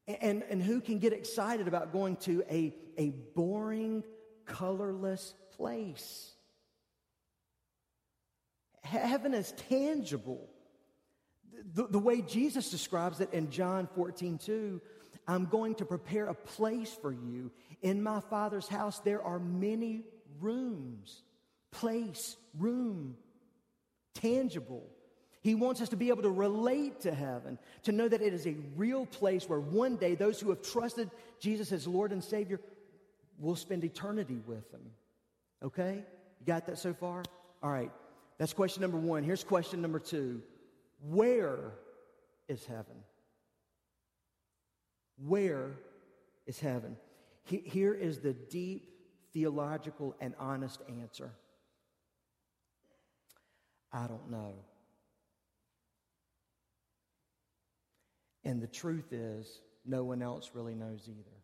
And, 0.07 0.43
and 0.49 0.61
who 0.61 0.81
can 0.81 0.99
get 0.99 1.13
excited 1.13 1.67
about 1.67 1.93
going 1.93 2.15
to 2.17 2.43
a, 2.49 2.73
a 2.97 3.09
boring, 3.35 4.03
colorless 4.45 5.35
place? 5.55 6.31
Heaven 8.81 9.33
is 9.33 9.53
tangible. 9.69 10.49
The, 11.73 11.87
the 11.87 11.99
way 11.99 12.21
Jesus 12.21 12.71
describes 12.71 13.19
it 13.19 13.31
in 13.33 13.51
John 13.51 13.87
14, 13.93 14.39
2, 14.39 14.81
I'm 15.29 15.45
going 15.45 15.75
to 15.75 15.85
prepare 15.85 16.25
a 16.25 16.33
place 16.33 16.91
for 16.91 17.11
you. 17.11 17.51
In 17.83 18.01
my 18.01 18.19
Father's 18.19 18.67
house, 18.67 18.99
there 19.01 19.21
are 19.21 19.37
many 19.37 20.01
rooms. 20.41 21.21
Place, 21.69 22.35
room, 22.57 23.15
tangible. 24.15 24.89
He 25.41 25.53
wants 25.53 25.81
us 25.81 25.89
to 25.89 25.95
be 25.95 26.09
able 26.09 26.23
to 26.23 26.31
relate 26.31 27.01
to 27.01 27.13
heaven, 27.13 27.59
to 27.83 27.91
know 27.91 28.07
that 28.07 28.23
it 28.23 28.33
is 28.33 28.47
a 28.47 28.55
real 28.75 29.05
place 29.05 29.47
where 29.47 29.59
one 29.59 29.97
day 29.97 30.15
those 30.15 30.41
who 30.41 30.49
have 30.49 30.63
trusted 30.63 31.11
Jesus 31.39 31.71
as 31.71 31.85
Lord 31.85 32.11
and 32.11 32.23
Savior 32.23 32.59
will 33.37 33.55
spend 33.55 33.83
eternity 33.83 34.41
with 34.47 34.73
Him. 34.73 34.81
Okay? 35.63 36.03
You 36.39 36.45
got 36.47 36.65
that 36.65 36.79
so 36.79 36.91
far? 36.91 37.21
All 37.61 37.71
right. 37.71 37.91
That's 38.39 38.53
question 38.53 38.81
number 38.81 38.97
one. 38.97 39.23
Here's 39.23 39.43
question 39.43 39.79
number 39.79 39.99
two 39.99 40.41
Where 41.07 41.73
is 42.47 42.65
heaven? 42.65 43.03
Where 45.25 45.71
is 46.45 46.59
heaven? 46.59 46.97
Here 47.43 47.93
is 47.93 48.19
the 48.19 48.33
deep 48.33 48.89
theological 49.33 50.15
and 50.19 50.33
honest 50.39 50.81
answer 51.01 51.31
I 53.91 54.05
don't 54.05 54.29
know. 54.29 54.53
And 58.43 58.61
the 58.61 58.67
truth 58.67 59.11
is, 59.11 59.61
no 59.85 60.03
one 60.03 60.21
else 60.21 60.51
really 60.53 60.75
knows 60.75 61.07
either. 61.07 61.37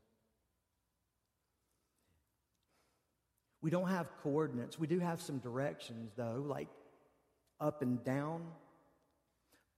We 3.62 3.72
don't 3.72 3.88
have 3.88 4.08
coordinates. 4.22 4.78
We 4.78 4.86
do 4.86 5.00
have 5.00 5.22
some 5.22 5.40
directions, 5.40 6.12
though, 6.16 6.44
like 6.48 6.68
up 7.60 7.82
and 7.82 8.04
down. 8.04 8.44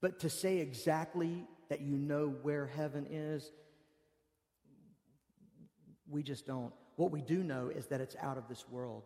But 0.01 0.19
to 0.19 0.29
say 0.29 0.57
exactly 0.57 1.45
that 1.69 1.81
you 1.81 1.95
know 1.97 2.35
where 2.41 2.67
heaven 2.67 3.07
is, 3.09 3.49
we 6.09 6.23
just 6.23 6.45
don't. 6.45 6.73
What 6.95 7.11
we 7.11 7.21
do 7.21 7.43
know 7.43 7.69
is 7.69 7.87
that 7.87 8.01
it's 8.01 8.15
out 8.21 8.37
of 8.37 8.47
this 8.47 8.67
world. 8.69 9.03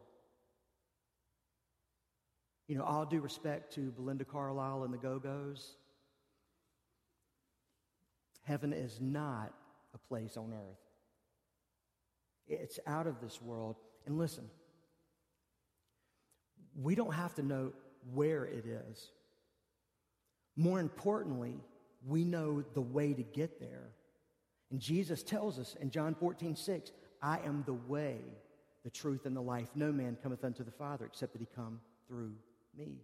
You 2.67 2.77
know, 2.77 2.83
all 2.83 3.05
due 3.05 3.19
respect 3.19 3.73
to 3.75 3.91
Belinda 3.91 4.23
Carlisle 4.23 4.83
and 4.83 4.93
the 4.93 4.97
Go 4.97 5.19
Go's, 5.19 5.75
heaven 8.43 8.71
is 8.71 8.99
not 9.01 9.53
a 9.93 9.97
place 9.97 10.37
on 10.37 10.53
earth, 10.53 10.79
it's 12.47 12.79
out 12.87 13.07
of 13.07 13.19
this 13.21 13.41
world. 13.41 13.75
And 14.05 14.17
listen, 14.17 14.49
we 16.81 16.95
don't 16.95 17.13
have 17.13 17.35
to 17.35 17.43
know 17.43 17.73
where 18.13 18.45
it 18.45 18.65
is. 18.65 19.11
More 20.55 20.79
importantly, 20.79 21.59
we 22.07 22.23
know 22.23 22.63
the 22.73 22.81
way 22.81 23.13
to 23.13 23.23
get 23.23 23.59
there. 23.59 23.89
And 24.71 24.79
Jesus 24.79 25.21
tells 25.21 25.59
us 25.59 25.75
in 25.79 25.91
John 25.91 26.15
14, 26.15 26.55
6, 26.55 26.91
I 27.21 27.39
am 27.45 27.63
the 27.65 27.73
way, 27.73 28.17
the 28.83 28.89
truth, 28.89 29.25
and 29.25 29.35
the 29.35 29.41
life. 29.41 29.69
No 29.75 29.91
man 29.91 30.17
cometh 30.23 30.43
unto 30.43 30.63
the 30.63 30.71
Father 30.71 31.05
except 31.05 31.33
that 31.33 31.39
he 31.39 31.47
come 31.53 31.81
through 32.07 32.33
me. 32.77 33.01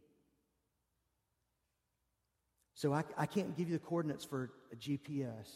So 2.73 2.93
I, 2.93 3.03
I 3.17 3.25
can't 3.25 3.57
give 3.57 3.69
you 3.69 3.77
the 3.77 3.83
coordinates 3.83 4.23
for 4.23 4.51
a 4.71 4.75
GPS, 4.75 5.49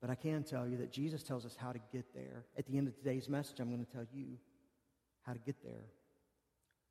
but 0.00 0.10
I 0.10 0.14
can 0.14 0.42
tell 0.42 0.66
you 0.66 0.78
that 0.78 0.90
Jesus 0.92 1.22
tells 1.22 1.44
us 1.44 1.56
how 1.56 1.72
to 1.72 1.80
get 1.92 2.14
there. 2.14 2.44
At 2.56 2.66
the 2.66 2.78
end 2.78 2.88
of 2.88 2.96
today's 2.96 3.28
message, 3.28 3.60
I'm 3.60 3.68
going 3.68 3.84
to 3.84 3.92
tell 3.92 4.06
you 4.14 4.38
how 5.22 5.32
to 5.32 5.38
get 5.40 5.56
there. 5.62 5.84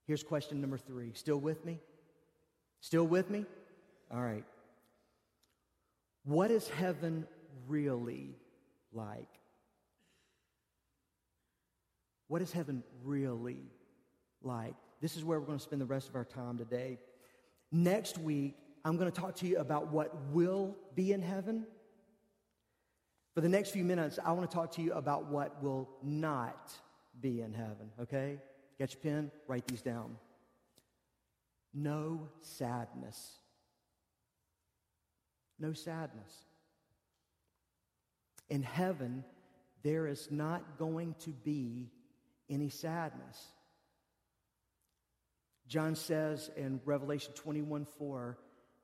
Here's 0.05 0.23
question 0.23 0.61
number 0.61 0.77
three. 0.77 1.13
Still 1.13 1.39
with 1.39 1.65
me? 1.65 1.79
Still 2.81 3.07
with 3.07 3.29
me? 3.29 3.45
All 4.11 4.21
right. 4.21 4.43
What 6.25 6.51
is 6.51 6.67
heaven 6.67 7.25
really 7.67 8.35
like? 8.93 9.29
What 12.27 12.41
is 12.41 12.51
heaven 12.51 12.83
really 13.03 13.71
like? 14.41 14.75
This 15.01 15.15
is 15.15 15.23
where 15.23 15.39
we're 15.39 15.45
going 15.45 15.59
to 15.59 15.63
spend 15.63 15.81
the 15.81 15.85
rest 15.85 16.09
of 16.09 16.15
our 16.15 16.25
time 16.25 16.57
today. 16.57 16.97
Next 17.71 18.17
week, 18.17 18.55
I'm 18.83 18.97
going 18.97 19.11
to 19.11 19.21
talk 19.21 19.35
to 19.37 19.47
you 19.47 19.57
about 19.57 19.91
what 19.91 20.15
will 20.31 20.75
be 20.95 21.11
in 21.11 21.21
heaven. 21.21 21.65
For 23.33 23.41
the 23.41 23.49
next 23.49 23.71
few 23.71 23.83
minutes, 23.83 24.17
I 24.23 24.31
want 24.31 24.49
to 24.49 24.55
talk 24.55 24.71
to 24.73 24.81
you 24.81 24.93
about 24.93 25.25
what 25.25 25.61
will 25.61 25.89
not 26.01 26.73
be 27.19 27.41
in 27.41 27.53
heaven, 27.53 27.91
okay? 28.01 28.37
Get 28.79 28.93
your 28.93 29.01
pen, 29.01 29.31
write 29.47 29.67
these 29.67 29.81
down. 29.81 30.15
No 31.73 32.29
sadness. 32.41 33.33
No 35.59 35.73
sadness. 35.73 36.33
In 38.49 38.63
heaven, 38.63 39.23
there 39.83 40.07
is 40.07 40.29
not 40.31 40.77
going 40.77 41.15
to 41.19 41.31
be 41.31 41.91
any 42.49 42.69
sadness. 42.69 43.43
John 45.67 45.95
says 45.95 46.49
in 46.55 46.79
Revelation 46.85 47.33
21 47.33 47.85
4 47.85 48.37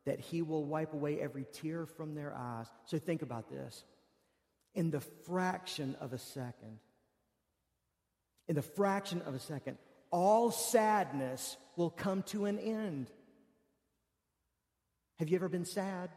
that 0.06 0.20
he 0.20 0.42
will 0.42 0.66
wipe 0.66 0.94
away 0.94 1.20
every 1.20 1.46
tear 1.54 1.86
from 1.86 2.16
their 2.16 2.34
eyes. 2.36 2.68
So 2.86 2.98
think 2.98 3.22
about 3.22 3.50
this. 3.50 3.84
In 4.74 4.90
the 4.90 5.02
fraction 5.02 5.96
of 6.00 6.14
a 6.14 6.18
second, 6.18 6.80
in 8.48 8.56
the 8.56 8.62
fraction 8.62 9.22
of 9.22 9.36
a 9.36 9.40
second, 9.40 9.78
all 10.10 10.52
sadness 10.52 11.56
will 11.76 11.90
come 11.90 12.24
to 12.24 12.46
an 12.46 12.58
end. 12.58 13.12
Have 15.20 15.30
you 15.30 15.36
ever 15.36 15.50
been 15.50 15.66
sad? 15.66 16.10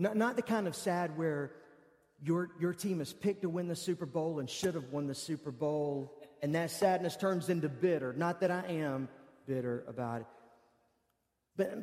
Not, 0.00 0.16
not 0.16 0.36
the 0.36 0.42
kind 0.42 0.66
of 0.66 0.74
sad 0.74 1.18
where 1.18 1.52
your, 2.22 2.48
your 2.58 2.72
team 2.72 3.02
is 3.02 3.12
picked 3.12 3.42
to 3.42 3.50
win 3.50 3.68
the 3.68 3.76
Super 3.76 4.06
Bowl 4.06 4.40
and 4.40 4.48
should 4.48 4.74
have 4.74 4.90
won 4.90 5.06
the 5.06 5.14
Super 5.14 5.50
Bowl, 5.50 6.16
and 6.42 6.54
that 6.54 6.70
sadness 6.70 7.16
turns 7.16 7.50
into 7.50 7.68
bitter. 7.68 8.14
Not 8.14 8.40
that 8.40 8.50
I 8.50 8.64
am 8.66 9.10
bitter 9.46 9.84
about 9.86 10.22
it, 10.22 10.26
but 11.54 11.78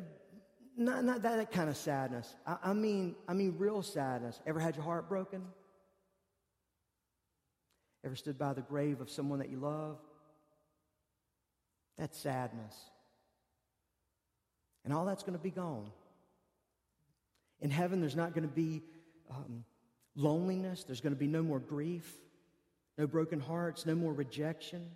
not, 0.76 1.04
not 1.04 1.22
that 1.22 1.52
kind 1.52 1.70
of 1.70 1.76
sadness. 1.76 2.34
I, 2.44 2.56
I 2.64 2.72
mean, 2.72 3.14
I 3.28 3.34
mean 3.34 3.54
real 3.56 3.82
sadness. 3.82 4.40
Ever 4.48 4.58
had 4.58 4.74
your 4.74 4.84
heart 4.84 5.08
broken? 5.08 5.44
Ever 8.04 8.16
stood 8.16 8.36
by 8.36 8.52
the 8.52 8.62
grave 8.62 9.00
of 9.00 9.10
someone 9.10 9.38
that 9.38 9.48
you 9.48 9.58
love? 9.58 9.96
That's 11.96 12.18
sadness. 12.18 12.74
And 14.84 14.92
all 14.92 15.04
that's 15.04 15.22
going 15.22 15.38
to 15.38 15.42
be 15.42 15.50
gone. 15.50 15.92
In 17.60 17.70
heaven, 17.70 18.00
there's 18.00 18.16
not 18.16 18.34
going 18.34 18.48
to 18.48 18.54
be 18.54 18.82
um, 19.30 19.64
loneliness, 20.14 20.84
there's 20.84 21.00
going 21.00 21.14
to 21.14 21.18
be 21.18 21.26
no 21.26 21.42
more 21.42 21.58
grief, 21.58 22.10
no 22.96 23.06
broken 23.06 23.40
hearts, 23.40 23.86
no 23.86 23.94
more 23.94 24.12
rejection, 24.12 24.90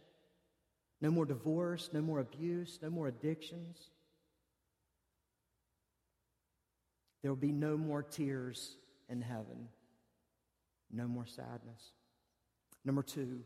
no 1.01 1.11
more 1.11 1.27
divorce, 1.27 1.91
no 1.93 2.01
more 2.01 2.21
abuse, 2.21 2.79
no 2.83 2.91
more 2.91 3.09
addictions. 3.09 3.91
There 7.23 7.31
will 7.31 7.37
be 7.37 7.53
no 7.53 7.77
more 7.77 8.03
tears 8.03 8.77
in 9.09 9.23
heaven, 9.23 9.69
no 10.91 11.07
more 11.07 11.27
sadness. 11.27 11.93
Number 12.85 13.03
two, 13.03 13.43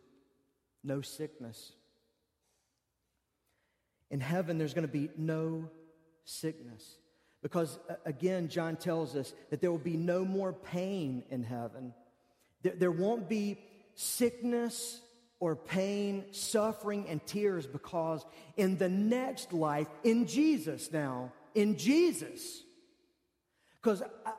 no 0.83 1.01
sickness. 1.03 1.73
In 4.11 4.21
heaven, 4.21 4.57
there's 4.57 4.73
going 4.73 4.87
to 4.87 4.93
be 4.93 5.11
no 5.17 5.69
sickness. 6.25 6.99
Because 7.47 7.79
again, 8.05 8.49
John 8.49 8.75
tells 8.75 9.15
us 9.15 9.33
that 9.51 9.61
there 9.61 9.71
will 9.71 9.79
be 9.79 9.97
no 9.97 10.25
more 10.25 10.53
pain 10.53 11.23
in 11.31 11.45
heaven. 11.45 11.95
There, 12.65 12.91
won't 12.91 13.29
be 13.29 13.61
sickness 13.95 15.01
or 15.39 15.55
pain, 15.55 16.25
suffering, 16.33 17.07
and 17.09 17.25
tears 17.25 17.65
because 17.65 18.27
in 18.57 18.79
the 18.79 18.89
next 18.89 19.53
life, 19.53 19.87
in 20.03 20.27
Jesus 20.27 20.91
now, 20.91 21.31
in 21.55 21.79
Jesus, 21.79 22.65
because 23.81 24.03
uh, 24.03 24.33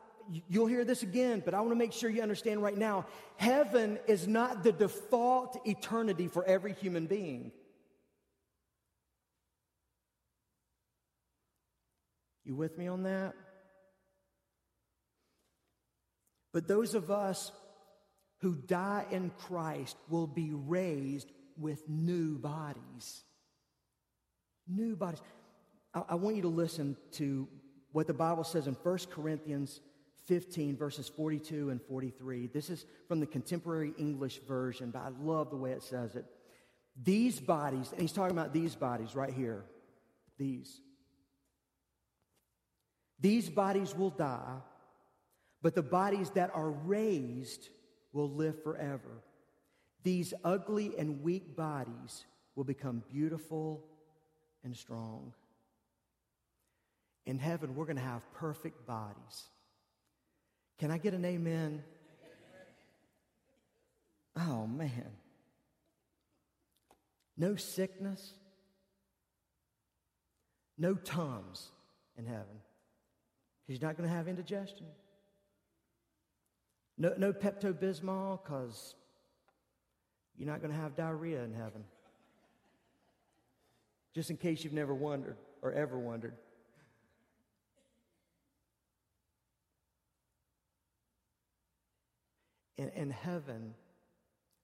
you'll 0.49 0.67
hear 0.67 0.83
this 0.83 1.01
again, 1.01 1.41
but 1.45 1.53
I 1.53 1.61
want 1.61 1.71
to 1.71 1.77
make 1.77 1.93
sure 1.93 2.09
you 2.09 2.21
understand 2.21 2.61
right 2.61 2.77
now 2.77 3.05
heaven 3.37 3.99
is 4.07 4.27
not 4.27 4.63
the 4.63 4.73
default 4.73 5.65
eternity 5.65 6.27
for 6.27 6.43
every 6.43 6.73
human 6.73 7.05
being. 7.05 7.53
You 12.47 12.55
with 12.55 12.77
me 12.77 12.87
on 12.87 13.03
that? 13.03 13.33
But 16.53 16.67
those 16.67 16.95
of 16.95 17.11
us 17.11 17.51
who 18.39 18.55
die 18.55 19.05
in 19.11 19.31
Christ 19.37 19.97
will 20.09 20.27
be 20.27 20.51
raised 20.53 21.29
with 21.57 21.87
new 21.89 22.37
bodies. 22.37 23.23
New 24.67 24.95
bodies. 24.95 25.21
I, 25.93 26.03
I, 26.09 26.15
want 26.15 26.35
you 26.35 26.43
to 26.43 26.47
listen 26.47 26.95
to 27.13 27.47
what 27.91 28.07
the 28.07 28.13
Bible 28.13 28.43
says 28.43 28.67
in 28.67 28.75
1 28.75 28.97
Corinthians 29.11 29.81
15, 30.27 30.77
verses 30.77 31.09
42 31.09 31.69
and 31.69 31.81
43. 31.81 32.47
This 32.47 32.69
is 32.69 32.85
from 33.07 33.19
the 33.19 33.27
contemporary 33.27 33.93
English 33.97 34.39
version, 34.47 34.91
but 34.91 34.99
I 34.99 35.09
love 35.21 35.49
the 35.49 35.57
way 35.57 35.71
it 35.71 35.83
says 35.83 36.15
it. 36.15 36.25
These 37.03 37.39
bodies, 37.39 37.91
and 37.91 38.01
he's 38.01 38.13
talking 38.13 38.37
about 38.37 38.53
these 38.53 38.75
bodies 38.75 39.15
right 39.15 39.33
here, 39.33 39.65
these. 40.37 40.81
These 43.19 43.49
bodies 43.49 43.95
will 43.95 44.11
die, 44.11 44.57
but 45.61 45.75
the 45.75 45.83
bodies 45.83 46.29
that 46.31 46.51
are 46.53 46.69
raised 46.69 47.69
will 48.13 48.29
live 48.29 48.61
forever. 48.63 49.23
These 50.03 50.33
ugly 50.43 50.93
and 50.97 51.21
weak 51.23 51.55
bodies 51.55 52.25
will 52.55 52.63
become 52.63 53.03
beautiful 53.11 53.83
and 54.63 54.75
strong. 54.75 55.33
In 57.25 57.39
heaven, 57.39 57.75
we're 57.75 57.85
going 57.85 57.97
to 57.97 58.01
have 58.01 58.21
perfect 58.33 58.85
bodies. 58.85 59.49
Can 60.77 60.91
I 60.91 60.97
get 60.97 61.13
an 61.13 61.25
amen? 61.25 61.83
Oh, 64.35 64.67
man. 64.67 65.11
No 67.35 67.55
sickness, 67.55 68.33
no 70.77 70.95
Tums 70.95 71.69
in 72.17 72.25
heaven. 72.25 72.61
He's 73.67 73.81
not 73.81 73.97
going 73.97 74.09
to 74.09 74.15
have 74.15 74.27
indigestion. 74.27 74.85
No, 76.97 77.13
no 77.17 77.33
Pepto 77.33 77.73
Bismol, 77.73 78.39
because 78.41 78.95
you're 80.37 80.47
not 80.47 80.61
going 80.61 80.73
to 80.73 80.79
have 80.79 80.95
diarrhea 80.95 81.43
in 81.43 81.53
heaven. 81.53 81.83
Just 84.15 84.29
in 84.29 84.37
case 84.37 84.63
you've 84.63 84.73
never 84.73 84.95
wondered 84.95 85.37
or 85.61 85.73
ever 85.73 85.99
wondered. 85.99 86.33
In, 92.77 92.89
in 92.89 93.09
heaven, 93.09 93.73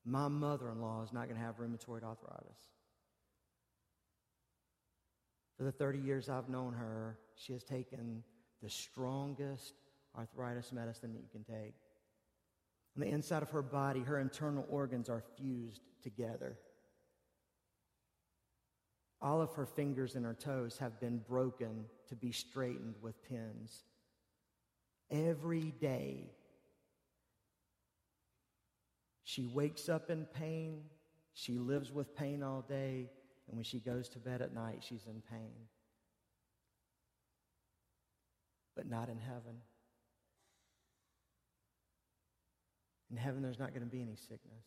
my 0.05 0.27
mother 0.27 0.69
in 0.69 0.81
law 0.81 1.03
is 1.03 1.11
not 1.11 1.25
going 1.25 1.35
to 1.35 1.45
have 1.45 1.57
rheumatoid 1.57 2.03
arthritis. 2.03 2.69
For 5.57 5.63
the 5.63 5.71
30 5.71 5.99
years 5.99 6.29
I've 6.29 6.49
known 6.49 6.73
her, 6.73 7.17
she 7.35 7.53
has 7.53 7.63
taken 7.63 8.23
the 8.63 8.69
strongest 8.69 9.73
arthritis 10.17 10.71
medicine 10.71 11.13
that 11.13 11.21
you 11.21 11.27
can 11.31 11.43
take. 11.43 11.75
On 12.95 13.01
the 13.01 13.07
inside 13.07 13.43
of 13.43 13.49
her 13.49 13.61
body, 13.61 13.99
her 13.99 14.19
internal 14.19 14.65
organs 14.69 15.09
are 15.09 15.23
fused 15.35 15.81
together. 16.01 16.57
All 19.21 19.41
of 19.41 19.53
her 19.53 19.65
fingers 19.65 20.15
and 20.15 20.25
her 20.25 20.33
toes 20.33 20.77
have 20.77 20.99
been 20.99 21.19
broken 21.27 21.85
to 22.07 22.15
be 22.15 22.31
straightened 22.31 22.95
with 23.01 23.21
pins. 23.23 23.83
Every 25.11 25.73
day, 25.79 26.31
she 29.23 29.45
wakes 29.45 29.89
up 29.89 30.09
in 30.09 30.25
pain. 30.25 30.83
She 31.33 31.57
lives 31.57 31.91
with 31.91 32.15
pain 32.15 32.43
all 32.43 32.61
day. 32.61 33.09
And 33.47 33.57
when 33.57 33.63
she 33.63 33.79
goes 33.79 34.07
to 34.09 34.19
bed 34.19 34.41
at 34.41 34.53
night, 34.53 34.83
she's 34.87 35.05
in 35.07 35.21
pain 35.29 35.67
but 38.75 38.89
not 38.89 39.09
in 39.09 39.19
heaven. 39.19 39.61
In 43.11 43.17
heaven, 43.17 43.41
there's 43.41 43.59
not 43.59 43.69
going 43.69 43.83
to 43.83 43.89
be 43.89 44.01
any 44.01 44.15
sickness, 44.15 44.65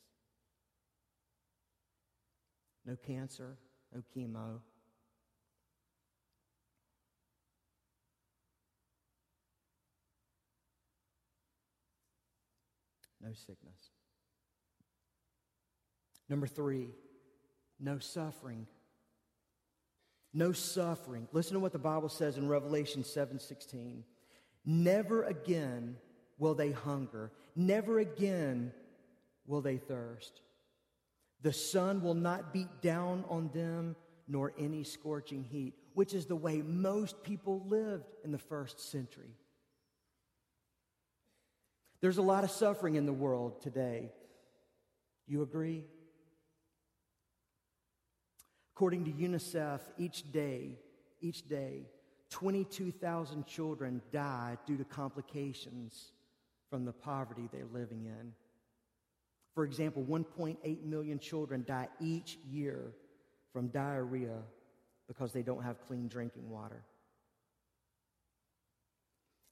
no 2.85 2.97
cancer, 2.97 3.59
no 3.93 4.03
chemo. 4.17 4.61
No 13.21 13.33
sickness. 13.33 13.91
Number 16.29 16.47
three, 16.47 16.91
no 17.81 17.99
suffering 17.99 18.69
no 20.37 20.53
suffering. 20.53 21.27
Listen 21.33 21.55
to 21.55 21.61
what 21.61 21.73
the 21.73 21.79
Bible 21.79 22.09
says 22.09 22.37
in 22.37 22.47
Revelation 22.47 23.03
7:16. 23.03 24.05
Never 24.65 25.23
again 25.23 25.97
will 26.39 26.55
they 26.55 26.73
hunger. 26.73 27.33
Never 27.55 27.99
again 27.99 28.73
will 29.47 29.63
they 29.63 29.79
thirst. 29.79 30.43
The 31.41 31.53
sun 31.53 32.03
will 32.03 32.15
not 32.15 32.53
beat 32.53 32.83
down 32.83 33.25
on 33.29 33.49
them 33.49 33.97
nor 34.29 34.53
any 34.59 34.85
scorching 34.85 35.45
heat, 35.45 35.75
which 35.95 36.13
is 36.13 36.27
the 36.27 36.37
way 36.37 36.61
most 36.61 37.23
people 37.23 37.65
lived 37.67 38.13
in 38.25 38.33
the 38.33 38.39
first 38.39 38.81
century. 38.81 39.35
There's 42.01 42.19
a 42.19 42.23
lot 42.23 42.45
of 42.45 42.51
suffering 42.51 42.97
in 42.97 43.07
the 43.07 43.13
world 43.13 43.63
today. 43.63 44.13
You 45.27 45.43
agree? 45.43 45.85
According 48.77 49.07
to 49.07 49.11
UNICEF, 49.11 49.81
each 49.97 50.31
day, 50.31 50.77
each 51.23 51.49
day, 51.49 51.87
22,000 52.29 53.47
children 53.47 54.03
die 54.13 54.59
due 54.67 54.77
to 54.77 54.85
complications 54.85 56.13
from 56.69 56.85
the 56.85 56.93
poverty 56.93 57.49
they're 57.51 57.65
living 57.73 58.05
in. 58.05 58.33
For 59.55 59.65
example, 59.65 60.05
1.8 60.05 60.85
million 60.85 61.19
children 61.19 61.65
die 61.67 61.89
each 62.01 62.37
year 62.47 62.93
from 63.51 63.69
diarrhea 63.69 64.43
because 65.09 65.33
they 65.33 65.43
don't 65.43 65.63
have 65.63 65.81
clean 65.87 66.07
drinking 66.07 66.51
water. 66.51 66.83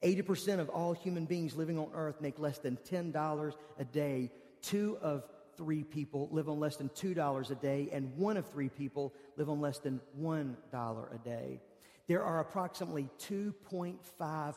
80% 0.03 0.59
of 0.59 0.69
all 0.69 0.93
human 0.93 1.25
beings 1.25 1.57
living 1.57 1.79
on 1.79 1.89
earth 1.95 2.21
make 2.21 2.39
less 2.39 2.59
than 2.59 2.77
$10 2.91 3.53
a 3.79 3.85
day. 3.85 4.31
Two 4.61 4.99
of 5.01 5.25
three 5.57 5.83
people 5.83 6.29
live 6.31 6.49
on 6.49 6.61
less 6.61 6.77
than 6.77 6.89
$2 6.91 7.51
a 7.51 7.55
day, 7.55 7.89
and 7.93 8.17
one 8.17 8.37
of 8.37 8.49
three 8.51 8.69
people 8.69 9.15
live 9.37 9.49
on 9.49 9.61
less 9.61 9.79
than 9.79 10.01
$1 10.21 11.15
a 11.15 11.19
day. 11.19 11.61
There 12.07 12.23
are 12.23 12.41
approximately 12.41 13.09
2.5 13.21 14.55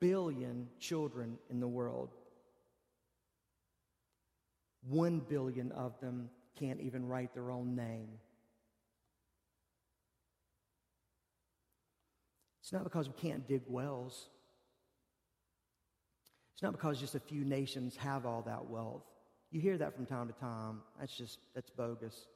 billion 0.00 0.68
children 0.78 1.38
in 1.50 1.60
the 1.60 1.68
world. 1.68 2.10
One 4.86 5.20
billion 5.20 5.72
of 5.72 5.98
them 6.00 6.30
can't 6.58 6.80
even 6.80 7.06
write 7.06 7.34
their 7.34 7.50
own 7.50 7.74
name. 7.74 8.08
It's 12.60 12.72
not 12.72 12.84
because 12.84 13.08
we 13.08 13.14
can't 13.14 13.48
dig 13.48 13.62
wells. 13.66 14.28
It's 16.52 16.62
not 16.62 16.72
because 16.72 17.00
just 17.00 17.14
a 17.14 17.20
few 17.20 17.44
nations 17.44 17.96
have 17.96 18.26
all 18.26 18.42
that 18.42 18.68
wealth. 18.68 19.07
You 19.50 19.60
hear 19.60 19.78
that 19.78 19.94
from 19.94 20.06
time 20.06 20.28
to 20.28 20.34
time. 20.34 20.82
That's 20.98 21.16
just, 21.16 21.38
that's 21.54 21.70
bogus. 21.70 22.26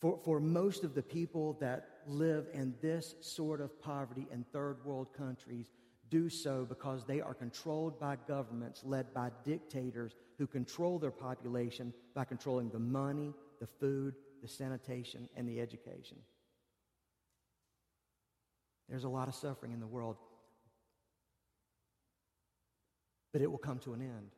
For, 0.00 0.18
for 0.24 0.40
most 0.40 0.84
of 0.84 0.94
the 0.94 1.02
people 1.02 1.58
that 1.60 1.88
live 2.06 2.46
in 2.54 2.74
this 2.80 3.14
sort 3.20 3.60
of 3.60 3.80
poverty 3.82 4.26
in 4.32 4.44
third 4.52 4.84
world 4.84 5.08
countries, 5.16 5.70
do 6.08 6.28
so 6.28 6.66
because 6.68 7.04
they 7.04 7.20
are 7.20 7.34
controlled 7.34 8.00
by 8.00 8.16
governments 8.26 8.82
led 8.84 9.12
by 9.14 9.30
dictators 9.44 10.16
who 10.38 10.46
control 10.46 10.98
their 10.98 11.10
population 11.10 11.94
by 12.14 12.24
controlling 12.24 12.68
the 12.70 12.78
money, 12.78 13.32
the 13.60 13.66
food, 13.66 14.14
the 14.42 14.48
sanitation, 14.48 15.28
and 15.36 15.48
the 15.48 15.60
education. 15.60 16.16
There's 18.88 19.04
a 19.04 19.08
lot 19.08 19.28
of 19.28 19.34
suffering 19.34 19.72
in 19.72 19.80
the 19.80 19.86
world 19.86 20.16
but 23.32 23.42
it 23.42 23.50
will 23.50 23.58
come 23.58 23.78
to 23.80 23.92
an 23.92 24.00
end. 24.00 24.30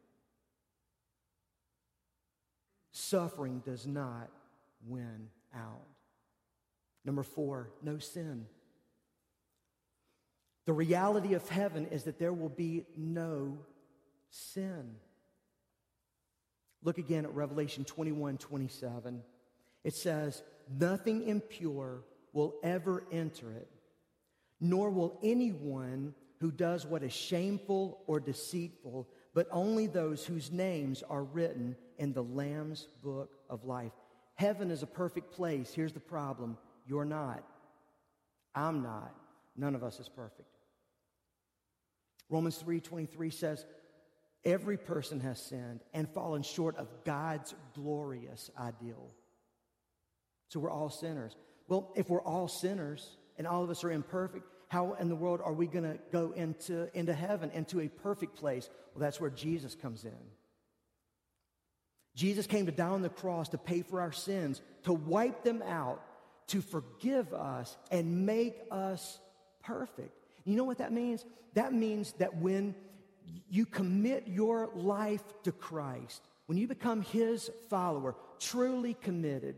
Suffering 2.92 3.62
does 3.64 3.86
not 3.86 4.30
win 4.86 5.28
out. 5.54 5.86
Number 7.04 7.22
four, 7.22 7.70
no 7.82 7.98
sin. 7.98 8.46
The 10.66 10.72
reality 10.72 11.34
of 11.34 11.48
heaven 11.48 11.86
is 11.86 12.04
that 12.04 12.18
there 12.18 12.32
will 12.32 12.48
be 12.48 12.84
no 12.96 13.58
sin. 14.30 14.94
Look 16.84 16.98
again 16.98 17.24
at 17.24 17.34
Revelation 17.34 17.84
21 17.84 18.38
27. 18.38 19.22
It 19.84 19.94
says, 19.94 20.42
Nothing 20.78 21.26
impure 21.28 22.04
will 22.32 22.54
ever 22.62 23.04
enter 23.10 23.50
it, 23.52 23.68
nor 24.60 24.90
will 24.90 25.18
anyone 25.22 26.14
who 26.42 26.50
does 26.50 26.84
what 26.84 27.04
is 27.04 27.12
shameful 27.12 28.02
or 28.08 28.18
deceitful, 28.18 29.08
but 29.32 29.46
only 29.52 29.86
those 29.86 30.26
whose 30.26 30.50
names 30.50 31.04
are 31.08 31.22
written 31.22 31.76
in 31.98 32.12
the 32.12 32.24
Lamb's 32.24 32.88
book 33.00 33.36
of 33.48 33.64
life. 33.64 33.92
Heaven 34.34 34.72
is 34.72 34.82
a 34.82 34.88
perfect 34.88 35.30
place. 35.30 35.72
Here's 35.72 35.92
the 35.92 36.00
problem 36.00 36.58
you're 36.84 37.04
not. 37.04 37.44
I'm 38.56 38.82
not. 38.82 39.14
None 39.56 39.76
of 39.76 39.84
us 39.84 40.00
is 40.00 40.08
perfect. 40.08 40.48
Romans 42.28 42.60
3:23 42.60 43.30
says 43.30 43.64
every 44.44 44.76
person 44.76 45.20
has 45.20 45.40
sinned 45.40 45.84
and 45.94 46.08
fallen 46.08 46.42
short 46.42 46.76
of 46.76 46.88
God's 47.04 47.54
glorious 47.72 48.50
ideal. 48.58 49.14
So 50.48 50.58
we're 50.58 50.72
all 50.72 50.90
sinners. 50.90 51.36
Well, 51.68 51.92
if 51.94 52.10
we're 52.10 52.20
all 52.20 52.48
sinners 52.48 53.16
and 53.38 53.46
all 53.46 53.62
of 53.62 53.70
us 53.70 53.84
are 53.84 53.92
imperfect, 53.92 54.44
how 54.72 54.94
in 54.94 55.10
the 55.10 55.14
world 55.14 55.42
are 55.44 55.52
we 55.52 55.66
going 55.66 55.84
to 55.84 55.98
go 56.10 56.32
into, 56.34 56.88
into 56.98 57.12
heaven, 57.12 57.50
into 57.50 57.80
a 57.80 57.88
perfect 57.88 58.36
place? 58.36 58.70
Well, 58.94 59.00
that's 59.00 59.20
where 59.20 59.28
Jesus 59.28 59.74
comes 59.74 60.06
in. 60.06 60.24
Jesus 62.16 62.46
came 62.46 62.64
to 62.64 62.72
die 62.72 62.88
on 62.88 63.02
the 63.02 63.10
cross 63.10 63.50
to 63.50 63.58
pay 63.58 63.82
for 63.82 64.00
our 64.00 64.12
sins, 64.12 64.62
to 64.84 64.94
wipe 64.94 65.44
them 65.44 65.60
out, 65.60 66.02
to 66.46 66.62
forgive 66.62 67.34
us, 67.34 67.76
and 67.90 68.24
make 68.24 68.56
us 68.70 69.18
perfect. 69.62 70.16
You 70.46 70.56
know 70.56 70.64
what 70.64 70.78
that 70.78 70.90
means? 70.90 71.26
That 71.52 71.74
means 71.74 72.12
that 72.12 72.38
when 72.38 72.74
you 73.50 73.66
commit 73.66 74.26
your 74.26 74.70
life 74.74 75.22
to 75.42 75.52
Christ, 75.52 76.22
when 76.46 76.56
you 76.56 76.66
become 76.66 77.02
His 77.02 77.50
follower, 77.68 78.14
truly 78.40 78.94
committed, 78.94 79.56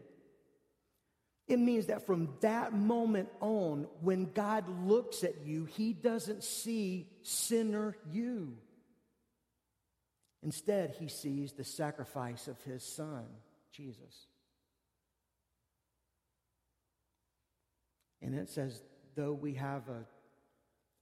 it 1.47 1.59
means 1.59 1.87
that 1.87 2.07
from 2.07 2.31
that 2.41 2.73
moment 2.73 3.29
on, 3.41 3.87
when 4.01 4.33
God 4.33 4.65
looks 4.87 5.25
at 5.25 5.45
you, 5.45 5.67
He 5.67 5.93
doesn't 5.93 6.43
see 6.43 7.09
sinner 7.23 7.97
you. 8.11 8.57
Instead, 10.43 10.95
He 10.99 11.09
sees 11.09 11.53
the 11.53 11.65
sacrifice 11.65 12.49
of 12.49 12.61
His 12.63 12.83
Son, 12.83 13.25
Jesus. 13.73 14.27
And 18.23 18.35
it 18.35 18.49
says, 18.49 18.81
though 19.15 19.35
we 19.35 19.55
have 19.55 19.89
a 19.89 20.07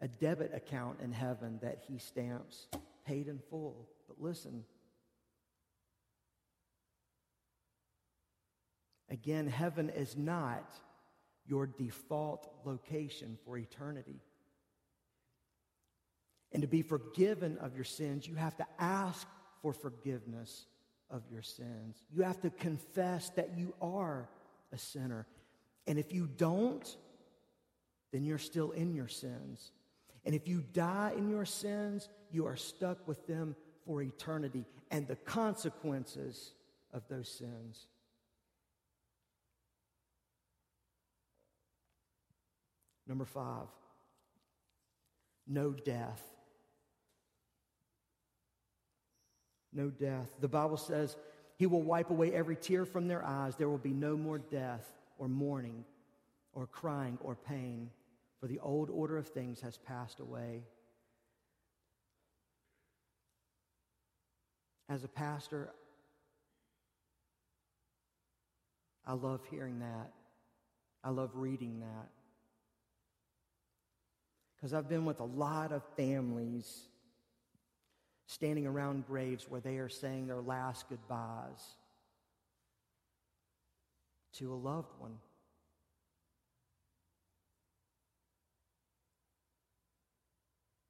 a 0.02 0.08
debit 0.08 0.52
account 0.52 0.98
in 1.00 1.12
heaven 1.12 1.60
that 1.62 1.78
he 1.86 1.96
stamps 1.96 2.66
paid 3.06 3.28
in 3.28 3.38
full. 3.48 3.88
But 4.08 4.20
listen, 4.20 4.64
again, 9.12 9.46
heaven 9.46 9.90
is 9.90 10.16
not 10.16 10.74
your 11.46 11.66
default 11.66 12.48
location 12.64 13.38
for 13.44 13.56
eternity. 13.58 14.20
And 16.52 16.62
to 16.62 16.68
be 16.68 16.82
forgiven 16.82 17.58
of 17.58 17.74
your 17.74 17.84
sins, 17.84 18.26
you 18.26 18.34
have 18.34 18.56
to 18.56 18.66
ask 18.78 19.26
for 19.60 19.72
forgiveness 19.72 20.66
of 21.10 21.22
your 21.30 21.42
sins. 21.42 22.02
You 22.10 22.22
have 22.22 22.40
to 22.40 22.50
confess 22.50 23.30
that 23.30 23.56
you 23.56 23.74
are 23.80 24.28
a 24.72 24.78
sinner. 24.78 25.26
And 25.86 25.98
if 25.98 26.12
you 26.12 26.28
don't, 26.36 26.96
then 28.12 28.24
you're 28.24 28.38
still 28.38 28.70
in 28.70 28.94
your 28.94 29.08
sins. 29.08 29.72
And 30.24 30.34
if 30.34 30.46
you 30.46 30.62
die 30.72 31.12
in 31.16 31.28
your 31.28 31.44
sins, 31.44 32.08
you 32.30 32.46
are 32.46 32.56
stuck 32.56 33.06
with 33.06 33.26
them 33.26 33.56
for 33.86 34.02
eternity 34.02 34.64
and 34.90 35.06
the 35.06 35.16
consequences 35.16 36.52
of 36.92 37.02
those 37.08 37.28
sins. 37.28 37.86
Number 43.12 43.26
five, 43.26 43.66
no 45.46 45.72
death. 45.72 46.22
No 49.70 49.90
death. 49.90 50.30
The 50.40 50.48
Bible 50.48 50.78
says 50.78 51.14
he 51.58 51.66
will 51.66 51.82
wipe 51.82 52.08
away 52.08 52.32
every 52.32 52.56
tear 52.56 52.86
from 52.86 53.08
their 53.08 53.22
eyes. 53.22 53.54
There 53.56 53.68
will 53.68 53.76
be 53.76 53.92
no 53.92 54.16
more 54.16 54.38
death 54.38 54.90
or 55.18 55.28
mourning 55.28 55.84
or 56.54 56.66
crying 56.66 57.18
or 57.20 57.34
pain 57.36 57.90
for 58.40 58.46
the 58.46 58.60
old 58.60 58.88
order 58.88 59.18
of 59.18 59.28
things 59.28 59.60
has 59.60 59.76
passed 59.76 60.18
away. 60.18 60.62
As 64.88 65.04
a 65.04 65.08
pastor, 65.08 65.68
I 69.06 69.12
love 69.12 69.42
hearing 69.50 69.80
that. 69.80 70.12
I 71.04 71.10
love 71.10 71.32
reading 71.34 71.80
that. 71.80 72.08
Because 74.62 74.74
I've 74.74 74.88
been 74.88 75.04
with 75.04 75.18
a 75.18 75.24
lot 75.24 75.72
of 75.72 75.82
families 75.96 76.82
standing 78.26 78.64
around 78.64 79.08
graves 79.08 79.46
where 79.48 79.60
they 79.60 79.78
are 79.78 79.88
saying 79.88 80.28
their 80.28 80.40
last 80.40 80.88
goodbyes 80.88 81.74
to 84.34 84.52
a 84.52 84.54
loved 84.54 84.92
one. 85.00 85.18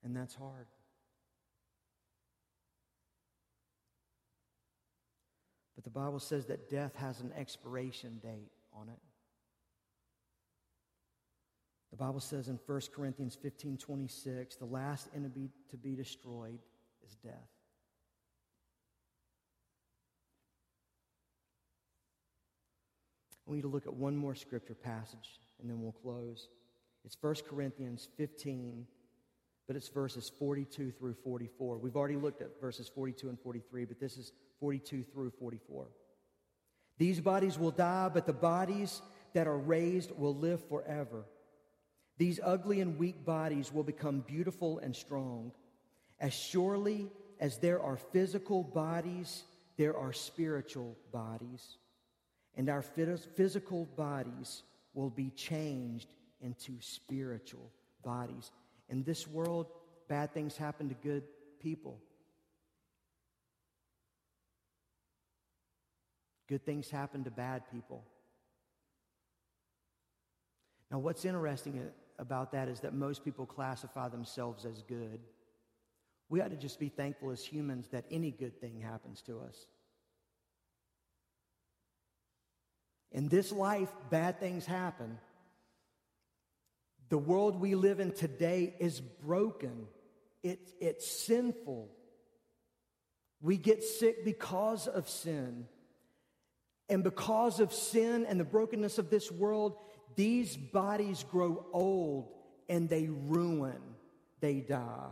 And 0.05 0.15
that's 0.15 0.35
hard. 0.35 0.67
But 5.77 5.85
the 5.85 5.91
Bible 5.91 6.19
says 6.19 6.45
that 6.47 6.69
death 6.69 6.95
has 6.97 7.21
an 7.21 7.33
expiration 7.39 8.21
date 8.23 8.53
on 8.79 8.91
it. 8.91 8.99
The 11.93 11.97
Bible 11.97 12.21
says 12.21 12.49
in 12.49 12.59
1 12.67 12.81
Corinthians 12.95 13.37
15 13.41 13.77
26, 13.77 14.57
the 14.57 14.65
last 14.65 15.09
enemy 15.15 15.51
to 15.71 15.77
be 15.77 15.95
destroyed 15.95 16.59
is 17.07 17.15
death. 17.17 17.33
We 23.47 23.57
need 23.57 23.63
to 23.63 23.69
look 23.69 23.87
at 23.87 23.93
one 23.93 24.17
more 24.17 24.35
scripture 24.35 24.75
passage 24.75 25.39
and 25.61 25.71
then 25.71 25.81
we'll 25.81 25.93
close. 25.93 26.49
It's 27.05 27.17
1 27.21 27.35
Corinthians 27.49 28.09
15 28.17 28.87
but 29.67 29.77
it's 29.77 29.89
verses 29.89 30.31
42 30.39 30.91
through 30.91 31.15
44. 31.15 31.79
We've 31.79 31.97
already 31.97 32.17
looked 32.17 32.43
at 32.43 32.61
verses 32.61 32.89
42 32.89 33.29
and 33.29 33.41
43, 33.41 33.85
but 33.85 34.01
this 34.01 34.17
is 34.17 34.33
42 34.61 35.05
through 35.05 35.31
44. 35.31 35.87
These 36.99 37.21
bodies 37.21 37.59
will 37.59 37.71
die, 37.71 38.11
but 38.13 38.27
the 38.27 38.33
bodies 38.33 39.03
that 39.35 39.47
are 39.47 39.57
raised 39.59 40.11
will 40.17 40.35
live 40.35 40.63
forever. 40.69 41.25
These 42.19 42.41
ugly 42.43 42.81
and 42.81 42.99
weak 42.99 43.25
bodies 43.25 43.73
will 43.73 43.83
become 43.83 44.21
beautiful 44.21 44.79
and 44.79 44.95
strong. 44.95 45.53
As 46.21 46.33
surely 46.33 47.11
as 47.41 47.59
there 47.59 47.83
are 47.83 47.97
physical 47.97 48.63
bodies, 48.63 49.45
there 49.77 49.97
are 49.97 50.13
spiritual 50.13 50.97
bodies. 51.13 51.79
And 52.55 52.69
our 52.69 52.83
physical 52.83 53.87
bodies 53.97 54.63
will 54.95 55.11
be 55.11 55.31
changed 55.31 56.13
into 56.41 56.81
spiritual 56.81 57.71
bodies. 58.05 58.51
In 58.89 59.03
this 59.05 59.27
world, 59.27 59.69
bad 60.09 60.35
things 60.35 60.57
happen 60.57 60.89
to 60.91 60.95
good 60.95 61.23
people. 61.61 61.99
Good 66.49 66.67
things 66.67 66.91
happen 66.91 67.25
to 67.25 67.31
bad 67.31 67.63
people. 67.73 68.05
Now, 70.91 70.99
what's 70.99 71.25
interesting 71.25 71.91
about 72.23 72.53
that 72.53 72.69
is 72.69 72.81
that 72.81 72.95
most 72.95 73.25
people 73.25 73.45
classify 73.45 74.09
themselves 74.09 74.65
as 74.65 74.81
good. 74.83 75.21
We 76.31 76.41
ought 76.41 76.51
to 76.51 76.57
just 76.57 76.81
be 76.81 76.89
thankful 76.89 77.31
as 77.31 77.45
humans 77.45 77.89
that 77.89 78.07
any 78.11 78.31
good 78.31 78.59
thing 78.61 78.81
happens 78.81 79.21
to 79.23 79.41
us. 79.41 79.67
In 83.11 83.29
this 83.29 83.53
life, 83.53 83.91
bad 84.09 84.41
things 84.41 84.65
happen. 84.65 85.19
The 87.11 87.19
world 87.19 87.61
we 87.61 87.75
live 87.75 88.01
in 88.01 88.13
today 88.13 88.75
is 88.79 89.01
broken, 89.01 89.87
it, 90.43 90.61
it's 90.81 91.11
sinful. 91.11 91.91
We 93.43 93.57
get 93.57 93.83
sick 93.83 94.25
because 94.25 94.87
of 94.87 95.09
sin. 95.09 95.67
And 96.89 97.03
because 97.03 97.59
of 97.59 97.73
sin 97.73 98.25
and 98.27 98.39
the 98.39 98.45
brokenness 98.45 98.99
of 98.99 99.11
this 99.11 99.33
world, 99.33 99.77
these 100.17 100.57
bodies 100.57 101.25
grow 101.31 101.67
old 101.73 102.29
and 102.69 102.89
they 102.89 103.09
ruin, 103.09 103.81
they 104.41 104.61
die. 104.61 105.11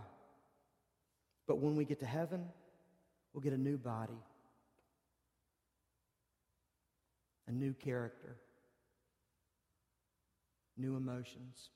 But 1.47 1.59
when 1.59 1.77
we 1.77 1.85
get 1.85 2.01
to 2.01 2.07
heaven, 2.07 2.45
we'll 3.33 3.43
get 3.43 3.53
a 3.53 3.59
new 3.59 3.77
body, 3.77 4.23
a 7.49 7.53
new 7.53 7.73
character, 7.73 8.37
new 10.77 10.97
emotions. 10.97 11.71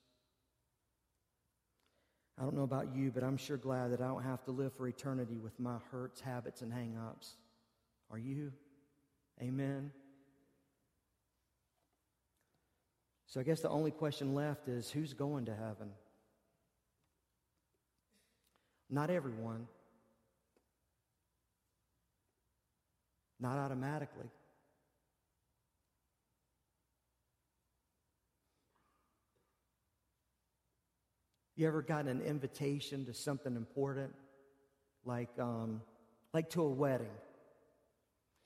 I 2.39 2.43
don't 2.43 2.55
know 2.55 2.63
about 2.63 2.93
you, 2.93 3.11
but 3.11 3.23
I'm 3.23 3.37
sure 3.37 3.57
glad 3.57 3.91
that 3.91 4.01
I 4.01 4.07
don't 4.07 4.23
have 4.23 4.43
to 4.45 4.51
live 4.51 4.73
for 4.73 4.87
eternity 4.87 5.37
with 5.37 5.57
my 5.59 5.77
hurts, 5.91 6.19
habits, 6.19 6.61
and 6.61 6.71
hang 6.71 6.97
ups. 6.97 7.35
Are 8.11 8.17
you? 8.17 8.51
Amen. 9.41 9.91
So 13.35 13.41
I 13.41 13.43
guess 13.43 13.59
the 13.59 13.67
only 13.67 13.91
question 13.91 14.33
left 14.33 14.69
is 14.69 14.89
who's 14.89 15.11
going 15.11 15.47
to 15.47 15.53
heaven? 15.53 15.89
Not 18.89 19.09
everyone. 19.09 19.67
Not 23.37 23.57
automatically. 23.57 24.29
You 31.57 31.67
ever 31.67 31.81
gotten 31.81 32.07
an 32.07 32.21
invitation 32.21 33.03
to 33.07 33.13
something 33.13 33.57
important, 33.57 34.13
like, 35.03 35.37
um, 35.37 35.81
like 36.33 36.51
to 36.51 36.61
a 36.61 36.69
wedding? 36.69 37.11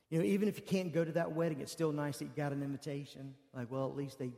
You 0.10 0.18
know, 0.18 0.26
even 0.26 0.48
if 0.48 0.58
you 0.58 0.64
can't 0.64 0.92
go 0.92 1.06
to 1.06 1.12
that 1.12 1.34
wedding, 1.34 1.62
it's 1.62 1.72
still 1.72 1.92
nice 1.92 2.18
that 2.18 2.26
you 2.26 2.32
got 2.36 2.54
an 2.54 2.64
invitation. 2.64 3.36
Like, 3.54 3.70
well, 3.70 3.88
at 3.88 3.96
least 3.96 4.18
they, 4.18 4.32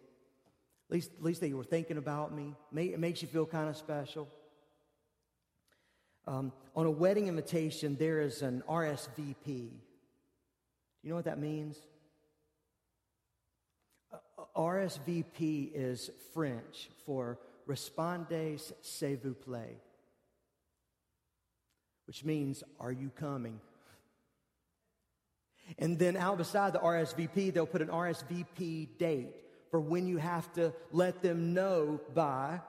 at 0.91 0.95
least, 0.95 1.11
at 1.17 1.23
least 1.23 1.39
they 1.39 1.53
were 1.53 1.63
thinking 1.63 1.95
about 1.95 2.35
me. 2.35 2.53
It 2.75 2.99
makes 2.99 3.21
you 3.21 3.27
feel 3.29 3.45
kind 3.45 3.69
of 3.69 3.77
special. 3.77 4.27
Um, 6.27 6.51
on 6.75 6.85
a 6.85 6.91
wedding 6.91 7.29
invitation, 7.29 7.95
there 7.97 8.19
is 8.19 8.41
an 8.41 8.61
RSVP. 8.67 9.45
Do 9.45 9.69
you 11.01 11.09
know 11.09 11.15
what 11.15 11.23
that 11.25 11.39
means? 11.39 11.77
RSVP 14.53 15.71
is 15.73 16.11
French 16.33 16.89
for 17.05 17.39
Respondez 17.69 18.73
s'il 18.81 19.15
vous 19.15 19.33
plaît, 19.33 19.77
which 22.05 22.25
means, 22.25 22.65
Are 22.81 22.91
you 22.91 23.11
coming? 23.15 23.61
And 25.79 25.97
then 25.97 26.17
out 26.17 26.37
beside 26.37 26.73
the 26.73 26.79
RSVP, 26.79 27.53
they'll 27.53 27.65
put 27.65 27.81
an 27.81 27.87
RSVP 27.87 28.97
date 28.97 29.33
for 29.71 29.79
when 29.79 30.05
you 30.05 30.17
have 30.17 30.51
to 30.53 30.73
let 30.91 31.21
them 31.21 31.53
know 31.53 31.99
by, 32.13 32.59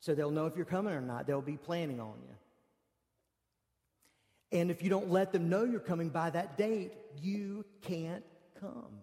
so 0.00 0.14
they'll 0.14 0.30
know 0.30 0.46
if 0.46 0.56
you're 0.56 0.64
coming 0.64 0.94
or 0.94 1.00
not. 1.00 1.26
They'll 1.26 1.42
be 1.42 1.58
planning 1.58 2.00
on 2.00 2.14
you. 2.26 2.34
And 4.58 4.70
if 4.70 4.82
you 4.82 4.88
don't 4.88 5.10
let 5.10 5.32
them 5.32 5.50
know 5.50 5.64
you're 5.64 5.80
coming 5.80 6.08
by 6.08 6.30
that 6.30 6.56
date, 6.56 6.92
you 7.20 7.66
can't 7.82 8.24
come. 8.60 9.02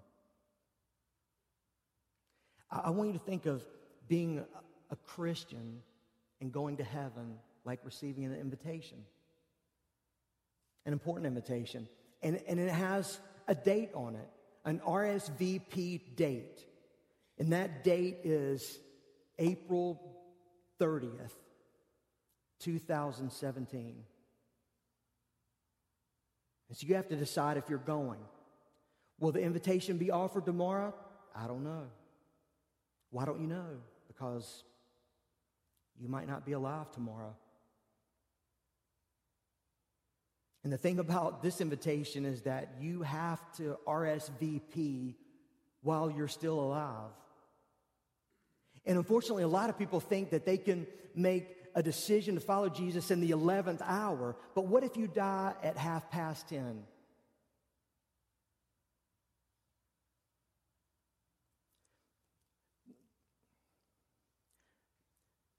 I, 2.72 2.90
want 2.90 3.14
you 3.14 3.20
to 3.20 3.24
think 3.26 3.46
of 3.46 3.64
being 4.08 4.44
a 4.90 4.96
Christian 4.96 5.82
and 6.42 6.52
going 6.52 6.78
to 6.78 6.84
heaven 6.84 7.36
like 7.64 7.80
receiving 7.84 8.26
an 8.26 8.34
invitation, 8.34 8.98
an 10.86 10.94
important 10.94 11.28
invitation. 11.28 11.88
And, 12.24 12.42
and 12.48 12.60
it 12.60 12.72
has 12.72 13.20
a 13.48 13.54
date 13.54 13.92
on 13.94 14.16
it, 14.16 14.30
an 14.66 14.80
RSVP 14.80 16.16
date. 16.16 16.66
And 17.38 17.52
that 17.54 17.84
date 17.84 18.20
is 18.24 18.80
April 19.38 20.02
30th, 20.80 21.34
2017. 22.60 23.96
And 26.68 26.78
so 26.78 26.88
you 26.88 26.96
have 26.96 27.08
to 27.10 27.16
decide 27.16 27.58
if 27.58 27.70
you're 27.70 27.78
going. 27.80 28.20
Will 29.20 29.32
the 29.32 29.42
invitation 29.42 29.98
be 29.98 30.12
offered 30.12 30.46
tomorrow? 30.46 30.94
I 31.36 31.48
don't 31.48 31.64
know. 31.64 31.84
Why 33.12 33.26
don't 33.26 33.40
you 33.40 33.48
know? 33.48 33.82
Because 34.08 34.64
you 36.00 36.10
might 36.10 36.28
not 36.28 36.46
be 36.46 36.54
alive 36.54 36.92
tomorrow. 36.92 37.36
And 40.64 40.74
the 40.74 40.78
thing 40.78 41.00
about 41.00 41.44
this 41.44 41.62
invitation 41.62 42.26
is 42.26 42.42
that 42.42 42.76
you 42.82 43.04
have 43.04 43.40
to 43.58 43.78
RSVP 43.88 45.14
while 45.82 46.10
you're 46.10 46.28
still 46.28 46.60
alive. 46.60 47.12
And 48.86 48.98
unfortunately, 48.98 49.44
a 49.44 49.48
lot 49.48 49.70
of 49.70 49.78
people 49.78 50.00
think 50.00 50.30
that 50.30 50.46
they 50.46 50.58
can 50.58 50.86
make 51.16 51.56
a 51.74 51.84
decision 51.84 52.36
to 52.36 52.42
follow 52.42 52.70
Jesus 52.70 53.12
in 53.12 53.20
the 53.20 53.32
11th 53.32 53.82
hour. 53.82 54.36
But 54.54 54.68
what 54.68 54.84
if 54.84 54.96
you 54.96 55.08
die 55.08 55.54
at 55.62 55.78
half 55.78 56.10
past 56.10 56.48
10? 56.50 56.84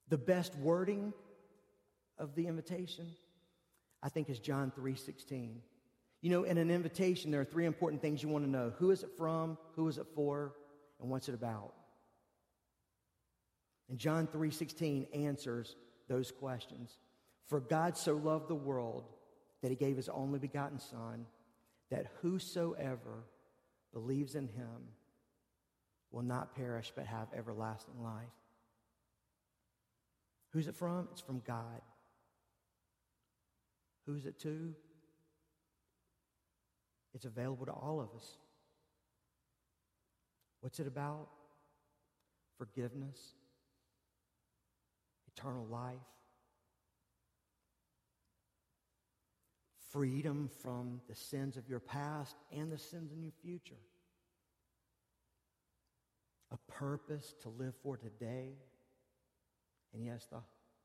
The 0.09 0.19
best 0.19 0.55
wording 0.57 1.13
of 2.17 2.35
the 2.37 2.47
invitation, 2.47 3.11
I 4.03 4.09
think, 4.09 4.31
is 4.31 4.39
John 4.39 4.71
3:16. 4.71 5.61
You 6.21 6.31
know, 6.31 6.45
in 6.45 6.59
an 6.59 6.71
invitation, 6.71 7.31
there 7.31 7.41
are 7.41 7.45
three 7.45 7.67
important 7.67 8.01
things 8.01 8.23
you 8.23 8.29
want 8.29 8.45
to 8.45 8.51
know. 8.51 8.71
Who 8.79 8.93
is 8.93 9.03
it 9.03 9.11
from? 9.19 9.59
Who 9.75 9.89
is 9.89 9.99
it 9.99 10.07
for? 10.15 10.55
And 11.01 11.11
what's 11.11 11.29
it 11.29 11.35
about? 11.35 11.75
And 13.89 13.99
John 13.99 14.27
3:16 14.27 15.05
answers 15.13 15.77
those 16.09 16.31
questions. 16.31 16.99
For 17.47 17.61
God 17.61 17.97
so 17.97 18.17
loved 18.17 18.49
the 18.49 18.55
world 18.55 19.09
that 19.63 19.71
he 19.71 19.77
gave 19.77 19.97
his 19.97 20.09
only 20.09 20.39
begotten 20.39 20.79
son 20.79 21.27
that 21.91 22.07
whosoever 22.21 23.25
believes 23.93 24.35
in 24.35 24.49
him 24.49 24.89
will 26.11 26.23
not 26.23 26.55
perish 26.55 26.93
but 26.95 27.07
have 27.07 27.33
everlasting 27.33 28.03
life. 28.03 28.33
Who's 30.51 30.67
it 30.67 30.75
from? 30.75 31.09
It's 31.13 31.21
from 31.21 31.41
God. 31.41 31.83
Who's 34.07 34.27
it 34.27 34.39
to? 34.41 34.75
It's 37.15 37.25
available 37.25 37.67
to 37.67 37.73
all 37.73 38.01
of 38.01 38.11
us. 38.15 38.39
What's 40.61 40.81
it 40.81 40.87
about? 40.87 41.29
Forgiveness, 42.59 43.35
eternal 45.37 45.67
life, 45.67 45.97
freedom 49.91 50.49
from 50.63 51.01
the 51.09 51.15
sins 51.15 51.57
of 51.57 51.69
your 51.69 51.81
past 51.81 52.37
and 52.53 52.71
the 52.71 52.79
sins 52.79 53.13
in 53.13 53.23
your 53.23 53.33
future, 53.43 53.81
a 56.51 56.73
purpose 56.73 57.35
to 57.43 57.49
live 57.49 57.75
for 57.83 57.97
today 57.97 58.55
and 59.93 60.09
has 60.09 60.27
the 60.27 60.41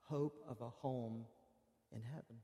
hope 0.08 0.44
of 0.50 0.62
a 0.62 0.70
home 0.70 1.26
in 1.94 2.02
heaven. 2.02 2.38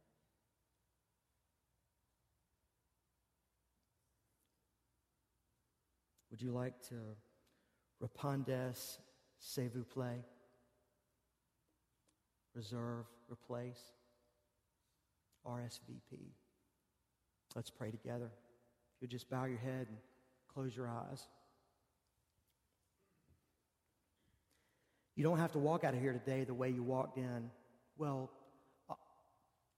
Would 6.29 6.41
you 6.41 6.51
like 6.51 6.79
to 6.89 6.95
repondes, 7.99 8.99
s'il 9.39 9.69
vous 9.69 9.85
plaît? 9.85 10.23
Reserve, 12.57 13.05
replace, 13.31 13.79
RSVP. 15.45 16.17
Let's 17.55 17.69
pray 17.69 17.91
together. 17.91 18.31
If 18.95 19.01
you'll 19.01 19.11
just 19.11 19.29
bow 19.29 19.45
your 19.45 19.59
head 19.59 19.85
and 19.88 19.97
close 20.51 20.75
your 20.75 20.88
eyes. 20.88 21.27
You 25.15 25.23
don't 25.23 25.38
have 25.38 25.51
to 25.51 25.59
walk 25.59 25.84
out 25.84 25.93
of 25.93 25.99
here 26.01 26.13
today 26.13 26.45
the 26.45 26.55
way 26.55 26.71
you 26.71 26.81
walked 26.81 27.19
in. 27.19 27.51
Well, 27.95 28.31
uh, 28.89 28.95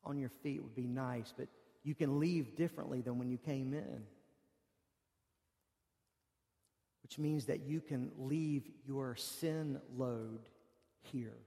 on 0.06 0.18
your 0.18 0.30
feet 0.30 0.64
would 0.64 0.76
be 0.76 0.88
nice, 0.88 1.34
but 1.38 1.50
you 1.84 1.94
can 1.94 2.18
leave 2.18 2.56
differently 2.56 3.02
than 3.02 3.20
when 3.20 3.30
you 3.30 3.38
came 3.38 3.74
in. 3.74 4.04
Which 7.04 7.20
means 7.20 7.48
that 7.48 7.60
you 7.60 7.82
can 7.82 8.12
leave 8.18 8.70
your 8.88 9.18
sin 9.18 9.82
load 9.98 10.48
here. 11.02 11.40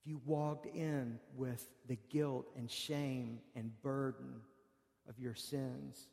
If 0.00 0.06
you 0.06 0.20
walked 0.24 0.66
in 0.66 1.18
with 1.36 1.68
the 1.86 1.98
guilt 2.08 2.46
and 2.56 2.70
shame 2.70 3.40
and 3.54 3.70
burden 3.82 4.40
of 5.08 5.18
your 5.18 5.34
sins, 5.34 6.06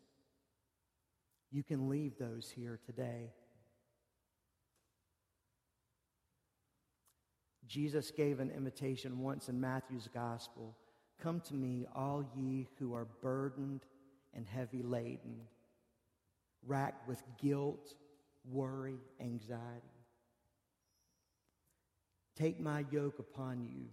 you 1.52 1.64
can 1.64 1.90
leave 1.90 2.18
those 2.18 2.50
here 2.50 2.80
today. 2.86 3.32
Jesus 7.66 8.12
gave 8.12 8.40
an 8.40 8.52
invitation 8.52 9.20
once 9.20 9.50
in 9.50 9.60
Matthew's 9.60 10.08
gospel 10.14 10.76
Come 11.20 11.42
to 11.42 11.56
me, 11.56 11.88
all 11.96 12.24
ye 12.36 12.68
who 12.78 12.94
are 12.94 13.08
burdened 13.22 13.82
and 14.36 14.46
heavy 14.46 14.84
laden, 14.84 15.42
racked 16.66 17.08
with 17.08 17.24
guilt, 17.42 17.96
worry, 18.46 19.00
anxiety. 19.20 19.97
Take 22.38 22.60
my 22.60 22.86
yoke 22.92 23.20
upon 23.20 23.64
you. 23.64 23.86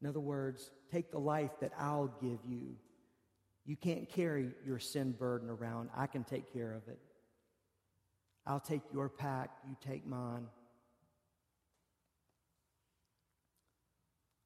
In 0.00 0.06
other 0.06 0.20
words, 0.20 0.70
take 0.92 1.10
the 1.10 1.18
life 1.18 1.50
that 1.60 1.72
I'll 1.78 2.14
give 2.20 2.38
you. 2.46 2.76
You 3.64 3.76
can't 3.76 4.08
carry 4.08 4.52
your 4.64 4.78
sin 4.78 5.12
burden 5.12 5.50
around. 5.50 5.90
I 5.96 6.06
can 6.06 6.22
take 6.22 6.52
care 6.52 6.72
of 6.72 6.86
it. 6.86 6.98
I'll 8.46 8.60
take 8.60 8.82
your 8.92 9.08
pack, 9.08 9.50
you 9.68 9.76
take 9.84 10.06
mine. 10.06 10.46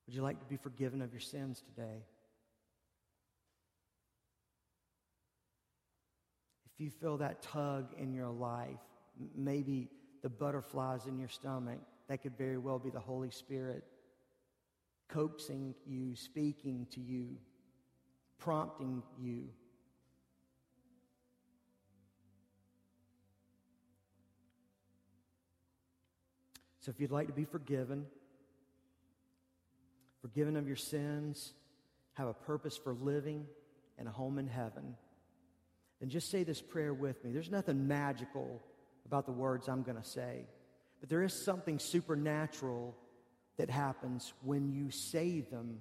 Would 0.07 0.15
you 0.15 0.23
like 0.23 0.41
to 0.41 0.47
be 0.47 0.57
forgiven 0.57 1.03
of 1.03 1.13
your 1.13 1.21
sins 1.21 1.63
today? 1.63 2.05
If 6.73 6.81
you 6.81 6.91
feel 6.91 7.19
that 7.19 7.43
tug 7.43 7.93
in 7.99 8.15
your 8.15 8.31
life, 8.31 8.81
maybe 9.37 9.91
the 10.23 10.29
butterflies 10.29 11.07
in 11.07 11.19
your 11.19 11.29
stomach, 11.29 11.79
that 12.09 12.23
could 12.23 12.37
very 12.37 12.59
well 12.59 12.79
be 12.79 12.91
the 12.91 13.01
Holy 13.01 13.31
Spirit 13.31 13.85
coaxing 15.09 15.75
you, 15.87 16.15
speaking 16.15 16.87
to 16.93 17.01
you, 17.01 17.37
prompting 18.39 19.03
you. 19.21 19.49
So 26.81 26.91
if 26.91 27.01
you'd 27.01 27.11
like 27.11 27.27
to 27.27 27.33
be 27.33 27.45
forgiven, 27.45 28.07
forgiven 30.23 30.57
of 30.57 30.67
your 30.67 30.77
sins, 30.77 31.53
have 32.15 32.29
a 32.29 32.35
purpose 32.35 32.77
for 32.77 32.95
living, 32.95 33.47
and 33.99 34.09
a 34.09 34.11
home 34.11 34.39
in 34.39 34.49
heaven, 34.49 34.97
then 36.01 36.09
just 36.09 36.31
say 36.31 36.43
this 36.43 36.63
prayer 36.63 36.95
with 36.95 37.23
me. 37.23 37.33
There's 37.33 37.51
nothing 37.51 37.87
magical 37.87 38.63
about 39.07 39.27
the 39.27 39.33
words 39.33 39.69
I'm 39.69 39.83
going 39.83 40.01
to 40.01 40.09
say, 40.09 40.47
but 41.01 41.09
there 41.09 41.23
is 41.23 41.45
something 41.45 41.79
supernatural 41.79 42.97
that 43.57 43.71
happens 43.71 44.33
when 44.43 44.71
you 44.71 44.91
say 44.91 45.41
them. 45.41 45.81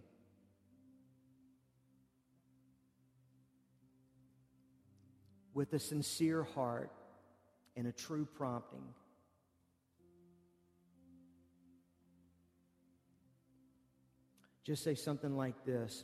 With 5.54 5.74
a 5.74 5.80
sincere 5.80 6.44
heart 6.44 6.92
and 7.76 7.88
a 7.88 7.92
true 7.92 8.28
prompting. 8.36 8.84
Just 14.64 14.84
say 14.84 14.96
something 14.96 15.36
like 15.36 15.66
this 15.66 16.04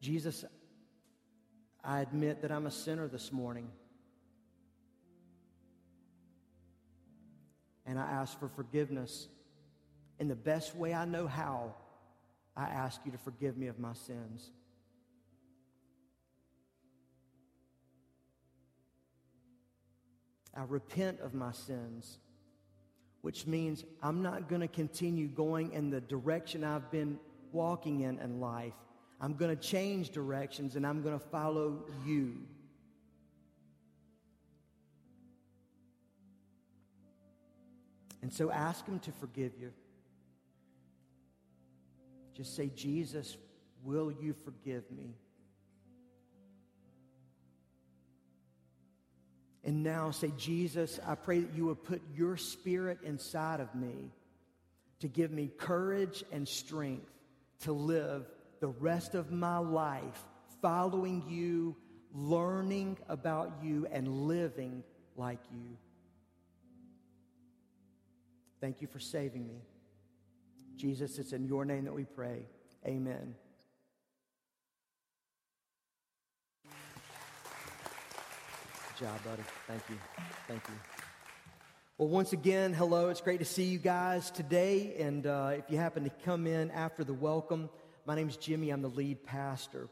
Jesus, 0.00 0.44
I 1.82 2.00
admit 2.00 2.42
that 2.42 2.52
I'm 2.52 2.66
a 2.66 2.70
sinner 2.70 3.08
this 3.08 3.32
morning. 3.32 3.68
And 7.86 7.98
I 7.98 8.02
ask 8.02 8.38
for 8.38 8.48
forgiveness. 8.48 9.28
In 10.18 10.28
the 10.28 10.34
best 10.34 10.74
way 10.74 10.94
I 10.94 11.04
know 11.04 11.26
how, 11.26 11.74
I 12.56 12.64
ask 12.64 13.00
you 13.04 13.12
to 13.12 13.18
forgive 13.18 13.56
me 13.56 13.66
of 13.66 13.78
my 13.78 13.92
sins. 13.92 14.50
I 20.56 20.62
repent 20.62 21.20
of 21.20 21.34
my 21.34 21.52
sins, 21.52 22.18
which 23.20 23.46
means 23.46 23.84
I'm 24.02 24.22
not 24.22 24.48
going 24.48 24.62
to 24.62 24.68
continue 24.68 25.28
going 25.28 25.72
in 25.72 25.90
the 25.90 26.00
direction 26.00 26.64
I've 26.64 26.90
been 26.90 27.18
walking 27.52 28.00
in 28.00 28.18
in 28.18 28.40
life. 28.40 28.72
I'm 29.20 29.34
going 29.34 29.54
to 29.54 29.62
change 29.62 30.10
directions 30.10 30.76
and 30.76 30.86
I'm 30.86 31.02
going 31.02 31.18
to 31.18 31.24
follow 31.26 31.84
you. 32.06 32.38
And 38.26 38.32
so 38.32 38.50
ask 38.50 38.84
Him 38.84 38.98
to 38.98 39.12
forgive 39.12 39.52
you. 39.56 39.72
Just 42.34 42.56
say, 42.56 42.72
Jesus, 42.74 43.36
will 43.84 44.10
you 44.10 44.34
forgive 44.44 44.82
me? 44.90 45.14
And 49.62 49.84
now 49.84 50.10
say, 50.10 50.32
Jesus, 50.36 50.98
I 51.06 51.14
pray 51.14 51.38
that 51.38 51.54
you 51.54 51.66
would 51.66 51.84
put 51.84 52.02
your 52.16 52.36
spirit 52.36 52.98
inside 53.04 53.60
of 53.60 53.72
me 53.76 54.10
to 54.98 55.06
give 55.06 55.30
me 55.30 55.48
courage 55.56 56.24
and 56.32 56.48
strength 56.48 57.08
to 57.60 57.72
live 57.72 58.26
the 58.58 58.66
rest 58.66 59.14
of 59.14 59.30
my 59.30 59.58
life 59.58 60.24
following 60.60 61.22
you, 61.28 61.76
learning 62.12 62.98
about 63.08 63.52
you, 63.62 63.86
and 63.92 64.08
living 64.08 64.82
like 65.16 65.38
you. 65.52 65.76
Thank 68.60 68.80
you 68.80 68.88
for 68.88 68.98
saving 68.98 69.46
me. 69.46 69.62
Jesus, 70.76 71.18
it's 71.18 71.32
in 71.32 71.44
your 71.44 71.64
name 71.64 71.84
that 71.84 71.94
we 71.94 72.04
pray. 72.04 72.46
Amen. 72.86 73.34
Good 76.64 76.72
job, 79.00 79.24
buddy. 79.24 79.42
Thank 79.66 79.82
you. 79.88 79.96
Thank 80.48 80.62
you. 80.68 80.74
Well, 81.98 82.08
once 82.08 82.34
again, 82.34 82.74
hello. 82.74 83.08
It's 83.08 83.22
great 83.22 83.38
to 83.38 83.46
see 83.46 83.64
you 83.64 83.78
guys 83.78 84.30
today. 84.30 84.96
And 84.98 85.26
uh, 85.26 85.52
if 85.54 85.70
you 85.70 85.78
happen 85.78 86.04
to 86.04 86.10
come 86.24 86.46
in 86.46 86.70
after 86.70 87.04
the 87.04 87.14
welcome, 87.14 87.70
my 88.04 88.14
name 88.14 88.28
is 88.28 88.36
Jimmy. 88.36 88.70
I'm 88.70 88.82
the 88.82 88.88
lead 88.88 89.24
pastor. 89.24 89.88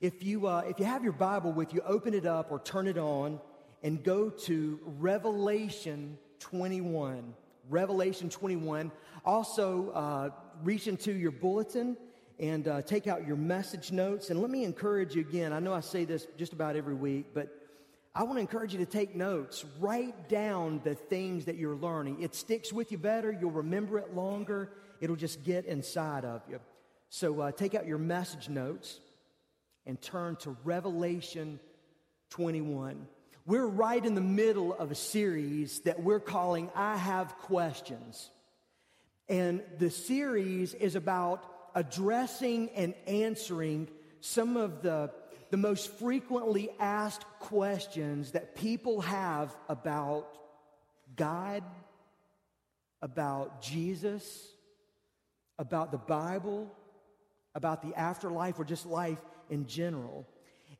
If 0.00 0.22
you, 0.22 0.46
uh, 0.46 0.64
if 0.66 0.78
you 0.78 0.84
have 0.84 1.02
your 1.02 1.14
Bible 1.14 1.52
with 1.52 1.72
you, 1.72 1.80
open 1.80 2.12
it 2.12 2.26
up 2.26 2.52
or 2.52 2.60
turn 2.60 2.86
it 2.86 2.98
on 2.98 3.40
and 3.82 4.02
go 4.02 4.30
to 4.30 4.80
Revelation 4.84 6.18
21. 6.40 7.34
Revelation 7.68 8.28
21. 8.28 8.92
Also, 9.24 9.90
uh, 9.90 10.30
reach 10.62 10.86
into 10.86 11.12
your 11.12 11.30
bulletin 11.30 11.96
and 12.38 12.68
uh, 12.68 12.82
take 12.82 13.06
out 13.06 13.26
your 13.26 13.36
message 13.36 13.92
notes. 13.92 14.30
And 14.30 14.40
let 14.40 14.50
me 14.50 14.64
encourage 14.64 15.14
you 15.14 15.22
again. 15.22 15.52
I 15.52 15.58
know 15.58 15.72
I 15.72 15.80
say 15.80 16.04
this 16.04 16.26
just 16.36 16.52
about 16.52 16.76
every 16.76 16.94
week, 16.94 17.26
but 17.34 17.48
I 18.14 18.22
want 18.22 18.36
to 18.36 18.40
encourage 18.40 18.72
you 18.72 18.78
to 18.78 18.86
take 18.86 19.14
notes. 19.14 19.64
Write 19.78 20.28
down 20.28 20.80
the 20.84 20.94
things 20.94 21.44
that 21.46 21.56
you're 21.56 21.76
learning. 21.76 22.22
It 22.22 22.34
sticks 22.34 22.72
with 22.72 22.92
you 22.92 22.98
better. 22.98 23.30
You'll 23.30 23.50
remember 23.50 23.98
it 23.98 24.14
longer. 24.14 24.70
It'll 25.00 25.16
just 25.16 25.44
get 25.44 25.66
inside 25.66 26.24
of 26.24 26.42
you. 26.48 26.60
So 27.10 27.40
uh, 27.40 27.52
take 27.52 27.74
out 27.74 27.86
your 27.86 27.98
message 27.98 28.48
notes 28.48 29.00
and 29.84 30.00
turn 30.00 30.36
to 30.36 30.56
Revelation 30.64 31.60
21. 32.30 33.06
We're 33.48 33.64
right 33.64 34.04
in 34.04 34.16
the 34.16 34.20
middle 34.20 34.74
of 34.74 34.90
a 34.90 34.96
series 34.96 35.78
that 35.80 36.02
we're 36.02 36.18
calling 36.18 36.68
I 36.74 36.96
Have 36.96 37.38
Questions. 37.38 38.28
And 39.28 39.62
the 39.78 39.88
series 39.88 40.74
is 40.74 40.96
about 40.96 41.44
addressing 41.72 42.70
and 42.70 42.92
answering 43.06 43.86
some 44.20 44.56
of 44.56 44.82
the, 44.82 45.12
the 45.50 45.56
most 45.58 45.92
frequently 45.92 46.70
asked 46.80 47.24
questions 47.38 48.32
that 48.32 48.56
people 48.56 49.00
have 49.02 49.54
about 49.68 50.26
God, 51.14 51.62
about 53.00 53.62
Jesus, 53.62 54.48
about 55.56 55.92
the 55.92 55.98
Bible, 55.98 56.74
about 57.54 57.80
the 57.80 57.94
afterlife, 57.96 58.58
or 58.58 58.64
just 58.64 58.86
life 58.86 59.20
in 59.48 59.68
general. 59.68 60.26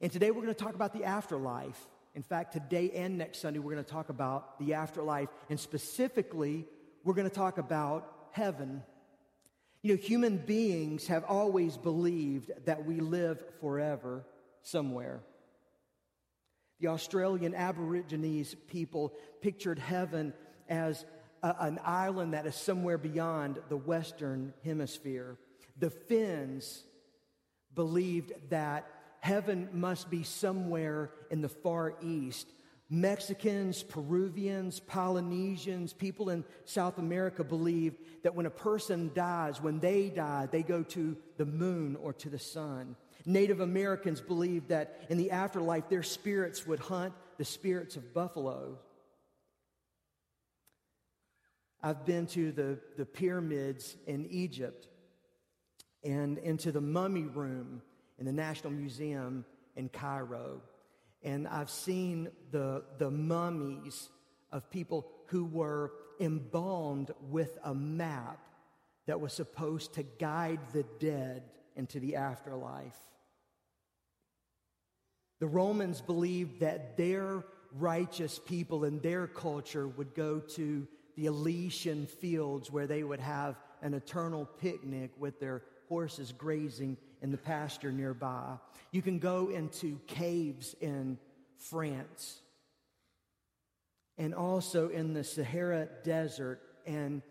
And 0.01 0.10
today 0.10 0.32
we're 0.32 0.43
going 0.43 0.52
to 0.52 0.64
talk 0.64 0.74
about 0.74 0.93
the 0.93 1.05
afterlife. 1.05 1.80
In 2.16 2.22
fact, 2.22 2.55
today 2.55 2.90
and 2.93 3.18
next 3.18 3.43
Sunday, 3.43 3.59
we're 3.59 3.74
going 3.74 3.84
to 3.84 3.90
talk 3.90 4.09
about 4.09 4.59
the 4.59 4.72
afterlife. 4.72 5.28
And 5.51 5.60
specifically, 5.60 6.64
we're 7.05 7.12
going 7.12 7.28
to 7.28 7.34
talk 7.34 7.59
about 7.59 8.10
heaven. 8.32 8.82
You 9.82 9.94
know, 9.94 10.02
human 10.02 10.38
beings 10.38 11.09
have 11.09 11.24
always 11.24 11.76
believed 11.76 12.51
that 12.64 12.86
we 12.86 13.01
live 13.01 13.38
forever 13.60 14.24
somewhere. 14.62 15.20
The 16.80 16.88
Australian 16.88 17.55
Aborigines 17.55 18.55
people 18.66 19.12
pictured 19.43 19.78
heaven 19.78 20.32
as 20.70 21.05
a, 21.43 21.55
an 21.60 21.78
island 21.84 22.32
that 22.32 22.47
is 22.47 22.55
somewhere 22.55 22.97
beyond 22.97 23.59
the 23.68 23.76
Western 23.76 24.55
Hemisphere. 24.64 25.36
The 25.78 25.90
Finns 25.90 26.82
believed 27.74 28.32
that 28.48 28.86
heaven 29.27 29.69
must 29.73 30.09
be 30.09 30.23
somewhere 30.23 31.11
in 31.32 31.40
the 31.43 31.48
Far 31.48 31.94
East. 32.01 32.47
Mexicans, 32.89 33.82
Peruvians, 33.82 34.78
Polynesians, 34.78 35.93
people 35.93 36.31
in 36.31 36.44
South 36.65 36.98
America 36.98 37.43
believe 37.43 37.94
that 38.23 38.36
when 38.36 38.47
a 38.47 38.51
person 38.51 39.11
dies, 39.15 39.61
when 39.61 39.81
they 39.81 40.11
die, 40.11 40.47
they 40.53 40.62
go 40.62 40.85
to 40.85 41.16
the 41.39 41.44
moon 41.44 41.97
or 42.01 42.12
to 42.12 42.31
the 42.31 42.39
sun. 42.39 42.94
Native 43.24 43.59
Americans 43.59 44.20
believe 44.20 44.69
that 44.69 45.01
in 45.11 45.19
the 45.19 45.32
afterlife, 45.32 45.89
their 45.89 46.05
spirits 46.05 46.65
would 46.65 46.78
hunt 46.78 47.12
the 47.36 47.44
spirits 47.44 47.97
of 47.97 48.15
buffalo. 48.15 48.78
I've 51.82 52.07
been 52.07 52.27
to 52.28 52.53
the, 52.53 52.78
the 52.97 53.05
pyramids 53.05 53.97
in 54.07 54.27
Egypt 54.27 54.86
and 56.05 56.39
into 56.39 56.70
the 56.70 56.81
mummy 56.81 57.24
room 57.24 57.82
in 58.18 58.26
the 58.26 58.32
National 58.32 58.72
Museum 58.72 59.44
in 59.76 59.88
Cairo. 59.88 60.62
And 61.22 61.47
I've 61.48 61.70
seen 61.70 62.28
the, 62.51 62.84
the 62.98 63.10
mummies 63.10 64.09
of 64.52 64.70
people 64.70 65.09
who 65.26 65.44
were 65.44 65.93
embalmed 66.20 67.10
with 67.30 67.59
a 67.64 67.74
map 67.74 68.38
that 69.06 69.20
was 69.20 69.32
supposed 69.32 69.94
to 69.94 70.02
guide 70.02 70.60
the 70.72 70.84
dead 70.98 71.43
into 71.74 72.01
the 72.01 72.16
afterlife. 72.16 72.97
The 75.38 75.47
Romans 75.47 76.01
believed 76.01 76.60
that 76.60 76.97
their 76.97 77.44
righteous 77.72 78.38
people 78.38 78.84
in 78.84 79.01
their 79.01 79.26
culture 79.26 79.86
would 79.86 80.14
go 80.14 80.40
to 80.40 80.88
the 81.16 81.26
Elysian 81.26 82.06
fields 82.06 82.70
where 82.70 82.86
they 82.86 83.02
would 83.02 83.20
have 83.20 83.56
an 83.82 83.94
eternal 83.94 84.44
picnic 84.44 85.10
with 85.18 85.38
their 85.40 85.62
horses 85.88 86.32
grazing 86.32 86.97
in 87.27 87.32
the 87.32 87.36
pasture 87.36 87.90
nearby. 87.90 88.55
You 88.93 89.03
can 89.03 89.19
go 89.19 89.48
into 89.48 89.98
caves 90.07 90.77
in 90.81 91.19
France 91.59 92.40
and 94.16 94.32
also 94.32 94.90
in 94.90 95.12
the 95.12 95.24
Sahara 95.24 95.89
Desert 96.05 96.61
and 96.86 97.23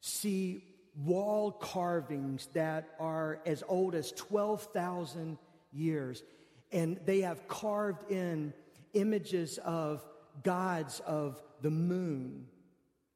see 0.00 0.62
wall 1.04 1.50
carvings 1.50 2.46
that 2.52 2.90
are 3.00 3.40
as 3.44 3.64
old 3.66 3.96
as 3.96 4.12
12,000 4.12 5.36
years. 5.72 6.22
And 6.70 7.00
they 7.04 7.22
have 7.22 7.48
carved 7.48 8.12
in 8.12 8.52
images 8.92 9.58
of 9.64 10.06
gods 10.44 11.00
of 11.04 11.42
the 11.60 11.72
moon 11.72 12.46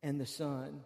and 0.03 0.21
the 0.21 0.27
sun. 0.27 0.81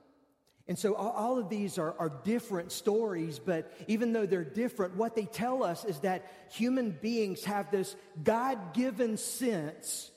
And 0.69 0.79
so 0.79 0.95
all 0.95 1.39
of 1.39 1.49
these 1.49 1.77
are, 1.77 1.95
are 1.99 2.13
different 2.25 2.71
stories, 2.71 3.39
but 3.39 3.73
even 3.89 4.13
though 4.13 4.27
they're 4.27 4.45
different, 4.45 4.97
what 4.97 5.17
they 5.17 5.25
tell 5.25 5.65
us 5.65 5.85
is 5.85 5.99
that 6.01 6.31
human 6.53 6.91
beings 6.91 7.45
have 7.45 7.71
this 7.71 7.97
God 8.23 8.73
given 8.73 9.17
sense 9.17 10.11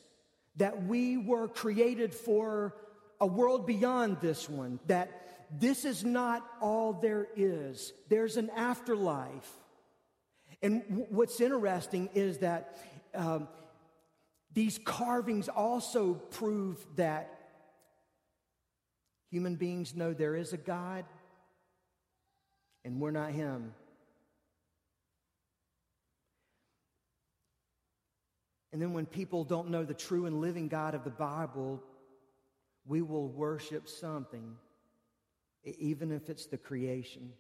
that 0.58 0.86
we 0.86 1.18
were 1.18 1.48
created 1.48 2.14
for 2.14 2.76
a 3.20 3.26
world 3.26 3.66
beyond 3.66 4.18
this 4.22 4.48
one, 4.48 4.80
that 4.86 5.22
this 5.52 5.84
is 5.86 6.04
not 6.04 6.46
all 6.62 6.94
there 6.94 7.28
is. 7.36 7.94
There's 8.10 8.38
an 8.38 8.50
afterlife. 8.52 9.52
And 10.62 10.84
w- 10.90 11.08
what's 11.10 11.40
interesting 11.42 12.10
is 12.14 12.40
that 12.40 12.78
um, 13.14 13.48
these 14.54 14.78
carvings 14.78 15.50
also 15.50 16.14
prove 16.14 16.86
that 16.96 17.35
Human 19.36 19.56
beings 19.56 19.94
know 19.94 20.14
there 20.14 20.38
is 20.38 20.54
a 20.54 20.58
God, 20.58 21.04
and 22.86 23.02
we're 23.02 23.12
not 23.12 23.32
Him. 23.32 23.74
And 28.72 28.82
then 28.82 28.94
when 28.94 29.06
people 29.06 29.44
don't 29.44 29.72
know 29.72 29.84
the 29.84 29.94
true 29.94 30.26
and 30.26 30.40
living 30.40 30.70
God 30.70 30.96
of 30.96 31.04
the 31.04 31.10
Bible, 31.10 31.84
we 32.86 33.02
will 33.02 33.28
worship 33.28 33.90
something, 33.90 34.56
even 35.66 36.14
if 36.14 36.30
it's 36.30 36.46
the 36.46 36.58
creation. 36.58 37.34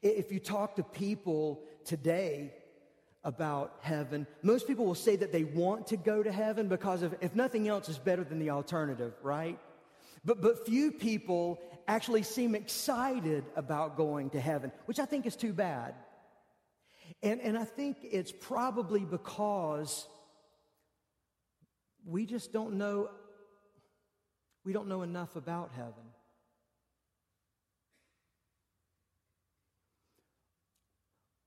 If 0.00 0.30
you 0.30 0.38
talk 0.38 0.76
to 0.76 0.84
people 0.84 1.64
today 1.84 2.52
about 3.24 3.78
heaven, 3.80 4.28
most 4.44 4.68
people 4.68 4.86
will 4.86 4.94
say 4.94 5.16
that 5.16 5.32
they 5.32 5.42
want 5.42 5.88
to 5.88 5.96
go 5.96 6.22
to 6.22 6.30
heaven 6.30 6.68
because 6.68 7.02
of, 7.02 7.16
if 7.20 7.34
nothing 7.34 7.66
else 7.66 7.88
is 7.88 7.98
better 7.98 8.22
than 8.22 8.38
the 8.38 8.50
alternative, 8.50 9.14
right? 9.24 9.58
But, 10.24 10.40
but 10.40 10.66
few 10.66 10.92
people 10.92 11.60
actually 11.86 12.22
seem 12.22 12.54
excited 12.54 13.44
about 13.56 13.96
going 13.96 14.30
to 14.30 14.40
heaven, 14.40 14.72
which 14.86 14.98
I 14.98 15.06
think 15.06 15.26
is 15.26 15.36
too 15.36 15.52
bad. 15.52 15.94
And, 17.22 17.40
and 17.40 17.56
I 17.56 17.64
think 17.64 17.98
it's 18.02 18.32
probably 18.32 19.04
because 19.04 20.06
we 22.04 22.26
just 22.26 22.52
don't 22.52 22.74
know, 22.74 23.10
we 24.64 24.72
don't 24.72 24.88
know 24.88 25.02
enough 25.02 25.36
about 25.36 25.70
heaven. 25.74 25.92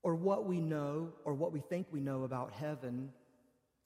Or 0.02 0.16
what 0.16 0.46
we 0.46 0.60
know, 0.60 1.12
or 1.24 1.34
what 1.34 1.52
we 1.52 1.60
think 1.60 1.86
we 1.92 2.00
know 2.00 2.24
about 2.24 2.52
heaven, 2.52 3.10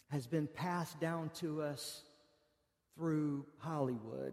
has 0.09 0.27
been 0.27 0.47
passed 0.47 0.99
down 0.99 1.31
to 1.41 1.61
us 1.61 2.03
through 2.95 3.45
Hollywood. 3.59 4.33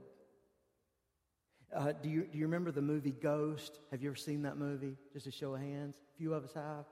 Uh, 1.73 1.91
do, 2.03 2.09
you, 2.09 2.27
do 2.31 2.37
you 2.37 2.45
remember 2.45 2.71
the 2.71 2.81
movie 2.81 3.11
Ghost? 3.11 3.79
Have 3.89 4.03
you 4.03 4.09
ever 4.09 4.15
seen 4.15 4.43
that 4.43 4.57
movie? 4.57 4.95
Just 5.11 5.25
a 5.25 5.31
show 5.31 5.55
of 5.55 5.61
hands. 5.61 5.95
A 6.13 6.17
few 6.17 6.33
of 6.33 6.43
us 6.43 6.53
have. 6.53 6.85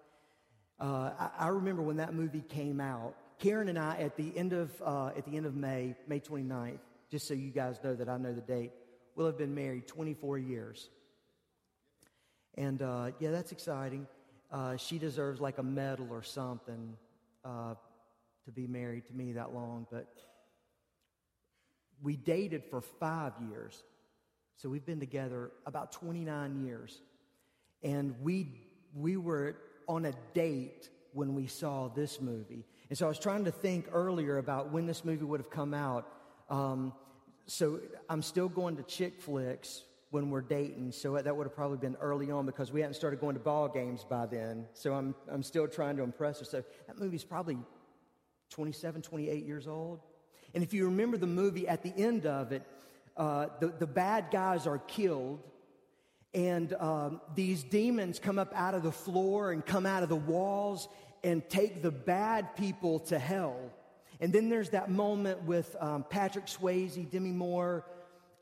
Uh, 0.79 1.11
I, 1.19 1.45
I, 1.45 1.47
remember 1.49 1.83
when 1.83 1.97
that 1.97 2.15
movie 2.15 2.41
came 2.41 2.79
out. 2.81 3.13
Karen 3.37 3.69
and 3.69 3.77
I, 3.77 3.97
at 3.97 4.17
the 4.17 4.35
end 4.35 4.53
of, 4.53 4.71
uh, 4.83 5.11
at 5.15 5.25
the 5.25 5.37
end 5.37 5.45
of 5.45 5.55
May, 5.55 5.95
May 6.07 6.19
29th, 6.19 6.79
just 7.11 7.27
so 7.27 7.35
you 7.35 7.51
guys 7.51 7.79
know 7.83 7.93
that 7.93 8.09
I 8.09 8.17
know 8.17 8.33
the 8.33 8.41
date, 8.41 8.71
we'll 9.15 9.27
have 9.27 9.37
been 9.37 9.53
married 9.53 9.87
24 9.87 10.39
years. 10.39 10.89
And 12.55 12.81
uh, 12.81 13.11
yeah, 13.19 13.29
that's 13.29 13.51
exciting. 13.51 14.07
Uh, 14.51 14.77
she 14.77 14.97
deserves 14.97 15.39
like 15.39 15.59
a 15.59 15.63
medal 15.63 16.07
or 16.09 16.23
something 16.23 16.97
uh, 17.45 17.75
to 18.45 18.51
be 18.51 18.65
married 18.65 19.05
to 19.07 19.13
me 19.13 19.33
that 19.33 19.53
long. 19.53 19.85
But 19.91 20.07
we 22.01 22.15
dated 22.15 22.63
for 22.65 22.81
five 22.81 23.33
years. 23.47 23.83
So 24.61 24.69
we've 24.69 24.85
been 24.85 24.99
together 24.99 25.49
about 25.65 25.91
29 25.91 26.63
years. 26.63 27.01
And 27.81 28.13
we, 28.21 28.61
we 28.93 29.17
were 29.17 29.55
on 29.87 30.05
a 30.05 30.13
date 30.35 30.87
when 31.13 31.33
we 31.33 31.47
saw 31.47 31.87
this 31.87 32.21
movie. 32.21 32.63
And 32.89 32.95
so 32.95 33.07
I 33.07 33.09
was 33.09 33.17
trying 33.17 33.45
to 33.45 33.51
think 33.51 33.87
earlier 33.91 34.37
about 34.37 34.71
when 34.71 34.85
this 34.85 35.03
movie 35.03 35.25
would 35.25 35.39
have 35.39 35.49
come 35.49 35.73
out. 35.73 36.07
Um, 36.47 36.93
so 37.47 37.79
I'm 38.07 38.21
still 38.21 38.49
going 38.49 38.77
to 38.77 38.83
chick 38.83 39.19
flicks 39.19 39.81
when 40.11 40.29
we're 40.29 40.41
dating. 40.41 40.91
So 40.91 41.19
that 41.19 41.35
would 41.35 41.47
have 41.47 41.55
probably 41.55 41.79
been 41.79 41.97
early 41.99 42.29
on 42.29 42.45
because 42.45 42.71
we 42.71 42.81
hadn't 42.81 42.93
started 42.93 43.19
going 43.19 43.33
to 43.33 43.41
ball 43.41 43.67
games 43.67 44.05
by 44.07 44.27
then. 44.27 44.67
So 44.73 44.93
I'm, 44.93 45.15
I'm 45.27 45.41
still 45.41 45.67
trying 45.67 45.97
to 45.97 46.03
impress 46.03 46.37
her. 46.37 46.45
So 46.45 46.63
that 46.85 46.99
movie's 46.99 47.23
probably 47.23 47.57
27, 48.51 49.01
28 49.01 49.43
years 49.43 49.67
old. 49.67 50.01
And 50.53 50.63
if 50.63 50.71
you 50.71 50.85
remember 50.85 51.17
the 51.17 51.25
movie 51.25 51.67
at 51.67 51.81
the 51.81 51.93
end 51.97 52.27
of 52.27 52.51
it, 52.51 52.63
uh, 53.17 53.47
the, 53.59 53.67
the 53.67 53.87
bad 53.87 54.27
guys 54.31 54.67
are 54.67 54.79
killed, 54.79 55.39
and 56.33 56.73
um, 56.73 57.21
these 57.35 57.63
demons 57.63 58.19
come 58.19 58.39
up 58.39 58.53
out 58.55 58.73
of 58.73 58.83
the 58.83 58.91
floor 58.91 59.51
and 59.51 59.65
come 59.65 59.85
out 59.85 60.03
of 60.03 60.09
the 60.09 60.15
walls 60.15 60.87
and 61.23 61.47
take 61.49 61.81
the 61.81 61.91
bad 61.91 62.55
people 62.55 62.99
to 62.99 63.19
hell. 63.19 63.59
And 64.19 64.31
then 64.31 64.49
there's 64.49 64.69
that 64.69 64.89
moment 64.89 65.43
with 65.43 65.75
um, 65.79 66.05
Patrick 66.09 66.45
Swayze, 66.45 67.09
Demi 67.09 67.31
Moore, 67.31 67.85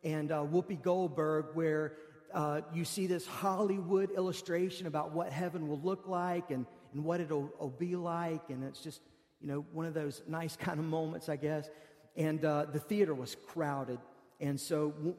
and 0.03 0.31
uh, 0.31 0.43
Whoopi 0.43 0.81
Goldberg 0.81 1.47
where 1.53 1.93
uh, 2.33 2.61
you 2.73 2.85
see 2.85 3.07
this 3.07 3.25
Hollywood 3.25 4.11
illustration 4.11 4.87
about 4.87 5.13
what 5.13 5.31
heaven 5.31 5.67
will 5.67 5.79
look 5.79 6.07
like 6.07 6.51
and, 6.51 6.65
and 6.93 7.03
what 7.03 7.19
it'll, 7.19 7.49
it'll 7.55 7.69
be 7.69 7.95
like. 7.95 8.49
And 8.49 8.63
it's 8.63 8.81
just, 8.81 9.01
you 9.41 9.47
know, 9.47 9.65
one 9.71 9.85
of 9.85 9.93
those 9.93 10.21
nice 10.27 10.55
kind 10.59 10.79
of 10.79 10.85
moments, 10.85 11.29
I 11.29 11.37
guess. 11.37 11.69
And 12.15 12.43
uh, 12.43 12.65
the 12.71 12.79
theater 12.79 13.13
was 13.13 13.35
crowded. 13.47 13.99
And 14.39 14.59
so 14.59 14.91
w- 14.91 15.15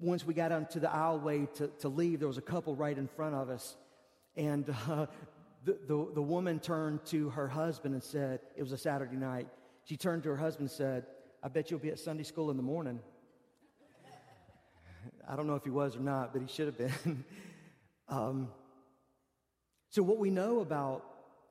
once 0.00 0.26
we 0.26 0.34
got 0.34 0.52
onto 0.52 0.80
the 0.80 0.88
aisleway 0.88 1.52
to, 1.54 1.68
to 1.80 1.88
leave, 1.88 2.18
there 2.18 2.28
was 2.28 2.38
a 2.38 2.42
couple 2.42 2.74
right 2.74 2.96
in 2.96 3.06
front 3.06 3.34
of 3.34 3.50
us. 3.50 3.76
And 4.36 4.68
uh, 4.88 5.06
the, 5.64 5.78
the, 5.86 6.08
the 6.14 6.22
woman 6.22 6.58
turned 6.58 7.04
to 7.06 7.30
her 7.30 7.48
husband 7.48 7.94
and 7.94 8.02
said, 8.02 8.40
it 8.56 8.62
was 8.62 8.72
a 8.72 8.78
Saturday 8.78 9.16
night. 9.16 9.48
She 9.84 9.96
turned 9.96 10.22
to 10.24 10.30
her 10.30 10.36
husband 10.36 10.68
and 10.68 10.76
said, 10.76 11.06
I 11.42 11.48
bet 11.48 11.70
you'll 11.70 11.80
be 11.80 11.90
at 11.90 11.98
Sunday 11.98 12.22
school 12.22 12.50
in 12.50 12.56
the 12.56 12.62
morning. 12.62 13.00
I 15.28 15.36
don't 15.36 15.46
know 15.46 15.56
if 15.56 15.64
he 15.64 15.70
was 15.70 15.96
or 15.96 16.00
not, 16.00 16.32
but 16.32 16.42
he 16.42 16.48
should 16.48 16.66
have 16.66 16.78
been. 16.78 17.24
um, 18.08 18.48
so, 19.90 20.02
what 20.02 20.18
we 20.18 20.30
know 20.30 20.60
about 20.60 21.04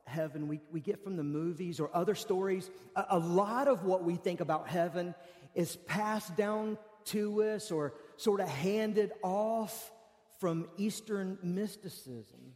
heaven, 0.06 0.48
we, 0.48 0.62
we 0.72 0.80
get 0.80 1.04
from 1.04 1.16
the 1.16 1.24
movies 1.24 1.80
or 1.80 1.90
other 1.94 2.16
stories. 2.16 2.70
A, 2.96 3.06
a 3.12 3.20
lot 3.20 3.68
of 3.68 3.84
what 3.84 4.04
we 4.04 4.16
think 4.16 4.40
about 4.40 4.68
heaven 4.68 5.14
is 5.54 5.76
passed 5.76 6.36
down 6.36 6.78
to 7.06 7.44
us 7.44 7.72
or 7.72 7.94
sort 8.18 8.40
of 8.40 8.50
handed 8.50 9.12
off 9.24 9.92
from 10.40 10.68
Eastern 10.78 11.38
mysticism. 11.44 12.54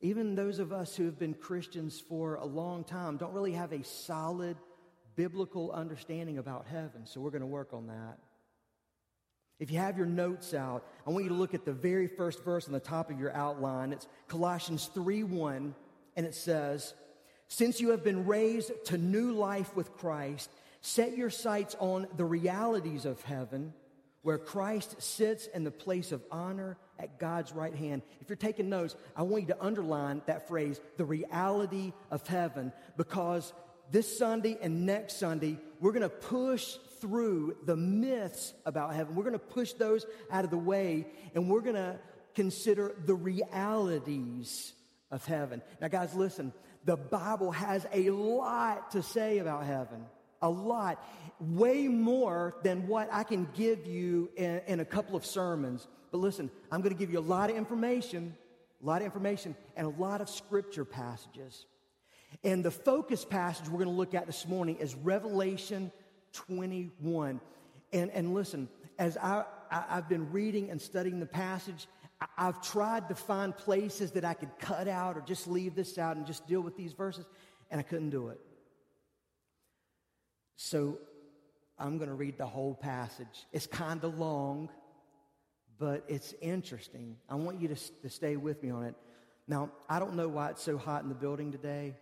Even 0.00 0.34
those 0.34 0.58
of 0.58 0.72
us 0.72 0.94
who 0.94 1.06
have 1.06 1.18
been 1.18 1.34
Christians 1.34 1.98
for 1.98 2.34
a 2.34 2.44
long 2.44 2.84
time 2.84 3.16
don't 3.16 3.32
really 3.32 3.52
have 3.52 3.72
a 3.72 3.82
solid 3.84 4.56
biblical 5.16 5.72
understanding 5.72 6.38
about 6.38 6.66
heaven, 6.66 7.06
so 7.06 7.20
we're 7.20 7.30
going 7.30 7.40
to 7.40 7.46
work 7.46 7.72
on 7.72 7.86
that. 7.86 8.18
If 9.60 9.70
you 9.70 9.78
have 9.78 9.96
your 9.96 10.06
notes 10.06 10.52
out, 10.52 10.84
I 11.06 11.10
want 11.10 11.24
you 11.24 11.30
to 11.30 11.36
look 11.36 11.54
at 11.54 11.64
the 11.64 11.72
very 11.72 12.06
first 12.06 12.44
verse 12.44 12.66
on 12.66 12.72
the 12.72 12.80
top 12.80 13.10
of 13.10 13.20
your 13.20 13.32
outline. 13.34 13.92
It's 13.92 14.08
Colossians 14.26 14.90
3 14.92 15.22
1, 15.22 15.74
and 16.16 16.26
it 16.26 16.34
says, 16.34 16.92
Since 17.48 17.80
you 17.80 17.90
have 17.90 18.02
been 18.02 18.26
raised 18.26 18.72
to 18.86 18.98
new 18.98 19.32
life 19.32 19.74
with 19.76 19.96
Christ, 19.96 20.50
Set 20.86 21.16
your 21.16 21.30
sights 21.30 21.74
on 21.80 22.06
the 22.18 22.26
realities 22.26 23.06
of 23.06 23.22
heaven, 23.22 23.72
where 24.20 24.36
Christ 24.36 25.00
sits 25.00 25.46
in 25.46 25.64
the 25.64 25.70
place 25.70 26.12
of 26.12 26.22
honor 26.30 26.76
at 26.98 27.18
God's 27.18 27.52
right 27.52 27.74
hand. 27.74 28.02
If 28.20 28.28
you're 28.28 28.36
taking 28.36 28.68
notes, 28.68 28.94
I 29.16 29.22
want 29.22 29.44
you 29.44 29.54
to 29.54 29.64
underline 29.64 30.20
that 30.26 30.46
phrase, 30.46 30.78
the 30.98 31.06
reality 31.06 31.94
of 32.10 32.26
heaven, 32.26 32.70
because 32.98 33.54
this 33.90 34.18
Sunday 34.18 34.58
and 34.60 34.84
next 34.84 35.16
Sunday, 35.16 35.58
we're 35.80 35.92
going 35.92 36.02
to 36.02 36.10
push 36.10 36.76
through 37.00 37.56
the 37.64 37.76
myths 37.76 38.52
about 38.66 38.94
heaven. 38.94 39.14
We're 39.14 39.24
going 39.24 39.32
to 39.32 39.38
push 39.38 39.72
those 39.72 40.04
out 40.30 40.44
of 40.44 40.50
the 40.50 40.58
way, 40.58 41.06
and 41.34 41.48
we're 41.48 41.62
going 41.62 41.76
to 41.76 41.98
consider 42.34 42.94
the 43.06 43.14
realities 43.14 44.74
of 45.10 45.24
heaven. 45.24 45.62
Now, 45.80 45.88
guys, 45.88 46.14
listen, 46.14 46.52
the 46.84 46.98
Bible 46.98 47.52
has 47.52 47.86
a 47.90 48.10
lot 48.10 48.90
to 48.90 49.02
say 49.02 49.38
about 49.38 49.64
heaven. 49.64 50.04
A 50.42 50.48
lot. 50.48 51.04
Way 51.40 51.88
more 51.88 52.56
than 52.62 52.86
what 52.86 53.08
I 53.12 53.22
can 53.22 53.48
give 53.54 53.86
you 53.86 54.30
in, 54.36 54.60
in 54.66 54.80
a 54.80 54.84
couple 54.84 55.16
of 55.16 55.24
sermons. 55.24 55.86
But 56.10 56.18
listen, 56.18 56.50
I'm 56.70 56.80
going 56.80 56.94
to 56.94 56.98
give 56.98 57.12
you 57.12 57.18
a 57.18 57.20
lot 57.20 57.50
of 57.50 57.56
information, 57.56 58.36
a 58.82 58.86
lot 58.86 59.00
of 59.00 59.06
information, 59.06 59.56
and 59.76 59.86
a 59.86 59.90
lot 59.90 60.20
of 60.20 60.28
scripture 60.28 60.84
passages. 60.84 61.66
And 62.42 62.64
the 62.64 62.70
focus 62.70 63.24
passage 63.24 63.68
we're 63.68 63.78
going 63.78 63.90
to 63.90 63.94
look 63.94 64.14
at 64.14 64.26
this 64.26 64.46
morning 64.46 64.76
is 64.76 64.94
Revelation 64.94 65.92
21. 66.32 67.40
And, 67.92 68.10
and 68.10 68.34
listen, 68.34 68.68
as 68.98 69.16
I, 69.16 69.44
I, 69.70 69.84
have 69.88 70.08
been 70.08 70.30
reading 70.32 70.70
and 70.70 70.80
studying 70.80 71.20
the 71.20 71.26
passage, 71.26 71.86
I, 72.20 72.26
I've 72.36 72.60
tried 72.60 73.08
to 73.08 73.14
find 73.14 73.56
places 73.56 74.12
that 74.12 74.24
I 74.24 74.34
could 74.34 74.50
cut 74.58 74.88
out 74.88 75.16
or 75.16 75.20
just 75.20 75.46
leave 75.46 75.74
this 75.74 75.98
out 75.98 76.16
and 76.16 76.26
just 76.26 76.46
deal 76.46 76.60
with 76.60 76.76
these 76.76 76.92
verses, 76.92 77.26
and 77.70 77.78
I 77.78 77.82
couldn't 77.82 78.10
do 78.10 78.28
it. 78.28 78.40
So 80.56 80.98
I'm 81.78 81.98
going 81.98 82.08
to 82.08 82.14
read 82.14 82.38
the 82.38 82.46
whole 82.46 82.74
passage. 82.74 83.46
It's 83.52 83.66
kind 83.66 84.02
of 84.04 84.18
long, 84.18 84.68
but 85.78 86.04
it's 86.08 86.34
interesting. 86.40 87.16
I 87.28 87.34
want 87.34 87.60
you 87.60 87.68
to, 87.68 87.76
to 88.02 88.08
stay 88.08 88.36
with 88.36 88.62
me 88.62 88.70
on 88.70 88.84
it. 88.84 88.94
Now, 89.46 89.70
I 89.88 89.98
don't 89.98 90.14
know 90.14 90.28
why 90.28 90.50
it's 90.50 90.62
so 90.62 90.78
hot 90.78 91.02
in 91.02 91.08
the 91.08 91.14
building 91.14 91.52
today, 91.52 91.96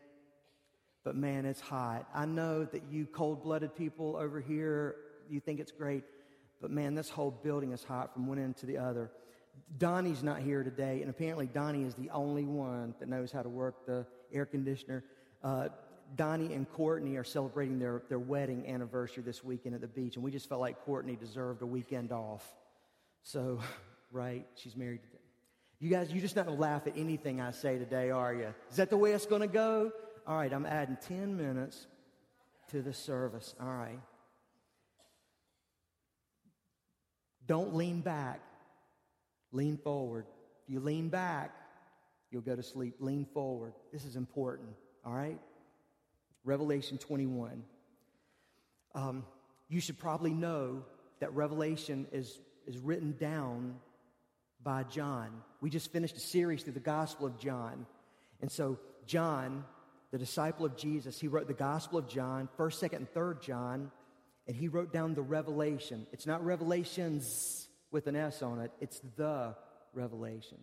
but 1.04 1.16
man, 1.16 1.44
it's 1.46 1.60
hot. 1.60 2.06
I 2.14 2.26
know 2.26 2.64
that 2.66 2.82
you 2.90 3.06
cold 3.06 3.42
blooded 3.42 3.74
people 3.74 4.16
over 4.16 4.40
here, 4.40 4.96
you 5.28 5.40
think 5.40 5.58
it's 5.58 5.72
great, 5.72 6.04
but 6.60 6.70
man, 6.70 6.94
this 6.94 7.10
whole 7.10 7.30
building 7.30 7.72
is 7.72 7.82
hot 7.82 8.12
from 8.12 8.26
one 8.26 8.38
end 8.38 8.56
to 8.58 8.66
the 8.66 8.78
other. 8.78 9.10
Donnie's 9.78 10.22
not 10.22 10.40
here 10.40 10.62
today, 10.62 11.00
and 11.00 11.10
apparently 11.10 11.46
Donnie 11.46 11.84
is 11.84 11.94
the 11.94 12.10
only 12.10 12.44
one 12.44 12.94
that 13.00 13.08
knows 13.08 13.32
how 13.32 13.42
to 13.42 13.48
work 13.48 13.86
the 13.86 14.06
air 14.32 14.46
conditioner. 14.46 15.02
Uh, 15.42 15.68
Donnie 16.14 16.52
and 16.52 16.70
Courtney 16.70 17.16
are 17.16 17.24
celebrating 17.24 17.78
their, 17.78 18.02
their 18.08 18.18
wedding 18.18 18.66
anniversary 18.66 19.22
this 19.22 19.42
weekend 19.42 19.74
at 19.74 19.80
the 19.80 19.88
beach, 19.88 20.16
and 20.16 20.24
we 20.24 20.30
just 20.30 20.48
felt 20.48 20.60
like 20.60 20.84
Courtney 20.84 21.16
deserved 21.16 21.62
a 21.62 21.66
weekend 21.66 22.12
off. 22.12 22.44
So, 23.22 23.60
right, 24.12 24.46
she's 24.56 24.76
married 24.76 25.02
today. 25.02 25.18
You 25.80 25.90
guys, 25.90 26.12
you're 26.12 26.22
just 26.22 26.36
not 26.36 26.46
going 26.46 26.56
to 26.56 26.62
laugh 26.62 26.86
at 26.86 26.96
anything 26.96 27.40
I 27.40 27.50
say 27.50 27.78
today, 27.78 28.10
are 28.10 28.32
you? 28.32 28.54
Is 28.70 28.76
that 28.76 28.90
the 28.90 28.96
way 28.96 29.12
it's 29.12 29.26
going 29.26 29.40
to 29.40 29.48
go? 29.48 29.90
All 30.26 30.36
right, 30.36 30.52
I'm 30.52 30.66
adding 30.66 30.96
10 31.08 31.36
minutes 31.36 31.86
to 32.70 32.82
the 32.82 32.92
service. 32.92 33.54
All 33.60 33.66
right. 33.66 33.98
Don't 37.46 37.74
lean 37.74 38.00
back, 38.00 38.40
lean 39.50 39.76
forward. 39.76 40.26
If 40.62 40.72
you 40.72 40.78
lean 40.78 41.08
back, 41.08 41.50
you'll 42.30 42.42
go 42.42 42.54
to 42.54 42.62
sleep. 42.62 42.94
Lean 43.00 43.26
forward. 43.34 43.72
This 43.92 44.04
is 44.04 44.14
important, 44.14 44.70
all 45.04 45.12
right? 45.12 45.38
Revelation 46.44 46.98
21. 46.98 47.62
Um, 48.94 49.24
you 49.68 49.80
should 49.80 49.98
probably 49.98 50.34
know 50.34 50.84
that 51.20 51.34
Revelation 51.34 52.06
is, 52.12 52.38
is 52.66 52.76
written 52.78 53.16
down 53.18 53.76
by 54.62 54.82
John. 54.84 55.30
We 55.60 55.70
just 55.70 55.92
finished 55.92 56.16
a 56.16 56.20
series 56.20 56.62
through 56.62 56.74
the 56.74 56.80
Gospel 56.80 57.26
of 57.26 57.38
John. 57.38 57.86
And 58.40 58.50
so, 58.50 58.78
John, 59.06 59.64
the 60.10 60.18
disciple 60.18 60.66
of 60.66 60.76
Jesus, 60.76 61.20
he 61.20 61.28
wrote 61.28 61.46
the 61.46 61.54
Gospel 61.54 61.98
of 61.98 62.08
John, 62.08 62.48
1st, 62.58 62.90
2nd, 62.90 62.96
and 62.96 63.14
3rd 63.14 63.40
John, 63.40 63.90
and 64.46 64.56
he 64.56 64.68
wrote 64.68 64.92
down 64.92 65.14
the 65.14 65.22
revelation. 65.22 66.06
It's 66.12 66.26
not 66.26 66.44
revelations 66.44 67.68
with 67.90 68.06
an 68.06 68.16
S 68.16 68.42
on 68.42 68.60
it, 68.60 68.72
it's 68.80 69.00
the 69.16 69.54
revelation. 69.94 70.58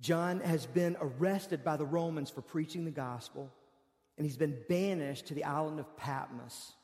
John 0.00 0.40
has 0.40 0.66
been 0.66 0.96
arrested 1.00 1.64
by 1.64 1.76
the 1.76 1.86
Romans 1.86 2.30
for 2.30 2.40
preaching 2.40 2.84
the 2.84 2.90
gospel 2.90 3.52
and 4.18 4.26
he's 4.26 4.36
been 4.36 4.58
banished 4.68 5.26
to 5.26 5.34
the 5.34 5.44
island 5.44 5.78
of 5.78 5.96
Patmos, 5.96 6.74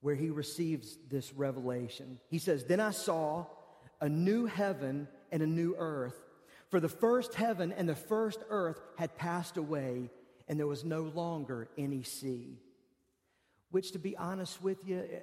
where 0.00 0.14
he 0.14 0.30
receives 0.30 0.96
this 1.10 1.34
revelation. 1.34 2.20
He 2.30 2.38
says, 2.38 2.64
Then 2.64 2.80
I 2.80 2.92
saw 2.92 3.46
a 4.00 4.08
new 4.08 4.46
heaven 4.46 5.08
and 5.32 5.42
a 5.42 5.46
new 5.46 5.74
earth. 5.76 6.14
For 6.70 6.78
the 6.78 6.88
first 6.88 7.34
heaven 7.34 7.72
and 7.72 7.88
the 7.88 7.96
first 7.96 8.40
earth 8.48 8.80
had 8.96 9.16
passed 9.18 9.56
away, 9.56 10.10
and 10.48 10.58
there 10.58 10.66
was 10.66 10.84
no 10.84 11.02
longer 11.02 11.68
any 11.76 12.04
sea. 12.04 12.58
Which, 13.70 13.92
to 13.92 13.98
be 13.98 14.16
honest 14.16 14.62
with 14.62 14.86
you, 14.86 14.98
eh, 14.98 15.18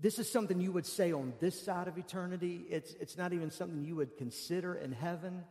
this 0.00 0.18
is 0.18 0.30
something 0.30 0.60
you 0.60 0.72
would 0.72 0.86
say 0.86 1.12
on 1.12 1.34
this 1.40 1.60
side 1.60 1.88
of 1.88 1.98
eternity. 1.98 2.64
It's, 2.70 2.92
it's 2.94 3.18
not 3.18 3.32
even 3.32 3.50
something 3.50 3.84
you 3.84 3.96
would 3.96 4.16
consider 4.16 4.74
in 4.74 4.92
heaven. 4.92 5.44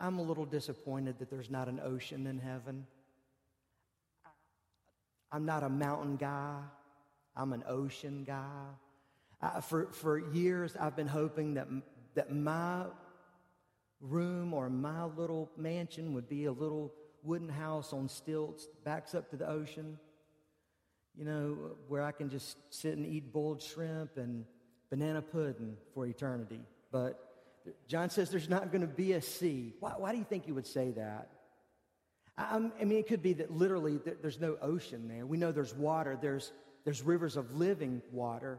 I'm 0.00 0.18
a 0.18 0.22
little 0.22 0.44
disappointed 0.44 1.18
that 1.18 1.30
there's 1.30 1.50
not 1.50 1.68
an 1.68 1.80
ocean 1.82 2.26
in 2.26 2.38
heaven. 2.38 2.86
I'm 5.30 5.44
not 5.44 5.62
a 5.62 5.68
mountain 5.68 6.16
guy, 6.16 6.58
I'm 7.36 7.52
an 7.52 7.64
ocean 7.66 8.24
guy. 8.24 8.66
Uh, 9.42 9.60
for, 9.60 9.86
for 9.92 10.18
years, 10.32 10.76
I've 10.78 10.96
been 10.96 11.08
hoping 11.08 11.54
that, 11.54 11.68
that 12.14 12.32
my 12.32 12.84
room 14.00 14.54
or 14.54 14.70
my 14.70 15.04
little 15.04 15.50
mansion 15.56 16.14
would 16.14 16.28
be 16.28 16.44
a 16.44 16.52
little 16.52 16.92
wooden 17.22 17.48
house 17.48 17.92
on 17.92 18.08
stilts, 18.08 18.68
backs 18.84 19.14
up 19.14 19.30
to 19.30 19.36
the 19.36 19.48
ocean, 19.48 19.98
you 21.16 21.24
know, 21.24 21.56
where 21.88 22.02
I 22.02 22.12
can 22.12 22.28
just 22.28 22.56
sit 22.70 22.96
and 22.96 23.06
eat 23.06 23.32
boiled 23.32 23.62
shrimp 23.62 24.16
and 24.16 24.44
banana 24.90 25.22
pudding 25.22 25.76
for 25.94 26.06
eternity. 26.06 26.60
But 26.92 27.23
John 27.88 28.10
says 28.10 28.30
there's 28.30 28.48
not 28.48 28.70
going 28.70 28.82
to 28.82 28.86
be 28.86 29.12
a 29.12 29.22
sea. 29.22 29.74
Why, 29.80 29.92
why, 29.96 30.12
do 30.12 30.18
you 30.18 30.24
think 30.24 30.46
you 30.46 30.54
would 30.54 30.66
say 30.66 30.90
that? 30.92 31.30
I, 32.36 32.56
I 32.80 32.84
mean, 32.84 32.98
it 32.98 33.06
could 33.06 33.22
be 33.22 33.32
that 33.34 33.50
literally 33.50 33.98
there's 34.20 34.40
no 34.40 34.56
ocean 34.60 35.08
there. 35.08 35.24
We 35.26 35.36
know 35.36 35.52
there's 35.52 35.74
water, 35.74 36.18
there's, 36.20 36.52
there's 36.84 37.02
rivers 37.02 37.36
of 37.36 37.54
living 37.56 38.02
water. 38.12 38.58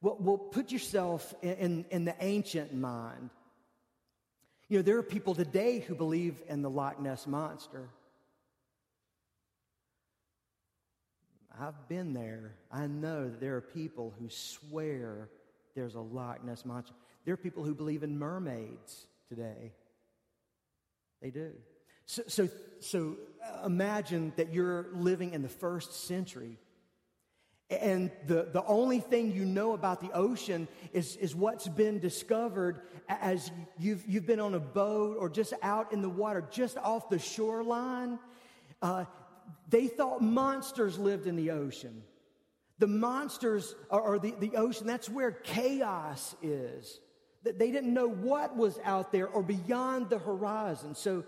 Well, 0.00 0.16
well 0.20 0.38
put 0.38 0.72
yourself 0.72 1.34
in, 1.42 1.54
in, 1.54 1.84
in 1.90 2.04
the 2.04 2.14
ancient 2.20 2.74
mind. 2.74 3.30
You 4.68 4.78
know, 4.78 4.82
there 4.82 4.96
are 4.96 5.02
people 5.02 5.34
today 5.34 5.80
who 5.80 5.94
believe 5.94 6.42
in 6.48 6.62
the 6.62 6.70
Loch 6.70 7.00
Ness 7.00 7.26
monster. 7.26 7.90
I've 11.60 11.88
been 11.88 12.14
there. 12.14 12.56
I 12.72 12.86
know 12.86 13.28
that 13.28 13.40
there 13.40 13.56
are 13.56 13.60
people 13.60 14.12
who 14.18 14.28
swear 14.28 15.28
there's 15.74 15.94
a 15.94 16.00
Loch 16.00 16.42
Ness 16.44 16.64
monster. 16.64 16.94
There 17.24 17.34
are 17.34 17.38
people 17.38 17.64
who 17.64 17.74
believe 17.74 18.02
in 18.02 18.18
mermaids 18.18 19.06
today. 19.28 19.72
They 21.22 21.30
do. 21.30 21.52
So, 22.06 22.22
so, 22.26 22.48
so 22.80 23.16
imagine 23.64 24.32
that 24.36 24.52
you're 24.52 24.86
living 24.92 25.32
in 25.32 25.42
the 25.42 25.48
first 25.48 26.06
century. 26.06 26.58
And 27.70 28.10
the, 28.26 28.48
the 28.52 28.62
only 28.66 29.00
thing 29.00 29.32
you 29.32 29.46
know 29.46 29.72
about 29.72 30.00
the 30.00 30.10
ocean 30.12 30.68
is, 30.92 31.16
is 31.16 31.34
what's 31.34 31.66
been 31.66 31.98
discovered 31.98 32.82
as 33.08 33.50
you've, 33.78 34.04
you've 34.06 34.26
been 34.26 34.40
on 34.40 34.54
a 34.54 34.60
boat 34.60 35.16
or 35.18 35.30
just 35.30 35.54
out 35.62 35.92
in 35.92 36.02
the 36.02 36.08
water, 36.08 36.46
just 36.50 36.76
off 36.76 37.08
the 37.08 37.18
shoreline. 37.18 38.18
Uh, 38.82 39.06
they 39.70 39.86
thought 39.86 40.22
monsters 40.22 40.98
lived 40.98 41.26
in 41.26 41.36
the 41.36 41.52
ocean. 41.52 42.02
The 42.78 42.86
monsters 42.86 43.74
are, 43.90 44.18
the, 44.18 44.34
the 44.38 44.56
ocean, 44.56 44.86
that's 44.86 45.08
where 45.08 45.30
chaos 45.30 46.34
is. 46.42 47.00
They 47.44 47.70
didn't 47.70 47.92
know 47.92 48.08
what 48.08 48.56
was 48.56 48.78
out 48.84 49.12
there 49.12 49.28
or 49.28 49.42
beyond 49.42 50.08
the 50.08 50.18
horizon. 50.18 50.94
So 50.94 51.24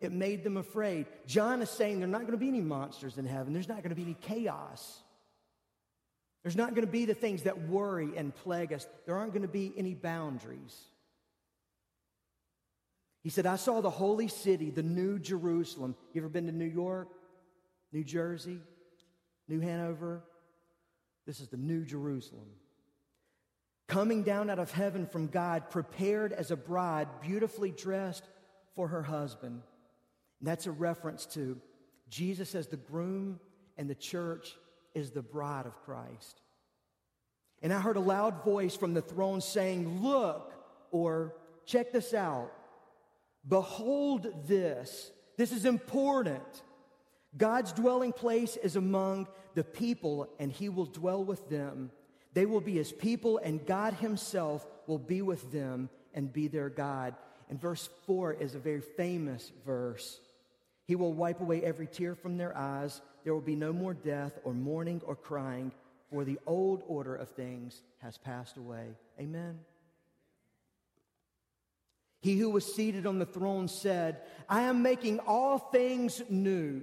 it 0.00 0.10
made 0.10 0.42
them 0.42 0.56
afraid. 0.56 1.06
John 1.26 1.62
is 1.62 1.70
saying 1.70 2.00
there's 2.00 2.10
not 2.10 2.22
going 2.22 2.32
to 2.32 2.38
be 2.38 2.48
any 2.48 2.60
monsters 2.60 3.18
in 3.18 3.26
heaven, 3.26 3.52
there's 3.52 3.68
not 3.68 3.78
going 3.78 3.90
to 3.90 3.94
be 3.94 4.02
any 4.02 4.16
chaos. 4.20 5.00
There's 6.42 6.56
not 6.56 6.70
going 6.70 6.86
to 6.86 6.90
be 6.90 7.04
the 7.04 7.14
things 7.14 7.42
that 7.42 7.68
worry 7.68 8.16
and 8.16 8.34
plague 8.34 8.72
us. 8.72 8.86
There 9.04 9.14
aren't 9.14 9.34
going 9.34 9.42
to 9.42 9.48
be 9.48 9.74
any 9.76 9.92
boundaries. 9.92 10.74
He 13.22 13.28
said, 13.28 13.44
I 13.44 13.56
saw 13.56 13.82
the 13.82 13.90
holy 13.90 14.28
city, 14.28 14.70
the 14.70 14.82
new 14.82 15.18
Jerusalem. 15.18 15.94
You 16.14 16.22
ever 16.22 16.30
been 16.30 16.46
to 16.46 16.52
New 16.52 16.64
York, 16.64 17.08
New 17.92 18.04
Jersey, 18.04 18.58
New 19.48 19.60
Hanover? 19.60 20.24
This 21.26 21.40
is 21.40 21.48
the 21.48 21.58
new 21.58 21.84
Jerusalem 21.84 22.46
coming 23.90 24.22
down 24.22 24.48
out 24.48 24.60
of 24.60 24.70
heaven 24.70 25.04
from 25.04 25.26
God, 25.26 25.68
prepared 25.68 26.32
as 26.32 26.52
a 26.52 26.56
bride, 26.56 27.08
beautifully 27.20 27.72
dressed 27.72 28.22
for 28.76 28.86
her 28.86 29.02
husband. 29.02 29.62
And 30.38 30.48
that's 30.48 30.68
a 30.68 30.70
reference 30.70 31.26
to 31.26 31.60
Jesus 32.08 32.54
as 32.54 32.68
the 32.68 32.76
groom 32.76 33.40
and 33.76 33.90
the 33.90 33.96
church 33.96 34.54
is 34.94 35.10
the 35.10 35.22
bride 35.22 35.66
of 35.66 35.76
Christ. 35.84 36.40
And 37.62 37.72
I 37.72 37.80
heard 37.80 37.96
a 37.96 38.00
loud 38.00 38.44
voice 38.44 38.76
from 38.76 38.94
the 38.94 39.02
throne 39.02 39.40
saying, 39.40 40.00
Look, 40.00 40.52
or 40.92 41.34
check 41.66 41.92
this 41.92 42.14
out. 42.14 42.52
Behold 43.46 44.46
this. 44.46 45.10
This 45.36 45.50
is 45.50 45.64
important. 45.64 46.62
God's 47.36 47.72
dwelling 47.72 48.12
place 48.12 48.56
is 48.56 48.76
among 48.76 49.26
the 49.54 49.64
people, 49.64 50.28
and 50.38 50.52
he 50.52 50.68
will 50.68 50.86
dwell 50.86 51.24
with 51.24 51.48
them. 51.48 51.90
They 52.32 52.46
will 52.46 52.60
be 52.60 52.74
his 52.74 52.92
people, 52.92 53.38
and 53.38 53.66
God 53.66 53.94
himself 53.94 54.66
will 54.86 54.98
be 54.98 55.22
with 55.22 55.50
them 55.52 55.90
and 56.14 56.32
be 56.32 56.48
their 56.48 56.68
God. 56.68 57.14
And 57.48 57.60
verse 57.60 57.88
4 58.06 58.34
is 58.34 58.54
a 58.54 58.60
very 58.60 58.80
famous 58.80 59.50
verse. 59.66 60.20
He 60.86 60.96
will 60.96 61.12
wipe 61.12 61.40
away 61.40 61.62
every 61.62 61.86
tear 61.86 62.14
from 62.14 62.36
their 62.36 62.56
eyes. 62.56 63.00
There 63.24 63.34
will 63.34 63.40
be 63.40 63.56
no 63.56 63.72
more 63.72 63.94
death 63.94 64.38
or 64.44 64.52
mourning 64.52 65.02
or 65.04 65.16
crying, 65.16 65.72
for 66.10 66.24
the 66.24 66.38
old 66.46 66.82
order 66.86 67.14
of 67.14 67.28
things 67.30 67.82
has 67.98 68.18
passed 68.18 68.56
away. 68.56 68.88
Amen. 69.20 69.60
He 72.20 72.36
who 72.36 72.50
was 72.50 72.74
seated 72.74 73.06
on 73.06 73.18
the 73.18 73.26
throne 73.26 73.68
said, 73.68 74.20
I 74.48 74.62
am 74.62 74.82
making 74.82 75.20
all 75.20 75.58
things 75.58 76.22
new. 76.28 76.82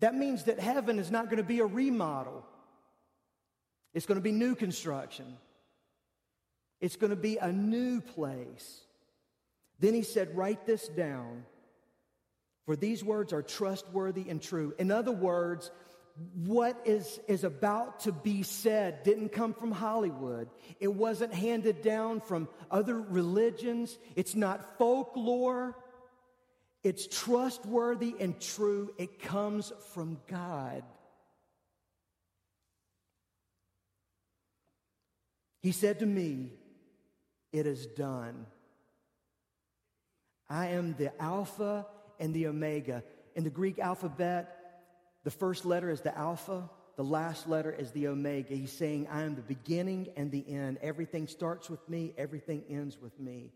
That 0.00 0.14
means 0.14 0.44
that 0.44 0.60
heaven 0.60 0.98
is 0.98 1.10
not 1.10 1.26
going 1.26 1.38
to 1.38 1.44
be 1.44 1.60
a 1.60 1.66
remodel, 1.66 2.44
it's 3.98 4.06
going 4.06 4.14
to 4.14 4.22
be 4.22 4.30
new 4.30 4.54
construction. 4.54 5.26
It's 6.80 6.94
going 6.94 7.10
to 7.10 7.16
be 7.16 7.36
a 7.38 7.50
new 7.50 8.00
place. 8.00 8.82
Then 9.80 9.92
he 9.92 10.02
said, 10.02 10.36
Write 10.36 10.66
this 10.66 10.86
down, 10.86 11.42
for 12.64 12.76
these 12.76 13.02
words 13.02 13.32
are 13.32 13.42
trustworthy 13.42 14.28
and 14.28 14.40
true. 14.40 14.72
In 14.78 14.92
other 14.92 15.10
words, 15.10 15.72
what 16.36 16.80
is, 16.84 17.18
is 17.26 17.42
about 17.42 17.98
to 18.02 18.12
be 18.12 18.44
said 18.44 19.02
didn't 19.02 19.30
come 19.30 19.52
from 19.52 19.72
Hollywood. 19.72 20.48
It 20.78 20.94
wasn't 20.94 21.34
handed 21.34 21.82
down 21.82 22.20
from 22.20 22.48
other 22.70 23.00
religions. 23.00 23.98
It's 24.14 24.36
not 24.36 24.78
folklore. 24.78 25.76
It's 26.84 27.08
trustworthy 27.08 28.14
and 28.20 28.40
true. 28.40 28.94
It 28.96 29.20
comes 29.20 29.72
from 29.92 30.20
God. 30.28 30.84
He 35.60 35.72
said 35.72 35.98
to 36.00 36.06
me, 36.06 36.52
It 37.52 37.66
is 37.66 37.86
done. 37.86 38.46
I 40.48 40.68
am 40.68 40.94
the 40.96 41.12
Alpha 41.20 41.86
and 42.18 42.32
the 42.32 42.46
Omega. 42.46 43.02
In 43.34 43.44
the 43.44 43.50
Greek 43.50 43.78
alphabet, 43.78 44.54
the 45.24 45.30
first 45.30 45.64
letter 45.64 45.90
is 45.90 46.00
the 46.00 46.16
Alpha, 46.16 46.70
the 46.96 47.04
last 47.04 47.48
letter 47.48 47.70
is 47.70 47.90
the 47.92 48.08
Omega. 48.08 48.54
He's 48.54 48.72
saying, 48.72 49.08
I 49.10 49.22
am 49.22 49.36
the 49.36 49.42
beginning 49.42 50.08
and 50.16 50.30
the 50.30 50.44
end. 50.48 50.78
Everything 50.82 51.28
starts 51.28 51.68
with 51.70 51.86
me, 51.88 52.14
everything 52.16 52.64
ends 52.68 53.00
with 53.00 53.18
me. 53.20 53.52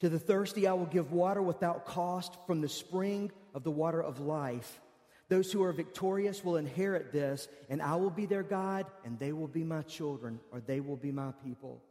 To 0.00 0.08
the 0.08 0.18
thirsty, 0.18 0.66
I 0.66 0.74
will 0.74 0.86
give 0.86 1.12
water 1.12 1.42
without 1.42 1.86
cost 1.86 2.36
from 2.46 2.60
the 2.60 2.68
spring 2.68 3.32
of 3.54 3.64
the 3.64 3.70
water 3.70 4.02
of 4.02 4.20
life. 4.20 4.80
Those 5.28 5.50
who 5.50 5.62
are 5.62 5.72
victorious 5.72 6.44
will 6.44 6.56
inherit 6.56 7.12
this, 7.12 7.48
and 7.70 7.80
I 7.80 7.96
will 7.96 8.10
be 8.10 8.26
their 8.26 8.42
God, 8.42 8.86
and 9.04 9.18
they 9.18 9.32
will 9.32 9.48
be 9.48 9.64
my 9.64 9.82
children, 9.82 10.38
or 10.52 10.60
they 10.60 10.80
will 10.80 10.96
be 10.96 11.12
my 11.12 11.32
people. 11.44 11.82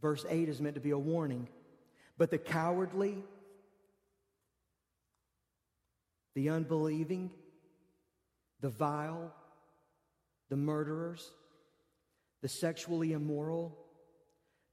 Verse 0.00 0.24
8 0.28 0.48
is 0.48 0.60
meant 0.60 0.74
to 0.74 0.80
be 0.80 0.90
a 0.90 0.98
warning. 0.98 1.48
But 2.18 2.30
the 2.30 2.38
cowardly, 2.38 3.16
the 6.34 6.50
unbelieving, 6.50 7.30
the 8.60 8.68
vile, 8.68 9.32
the 10.50 10.56
murderers, 10.56 11.30
the 12.42 12.48
sexually 12.48 13.12
immoral, 13.12 13.78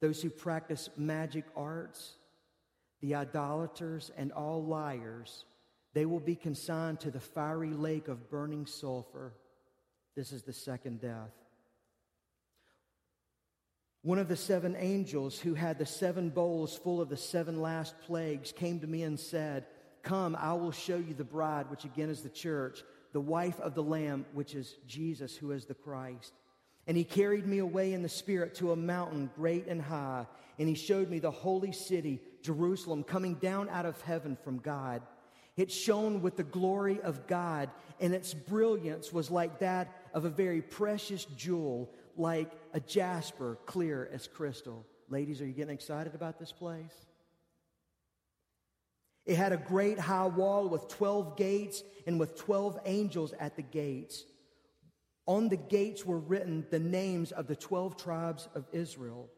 those 0.02 0.22
who 0.22 0.30
practice 0.30 0.90
magic 0.98 1.45
arts, 1.56 2.16
the 3.02 3.16
idolaters, 3.16 4.11
and 4.18 4.32
all 4.32 4.64
liars, 4.64 5.45
they 5.94 6.06
will 6.06 6.20
be 6.20 6.36
consigned 6.36 6.99
to 7.02 7.11
the 7.11 7.20
fiery 7.20 7.72
lake 7.72 8.07
of 8.07 8.30
burning 8.30 8.66
sulfur. 8.66 9.34
This 10.16 10.32
is 10.32 10.44
the 10.44 10.53
second 10.53 11.02
death. 11.02 11.32
One 14.02 14.20
of 14.20 14.30
the 14.30 14.38
seven 14.38 14.76
angels 14.80 15.40
who 15.40 15.56
had 15.56 15.78
the 15.78 15.86
seven 15.86 16.30
bowls 16.30 16.78
full 16.78 17.02
of 17.02 17.10
the 17.10 17.18
seven 17.18 17.61
last 17.61 17.99
plagues 18.02 18.52
came 18.52 18.80
to 18.80 18.88
me 18.88 19.03
and 19.03 19.20
said, 19.20 19.66
Come, 20.03 20.38
I 20.40 20.53
will 20.53 20.72
show 20.72 20.95
you 20.95 21.14
the 21.14 21.26
bride, 21.26 21.70
which 21.70 21.84
again 21.84 22.10
is 22.10 22.22
the 22.22 22.30
church, 22.30 22.82
the 23.11 23.20
wife 23.20 23.60
of 23.60 23.76
the 23.76 23.84
Lamb, 23.84 24.26
which 24.34 24.56
is 24.56 24.78
Jesus, 24.88 25.36
who 25.36 25.52
is 25.52 25.66
the 25.66 25.74
Christ. 25.74 26.34
And 26.88 26.95
he 26.95 27.03
carried 27.03 27.45
me 27.45 27.57
away 27.57 27.94
in 27.94 28.02
the 28.02 28.10
Spirit 28.10 28.56
to 28.56 28.72
a 28.72 28.76
mountain 28.78 29.30
great 29.36 29.68
and 29.68 29.82
high, 29.82 30.26
and 30.57 30.70
he 30.70 30.76
showed 30.76 31.10
me 31.10 31.20
the 31.20 31.30
holy 31.30 31.74
city, 31.74 32.22
Jerusalem, 32.41 33.03
coming 33.03 33.36
down 33.36 33.70
out 33.70 33.86
of 33.86 33.99
heaven 34.02 34.38
from 34.44 34.60
God. 34.60 35.02
It 35.60 35.69
shone 35.69 36.22
with 36.22 36.38
the 36.38 36.45
glory 36.45 37.02
of 37.02 37.27
God, 37.27 37.69
and 37.99 38.14
its 38.14 38.34
brilliance 38.34 39.11
was 39.11 39.30
like 39.30 39.60
that 39.60 39.94
of 40.14 40.23
a 40.23 40.30
very 40.30 40.61
precious 40.61 41.26
jewel, 41.26 41.91
like 42.15 42.49
a 42.73 42.80
jasper, 42.80 43.57
clear 43.65 44.10
as 44.14 44.26
crystal. 44.26 44.86
Ladies, 45.10 45.41
are 45.41 45.45
you 45.45 45.52
getting 45.52 45.73
excited 45.73 46.15
about 46.15 46.40
this 46.40 46.53
place? 46.53 46.94
It 49.26 49.36
had 49.36 49.52
a 49.52 49.57
great 49.57 49.99
high 49.99 50.27
wall 50.27 50.69
with 50.69 50.88
12 50.88 51.36
gates 51.36 51.84
and 52.07 52.18
with 52.22 52.38
12 52.38 52.80
angels 52.86 53.34
at 53.38 53.57
the 53.57 53.61
gates. 53.61 54.23
On 55.26 55.49
the 55.49 55.57
gates 55.57 56.06
were 56.06 56.19
written 56.19 56.65
the 56.69 56.80
names 56.80 57.34
of 57.34 57.48
the 57.48 57.56
12 57.57 57.98
tribes 57.98 58.48
of 58.56 58.65
Israel. 58.72 59.30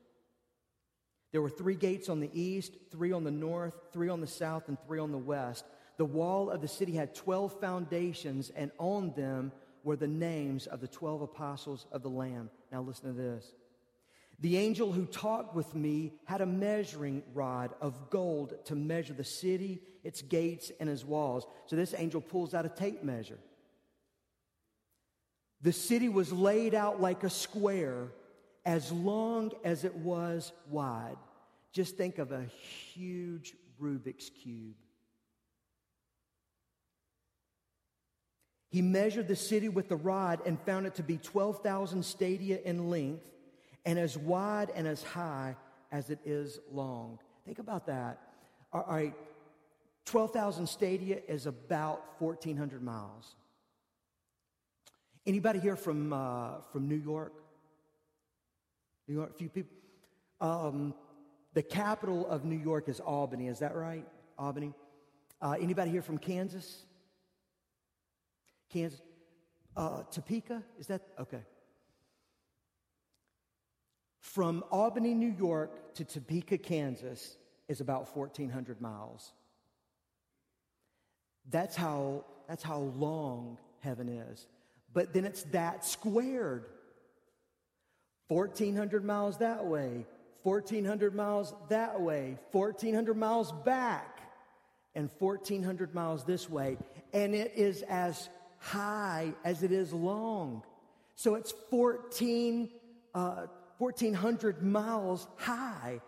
There 1.31 1.41
were 1.41 1.49
three 1.49 1.75
gates 1.75 2.09
on 2.09 2.19
the 2.19 2.29
east, 2.39 2.73
three 2.91 3.11
on 3.11 3.23
the 3.23 3.31
north, 3.31 3.73
three 3.91 4.09
on 4.09 4.21
the 4.21 4.27
south, 4.27 4.67
and 4.67 4.77
three 4.85 4.99
on 4.99 5.11
the 5.11 5.17
west. 5.17 5.65
The 6.01 6.05
wall 6.05 6.49
of 6.49 6.61
the 6.61 6.67
city 6.67 6.93
had 6.93 7.13
12 7.13 7.59
foundations, 7.59 8.49
and 8.55 8.71
on 8.79 9.13
them 9.15 9.51
were 9.83 9.95
the 9.95 10.07
names 10.07 10.65
of 10.65 10.81
the 10.81 10.87
12 10.87 11.21
apostles 11.21 11.85
of 11.91 12.01
the 12.01 12.09
Lamb. 12.09 12.49
Now, 12.71 12.81
listen 12.81 13.05
to 13.05 13.13
this. 13.13 13.53
The 14.39 14.57
angel 14.57 14.91
who 14.91 15.05
talked 15.05 15.53
with 15.53 15.75
me 15.75 16.13
had 16.25 16.41
a 16.41 16.47
measuring 16.47 17.21
rod 17.35 17.75
of 17.79 18.09
gold 18.09 18.55
to 18.65 18.75
measure 18.75 19.13
the 19.13 19.23
city, 19.23 19.83
its 20.03 20.23
gates, 20.23 20.71
and 20.79 20.89
its 20.89 21.05
walls. 21.05 21.45
So 21.67 21.75
this 21.75 21.93
angel 21.95 22.19
pulls 22.19 22.55
out 22.55 22.65
a 22.65 22.69
tape 22.69 23.03
measure. 23.03 23.37
The 25.61 25.71
city 25.71 26.09
was 26.09 26.33
laid 26.33 26.73
out 26.73 26.99
like 26.99 27.23
a 27.23 27.29
square 27.29 28.07
as 28.65 28.91
long 28.91 29.51
as 29.63 29.83
it 29.83 29.93
was 29.97 30.51
wide. 30.67 31.17
Just 31.71 31.95
think 31.95 32.17
of 32.17 32.31
a 32.31 32.45
huge 32.95 33.53
Rubik's 33.79 34.31
Cube. 34.31 34.73
He 38.71 38.81
measured 38.81 39.27
the 39.27 39.35
city 39.35 39.67
with 39.67 39.89
the 39.89 39.97
rod 39.97 40.39
and 40.45 40.57
found 40.61 40.87
it 40.87 40.95
to 40.95 41.03
be 41.03 41.17
12,000 41.17 42.03
stadia 42.03 42.57
in 42.63 42.89
length 42.89 43.29
and 43.85 43.99
as 43.99 44.17
wide 44.17 44.71
and 44.73 44.87
as 44.87 45.03
high 45.03 45.57
as 45.91 46.09
it 46.09 46.19
is 46.23 46.57
long. 46.71 47.19
Think 47.45 47.59
about 47.59 47.87
that. 47.87 48.19
All 48.71 48.85
right, 48.87 49.13
12,000 50.05 50.67
stadia 50.67 51.19
is 51.27 51.47
about 51.47 52.01
1,400 52.19 52.81
miles. 52.81 53.35
Anybody 55.25 55.59
here 55.59 55.75
from, 55.75 56.13
uh, 56.13 56.61
from 56.71 56.87
New 56.87 56.95
York? 56.95 57.33
New 59.09 59.15
York, 59.15 59.31
a 59.31 59.33
few 59.33 59.49
people. 59.49 59.75
Um, 60.39 60.93
the 61.53 61.61
capital 61.61 62.25
of 62.25 62.45
New 62.45 62.57
York 62.57 62.87
is 62.87 63.01
Albany, 63.01 63.47
is 63.47 63.59
that 63.59 63.75
right? 63.75 64.07
Albany. 64.39 64.73
Uh, 65.41 65.57
anybody 65.59 65.91
here 65.91 66.01
from 66.01 66.17
Kansas? 66.17 66.85
Kansas? 68.71 69.01
Uh, 69.75 70.03
Topeka? 70.11 70.63
Is 70.79 70.87
that? 70.87 71.01
Okay. 71.19 71.41
From 74.19 74.63
Albany, 74.71 75.13
New 75.13 75.33
York 75.37 75.93
to 75.95 76.05
Topeka, 76.05 76.57
Kansas 76.57 77.37
is 77.67 77.81
about 77.81 78.15
1,400 78.15 78.81
miles. 78.81 79.33
That's 81.49 81.75
how, 81.75 82.25
that's 82.47 82.63
how 82.63 82.79
long 82.79 83.57
heaven 83.79 84.07
is. 84.07 84.47
But 84.93 85.13
then 85.13 85.25
it's 85.25 85.43
that 85.45 85.85
squared 85.85 86.65
1,400 88.27 89.03
miles 89.03 89.37
that 89.39 89.65
way, 89.65 90.05
1,400 90.43 91.15
miles 91.15 91.53
that 91.69 91.99
way, 91.99 92.37
1,400 92.51 93.17
miles 93.17 93.51
back, 93.65 94.21
and 94.95 95.09
1,400 95.19 95.93
miles 95.93 96.23
this 96.23 96.49
way. 96.49 96.77
And 97.13 97.33
it 97.33 97.53
is 97.55 97.81
as 97.83 98.29
high 98.61 99.33
as 99.43 99.63
it 99.63 99.71
is 99.71 99.91
long. 99.91 100.63
So 101.15 101.35
it's 101.35 101.53
14, 101.69 102.69
uh, 103.13 103.47
1,400 103.79 104.63
miles 104.63 105.27
high. 105.35 105.99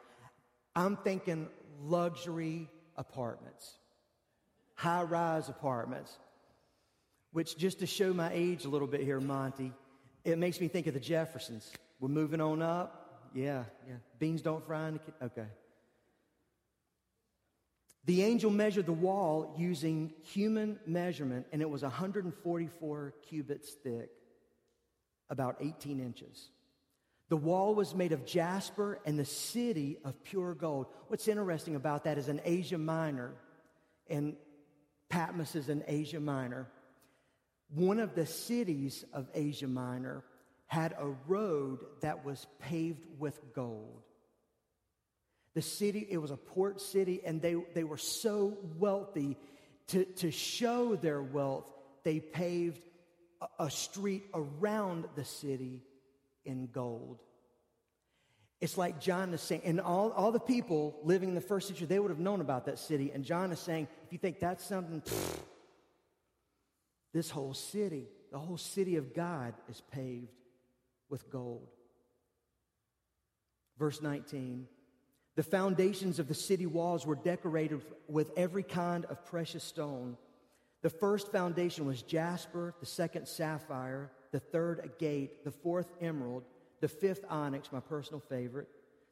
I'm 0.76 0.96
thinking 0.98 1.50
luxury 1.84 2.70
apartments, 2.96 3.74
high 4.76 5.04
rise 5.04 5.50
apartments, 5.50 6.18
which 7.32 7.58
just 7.58 7.80
to 7.80 7.88
show 7.88 8.14
my 8.14 8.30
age 8.32 8.66
a 8.66 8.70
little 8.70 8.88
bit 8.88 9.02
here, 9.02 9.20
Monty, 9.20 9.74
it 10.24 10.38
makes 10.38 10.62
me 10.62 10.68
think 10.68 10.88
of 10.88 10.94
the 10.94 11.00
Jeffersons. 11.00 11.72
We're 12.00 12.10
moving 12.10 12.40
on 12.40 12.62
up. 12.62 13.30
Yeah, 13.34 13.64
yeah. 13.88 13.96
Beans 14.20 14.42
don't 14.42 14.66
fry 14.66 14.88
in 14.88 14.94
the 14.94 15.00
kitchen. 15.00 15.14
Okay. 15.24 15.48
The 18.06 18.24
angel 18.24 18.52
measured 18.52 18.86
the 18.86 18.94
wall 18.94 19.56
using 19.58 20.14
human 20.22 20.80
measurement, 20.86 21.48
and 21.52 21.62
it 21.62 21.70
was 21.70 21.84
144 21.84 23.14
cubits 23.30 23.72
thick, 23.84 24.10
about 25.30 25.58
18 25.62 26.02
inches. 26.02 26.50
The 27.30 27.38
wall 27.38 27.74
was 27.74 27.96
made 27.96 28.12
of 28.12 28.26
jasper 28.26 29.00
and 29.06 29.18
the 29.18 29.26
city 29.26 29.98
of 30.04 30.22
pure 30.24 30.54
gold. 30.54 30.88
What's 31.08 31.28
interesting 31.28 31.76
about 31.76 32.04
that 32.04 32.18
is 32.18 32.28
in 32.28 32.42
Asia 32.44 32.78
Minor, 32.78 33.34
and 34.10 34.36
Patmos 35.08 35.56
is 35.56 35.70
in 35.70 35.84
Asia 35.88 36.20
Minor. 36.20 36.68
One 37.74 38.00
of 38.00 38.16
the 38.16 38.26
cities 38.26 39.06
of 39.14 39.30
Asia 39.34 39.68
Minor 39.68 40.24
had 40.68 40.94
a 41.00 41.08
road 41.28 41.80
that 42.02 42.26
was 42.26 42.46
paved 42.60 43.06
with 43.18 43.40
gold. 43.54 44.04
The 45.54 45.62
city, 45.62 46.08
it 46.10 46.18
was 46.18 46.32
a 46.32 46.38
port 46.38 46.82
city, 46.82 47.22
and 47.24 47.42
they, 47.42 47.56
they 47.74 47.84
were 47.84 47.98
so 47.98 48.58
wealthy. 48.78 49.38
To, 49.88 50.06
to 50.06 50.32
show 50.32 50.96
their 50.96 51.22
wealth, 51.22 51.70
they 52.04 52.20
paved 52.20 52.84
a, 53.42 53.66
a 53.66 53.72
street 53.72 54.24
around 54.34 55.06
the 55.16 55.26
city 55.26 55.84
in 56.46 56.68
gold. 56.68 57.20
It's 58.62 58.78
like 58.78 59.02
John 59.02 59.34
is 59.34 59.42
saying, 59.42 59.64
and 59.66 59.82
all, 59.82 60.12
all 60.12 60.32
the 60.32 60.40
people 60.40 60.98
living 61.04 61.30
in 61.30 61.36
the 61.36 61.42
first 61.42 61.68
century, 61.68 61.86
they 61.86 62.00
would 62.00 62.12
have 62.12 62.20
known 62.20 62.40
about 62.40 62.66
that 62.66 62.80
city. 62.80 63.12
And 63.14 63.26
John 63.26 63.52
is 63.52 63.60
saying, 63.60 63.90
if 64.06 64.14
you 64.14 64.18
think 64.18 64.40
that's 64.40 64.64
something, 64.64 65.02
pfft, 65.02 65.40
this 67.14 67.30
whole 67.30 67.54
city, 67.54 68.08
the 68.32 68.40
whole 68.40 68.58
city 68.58 68.96
of 68.96 69.14
God 69.14 69.54
is 69.70 69.82
paved 69.92 70.32
with 71.10 71.30
gold. 71.30 71.68
Verse 73.78 74.02
19 74.02 74.68
The 75.36 75.44
foundations 75.44 76.20
of 76.20 76.28
the 76.28 76.34
city 76.34 76.66
walls 76.66 77.06
were 77.06 77.16
decorated 77.16 77.82
with 78.08 78.32
every 78.38 78.64
kind 78.64 79.06
of 79.06 79.26
precious 79.26 79.64
stone. 79.64 80.18
The 80.84 80.90
first 80.90 81.32
foundation 81.32 81.86
was 81.86 82.02
jasper, 82.04 82.76
the 82.80 82.86
second 82.86 83.28
sapphire, 83.28 84.12
the 84.32 84.40
third 84.40 84.82
agate, 84.84 85.44
the 85.44 85.52
fourth 85.52 85.92
emerald, 86.02 86.44
the 86.82 86.88
fifth 86.88 87.26
onyx, 87.30 87.72
my 87.72 87.80
personal 87.80 88.20
favorite, 88.20 88.68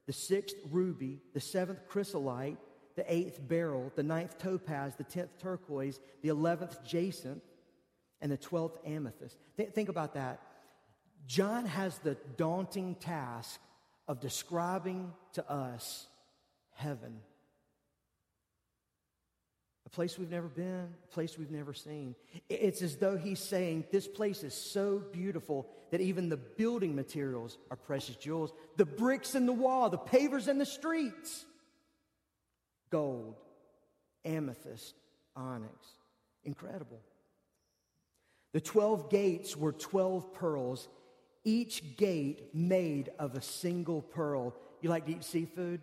the 0.05 0.13
sixth 0.13 0.57
ruby, 0.69 1.21
the 1.33 1.39
seventh 1.39 1.87
chrysolite, 1.87 2.57
the 2.95 3.11
eighth 3.11 3.39
beryl, 3.47 3.91
the 3.95 4.03
ninth 4.03 4.37
topaz, 4.37 4.95
the 4.95 5.03
tenth 5.03 5.37
turquoise, 5.39 5.99
the 6.21 6.29
eleventh 6.29 6.83
jacinth, 6.83 7.41
and 8.19 8.31
the 8.31 8.37
twelfth 8.37 8.77
amethyst. 8.85 9.37
Th- 9.57 9.69
think 9.69 9.89
about 9.89 10.13
that. 10.13 10.41
John 11.25 11.65
has 11.65 11.97
the 11.99 12.17
daunting 12.35 12.95
task 12.95 13.59
of 14.07 14.19
describing 14.19 15.13
to 15.33 15.49
us 15.49 16.07
heaven. 16.81 17.19
A 19.85 19.89
place 19.89 20.17
we've 20.17 20.31
never 20.31 20.47
been, 20.47 20.87
a 21.03 21.13
place 21.13 21.37
we've 21.37 21.51
never 21.51 21.73
seen. 21.73 22.15
It's 22.49 22.81
as 22.81 22.95
though 22.95 23.17
he's 23.17 23.39
saying, 23.39 23.85
This 23.91 24.07
place 24.07 24.43
is 24.43 24.53
so 24.53 25.03
beautiful 25.11 25.69
that 25.91 26.01
even 26.01 26.29
the 26.29 26.37
building 26.37 26.95
materials 26.95 27.57
are 27.69 27.77
precious 27.77 28.15
jewels. 28.15 28.53
The 28.77 28.85
bricks 28.85 29.35
in 29.35 29.45
the 29.45 29.53
wall, 29.53 29.89
the 29.89 29.97
pavers 29.97 30.47
in 30.47 30.57
the 30.57 30.65
streets, 30.65 31.45
gold, 32.89 33.35
amethyst, 34.23 34.95
onyx. 35.35 35.87
Incredible. 36.43 37.01
The 38.53 38.61
12 38.61 39.09
gates 39.09 39.55
were 39.55 39.71
12 39.71 40.33
pearls 40.33 40.87
each 41.43 41.97
gate 41.97 42.53
made 42.53 43.09
of 43.19 43.35
a 43.35 43.41
single 43.41 44.01
pearl. 44.01 44.55
You 44.81 44.89
like 44.89 45.05
to 45.07 45.13
eat 45.13 45.23
seafood? 45.23 45.81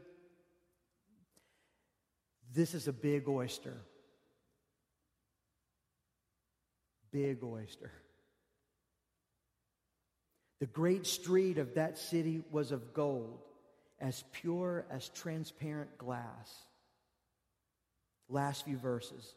This 2.54 2.74
is 2.74 2.88
a 2.88 2.92
big 2.92 3.28
oyster. 3.28 3.76
Big 7.10 7.42
oyster. 7.42 7.90
The 10.60 10.66
great 10.66 11.06
street 11.06 11.58
of 11.58 11.74
that 11.74 11.98
city 11.98 12.42
was 12.50 12.72
of 12.72 12.92
gold, 12.92 13.40
as 14.00 14.24
pure 14.32 14.86
as 14.90 15.08
transparent 15.10 15.96
glass. 15.98 16.52
Last 18.28 18.64
few 18.64 18.76
verses. 18.76 19.34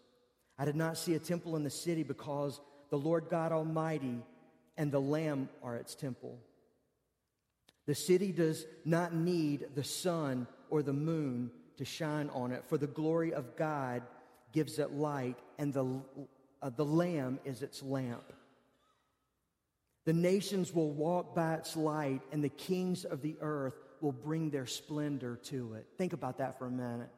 I 0.58 0.66
did 0.66 0.76
not 0.76 0.98
see 0.98 1.16
a 1.16 1.20
temple 1.20 1.56
in 1.56 1.64
the 1.64 1.70
city 1.70 2.04
because 2.04 2.60
the 2.90 2.98
Lord 2.98 3.30
God 3.30 3.52
Almighty 3.52 4.20
and 4.78 4.92
the 4.92 5.02
Lamb 5.02 5.50
are 5.64 5.76
its 5.76 5.96
temple. 5.96 6.40
The 7.86 7.96
city 7.96 8.32
does 8.32 8.66
not 8.86 9.14
need 9.14 9.68
the 9.76 9.84
sun 9.84 10.48
or 10.70 10.82
the 10.84 10.94
moon 10.94 11.52
to 11.78 11.86
shine 11.86 12.30
on 12.34 12.52
it, 12.52 12.64
for 12.68 12.78
the 12.78 12.88
glory 12.88 13.34
of 13.34 13.56
God 13.56 14.04
gives 14.52 14.80
it 14.80 14.92
light, 14.92 15.38
and 15.58 15.74
the, 15.74 15.88
uh, 16.62 16.70
the 16.76 16.86
Lamb 16.86 17.40
is 17.46 17.62
its 17.62 17.82
lamp. 17.82 18.34
The 20.06 20.14
nations 20.14 20.74
will 20.74 20.92
walk 20.92 21.36
by 21.36 21.56
its 21.56 21.76
light, 21.76 22.22
and 22.32 22.44
the 22.44 22.50
kings 22.50 23.06
of 23.06 23.22
the 23.22 23.36
earth 23.40 23.76
will 24.02 24.12
bring 24.12 24.50
their 24.50 24.66
splendor 24.66 25.38
to 25.44 25.76
it. 25.76 25.88
Think 25.98 26.14
about 26.14 26.40
that 26.40 26.58
for 26.58 26.66
a 26.66 26.72
minute. 26.72 27.10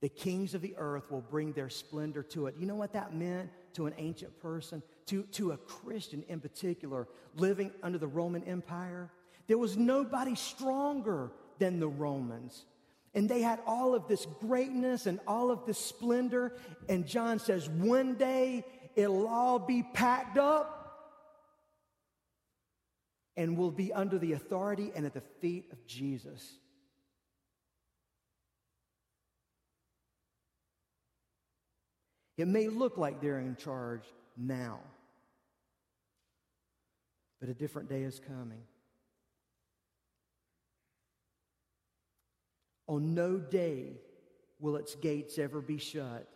The 0.00 0.08
kings 0.08 0.54
of 0.54 0.60
the 0.60 0.74
earth 0.76 1.10
will 1.10 1.22
bring 1.22 1.52
their 1.52 1.70
splendor 1.70 2.22
to 2.24 2.46
it. 2.46 2.56
You 2.58 2.66
know 2.66 2.74
what 2.74 2.92
that 2.92 3.14
meant 3.14 3.50
to 3.74 3.86
an 3.86 3.94
ancient 3.96 4.40
person? 4.40 4.82
to, 5.06 5.22
to 5.24 5.52
a 5.52 5.56
Christian 5.56 6.24
in 6.28 6.40
particular 6.40 7.08
living 7.36 7.72
under 7.82 7.98
the 7.98 8.06
Roman 8.06 8.44
Empire, 8.44 9.10
there 9.46 9.58
was 9.58 9.76
nobody 9.76 10.34
stronger 10.34 11.30
than 11.58 11.80
the 11.80 11.88
Romans. 11.88 12.64
And 13.14 13.28
they 13.28 13.42
had 13.42 13.60
all 13.66 13.94
of 13.94 14.08
this 14.08 14.26
greatness 14.40 15.06
and 15.06 15.20
all 15.26 15.50
of 15.50 15.66
this 15.66 15.78
splendor. 15.78 16.56
And 16.88 17.06
John 17.06 17.38
says, 17.38 17.68
one 17.68 18.14
day 18.14 18.64
it'll 18.96 19.28
all 19.28 19.58
be 19.58 19.82
packed 19.82 20.38
up 20.38 20.78
and 23.36 23.56
we'll 23.56 23.70
be 23.70 23.92
under 23.92 24.18
the 24.18 24.32
authority 24.32 24.92
and 24.94 25.06
at 25.06 25.14
the 25.14 25.22
feet 25.40 25.66
of 25.72 25.86
Jesus. 25.86 26.56
It 32.36 32.48
may 32.48 32.68
look 32.68 32.96
like 32.96 33.20
they're 33.20 33.38
in 33.38 33.56
charge 33.56 34.04
now. 34.36 34.80
But 37.40 37.50
a 37.50 37.54
different 37.54 37.88
day 37.88 38.02
is 38.02 38.20
coming. 38.20 38.62
On 42.92 43.14
no 43.14 43.38
day 43.38 43.94
will 44.60 44.76
its 44.76 44.94
gates 44.96 45.38
ever 45.38 45.62
be 45.62 45.78
shut, 45.78 46.28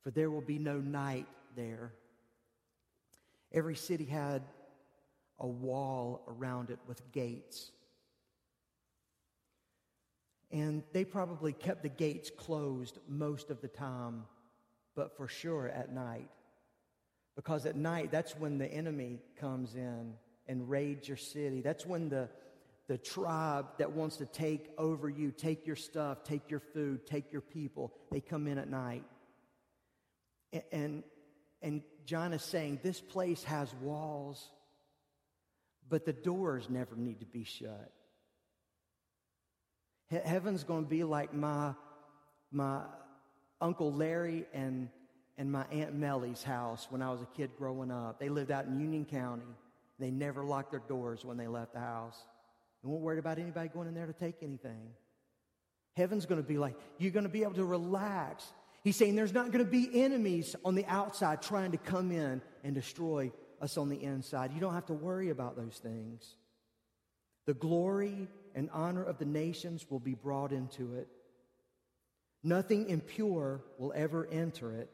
for 0.00 0.10
there 0.10 0.30
will 0.30 0.40
be 0.40 0.58
no 0.58 0.78
night 0.78 1.26
there. 1.56 1.92
Every 3.52 3.76
city 3.76 4.06
had 4.06 4.44
a 5.38 5.46
wall 5.46 6.22
around 6.26 6.70
it 6.70 6.78
with 6.86 7.12
gates. 7.12 7.70
And 10.50 10.84
they 10.94 11.04
probably 11.04 11.52
kept 11.52 11.82
the 11.82 11.90
gates 11.90 12.30
closed 12.34 12.98
most 13.06 13.50
of 13.50 13.60
the 13.60 13.68
time, 13.68 14.24
but 14.96 15.14
for 15.18 15.28
sure 15.28 15.68
at 15.68 15.92
night. 15.92 16.30
Because 17.36 17.66
at 17.66 17.76
night, 17.76 18.10
that's 18.10 18.34
when 18.38 18.56
the 18.56 18.72
enemy 18.72 19.18
comes 19.38 19.74
in 19.74 20.14
and 20.48 20.70
raids 20.70 21.06
your 21.08 21.18
city. 21.18 21.60
That's 21.60 21.84
when 21.84 22.08
the, 22.08 22.30
the 22.88 22.98
tribe 22.98 23.66
that 23.78 23.92
wants 23.92 24.18
to 24.18 24.26
take 24.26 24.68
over 24.76 25.08
you, 25.08 25.30
take 25.30 25.66
your 25.66 25.76
stuff, 25.76 26.22
take 26.24 26.50
your 26.50 26.60
food, 26.60 27.06
take 27.06 27.32
your 27.32 27.40
people, 27.40 27.94
they 28.10 28.20
come 28.20 28.46
in 28.46 28.58
at 28.58 28.68
night. 28.68 29.04
And, 30.52 30.62
and, 30.72 31.02
and 31.62 31.82
John 32.04 32.32
is 32.32 32.42
saying 32.42 32.80
this 32.82 33.00
place 33.00 33.42
has 33.44 33.74
walls, 33.80 34.50
but 35.88 36.04
the 36.04 36.12
doors 36.12 36.68
never 36.68 36.94
need 36.96 37.20
to 37.20 37.26
be 37.26 37.44
shut. 37.44 37.92
He- 40.10 40.16
heaven's 40.16 40.64
going 40.64 40.84
to 40.84 40.90
be 40.90 41.04
like 41.04 41.32
my, 41.32 41.72
my 42.50 42.82
Uncle 43.60 43.92
Larry 43.92 44.44
and 44.52 44.88
and 45.36 45.50
my 45.50 45.64
Aunt 45.72 45.94
Mellie's 45.94 46.42
house 46.42 46.86
when 46.90 47.02
I 47.02 47.10
was 47.10 47.20
a 47.20 47.26
kid 47.36 47.50
growing 47.58 47.90
up. 47.90 48.20
They 48.20 48.28
lived 48.28 48.50
out 48.50 48.66
in 48.66 48.78
Union 48.78 49.04
County. 49.04 49.42
They 49.98 50.10
never 50.10 50.44
locked 50.44 50.70
their 50.70 50.82
doors 50.88 51.24
when 51.24 51.36
they 51.36 51.46
left 51.46 51.72
the 51.72 51.80
house. 51.80 52.16
They 52.84 52.90
weren't 52.90 53.02
worried 53.02 53.18
about 53.18 53.38
anybody 53.38 53.68
going 53.68 53.88
in 53.88 53.94
there 53.94 54.06
to 54.06 54.12
take 54.12 54.42
anything. 54.42 54.90
Heaven's 55.96 56.26
going 56.26 56.42
to 56.42 56.46
be 56.46 56.58
like, 56.58 56.76
you're 56.98 57.12
going 57.12 57.24
to 57.24 57.30
be 57.30 57.42
able 57.42 57.54
to 57.54 57.64
relax. 57.64 58.44
He's 58.82 58.96
saying 58.96 59.16
there's 59.16 59.32
not 59.32 59.50
going 59.50 59.64
to 59.64 59.70
be 59.70 60.02
enemies 60.02 60.54
on 60.64 60.74
the 60.74 60.84
outside 60.86 61.40
trying 61.40 61.72
to 61.72 61.78
come 61.78 62.12
in 62.12 62.42
and 62.62 62.74
destroy 62.74 63.32
us 63.60 63.78
on 63.78 63.88
the 63.88 64.02
inside. 64.02 64.52
You 64.52 64.60
don't 64.60 64.74
have 64.74 64.86
to 64.86 64.92
worry 64.92 65.30
about 65.30 65.56
those 65.56 65.80
things. 65.82 66.36
The 67.46 67.54
glory 67.54 68.28
and 68.54 68.68
honor 68.72 69.02
of 69.02 69.18
the 69.18 69.24
nations 69.24 69.86
will 69.88 70.00
be 70.00 70.14
brought 70.14 70.52
into 70.52 70.96
it. 70.96 71.08
Nothing 72.42 72.90
impure 72.90 73.64
will 73.78 73.92
ever 73.96 74.28
enter 74.30 74.72
it 74.72 74.90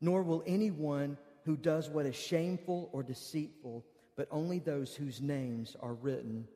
nor 0.00 0.22
will 0.22 0.44
anyone 0.46 1.16
who 1.44 1.56
does 1.56 1.88
what 1.88 2.06
is 2.06 2.16
shameful 2.16 2.88
or 2.92 3.02
deceitful, 3.02 3.84
but 4.16 4.28
only 4.30 4.58
those 4.58 4.94
whose 4.94 5.20
names 5.20 5.76
are 5.80 5.94
written 5.94 6.46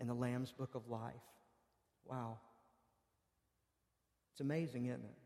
in 0.00 0.06
the 0.06 0.14
Lamb's 0.14 0.52
book 0.52 0.74
of 0.74 0.88
life. 0.88 1.14
Wow. 2.04 2.38
It's 4.32 4.40
amazing, 4.40 4.86
isn't 4.86 5.04
it? 5.04 5.18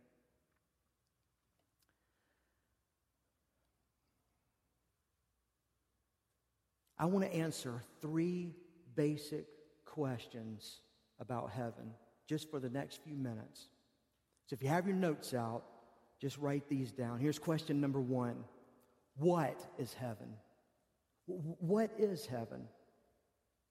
I 6.98 7.06
want 7.06 7.24
to 7.24 7.34
answer 7.34 7.82
three 8.02 8.54
basic 8.94 9.46
questions 9.86 10.80
about 11.18 11.50
heaven 11.50 11.94
just 12.28 12.50
for 12.50 12.60
the 12.60 12.68
next 12.70 13.02
few 13.02 13.16
minutes. 13.16 13.68
So 14.46 14.54
if 14.54 14.62
you 14.62 14.68
have 14.68 14.86
your 14.86 14.96
notes 14.96 15.34
out, 15.34 15.64
Just 16.20 16.36
write 16.36 16.68
these 16.68 16.92
down. 16.92 17.18
Here's 17.18 17.38
question 17.38 17.80
number 17.80 18.00
one 18.00 18.44
What 19.16 19.66
is 19.78 19.94
heaven? 19.94 20.28
What 21.26 21.90
is 21.98 22.26
heaven? 22.26 22.68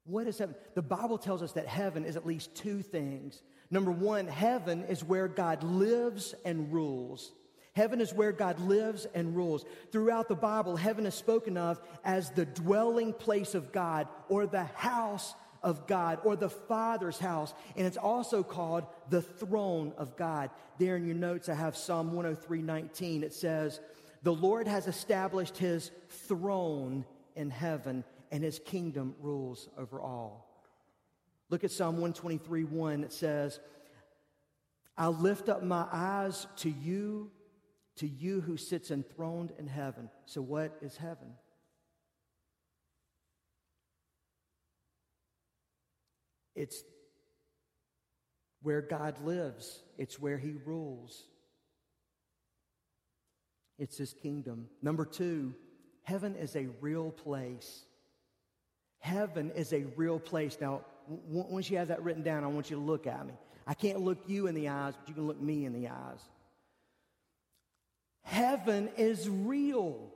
What 0.09 0.25
is 0.25 0.39
heaven? 0.39 0.55
The 0.73 0.81
Bible 0.81 1.19
tells 1.19 1.43
us 1.43 1.51
that 1.51 1.67
heaven 1.67 2.03
is 2.03 2.15
at 2.15 2.25
least 2.25 2.55
two 2.55 2.81
things. 2.81 3.43
Number 3.69 3.91
one, 3.91 4.27
heaven 4.27 4.83
is 4.85 5.03
where 5.03 5.27
God 5.27 5.63
lives 5.63 6.33
and 6.43 6.73
rules. 6.73 7.31
Heaven 7.73 8.01
is 8.01 8.11
where 8.11 8.31
God 8.31 8.59
lives 8.59 9.05
and 9.13 9.35
rules. 9.35 9.65
Throughout 9.91 10.27
the 10.27 10.35
Bible, 10.35 10.75
heaven 10.75 11.05
is 11.05 11.13
spoken 11.13 11.57
of 11.57 11.79
as 12.03 12.31
the 12.31 12.45
dwelling 12.45 13.13
place 13.13 13.53
of 13.53 13.71
God 13.71 14.07
or 14.29 14.47
the 14.47 14.63
house 14.63 15.35
of 15.61 15.85
God 15.85 16.19
or 16.23 16.35
the 16.35 16.49
Father's 16.49 17.19
house. 17.19 17.53
And 17.77 17.85
it's 17.85 17.95
also 17.95 18.41
called 18.41 18.85
the 19.09 19.21
throne 19.21 19.93
of 19.97 20.17
God. 20.17 20.49
There 20.79 20.95
in 20.95 21.05
your 21.05 21.15
notes, 21.15 21.49
I 21.49 21.53
have 21.53 21.77
Psalm 21.77 22.07
103 22.13 22.63
19. 22.63 23.23
It 23.23 23.33
says, 23.33 23.79
The 24.23 24.33
Lord 24.33 24.67
has 24.67 24.87
established 24.87 25.57
his 25.57 25.91
throne 26.09 27.05
in 27.35 27.51
heaven, 27.51 28.03
and 28.31 28.43
his 28.43 28.59
kingdom 28.59 29.15
rules 29.19 29.69
over 29.77 30.01
all. 30.01 30.49
Look 31.49 31.63
at 31.63 31.71
Psalm 31.71 31.95
123 31.95 32.63
1. 32.63 33.03
It 33.03 33.13
says, 33.13 33.59
I 34.97 35.07
lift 35.07 35.49
up 35.49 35.63
my 35.63 35.85
eyes 35.91 36.45
to 36.57 36.69
you, 36.69 37.31
to 37.97 38.07
you 38.07 38.41
who 38.41 38.57
sits 38.57 38.91
enthroned 38.91 39.53
in 39.57 39.67
heaven. 39.67 40.09
So, 40.25 40.41
what 40.41 40.77
is 40.81 40.97
heaven? 40.97 41.33
It's 46.55 46.83
where 48.61 48.81
God 48.81 49.23
lives, 49.23 49.81
it's 49.97 50.19
where 50.19 50.37
He 50.37 50.53
rules, 50.65 51.23
it's 53.77 53.97
His 53.97 54.13
kingdom. 54.13 54.67
Number 54.81 55.05
two, 55.05 55.55
heaven 56.03 56.35
is 56.35 56.57
a 56.57 56.67
real 56.81 57.11
place. 57.11 57.85
Heaven 58.99 59.51
is 59.51 59.73
a 59.73 59.85
real 59.95 60.19
place. 60.19 60.57
Now, 60.59 60.81
w- 61.27 61.45
once 61.49 61.69
you 61.69 61.77
have 61.77 61.87
that 61.87 62.03
written 62.03 62.23
down, 62.23 62.43
I 62.43 62.47
want 62.47 62.69
you 62.69 62.75
to 62.75 62.81
look 62.81 63.07
at 63.07 63.25
me. 63.25 63.33
I 63.65 63.73
can't 63.73 64.01
look 64.01 64.17
you 64.27 64.47
in 64.47 64.55
the 64.55 64.69
eyes, 64.69 64.93
but 64.97 65.07
you 65.07 65.13
can 65.13 65.27
look 65.27 65.41
me 65.41 65.65
in 65.65 65.73
the 65.73 65.89
eyes. 65.89 66.21
Heaven 68.23 68.89
is 68.97 69.29
real. 69.29 70.11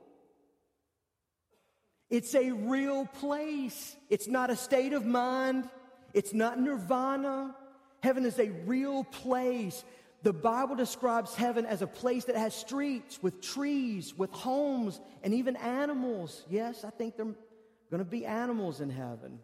It's 2.10 2.34
a 2.34 2.52
real 2.52 3.06
place. 3.06 3.96
It's 4.10 4.28
not 4.28 4.50
a 4.50 4.56
state 4.56 4.92
of 4.92 5.04
mind. 5.04 5.68
It's 6.12 6.32
not 6.32 6.60
nirvana. 6.60 7.54
Heaven 8.02 8.24
is 8.24 8.38
a 8.38 8.50
real 8.66 9.04
place. 9.04 9.82
The 10.22 10.32
Bible 10.32 10.76
describes 10.76 11.34
heaven 11.34 11.66
as 11.66 11.82
a 11.82 11.86
place 11.86 12.24
that 12.26 12.36
has 12.36 12.54
streets 12.54 13.22
with 13.22 13.40
trees, 13.40 14.16
with 14.16 14.30
homes, 14.30 15.00
and 15.22 15.34
even 15.34 15.56
animals. 15.56 16.44
Yes, 16.48 16.84
I 16.84 16.90
think 16.90 17.16
there 17.16 17.26
going 17.94 18.04
to 18.04 18.10
be 18.10 18.26
animals 18.26 18.80
in 18.80 18.90
heaven. 18.90 19.38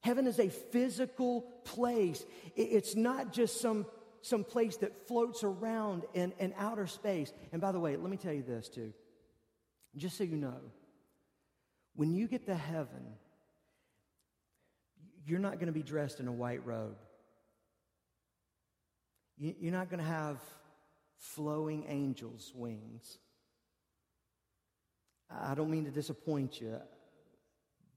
Heaven 0.00 0.26
is 0.26 0.38
a 0.38 0.48
physical 0.48 1.42
place. 1.64 2.24
It's 2.56 2.96
not 2.96 3.30
just 3.30 3.60
some, 3.60 3.84
some 4.22 4.42
place 4.42 4.78
that 4.78 5.06
floats 5.06 5.44
around 5.44 6.04
in, 6.14 6.32
in 6.38 6.54
outer 6.56 6.86
space. 6.86 7.30
And 7.52 7.60
by 7.60 7.72
the 7.72 7.78
way, 7.78 7.94
let 7.96 8.10
me 8.10 8.16
tell 8.16 8.32
you 8.32 8.42
this 8.42 8.70
too, 8.70 8.94
just 9.96 10.16
so 10.16 10.24
you 10.24 10.36
know. 10.36 10.60
When 11.94 12.14
you 12.14 12.26
get 12.26 12.46
to 12.46 12.54
heaven, 12.54 13.04
you're 15.26 15.38
not 15.38 15.56
going 15.56 15.66
to 15.66 15.72
be 15.72 15.82
dressed 15.82 16.20
in 16.20 16.28
a 16.28 16.32
white 16.32 16.64
robe. 16.64 16.96
You're 19.36 19.72
not 19.72 19.90
going 19.90 20.00
to 20.00 20.08
have 20.08 20.38
flowing 21.18 21.84
angels' 21.86 22.50
wings. 22.54 23.18
I 25.30 25.54
don't 25.54 25.70
mean 25.70 25.84
to 25.84 25.90
disappoint 25.90 26.62
you, 26.62 26.78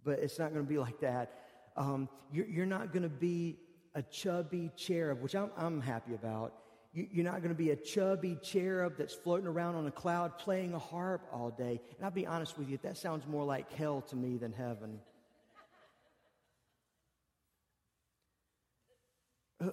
but 0.06 0.20
it's 0.20 0.40
not 0.40 0.54
going 0.54 0.64
to 0.64 0.70
be 0.70 0.78
like 0.78 1.00
that. 1.02 1.32
Um, 1.76 2.08
you're, 2.32 2.46
you're, 2.46 2.66
not 2.66 2.94
going 2.94 3.04
to 3.04 3.10
be 3.10 3.58
a 3.96 4.02
chubby 4.02 4.72
cherub, 4.78 5.22
which 5.22 5.36
I'm, 5.36 5.50
I'm 5.58 5.82
happy 5.82 6.14
about. 6.14 6.54
You, 6.94 7.08
you're 7.12 7.26
not 7.26 7.40
going 7.40 7.50
to 7.50 7.56
be 7.56 7.72
a 7.72 7.76
chubby 7.76 8.38
cherub 8.42 8.98
that's 8.98 9.14
floating 9.14 9.48
around 9.48 9.76
on 9.76 9.88
a 9.88 9.92
cloud 9.92 10.38
playing 10.38 10.74
a 10.74 10.80
harp 10.80 11.28
all 11.34 11.50
day. 11.50 11.82
And 11.98 12.06
I'll 12.06 12.12
be 12.12 12.28
honest 12.28 12.58
with 12.58 12.70
you, 12.70 12.78
that 12.84 12.98
sounds 12.98 13.28
more 13.28 13.44
like 13.44 13.74
hell 13.74 14.02
to 14.10 14.16
me 14.16 14.38
than 14.38 14.54
heaven. 14.54 15.00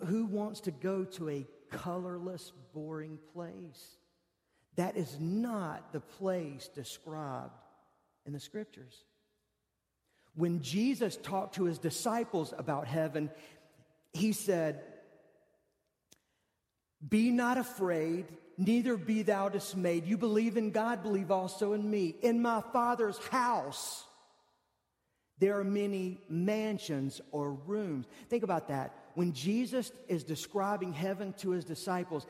Who 0.07 0.25
wants 0.27 0.61
to 0.63 0.71
go 0.71 1.05
to 1.05 1.29
a 1.29 1.47
colorless, 1.71 2.53
boring 2.73 3.19
place? 3.35 3.97
That 4.77 4.97
is 4.97 5.19
not 5.21 5.93
the 5.93 6.01
place 6.01 6.69
described 6.75 7.53
in 8.25 8.33
the 8.33 8.41
scriptures. 8.41 9.05
When 10.35 10.63
Jesus 10.63 11.17
talked 11.17 11.57
to 11.57 11.65
his 11.65 11.79
disciples 11.79 12.55
about 12.57 12.87
heaven, 12.87 13.31
he 14.13 14.33
said, 14.33 14.81
Be 17.07 17.31
not 17.31 17.59
afraid, 17.59 18.27
neither 18.57 18.97
be 18.97 19.23
thou 19.23 19.49
dismayed. 19.49 20.07
You 20.07 20.17
believe 20.17 20.57
in 20.57 20.71
God, 20.71 21.03
believe 21.03 21.31
also 21.31 21.73
in 21.75 21.91
me. 21.91 22.15
In 22.23 22.41
my 22.41 22.63
Father's 22.73 23.19
house, 23.19 24.05
there 25.39 25.59
are 25.59 25.65
many 25.65 26.19
mansions 26.29 27.21
or 27.31 27.53
rooms. 27.53 28.07
Think 28.29 28.43
about 28.43 28.69
that 28.69 28.95
when 29.15 29.33
Jesus 29.33 29.93
is 30.09 30.25
describing 30.25 30.93
heaven 30.93 31.35
to 31.39 31.51
his 31.51 31.65
disciples, 31.65 32.27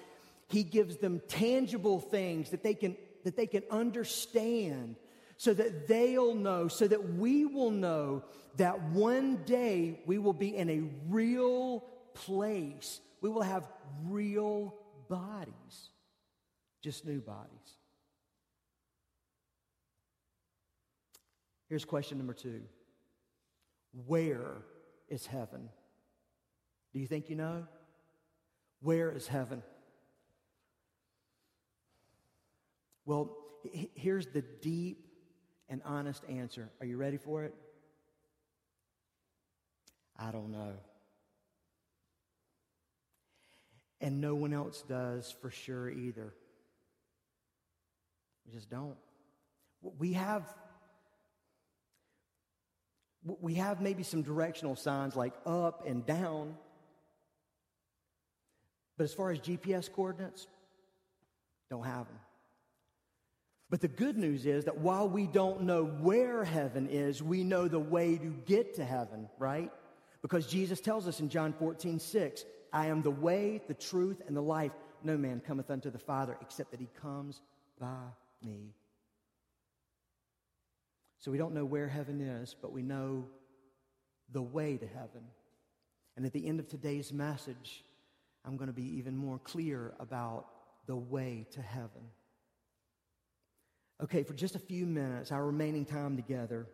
he 0.48 0.62
gives 0.62 0.96
them 0.96 1.20
tangible 1.28 2.00
things 2.00 2.50
that 2.50 2.62
they 2.62 2.74
can, 2.74 2.96
that 3.24 3.36
they 3.36 3.46
can 3.46 3.62
understand 3.70 4.96
so 5.42 5.52
that 5.52 5.88
they'll 5.88 6.36
know, 6.36 6.68
so 6.68 6.86
that 6.86 7.14
we 7.14 7.44
will 7.44 7.72
know 7.72 8.22
that 8.58 8.80
one 8.90 9.42
day 9.44 9.98
we 10.06 10.16
will 10.16 10.32
be 10.32 10.56
in 10.56 10.70
a 10.70 10.84
real 11.08 11.80
place. 12.14 13.00
We 13.20 13.28
will 13.28 13.42
have 13.42 13.66
real 14.04 14.72
bodies, 15.08 15.88
just 16.80 17.04
new 17.04 17.20
bodies. 17.20 17.50
Here's 21.68 21.84
question 21.84 22.18
number 22.18 22.34
two 22.34 22.62
Where 24.06 24.58
is 25.08 25.26
heaven? 25.26 25.70
Do 26.92 27.00
you 27.00 27.08
think 27.08 27.28
you 27.28 27.34
know? 27.34 27.66
Where 28.80 29.10
is 29.10 29.26
heaven? 29.26 29.64
Well, 33.04 33.36
here's 33.96 34.28
the 34.28 34.42
deep 34.60 35.08
and 35.72 35.80
honest 35.84 36.22
answer. 36.28 36.68
Are 36.78 36.86
you 36.86 36.96
ready 36.96 37.16
for 37.16 37.42
it? 37.42 37.54
I 40.16 40.30
don't 40.30 40.52
know. 40.52 40.74
And 44.00 44.20
no 44.20 44.36
one 44.36 44.52
else 44.52 44.84
does 44.88 45.34
for 45.40 45.50
sure 45.50 45.90
either. 45.90 46.32
We 48.46 48.52
just 48.52 48.70
don't. 48.70 48.96
We 49.98 50.12
have 50.12 50.44
we 53.40 53.54
have 53.54 53.80
maybe 53.80 54.02
some 54.02 54.22
directional 54.22 54.76
signs 54.76 55.16
like 55.16 55.32
up 55.46 55.86
and 55.86 56.04
down 56.04 56.54
but 59.02 59.04
as 59.04 59.14
far 59.14 59.30
as 59.30 59.38
GPS 59.40 59.90
coordinates, 59.92 60.46
don't 61.70 61.84
have 61.84 62.06
them. 62.06 62.18
But 63.72 63.80
the 63.80 63.88
good 63.88 64.18
news 64.18 64.44
is 64.44 64.66
that 64.66 64.76
while 64.76 65.08
we 65.08 65.26
don't 65.26 65.62
know 65.62 65.86
where 65.86 66.44
heaven 66.44 66.86
is, 66.90 67.22
we 67.22 67.42
know 67.42 67.68
the 67.68 67.78
way 67.78 68.18
to 68.18 68.34
get 68.44 68.74
to 68.74 68.84
heaven, 68.84 69.30
right? 69.38 69.72
Because 70.20 70.46
Jesus 70.46 70.78
tells 70.78 71.08
us 71.08 71.20
in 71.20 71.30
John 71.30 71.54
14, 71.54 71.98
6, 71.98 72.44
I 72.70 72.88
am 72.88 73.00
the 73.00 73.10
way, 73.10 73.62
the 73.68 73.72
truth, 73.72 74.20
and 74.26 74.36
the 74.36 74.42
life. 74.42 74.72
No 75.02 75.16
man 75.16 75.40
cometh 75.40 75.70
unto 75.70 75.88
the 75.88 75.98
Father 75.98 76.36
except 76.42 76.72
that 76.72 76.80
he 76.80 76.88
comes 77.00 77.40
by 77.80 78.10
me. 78.44 78.74
So 81.20 81.30
we 81.30 81.38
don't 81.38 81.54
know 81.54 81.64
where 81.64 81.88
heaven 81.88 82.20
is, 82.20 82.54
but 82.60 82.72
we 82.72 82.82
know 82.82 83.24
the 84.32 84.42
way 84.42 84.76
to 84.76 84.86
heaven. 84.86 85.22
And 86.18 86.26
at 86.26 86.34
the 86.34 86.46
end 86.46 86.60
of 86.60 86.68
today's 86.68 87.10
message, 87.10 87.86
I'm 88.44 88.58
going 88.58 88.68
to 88.68 88.74
be 88.74 88.98
even 88.98 89.16
more 89.16 89.38
clear 89.38 89.94
about 89.98 90.44
the 90.84 90.96
way 90.96 91.46
to 91.52 91.62
heaven. 91.62 92.02
Okay, 94.02 94.24
for 94.24 94.32
just 94.32 94.56
a 94.56 94.58
few 94.58 94.84
minutes, 94.84 95.30
our 95.30 95.46
remaining 95.46 95.84
time 95.84 96.16
together, 96.16 96.66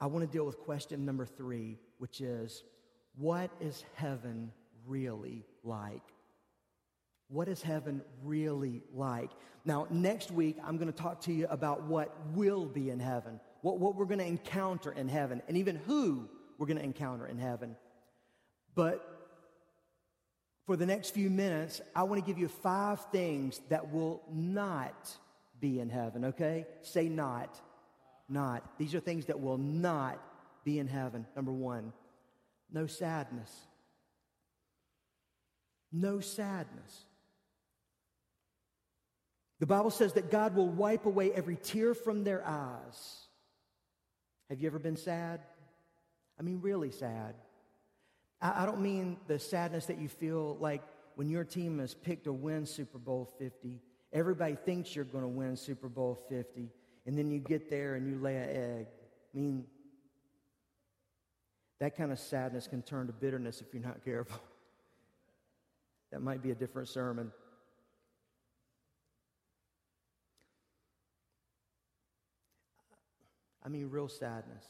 I 0.00 0.06
want 0.06 0.24
to 0.24 0.30
deal 0.30 0.44
with 0.44 0.58
question 0.58 1.04
number 1.04 1.24
three, 1.24 1.78
which 1.98 2.20
is 2.20 2.64
what 3.16 3.50
is 3.60 3.84
heaven 3.94 4.50
really 4.86 5.44
like? 5.62 6.02
What 7.28 7.46
is 7.48 7.62
heaven 7.62 8.02
really 8.24 8.82
like? 8.92 9.30
Now, 9.64 9.86
next 9.88 10.32
week, 10.32 10.56
I'm 10.64 10.78
going 10.78 10.92
to 10.92 11.02
talk 11.02 11.20
to 11.22 11.32
you 11.32 11.46
about 11.48 11.84
what 11.84 12.12
will 12.34 12.66
be 12.66 12.90
in 12.90 12.98
heaven, 12.98 13.38
what, 13.62 13.78
what 13.78 13.94
we're 13.94 14.04
going 14.04 14.18
to 14.18 14.26
encounter 14.26 14.90
in 14.90 15.08
heaven, 15.08 15.42
and 15.46 15.56
even 15.56 15.76
who 15.76 16.28
we're 16.58 16.66
going 16.66 16.78
to 16.78 16.84
encounter 16.84 17.26
in 17.26 17.38
heaven. 17.38 17.76
But 18.74 19.00
For 20.66 20.76
the 20.76 20.86
next 20.86 21.10
few 21.10 21.30
minutes, 21.30 21.80
I 21.94 22.02
want 22.02 22.20
to 22.20 22.26
give 22.26 22.38
you 22.38 22.48
five 22.48 23.00
things 23.12 23.60
that 23.68 23.92
will 23.92 24.22
not 24.32 25.16
be 25.66 25.80
in 25.80 25.90
heaven, 25.90 26.26
okay? 26.26 26.64
Say 26.82 27.08
not. 27.08 27.60
Not. 28.28 28.62
These 28.78 28.94
are 28.94 29.00
things 29.00 29.26
that 29.26 29.40
will 29.40 29.58
not 29.58 30.20
be 30.64 30.78
in 30.78 30.86
heaven. 30.86 31.26
Number 31.34 31.52
one, 31.52 31.92
no 32.72 32.86
sadness. 32.86 33.52
No 35.92 36.20
sadness. 36.20 37.04
The 39.58 39.66
Bible 39.66 39.90
says 39.90 40.12
that 40.12 40.30
God 40.30 40.54
will 40.54 40.68
wipe 40.68 41.06
away 41.06 41.32
every 41.32 41.56
tear 41.56 41.94
from 41.94 42.22
their 42.22 42.46
eyes. 42.46 43.26
Have 44.50 44.60
you 44.60 44.68
ever 44.68 44.78
been 44.78 44.96
sad? 44.96 45.40
I 46.38 46.42
mean, 46.42 46.60
really 46.60 46.92
sad. 46.92 47.34
I, 48.40 48.62
I 48.62 48.66
don't 48.66 48.82
mean 48.82 49.16
the 49.26 49.38
sadness 49.38 49.86
that 49.86 49.98
you 49.98 50.08
feel 50.08 50.56
like 50.60 50.82
when 51.16 51.28
your 51.28 51.44
team 51.44 51.78
has 51.80 51.94
picked 51.94 52.24
to 52.24 52.32
win 52.32 52.66
Super 52.66 52.98
Bowl 52.98 53.28
50. 53.38 53.80
Everybody 54.16 54.54
thinks 54.54 54.96
you're 54.96 55.04
going 55.04 55.24
to 55.24 55.28
win 55.28 55.56
Super 55.56 55.90
Bowl 55.90 56.18
50, 56.30 56.70
and 57.04 57.18
then 57.18 57.30
you 57.30 57.38
get 57.38 57.68
there 57.68 57.96
and 57.96 58.08
you 58.08 58.18
lay 58.18 58.36
an 58.36 58.48
egg. 58.48 58.86
I 59.34 59.38
mean, 59.38 59.66
that 61.80 61.98
kind 61.98 62.10
of 62.10 62.18
sadness 62.18 62.66
can 62.66 62.80
turn 62.80 63.08
to 63.08 63.12
bitterness 63.12 63.60
if 63.60 63.74
you're 63.74 63.82
not 63.82 64.02
careful. 64.04 64.40
That 66.12 66.22
might 66.22 66.40
be 66.40 66.52
a 66.52 66.54
different 66.54 66.88
sermon. 66.88 67.32
I 73.62 73.68
mean, 73.68 73.90
real 73.90 74.08
sadness. 74.08 74.64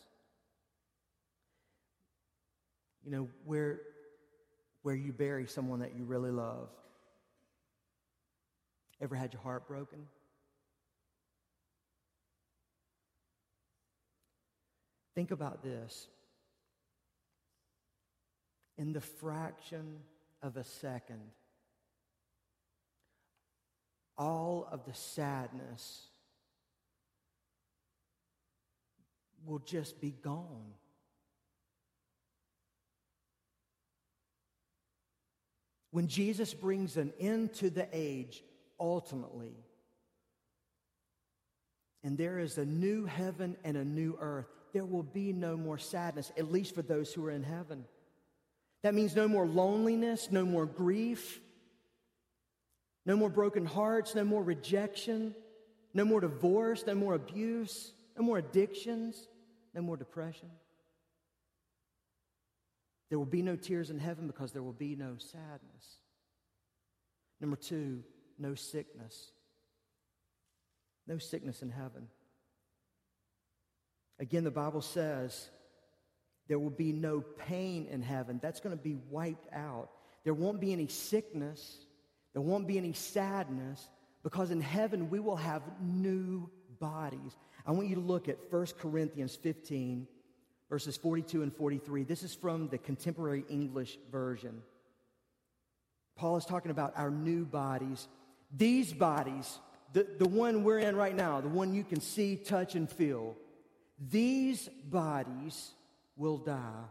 You 3.04 3.10
know, 3.12 3.28
where, 3.44 3.80
where 4.82 4.94
you 4.94 5.12
bury 5.12 5.46
someone 5.46 5.80
that 5.80 5.94
you 5.94 6.04
really 6.04 6.30
love. 6.30 6.70
Ever 9.00 9.14
had 9.14 9.32
your 9.32 9.42
heart 9.42 9.66
broken? 9.68 10.06
Think 15.14 15.30
about 15.30 15.62
this. 15.62 16.08
In 18.78 18.92
the 18.92 19.00
fraction 19.00 19.98
of 20.42 20.56
a 20.56 20.64
second, 20.64 21.22
all 24.18 24.68
of 24.70 24.84
the 24.84 24.94
sadness 24.94 26.08
will 29.46 29.58
just 29.60 30.00
be 30.00 30.10
gone. 30.10 30.74
When 35.90 36.08
Jesus 36.08 36.52
brings 36.52 36.98
an 36.98 37.14
end 37.18 37.54
to 37.54 37.70
the 37.70 37.88
age, 37.92 38.42
ultimately, 38.78 39.54
and 42.02 42.16
there 42.16 42.38
is 42.38 42.58
a 42.58 42.64
new 42.64 43.04
heaven 43.04 43.56
and 43.64 43.76
a 43.76 43.84
new 43.84 44.16
earth, 44.20 44.46
there 44.72 44.84
will 44.84 45.02
be 45.02 45.32
no 45.32 45.56
more 45.56 45.78
sadness, 45.78 46.30
at 46.36 46.52
least 46.52 46.74
for 46.74 46.82
those 46.82 47.12
who 47.12 47.24
are 47.26 47.30
in 47.30 47.42
heaven. 47.42 47.84
That 48.82 48.94
means 48.94 49.16
no 49.16 49.26
more 49.26 49.46
loneliness, 49.46 50.28
no 50.30 50.44
more 50.44 50.66
grief, 50.66 51.40
no 53.04 53.16
more 53.16 53.30
broken 53.30 53.64
hearts, 53.64 54.14
no 54.14 54.24
more 54.24 54.42
rejection, 54.42 55.34
no 55.94 56.04
more 56.04 56.20
divorce, 56.20 56.84
no 56.86 56.94
more 56.94 57.14
abuse, 57.14 57.92
no 58.16 58.24
more 58.24 58.38
addictions, 58.38 59.28
no 59.74 59.82
more 59.82 59.96
depression. 59.96 60.50
There 63.08 63.18
will 63.18 63.26
be 63.26 63.42
no 63.42 63.56
tears 63.56 63.90
in 63.90 63.98
heaven 63.98 64.26
because 64.26 64.52
there 64.52 64.62
will 64.62 64.72
be 64.72 64.96
no 64.96 65.16
sadness. 65.18 66.00
Number 67.40 67.56
two, 67.56 68.02
no 68.38 68.54
sickness. 68.54 69.30
No 71.06 71.18
sickness 71.18 71.62
in 71.62 71.70
heaven. 71.70 72.08
Again, 74.18 74.44
the 74.44 74.50
Bible 74.50 74.80
says 74.80 75.48
there 76.48 76.58
will 76.58 76.70
be 76.70 76.92
no 76.92 77.20
pain 77.20 77.86
in 77.90 78.02
heaven. 78.02 78.40
That's 78.42 78.60
going 78.60 78.76
to 78.76 78.82
be 78.82 78.96
wiped 79.10 79.52
out. 79.52 79.90
There 80.24 80.34
won't 80.34 80.60
be 80.60 80.72
any 80.72 80.88
sickness. 80.88 81.78
There 82.32 82.42
won't 82.42 82.66
be 82.66 82.78
any 82.78 82.92
sadness 82.92 83.88
because 84.22 84.50
in 84.50 84.60
heaven 84.60 85.10
we 85.10 85.20
will 85.20 85.36
have 85.36 85.62
new 85.80 86.50
bodies. 86.78 87.36
I 87.66 87.72
want 87.72 87.88
you 87.88 87.96
to 87.96 88.00
look 88.00 88.28
at 88.28 88.38
1 88.50 88.66
Corinthians 88.80 89.34
15, 89.36 90.06
verses 90.68 90.96
42 90.96 91.42
and 91.42 91.54
43. 91.54 92.04
This 92.04 92.22
is 92.22 92.34
from 92.34 92.68
the 92.68 92.78
contemporary 92.78 93.44
English 93.48 93.98
version. 94.10 94.62
Paul 96.16 96.36
is 96.36 96.44
talking 96.44 96.70
about 96.70 96.94
our 96.96 97.10
new 97.10 97.44
bodies. 97.44 98.08
These 98.54 98.92
bodies, 98.92 99.58
the, 99.92 100.06
the 100.18 100.28
one 100.28 100.64
we're 100.64 100.78
in 100.78 100.96
right 100.96 101.14
now, 101.14 101.40
the 101.40 101.48
one 101.48 101.74
you 101.74 101.84
can 101.84 102.00
see, 102.00 102.36
touch, 102.36 102.74
and 102.74 102.90
feel, 102.90 103.36
these 103.98 104.68
bodies 104.84 105.72
will 106.16 106.38
die. 106.38 106.84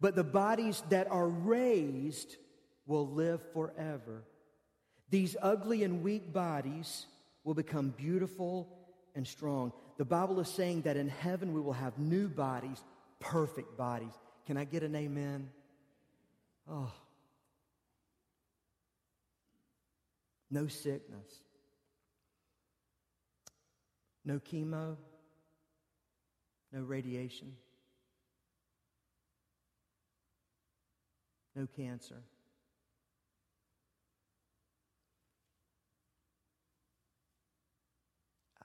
But 0.00 0.16
the 0.16 0.24
bodies 0.24 0.82
that 0.90 1.10
are 1.10 1.28
raised 1.28 2.36
will 2.86 3.08
live 3.08 3.40
forever. 3.52 4.24
These 5.10 5.36
ugly 5.40 5.84
and 5.84 6.02
weak 6.02 6.32
bodies 6.32 7.06
will 7.44 7.54
become 7.54 7.90
beautiful 7.90 8.68
and 9.14 9.26
strong. 9.26 9.72
The 9.96 10.04
Bible 10.04 10.40
is 10.40 10.48
saying 10.48 10.82
that 10.82 10.96
in 10.96 11.08
heaven 11.08 11.52
we 11.52 11.60
will 11.60 11.72
have 11.72 11.98
new 11.98 12.28
bodies, 12.28 12.82
perfect 13.20 13.76
bodies. 13.76 14.12
Can 14.46 14.56
I 14.56 14.64
get 14.64 14.82
an 14.82 14.96
amen? 14.96 15.48
Oh. 16.68 16.90
No 20.50 20.66
sickness. 20.66 21.44
No 24.24 24.38
chemo. 24.38 24.96
No 26.72 26.80
radiation. 26.82 27.52
No 31.54 31.68
cancer. 31.76 32.22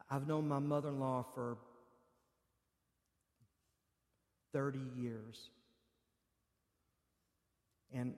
I've 0.10 0.28
known 0.28 0.48
my 0.48 0.58
mother 0.58 0.90
in 0.90 1.00
law 1.00 1.24
for 1.36 1.58
30 4.54 4.80
years. 4.98 5.50
And, 7.94 8.16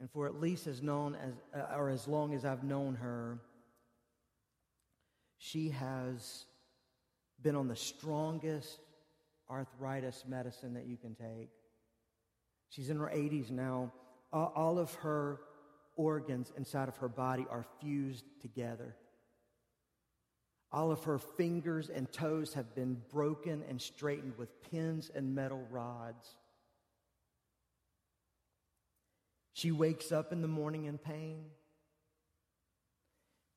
and 0.00 0.10
for 0.10 0.26
at 0.26 0.40
least 0.40 0.66
as 0.66 0.82
known 0.82 1.14
as, 1.14 1.34
uh, 1.54 1.76
or 1.76 1.90
as 1.90 2.08
long 2.08 2.34
as 2.34 2.44
I've 2.44 2.64
known 2.64 2.94
her, 2.96 3.38
she 5.38 5.70
has 5.70 6.44
been 7.40 7.56
on 7.56 7.68
the 7.68 7.76
strongest 7.76 8.78
arthritis 9.50 10.24
medicine 10.26 10.74
that 10.74 10.86
you 10.86 10.96
can 10.96 11.14
take. 11.14 11.50
She's 12.68 12.90
in 12.90 12.98
her 12.98 13.10
80s 13.12 13.50
now. 13.50 13.92
All 14.32 14.78
of 14.78 14.94
her 14.94 15.40
organs 15.96 16.52
inside 16.56 16.88
of 16.88 16.96
her 16.98 17.08
body 17.08 17.46
are 17.50 17.66
fused 17.80 18.24
together. 18.40 18.96
All 20.72 20.90
of 20.90 21.04
her 21.04 21.18
fingers 21.18 21.90
and 21.90 22.10
toes 22.10 22.54
have 22.54 22.74
been 22.74 23.02
broken 23.12 23.62
and 23.68 23.80
straightened 23.80 24.38
with 24.38 24.62
pins 24.70 25.10
and 25.14 25.34
metal 25.34 25.62
rods. 25.70 26.36
She 29.52 29.70
wakes 29.70 30.12
up 30.12 30.32
in 30.32 30.42
the 30.42 30.48
morning 30.48 30.84
in 30.86 30.98
pain. 30.98 31.44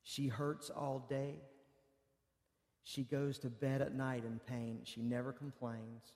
She 0.02 0.28
hurts 0.28 0.70
all 0.70 1.04
day. 1.08 1.36
She 2.84 3.02
goes 3.02 3.38
to 3.40 3.50
bed 3.50 3.82
at 3.82 3.94
night 3.94 4.24
in 4.24 4.38
pain. 4.46 4.82
She 4.84 5.02
never 5.02 5.32
complains. 5.32 6.12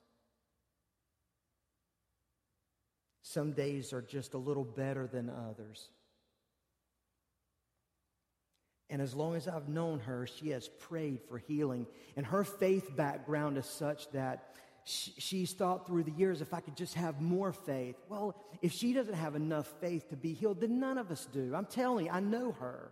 Some 3.23 3.51
days 3.53 3.91
are 3.91 4.01
just 4.01 4.33
a 4.33 4.37
little 4.37 4.63
better 4.63 5.07
than 5.07 5.29
others. 5.29 5.89
And 8.89 9.01
as 9.01 9.15
long 9.15 9.35
as 9.35 9.47
I've 9.47 9.69
known 9.69 9.99
her, 10.01 10.27
she 10.27 10.49
has 10.49 10.67
prayed 10.67 11.21
for 11.29 11.37
healing. 11.37 11.87
And 12.17 12.25
her 12.25 12.43
faith 12.43 12.93
background 12.95 13.57
is 13.57 13.65
such 13.65 14.11
that 14.11 14.53
she's 14.83 15.53
thought 15.53 15.85
through 15.85 16.03
the 16.03 16.11
years 16.11 16.41
if 16.41 16.53
I 16.53 16.59
could 16.59 16.75
just 16.75 16.95
have 16.95 17.21
more 17.21 17.53
faith. 17.53 17.95
Well, 18.09 18.35
if 18.61 18.71
she 18.71 18.93
doesn't 18.93 19.13
have 19.13 19.35
enough 19.35 19.71
faith 19.79 20.09
to 20.09 20.15
be 20.15 20.33
healed, 20.33 20.61
then 20.61 20.79
none 20.79 20.97
of 20.97 21.11
us 21.11 21.27
do. 21.31 21.53
I'm 21.55 21.65
telling 21.65 22.05
you, 22.07 22.11
I 22.11 22.19
know 22.19 22.51
her. 22.53 22.91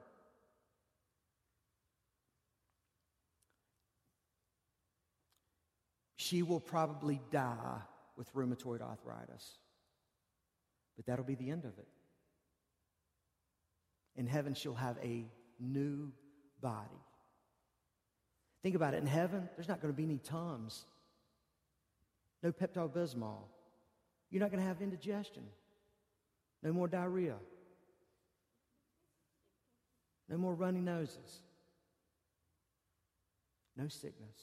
She 6.18 6.44
will 6.44 6.60
probably 6.60 7.22
die 7.32 7.80
with 8.16 8.32
rheumatoid 8.34 8.82
arthritis. 8.82 9.58
But 10.96 11.08
that'll 11.08 11.26
be 11.26 11.36
the 11.36 11.50
end 11.50 11.66
of 11.66 11.78
it. 11.80 11.88
In 14.16 14.28
heaven, 14.28 14.54
she'll 14.54 14.76
have 14.76 14.98
a 15.02 15.26
new 15.60 16.12
body. 16.62 17.02
Think 18.62 18.76
about 18.76 18.94
it. 18.94 18.98
In 18.98 19.08
heaven, 19.08 19.48
there's 19.56 19.70
not 19.70 19.82
going 19.82 19.94
to 19.94 19.98
be 19.98 20.04
any 20.04 20.18
Tums, 20.18 20.84
no 22.42 22.52
Pepto 22.52 22.90
Bismol. 22.90 23.44
You're 24.30 24.42
not 24.42 24.52
going 24.52 24.62
to 24.62 24.68
have 24.68 24.82
indigestion. 24.82 25.44
No 26.62 26.72
more 26.72 26.88
diarrhea. 26.88 27.36
No 30.28 30.38
more 30.38 30.54
runny 30.54 30.82
noses. 30.82 31.42
No 33.76 33.88
sickness. 33.88 34.38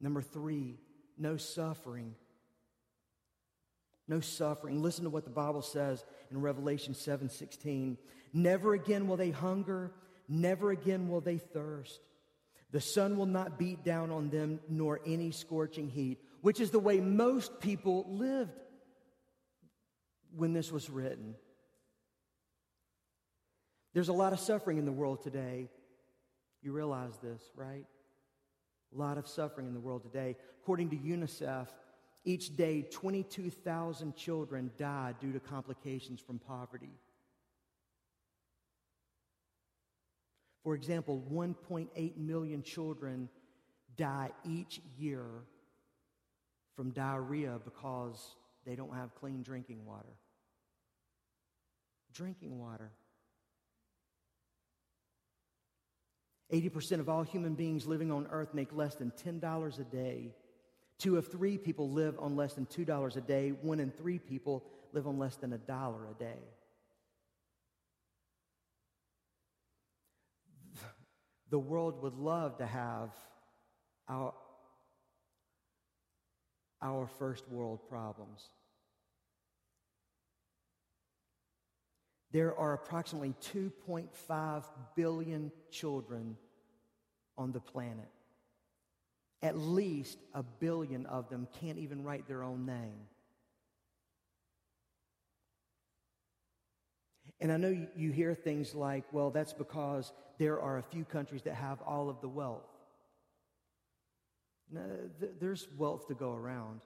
Number 0.00 0.20
three, 0.20 0.76
no 1.16 1.36
suffering. 1.36 2.14
No 4.06 4.20
suffering. 4.20 4.82
Listen 4.82 5.04
to 5.04 5.10
what 5.10 5.24
the 5.24 5.30
Bible 5.30 5.62
says 5.62 6.04
in 6.30 6.40
Revelation 6.40 6.94
7 6.94 7.30
16. 7.30 7.96
Never 8.32 8.74
again 8.74 9.06
will 9.08 9.16
they 9.16 9.30
hunger, 9.30 9.92
never 10.28 10.70
again 10.72 11.08
will 11.08 11.20
they 11.20 11.38
thirst. 11.38 12.00
The 12.74 12.80
sun 12.80 13.16
will 13.16 13.26
not 13.26 13.56
beat 13.56 13.84
down 13.84 14.10
on 14.10 14.30
them, 14.30 14.58
nor 14.68 14.98
any 15.06 15.30
scorching 15.30 15.88
heat, 15.88 16.18
which 16.40 16.58
is 16.58 16.72
the 16.72 16.80
way 16.80 16.98
most 16.98 17.60
people 17.60 18.04
lived 18.08 18.50
when 20.36 20.52
this 20.54 20.72
was 20.72 20.90
written. 20.90 21.36
There's 23.92 24.08
a 24.08 24.12
lot 24.12 24.32
of 24.32 24.40
suffering 24.40 24.78
in 24.78 24.86
the 24.86 24.92
world 24.92 25.22
today. 25.22 25.68
You 26.62 26.72
realize 26.72 27.16
this, 27.22 27.40
right? 27.54 27.84
A 28.92 28.98
lot 28.98 29.18
of 29.18 29.28
suffering 29.28 29.68
in 29.68 29.74
the 29.74 29.78
world 29.78 30.02
today. 30.02 30.34
According 30.60 30.90
to 30.90 30.96
UNICEF, 30.96 31.68
each 32.24 32.56
day 32.56 32.82
22,000 32.90 34.16
children 34.16 34.72
die 34.76 35.14
due 35.20 35.32
to 35.32 35.38
complications 35.38 36.20
from 36.20 36.40
poverty. 36.40 36.98
For 40.64 40.74
example, 40.74 41.22
1.8 41.30 42.16
million 42.16 42.62
children 42.62 43.28
die 43.96 44.30
each 44.44 44.80
year 44.98 45.24
from 46.74 46.90
diarrhea 46.90 47.60
because 47.62 48.34
they 48.64 48.74
don't 48.74 48.94
have 48.94 49.14
clean 49.14 49.42
drinking 49.42 49.84
water. 49.84 50.16
Drinking 52.14 52.58
water. 52.58 52.90
80% 56.52 57.00
of 57.00 57.08
all 57.08 57.22
human 57.22 57.54
beings 57.54 57.86
living 57.86 58.10
on 58.10 58.26
earth 58.30 58.54
make 58.54 58.72
less 58.72 58.94
than 58.94 59.12
$10 59.22 59.78
a 59.78 59.84
day. 59.84 60.30
Two 60.98 61.18
of 61.18 61.28
three 61.28 61.58
people 61.58 61.90
live 61.90 62.16
on 62.18 62.36
less 62.36 62.54
than 62.54 62.66
$2 62.66 63.16
a 63.16 63.20
day. 63.20 63.50
One 63.50 63.80
in 63.80 63.90
three 63.90 64.18
people 64.18 64.64
live 64.92 65.06
on 65.06 65.18
less 65.18 65.36
than 65.36 65.52
a 65.52 65.58
dollar 65.58 66.06
a 66.10 66.14
day. 66.14 66.38
The 71.50 71.58
world 71.58 72.02
would 72.02 72.14
love 72.14 72.58
to 72.58 72.66
have 72.66 73.10
our, 74.08 74.34
our 76.82 77.06
first 77.06 77.48
world 77.48 77.80
problems. 77.88 78.48
There 82.32 82.58
are 82.58 82.72
approximately 82.72 83.34
2.5 83.52 84.64
billion 84.96 85.52
children 85.70 86.36
on 87.38 87.52
the 87.52 87.60
planet. 87.60 88.08
At 89.40 89.56
least 89.56 90.18
a 90.32 90.42
billion 90.42 91.06
of 91.06 91.28
them 91.28 91.46
can't 91.60 91.78
even 91.78 92.02
write 92.02 92.26
their 92.26 92.42
own 92.42 92.66
name. 92.66 93.06
And 97.40 97.52
I 97.52 97.56
know 97.56 97.86
you 97.94 98.10
hear 98.10 98.34
things 98.34 98.74
like, 98.74 99.04
well, 99.12 99.30
that's 99.30 99.52
because 99.52 100.12
there 100.38 100.60
are 100.60 100.78
a 100.78 100.82
few 100.82 101.04
countries 101.04 101.42
that 101.42 101.54
have 101.54 101.80
all 101.82 102.08
of 102.08 102.20
the 102.20 102.28
wealth. 102.28 102.68
No, 104.70 104.82
there's 105.40 105.68
wealth 105.76 106.08
to 106.08 106.14
go 106.14 106.32
around. 106.32 106.80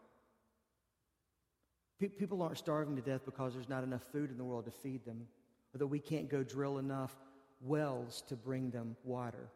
People 1.99 2.43
aren't 2.43 2.59
starving 2.59 2.95
to 2.97 3.03
death 3.03 3.23
because 3.25 3.55
there's 3.55 3.69
not 3.69 3.83
enough 3.83 4.03
food 4.13 4.31
in 4.31 4.39
the 4.39 4.45
world 4.45 4.67
to 4.67 4.71
feed 4.71 5.05
them, 5.05 5.27
or 5.75 5.79
that 5.79 5.87
we 5.87 5.99
can't 5.99 6.29
go 6.29 6.43
drill 6.43 6.79
enough 6.79 7.15
wells 7.61 8.23
to 8.29 8.37
bring 8.37 8.71
them 8.71 8.97
water. 9.05 9.49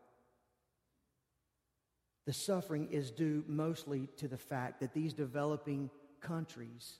The 2.27 2.32
suffering 2.32 2.89
is 2.90 3.10
due 3.10 3.44
mostly 3.47 4.09
to 4.16 4.28
the 4.28 4.39
fact 4.39 4.81
that 4.81 4.94
these 4.94 5.12
developing 5.12 5.90
countries 6.20 6.98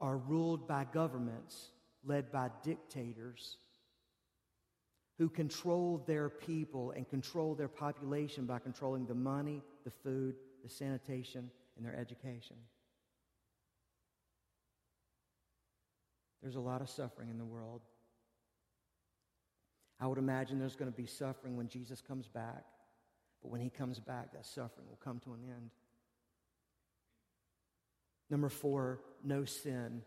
are 0.00 0.16
ruled 0.16 0.66
by 0.66 0.86
governments 0.92 1.68
led 2.04 2.30
by 2.32 2.50
dictators 2.62 3.58
who 5.20 5.28
control 5.28 6.02
their 6.06 6.30
people 6.30 6.92
and 6.92 7.06
control 7.06 7.54
their 7.54 7.68
population 7.68 8.46
by 8.46 8.58
controlling 8.58 9.04
the 9.04 9.14
money, 9.14 9.62
the 9.84 9.90
food, 9.90 10.34
the 10.62 10.68
sanitation, 10.70 11.50
and 11.76 11.84
their 11.84 11.94
education. 11.94 12.56
There's 16.40 16.56
a 16.56 16.60
lot 16.60 16.80
of 16.80 16.88
suffering 16.88 17.28
in 17.28 17.36
the 17.36 17.44
world. 17.44 17.82
I 20.00 20.06
would 20.06 20.16
imagine 20.16 20.58
there's 20.58 20.74
going 20.74 20.90
to 20.90 20.96
be 20.96 21.04
suffering 21.04 21.54
when 21.54 21.68
Jesus 21.68 22.00
comes 22.00 22.26
back. 22.26 22.64
But 23.42 23.50
when 23.50 23.60
he 23.60 23.68
comes 23.68 24.00
back, 24.00 24.32
that 24.32 24.46
suffering 24.46 24.86
will 24.88 25.00
come 25.04 25.20
to 25.24 25.34
an 25.34 25.40
end. 25.44 25.70
Number 28.30 28.48
four, 28.48 29.00
no 29.22 29.44
sin. 29.44 30.00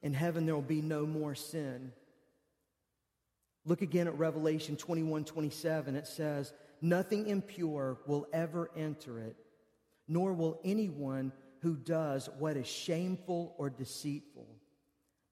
In 0.00 0.14
heaven, 0.14 0.46
there 0.46 0.54
will 0.54 0.62
be 0.62 0.80
no 0.80 1.06
more 1.06 1.34
sin. 1.34 1.90
Look 3.68 3.82
again 3.82 4.06
at 4.06 4.18
Revelation 4.18 4.76
21 4.76 5.26
27. 5.26 5.94
It 5.94 6.06
says, 6.06 6.54
Nothing 6.80 7.26
impure 7.26 7.98
will 8.06 8.26
ever 8.32 8.70
enter 8.74 9.20
it, 9.20 9.36
nor 10.08 10.32
will 10.32 10.58
anyone 10.64 11.32
who 11.60 11.76
does 11.76 12.30
what 12.38 12.56
is 12.56 12.66
shameful 12.66 13.54
or 13.58 13.68
deceitful, 13.68 14.46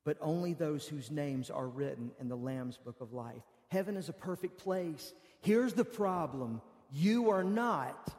but 0.05 0.19
only 0.21 0.53
those 0.53 0.87
whose 0.87 1.11
names 1.11 1.49
are 1.49 1.67
written 1.67 2.11
in 2.21 2.29
the 2.29 2.37
Lamb's 2.37 2.77
book 2.77 3.01
of 3.01 3.15
life. 3.15 3.41
Heaven 3.69 3.97
is 3.97 4.11
a 4.11 4.13
perfect 4.13 4.59
place. 4.59 5.15
Here's 5.41 5.73
the 5.73 5.85
problem 5.85 6.61
you 6.93 7.31
are 7.31 7.45
not. 7.45 8.15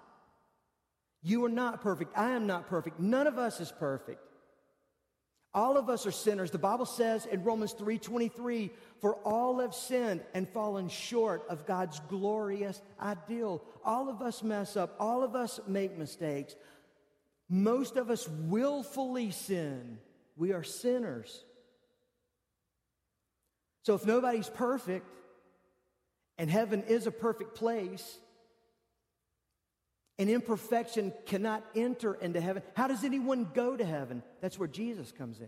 You 1.22 1.46
are 1.46 1.50
not 1.50 1.82
perfect. 1.82 2.18
I 2.18 2.32
am 2.32 2.48
not 2.48 2.68
perfect. 2.68 3.00
None 3.00 3.28
of 3.28 3.38
us 3.38 3.60
is 3.60 3.72
perfect. 3.72 4.27
All 5.58 5.76
of 5.76 5.90
us 5.90 6.06
are 6.06 6.12
sinners. 6.12 6.52
The 6.52 6.60
Bible 6.60 6.86
says 6.86 7.26
in 7.26 7.44
Romans 7.44 7.74
3:23, 7.74 8.72
"For 9.00 9.16
all 9.26 9.58
have 9.58 9.74
sinned 9.74 10.24
and 10.36 10.48
fallen 10.48 10.88
short 10.88 11.48
of 11.50 11.66
God's 11.66 12.00
glorious 12.02 12.80
ideal." 13.00 13.64
All 13.84 14.08
of 14.08 14.22
us 14.22 14.44
mess 14.44 14.78
up. 14.78 14.96
All 15.00 15.24
of 15.24 15.36
us 15.36 15.60
make 15.66 15.98
mistakes. 15.98 16.56
Most 17.50 17.96
of 17.96 18.12
us 18.12 18.28
willfully 18.28 19.32
sin. 19.32 20.00
We 20.36 20.54
are 20.54 20.62
sinners. 20.62 21.44
So 23.82 23.96
if 23.96 24.06
nobody's 24.06 24.50
perfect, 24.50 25.08
and 26.38 26.52
heaven 26.52 26.84
is 26.84 27.08
a 27.08 27.12
perfect 27.12 27.56
place. 27.56 28.20
And 30.20 30.30
imperfection 30.30 31.14
cannot 31.26 31.64
enter 31.76 32.16
into 32.16 32.42
heaven. 32.42 32.64
How 32.76 32.88
does 32.88 33.04
anyone 33.04 33.50
go 33.54 33.78
to 33.78 33.86
heaven? 33.86 34.24
That's 34.42 34.58
where 34.58 34.68
Jesus 34.68 35.12
comes 35.12 35.40
in. 35.40 35.48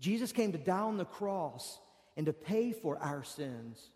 Jesus 0.00 0.32
came 0.32 0.52
to 0.52 0.58
die 0.58 0.80
on 0.80 0.96
the 0.96 1.04
cross 1.04 1.78
and 2.16 2.26
to 2.26 2.32
pay 2.32 2.72
for 2.72 2.98
our 2.98 3.22
sins, 3.22 3.90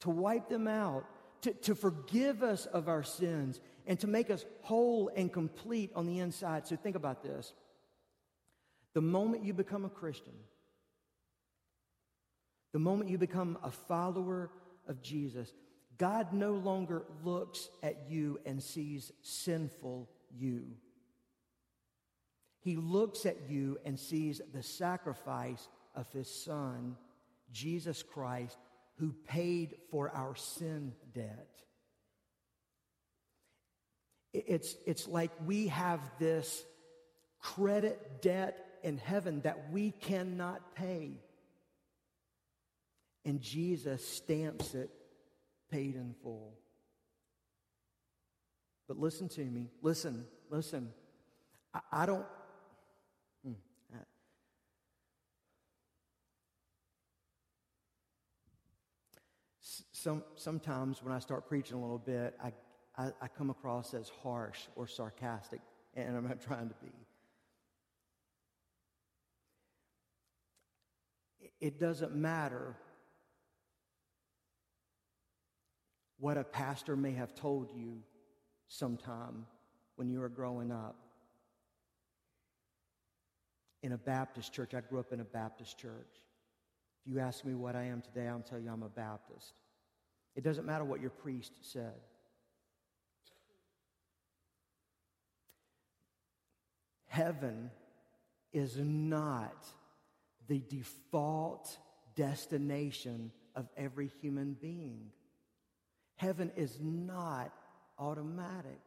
to 0.00 0.10
wipe 0.10 0.48
them 0.48 0.68
out, 0.68 1.04
to, 1.42 1.52
to 1.52 1.74
forgive 1.74 2.42
us 2.42 2.66
of 2.66 2.88
our 2.88 3.02
sins, 3.02 3.60
and 3.86 3.98
to 4.00 4.06
make 4.06 4.30
us 4.30 4.44
whole 4.62 5.10
and 5.16 5.32
complete 5.32 5.90
on 5.94 6.06
the 6.06 6.18
inside. 6.18 6.66
So 6.66 6.76
think 6.76 6.96
about 6.96 7.22
this. 7.22 7.52
The 8.94 9.00
moment 9.00 9.44
you 9.44 9.52
become 9.52 9.84
a 9.84 9.90
Christian, 9.90 10.34
the 12.72 12.78
moment 12.78 13.10
you 13.10 13.18
become 13.18 13.58
a 13.62 13.70
follower 13.70 14.50
of 14.88 15.02
Jesus, 15.02 15.52
God 16.00 16.32
no 16.32 16.52
longer 16.52 17.02
looks 17.22 17.68
at 17.82 18.06
you 18.08 18.40
and 18.46 18.62
sees 18.62 19.12
sinful 19.20 20.08
you. 20.34 20.68
He 22.62 22.76
looks 22.76 23.26
at 23.26 23.50
you 23.50 23.76
and 23.84 24.00
sees 24.00 24.40
the 24.54 24.62
sacrifice 24.62 25.68
of 25.94 26.10
his 26.10 26.34
son, 26.42 26.96
Jesus 27.52 28.02
Christ, 28.02 28.56
who 28.96 29.14
paid 29.28 29.76
for 29.90 30.08
our 30.08 30.34
sin 30.36 30.94
debt. 31.12 31.48
It's, 34.32 34.76
it's 34.86 35.06
like 35.06 35.32
we 35.44 35.66
have 35.66 36.00
this 36.18 36.64
credit 37.40 38.22
debt 38.22 38.56
in 38.82 38.96
heaven 38.96 39.42
that 39.42 39.70
we 39.70 39.90
cannot 39.90 40.74
pay. 40.74 41.20
And 43.26 43.42
Jesus 43.42 44.06
stamps 44.06 44.74
it 44.74 44.88
paid 45.70 45.94
in 45.94 46.14
full. 46.22 46.54
But 48.88 48.98
listen 48.98 49.28
to 49.30 49.40
me. 49.40 49.68
Listen, 49.82 50.24
listen. 50.50 50.90
I, 51.72 51.80
I 51.92 52.06
don't. 52.06 52.26
Hmm, 53.44 53.52
some, 59.92 60.24
sometimes 60.34 61.02
when 61.02 61.12
I 61.14 61.18
start 61.18 61.46
preaching 61.46 61.76
a 61.76 61.80
little 61.80 61.98
bit, 61.98 62.34
I, 62.42 62.52
I, 62.96 63.12
I 63.20 63.28
come 63.28 63.50
across 63.50 63.94
as 63.94 64.10
harsh 64.22 64.58
or 64.74 64.86
sarcastic, 64.86 65.60
and 65.94 66.16
I'm 66.16 66.26
not 66.26 66.40
trying 66.46 66.68
to 66.68 66.74
be. 66.82 66.92
It 71.60 71.78
doesn't 71.78 72.14
matter 72.14 72.74
what 76.20 76.36
a 76.36 76.44
pastor 76.44 76.96
may 76.96 77.12
have 77.12 77.34
told 77.34 77.70
you 77.74 78.02
sometime 78.68 79.46
when 79.96 80.10
you 80.10 80.20
were 80.20 80.28
growing 80.28 80.70
up. 80.70 80.96
In 83.82 83.92
a 83.92 83.98
Baptist 83.98 84.52
church, 84.52 84.74
I 84.74 84.80
grew 84.82 85.00
up 85.00 85.12
in 85.12 85.20
a 85.20 85.24
Baptist 85.24 85.78
church. 85.78 86.20
If 87.00 87.10
you 87.10 87.18
ask 87.18 87.44
me 87.44 87.54
what 87.54 87.74
I 87.74 87.84
am 87.84 88.02
today, 88.02 88.28
I'll 88.28 88.40
tell 88.40 88.58
you 88.58 88.70
I'm 88.70 88.82
a 88.82 88.88
Baptist. 88.88 89.54
It 90.36 90.44
doesn't 90.44 90.66
matter 90.66 90.84
what 90.84 91.00
your 91.00 91.10
priest 91.10 91.52
said. 91.62 91.94
Heaven 97.06 97.70
is 98.52 98.76
not 98.76 99.66
the 100.48 100.62
default 100.68 101.76
destination 102.14 103.32
of 103.56 103.68
every 103.76 104.10
human 104.20 104.54
being. 104.60 105.10
Heaven 106.20 106.52
is 106.54 106.76
not 106.82 107.50
automatic. 107.98 108.78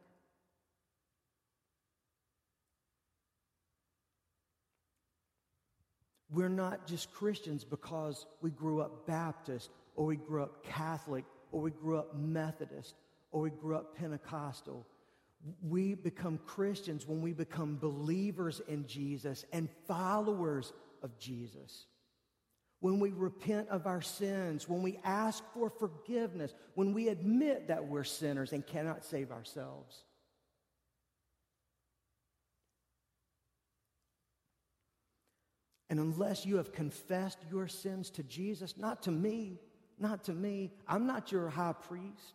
We're 6.30 6.48
not 6.48 6.86
just 6.86 7.12
Christians 7.12 7.64
because 7.64 8.24
we 8.40 8.50
grew 8.50 8.80
up 8.80 9.08
Baptist 9.08 9.70
or 9.96 10.06
we 10.06 10.14
grew 10.14 10.44
up 10.44 10.62
Catholic 10.62 11.24
or 11.50 11.62
we 11.62 11.72
grew 11.72 11.98
up 11.98 12.14
Methodist 12.14 12.94
or 13.32 13.40
we 13.40 13.50
grew 13.50 13.74
up 13.78 13.96
Pentecostal. 13.96 14.86
We 15.60 15.96
become 15.96 16.38
Christians 16.46 17.04
when 17.04 17.20
we 17.20 17.32
become 17.32 17.78
believers 17.78 18.60
in 18.68 18.86
Jesus 18.86 19.44
and 19.52 19.68
followers 19.88 20.72
of 21.02 21.18
Jesus. 21.18 21.86
When 22.80 23.00
we 23.00 23.12
repent 23.12 23.68
of 23.70 23.86
our 23.86 24.02
sins, 24.02 24.68
when 24.68 24.82
we 24.82 24.98
ask 25.04 25.42
for 25.54 25.70
forgiveness, 25.70 26.52
when 26.74 26.92
we 26.92 27.08
admit 27.08 27.68
that 27.68 27.86
we're 27.86 28.04
sinners 28.04 28.52
and 28.52 28.66
cannot 28.66 29.04
save 29.04 29.30
ourselves. 29.30 30.04
And 35.90 36.00
unless 36.00 36.44
you 36.44 36.56
have 36.56 36.72
confessed 36.72 37.38
your 37.50 37.68
sins 37.68 38.10
to 38.10 38.22
Jesus, 38.22 38.76
not 38.76 39.02
to 39.04 39.10
me, 39.10 39.60
not 39.98 40.24
to 40.24 40.32
me, 40.32 40.72
I'm 40.88 41.06
not 41.06 41.30
your 41.30 41.48
high 41.48 41.74
priest. 41.74 42.34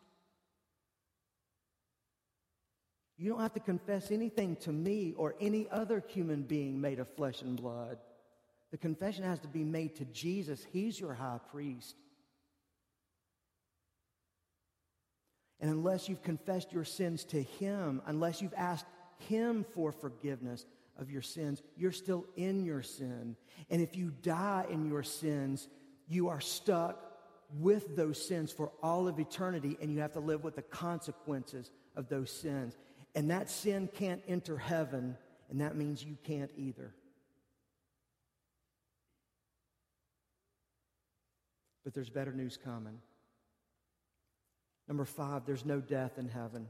You 3.17 3.29
don't 3.29 3.41
have 3.41 3.53
to 3.55 3.59
confess 3.59 4.11
anything 4.11 4.55
to 4.61 4.71
me 4.71 5.13
or 5.17 5.35
any 5.41 5.67
other 5.69 6.01
human 6.07 6.43
being 6.43 6.79
made 6.79 6.99
of 6.99 7.13
flesh 7.15 7.41
and 7.41 7.57
blood. 7.57 7.97
The 8.71 8.77
confession 8.77 9.23
has 9.23 9.39
to 9.39 9.47
be 9.47 9.63
made 9.63 9.95
to 9.95 10.05
Jesus. 10.05 10.65
He's 10.71 10.99
your 10.99 11.13
high 11.13 11.39
priest. 11.51 11.95
And 15.59 15.69
unless 15.69 16.07
you've 16.07 16.23
confessed 16.23 16.71
your 16.71 16.85
sins 16.85 17.23
to 17.25 17.41
Him, 17.41 18.01
unless 18.05 18.41
you've 18.41 18.53
asked 18.55 18.85
Him 19.17 19.65
for 19.73 19.91
forgiveness 19.91 20.65
of 20.97 21.09
your 21.09 21.21
sins, 21.21 21.61
you're 21.75 21.91
still 21.91 22.25
in 22.35 22.63
your 22.63 22.81
sin. 22.81 23.35
And 23.69 23.81
if 23.81 23.95
you 23.95 24.13
die 24.21 24.65
in 24.69 24.85
your 24.85 25.03
sins, 25.03 25.67
you 26.07 26.29
are 26.29 26.41
stuck 26.41 27.05
with 27.59 27.95
those 27.95 28.23
sins 28.25 28.51
for 28.51 28.71
all 28.83 29.07
of 29.07 29.19
eternity, 29.19 29.77
and 29.81 29.91
you 29.91 29.99
have 29.99 30.13
to 30.13 30.19
live 30.19 30.43
with 30.43 30.55
the 30.55 30.61
consequences 30.61 31.71
of 31.95 32.07
those 32.07 32.31
sins. 32.31 32.77
And 33.15 33.31
that 33.31 33.49
sin 33.49 33.89
can't 33.93 34.21
enter 34.27 34.57
heaven, 34.57 35.17
and 35.49 35.59
that 35.61 35.75
means 35.75 36.03
you 36.03 36.17
can't 36.23 36.51
either. 36.55 36.93
But 41.89 41.95
there's 41.95 42.11
better 42.11 42.31
news 42.31 42.55
coming. 42.55 42.99
Number 44.87 45.05
five, 45.05 45.47
there's 45.47 45.65
no 45.65 45.81
death 45.81 46.19
in 46.19 46.29
heaven. 46.29 46.67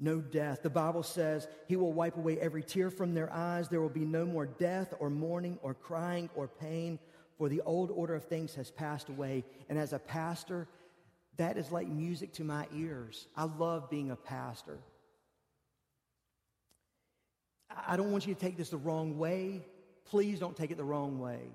No 0.00 0.20
death. 0.20 0.64
The 0.64 0.70
Bible 0.70 1.04
says 1.04 1.46
he 1.68 1.76
will 1.76 1.92
wipe 1.92 2.16
away 2.16 2.40
every 2.40 2.64
tear 2.64 2.90
from 2.90 3.14
their 3.14 3.32
eyes. 3.32 3.68
There 3.68 3.80
will 3.80 3.88
be 3.88 4.04
no 4.04 4.26
more 4.26 4.46
death 4.46 4.94
or 4.98 5.10
mourning 5.10 5.60
or 5.62 5.74
crying 5.74 6.28
or 6.34 6.48
pain, 6.48 6.98
for 7.36 7.48
the 7.48 7.60
old 7.60 7.92
order 7.92 8.16
of 8.16 8.24
things 8.24 8.56
has 8.56 8.72
passed 8.72 9.10
away. 9.10 9.44
And 9.68 9.78
as 9.78 9.92
a 9.92 10.00
pastor, 10.00 10.66
that 11.36 11.56
is 11.56 11.70
like 11.70 11.86
music 11.86 12.32
to 12.32 12.42
my 12.42 12.66
ears. 12.74 13.28
I 13.36 13.44
love 13.44 13.88
being 13.88 14.10
a 14.10 14.16
pastor. 14.16 14.80
I 17.86 17.96
don't 17.96 18.10
want 18.10 18.26
you 18.26 18.34
to 18.34 18.40
take 18.40 18.56
this 18.56 18.70
the 18.70 18.76
wrong 18.76 19.18
way. 19.18 19.64
Please 20.06 20.40
don't 20.40 20.56
take 20.56 20.72
it 20.72 20.76
the 20.76 20.82
wrong 20.82 21.20
way. 21.20 21.52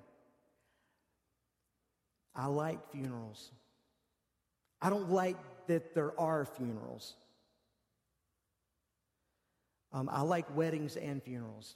I 2.35 2.47
like 2.47 2.91
funerals. 2.91 3.51
I 4.81 4.89
don't 4.89 5.10
like 5.10 5.38
that 5.68 5.93
there 5.93 6.19
are 6.19 6.45
funerals. 6.45 7.15
Um, 9.91 10.10
I 10.11 10.22
like 10.22 10.55
weddings 10.55 10.97
and 10.97 11.22
funerals, 11.22 11.76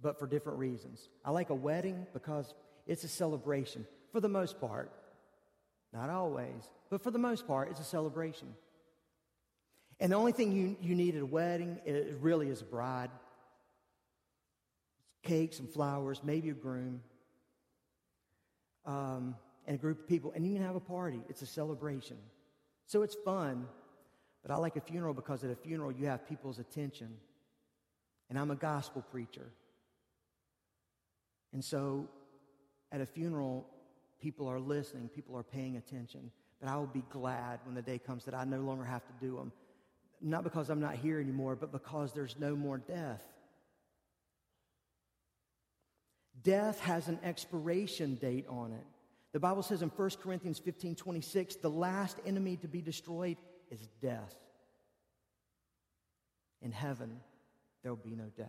but 0.00 0.18
for 0.18 0.26
different 0.26 0.58
reasons. 0.58 1.08
I 1.24 1.30
like 1.30 1.50
a 1.50 1.54
wedding 1.54 2.06
because 2.12 2.54
it's 2.86 3.04
a 3.04 3.08
celebration 3.08 3.86
for 4.12 4.20
the 4.20 4.28
most 4.28 4.60
part. 4.60 4.92
Not 5.92 6.10
always, 6.10 6.70
but 6.90 7.02
for 7.02 7.10
the 7.10 7.18
most 7.18 7.46
part, 7.46 7.70
it's 7.70 7.80
a 7.80 7.84
celebration. 7.84 8.48
And 10.00 10.12
the 10.12 10.16
only 10.16 10.32
thing 10.32 10.52
you, 10.52 10.76
you 10.80 10.94
need 10.94 11.14
at 11.14 11.22
a 11.22 11.26
wedding 11.26 11.80
is, 11.86 12.14
really 12.16 12.48
is 12.48 12.60
a 12.60 12.64
bride. 12.64 13.10
Cakes 15.22 15.60
and 15.60 15.70
flowers, 15.70 16.20
maybe 16.22 16.50
a 16.50 16.54
groom. 16.54 17.00
Um, 18.84 19.36
and 19.66 19.76
a 19.76 19.78
group 19.78 20.00
of 20.00 20.08
people, 20.08 20.32
and 20.34 20.46
you 20.46 20.54
can 20.54 20.62
have 20.62 20.76
a 20.76 20.80
party. 20.80 21.20
It's 21.28 21.42
a 21.42 21.46
celebration. 21.46 22.16
So 22.86 23.02
it's 23.02 23.16
fun, 23.24 23.66
but 24.42 24.50
I 24.50 24.56
like 24.56 24.76
a 24.76 24.80
funeral 24.80 25.14
because 25.14 25.42
at 25.44 25.50
a 25.50 25.56
funeral 25.56 25.90
you 25.90 26.06
have 26.06 26.28
people's 26.28 26.58
attention. 26.58 27.16
And 28.28 28.38
I'm 28.38 28.50
a 28.50 28.56
gospel 28.56 29.02
preacher. 29.10 29.50
And 31.52 31.64
so 31.64 32.08
at 32.92 33.00
a 33.00 33.06
funeral, 33.06 33.66
people 34.20 34.48
are 34.48 34.60
listening, 34.60 35.08
people 35.08 35.36
are 35.36 35.42
paying 35.42 35.76
attention. 35.76 36.30
But 36.60 36.68
I 36.68 36.76
will 36.76 36.86
be 36.86 37.04
glad 37.10 37.60
when 37.64 37.74
the 37.74 37.82
day 37.82 37.98
comes 37.98 38.24
that 38.24 38.34
I 38.34 38.44
no 38.44 38.60
longer 38.60 38.84
have 38.84 39.04
to 39.06 39.12
do 39.20 39.36
them. 39.36 39.52
Not 40.20 40.44
because 40.44 40.70
I'm 40.70 40.80
not 40.80 40.94
here 40.94 41.20
anymore, 41.20 41.56
but 41.56 41.72
because 41.72 42.12
there's 42.12 42.36
no 42.38 42.56
more 42.56 42.78
death. 42.78 43.22
Death 46.42 46.80
has 46.80 47.08
an 47.08 47.18
expiration 47.22 48.16
date 48.16 48.46
on 48.48 48.72
it. 48.72 48.86
The 49.34 49.40
Bible 49.40 49.64
says 49.64 49.82
in 49.82 49.88
1 49.88 50.10
Corinthians 50.22 50.60
15 50.60 50.94
26, 50.94 51.56
the 51.56 51.68
last 51.68 52.18
enemy 52.24 52.56
to 52.58 52.68
be 52.68 52.80
destroyed 52.80 53.36
is 53.68 53.88
death. 54.00 54.32
In 56.62 56.70
heaven, 56.70 57.18
there 57.82 57.92
will 57.92 58.02
be 58.02 58.14
no 58.14 58.30
death. 58.36 58.46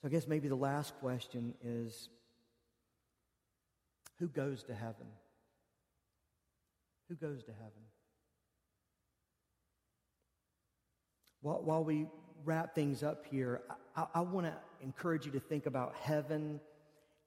So 0.00 0.08
I 0.08 0.10
guess 0.10 0.28
maybe 0.28 0.48
the 0.48 0.54
last 0.54 0.98
question 1.00 1.54
is 1.64 2.10
who 4.18 4.28
goes 4.28 4.62
to 4.64 4.74
heaven? 4.74 5.06
Who 7.08 7.14
goes 7.14 7.42
to 7.44 7.52
heaven? 7.52 7.72
While, 11.40 11.84
we 11.84 12.06
wrap 12.44 12.74
things 12.74 13.02
up 13.02 13.24
here, 13.30 13.62
I, 13.96 14.06
I 14.16 14.20
want 14.20 14.46
to 14.46 14.54
encourage 14.82 15.24
you 15.24 15.32
to 15.32 15.40
think 15.40 15.64
about 15.64 15.94
heaven 15.94 16.60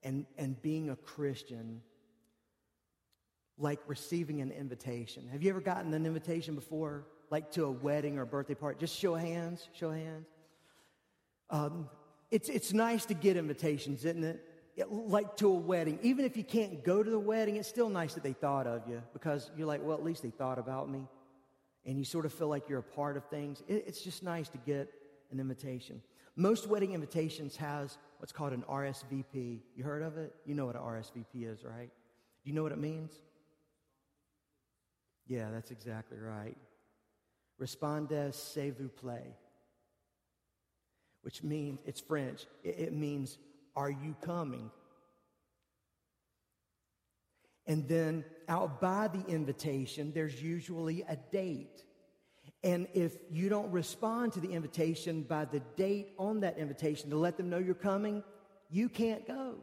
and, 0.02 0.26
and 0.38 0.60
being 0.62 0.90
a 0.90 0.96
Christian 0.96 1.82
like 3.60 3.78
receiving 3.86 4.40
an 4.40 4.50
invitation. 4.50 5.28
Have 5.30 5.42
you 5.42 5.50
ever 5.50 5.60
gotten 5.60 5.92
an 5.92 6.06
invitation 6.06 6.54
before, 6.54 7.06
like 7.30 7.52
to 7.52 7.64
a 7.64 7.70
wedding 7.70 8.18
or 8.18 8.22
a 8.22 8.26
birthday 8.26 8.54
party? 8.54 8.78
Just 8.80 8.98
show 8.98 9.14
hands, 9.14 9.68
show 9.74 9.90
hands. 9.90 10.26
Um, 11.50 11.88
it's, 12.30 12.48
it's 12.48 12.72
nice 12.72 13.04
to 13.06 13.14
get 13.14 13.36
invitations, 13.36 14.04
isn't 14.04 14.24
it? 14.24 14.44
it? 14.76 14.90
Like 14.90 15.36
to 15.36 15.48
a 15.48 15.54
wedding. 15.54 15.98
Even 16.02 16.24
if 16.24 16.36
you 16.36 16.44
can't 16.44 16.82
go 16.82 17.02
to 17.02 17.10
the 17.10 17.18
wedding, 17.18 17.56
it's 17.56 17.68
still 17.68 17.90
nice 17.90 18.14
that 18.14 18.22
they 18.22 18.32
thought 18.32 18.66
of 18.66 18.88
you 18.88 19.02
because 19.12 19.50
you're 19.56 19.66
like, 19.66 19.84
well, 19.84 19.96
at 19.96 20.02
least 20.02 20.22
they 20.22 20.30
thought 20.30 20.58
about 20.58 20.88
me. 20.88 21.06
And 21.84 21.98
you 21.98 22.04
sort 22.04 22.24
of 22.24 22.32
feel 22.32 22.48
like 22.48 22.68
you're 22.68 22.78
a 22.78 22.82
part 22.82 23.16
of 23.16 23.24
things. 23.26 23.62
It, 23.68 23.84
it's 23.86 24.02
just 24.02 24.22
nice 24.22 24.48
to 24.50 24.58
get 24.58 24.90
an 25.30 25.40
invitation. 25.40 26.02
Most 26.36 26.66
wedding 26.66 26.92
invitations 26.92 27.56
has 27.56 27.98
what's 28.20 28.32
called 28.32 28.52
an 28.52 28.62
RSVP. 28.68 29.60
You 29.74 29.82
heard 29.82 30.02
of 30.02 30.18
it? 30.18 30.34
You 30.44 30.54
know 30.54 30.66
what 30.66 30.76
an 30.76 30.82
RSVP 30.82 31.50
is, 31.50 31.64
right? 31.64 31.88
Do 32.44 32.50
you 32.50 32.52
know 32.52 32.62
what 32.62 32.72
it 32.72 32.78
means? 32.78 33.12
Yeah, 35.26 35.50
that's 35.50 35.70
exactly 35.70 36.18
right. 36.18 36.56
Respondez 37.58 38.34
s'il 38.34 38.72
vous 38.72 38.90
plaît, 38.90 39.32
which 41.22 41.42
means, 41.42 41.80
it's 41.86 42.00
French, 42.00 42.46
it, 42.62 42.78
it 42.78 42.92
means, 42.92 43.38
are 43.74 43.90
you 43.90 44.14
coming? 44.20 44.70
And 47.66 47.88
then 47.88 48.24
out 48.48 48.82
by 48.82 49.08
the 49.08 49.24
invitation, 49.26 50.12
there's 50.12 50.42
usually 50.42 51.04
a 51.08 51.16
date. 51.16 51.84
And 52.62 52.88
if 52.92 53.16
you 53.30 53.48
don't 53.48 53.70
respond 53.70 54.34
to 54.34 54.40
the 54.40 54.52
invitation 54.52 55.22
by 55.22 55.46
the 55.46 55.60
date 55.76 56.12
on 56.18 56.40
that 56.40 56.58
invitation 56.58 57.10
to 57.10 57.16
let 57.16 57.36
them 57.36 57.48
know 57.48 57.58
you're 57.58 57.74
coming, 57.74 58.22
you 58.70 58.88
can't 58.88 59.26
go. 59.26 59.56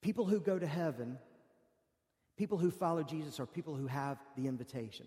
People 0.00 0.24
who 0.24 0.40
go 0.40 0.58
to 0.58 0.66
heaven, 0.66 1.18
people 2.38 2.56
who 2.56 2.70
follow 2.70 3.02
Jesus, 3.02 3.38
are 3.38 3.46
people 3.46 3.74
who 3.74 3.86
have 3.86 4.16
the 4.36 4.46
invitation. 4.46 5.06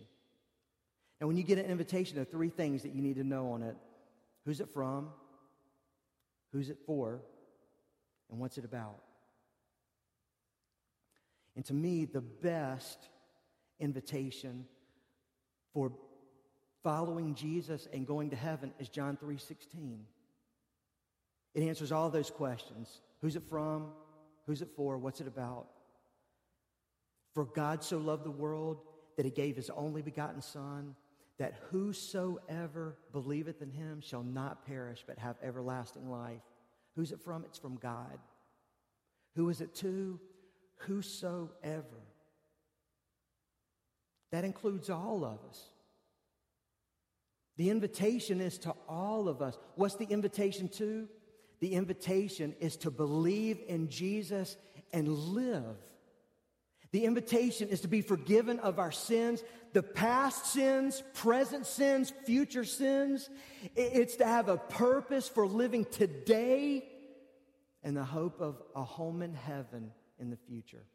Now, 1.20 1.28
when 1.28 1.38
you 1.38 1.44
get 1.44 1.58
an 1.58 1.66
invitation, 1.66 2.16
there 2.16 2.22
are 2.22 2.26
three 2.26 2.50
things 2.50 2.84
that 2.84 2.94
you 2.94 3.02
need 3.02 3.16
to 3.16 3.24
know 3.24 3.52
on 3.54 3.64
it 3.64 3.76
who's 4.46 4.60
it 4.60 4.70
from, 4.70 5.10
who's 6.52 6.70
it 6.70 6.78
for, 6.86 7.22
and 8.30 8.40
what's 8.40 8.58
it 8.58 8.66
about. 8.66 9.02
And 11.56 11.66
to 11.66 11.74
me, 11.74 12.06
the 12.06 12.22
best 12.22 13.10
invitation 13.80 14.66
for 15.74 15.92
following 16.84 17.36
Jesus 17.36 17.88
and 17.94 18.08
going 18.08 18.30
to 18.30 18.36
heaven 18.36 18.74
is 18.80 18.90
John 18.90 19.18
3:16. 19.18 20.06
It 21.54 21.64
answers 21.64 21.92
all 21.92 22.10
those 22.10 22.32
questions. 22.32 23.02
Who's 23.22 23.36
it 23.36 23.44
from? 23.44 23.92
Who's 24.46 24.62
it 24.62 24.70
for? 24.76 24.98
What's 24.98 25.22
it 25.22 25.28
about? 25.28 25.68
For 27.34 27.46
God 27.46 27.84
so 27.84 27.98
loved 27.98 28.24
the 28.24 28.32
world 28.32 28.82
that 29.18 29.26
he 29.26 29.32
gave 29.32 29.56
his 29.56 29.70
only 29.70 30.02
begotten 30.02 30.42
son 30.42 30.96
that 31.38 31.56
whosoever 31.72 32.98
believeth 33.12 33.62
in 33.62 33.72
him 33.72 34.00
shall 34.02 34.24
not 34.24 34.66
perish 34.66 35.04
but 35.08 35.18
have 35.18 35.38
everlasting 35.42 36.10
life. 36.10 36.42
Who's 36.96 37.12
it 37.12 37.22
from? 37.22 37.46
It's 37.46 37.58
from 37.58 37.78
God. 37.78 38.20
Who 39.36 39.50
is 39.50 39.62
it 39.62 39.74
to? 39.76 40.20
Whosoever. 40.88 42.02
That 44.32 44.46
includes 44.46 44.90
all 44.90 45.26
of 45.26 45.40
us. 45.50 45.64
The 47.58 47.70
invitation 47.70 48.42
is 48.42 48.58
to 48.60 48.74
all 48.88 49.28
of 49.28 49.42
us. 49.42 49.58
What's 49.76 49.96
the 49.96 50.06
invitation 50.06 50.68
to? 50.70 51.08
The 51.60 51.74
invitation 51.74 52.56
is 52.60 52.78
to 52.78 52.92
believe 52.92 53.60
in 53.68 53.90
Jesus 53.90 54.58
and 54.94 55.08
live. 55.08 55.78
The 56.92 57.06
invitation 57.06 57.70
is 57.70 57.82
to 57.82 57.88
be 57.88 58.02
forgiven 58.02 58.60
of 58.60 58.80
our 58.80 58.92
sins, 58.92 59.44
the 59.74 59.84
past 59.84 60.48
sins, 60.48 61.04
present 61.14 61.66
sins, 61.66 62.12
future 62.26 62.66
sins. 62.66 63.30
It's 63.76 64.18
to 64.18 64.26
have 64.26 64.50
a 64.50 64.58
purpose 64.58 65.30
for 65.30 65.46
living 65.46 65.86
today 65.86 66.84
and 67.84 67.96
the 67.96 68.04
hope 68.04 68.42
of 68.42 68.62
a 68.76 68.84
home 68.84 69.22
in 69.22 69.34
heaven 69.34 69.92
in 70.22 70.30
the 70.30 70.38
future. 70.38 70.86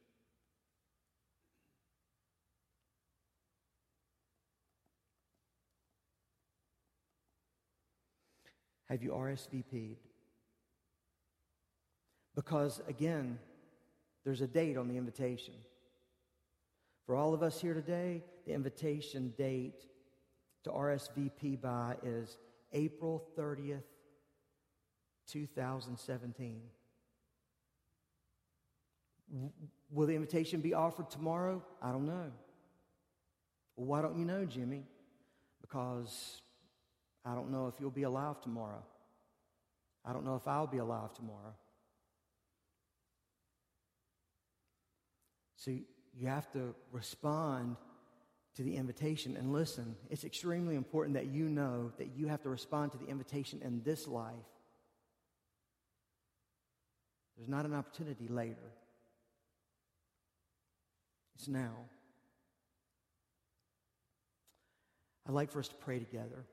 Have 8.89 9.03
you 9.03 9.11
RSVP'd? 9.11 9.98
Because 12.36 12.81
again, 12.89 13.39
there's 14.24 14.40
a 14.40 14.47
date 14.47 14.77
on 14.77 14.89
the 14.89 14.97
invitation. 14.97 15.55
For 17.05 17.16
all 17.16 17.35
of 17.35 17.43
us 17.43 17.61
here 17.61 17.74
today, 17.74 18.23
the 18.47 18.53
invitation 18.53 19.35
date 19.36 19.86
to 20.65 20.70
RSVP 20.70 21.61
by 21.61 21.97
is 22.05 22.36
April 22.73 23.24
30th, 23.36 23.82
2017. 25.28 26.61
Will 29.90 30.07
the 30.07 30.15
invitation 30.15 30.61
be 30.61 30.74
offered 30.74 31.11
tomorrow? 31.11 31.62
I 31.82 31.93
don't 31.93 32.07
know. 32.07 32.32
Well, 33.77 33.86
why 33.86 34.03
don't 34.03 34.19
you 34.19 34.24
know, 34.24 34.44
Jimmy? 34.44 34.85
Because 35.61 36.40
I 37.24 37.35
don't 37.35 37.51
know 37.51 37.66
if 37.66 37.74
you'll 37.81 37.90
be 37.90 38.05
alive 38.05 38.40
tomorrow. 38.40 38.82
I 40.05 40.12
don't 40.12 40.24
know 40.24 40.36
if 40.36 40.47
I'll 40.47 40.69
be 40.69 40.78
alive 40.78 41.12
tomorrow. 41.15 41.55
So 45.57 45.73
you 45.73 46.27
have 46.28 46.51
to 46.53 46.74
respond 46.93 47.77
to 48.55 48.62
the 48.62 48.77
invitation. 48.77 49.36
And 49.36 49.53
listen, 49.53 49.97
it's 50.09 50.24
extremely 50.24 50.77
important 50.77 51.15
that 51.15 51.27
you 51.27 51.48
know 51.48 51.93
that 51.98 52.16
you 52.16 52.28
have 52.28 52.43
to 52.43 52.48
respond 52.48 52.93
to 52.93 52.98
the 52.98 53.07
invitation 53.07 53.61
in 53.65 53.82
this 53.82 54.07
life. 54.07 54.35
There's 57.36 57.48
not 57.48 57.66
an 57.66 57.74
opportunity 57.74 58.28
later, 58.28 58.73
it's 61.36 61.48
now. 61.48 61.74
I'd 65.28 65.34
like 65.34 65.50
for 65.50 65.58
us 65.58 65.68
to 65.68 65.74
pray 65.74 65.98
together. 65.98 66.46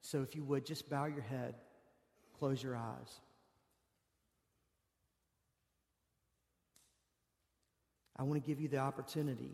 So 0.00 0.22
if 0.22 0.36
you 0.36 0.44
would, 0.44 0.66
just 0.66 0.90
bow 0.90 1.06
your 1.06 1.22
head, 1.22 1.54
close 2.38 2.62
your 2.62 2.76
eyes. 2.76 3.20
I 8.16 8.24
want 8.24 8.42
to 8.42 8.46
give 8.46 8.60
you 8.60 8.68
the 8.68 8.78
opportunity 8.78 9.52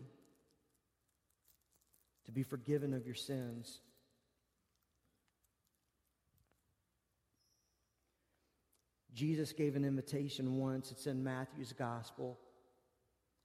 to 2.25 2.31
be 2.31 2.43
forgiven 2.43 2.93
of 2.93 3.05
your 3.05 3.15
sins. 3.15 3.79
Jesus 9.13 9.53
gave 9.53 9.75
an 9.75 9.85
invitation 9.85 10.57
once. 10.57 10.91
It's 10.91 11.07
in 11.07 11.23
Matthew's 11.23 11.73
gospel. 11.73 12.39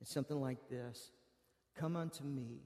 It's 0.00 0.12
something 0.12 0.40
like 0.40 0.68
this 0.70 1.10
Come 1.78 1.96
unto 1.96 2.24
me, 2.24 2.60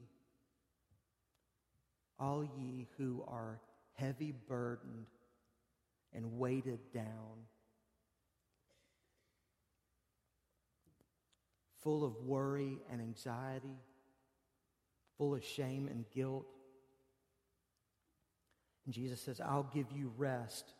all 2.18 2.44
ye 2.44 2.88
who 2.96 3.22
are 3.28 3.60
heavy 3.94 4.32
burdened 4.48 5.06
and 6.14 6.38
weighted 6.38 6.80
down 6.94 7.46
full 11.82 12.04
of 12.04 12.16
worry 12.24 12.78
and 12.90 13.00
anxiety, 13.00 13.76
full 15.18 15.34
of 15.34 15.44
shame 15.44 15.88
and 15.88 16.04
guilt. 16.14 16.46
And 18.86 18.94
Jesus 18.94 19.20
says, 19.20 19.40
I'll 19.40 19.70
give 19.74 19.86
you 19.92 20.12
rest. 20.16 20.72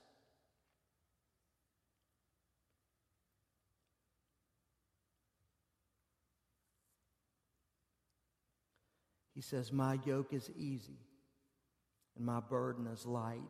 He 9.34 9.40
says, 9.40 9.72
My 9.72 9.98
yoke 10.04 10.32
is 10.32 10.50
easy 10.56 10.98
and 12.16 12.24
my 12.24 12.40
burden 12.40 12.86
is 12.86 13.06
light. 13.06 13.40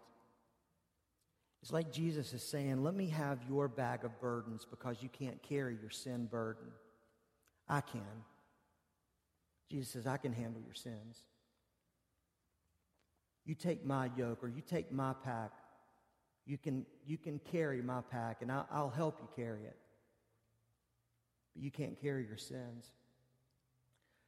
It's 1.63 1.73
like 1.73 1.93
Jesus 1.93 2.33
is 2.33 2.43
saying, 2.43 2.83
Let 2.83 2.95
me 2.95 3.09
have 3.09 3.41
your 3.49 3.69
bag 3.69 4.05
of 4.05 4.21
burdens 4.21 4.67
because 4.69 5.03
you 5.03 5.09
can't 5.09 5.43
carry 5.43 5.77
your 5.81 5.91
sin 5.91 6.27
burden. 6.27 6.69
I 7.69 7.81
can. 7.81 8.03
Jesus 9.71 9.91
says, 9.91 10.07
I 10.07 10.17
can 10.17 10.33
handle 10.33 10.61
your 10.61 10.75
sins. 10.75 11.23
You 13.45 13.55
take 13.55 13.85
my 13.85 14.11
yoke 14.17 14.43
or 14.43 14.49
you 14.49 14.61
take 14.61 14.93
my 14.93 15.15
pack. 15.25 15.51
You 16.45 16.59
can, 16.59 16.85
you 17.07 17.17
can 17.17 17.41
carry 17.51 17.81
my 17.81 18.01
pack 18.11 18.43
and 18.43 18.53
I'll, 18.53 18.69
I'll 18.71 18.91
help 18.91 19.19
you 19.21 19.29
carry 19.35 19.63
it. 19.65 19.77
But 21.55 21.63
you 21.63 21.71
can't 21.71 22.01
carry 22.01 22.27
your 22.27 22.37
sins. 22.37 22.91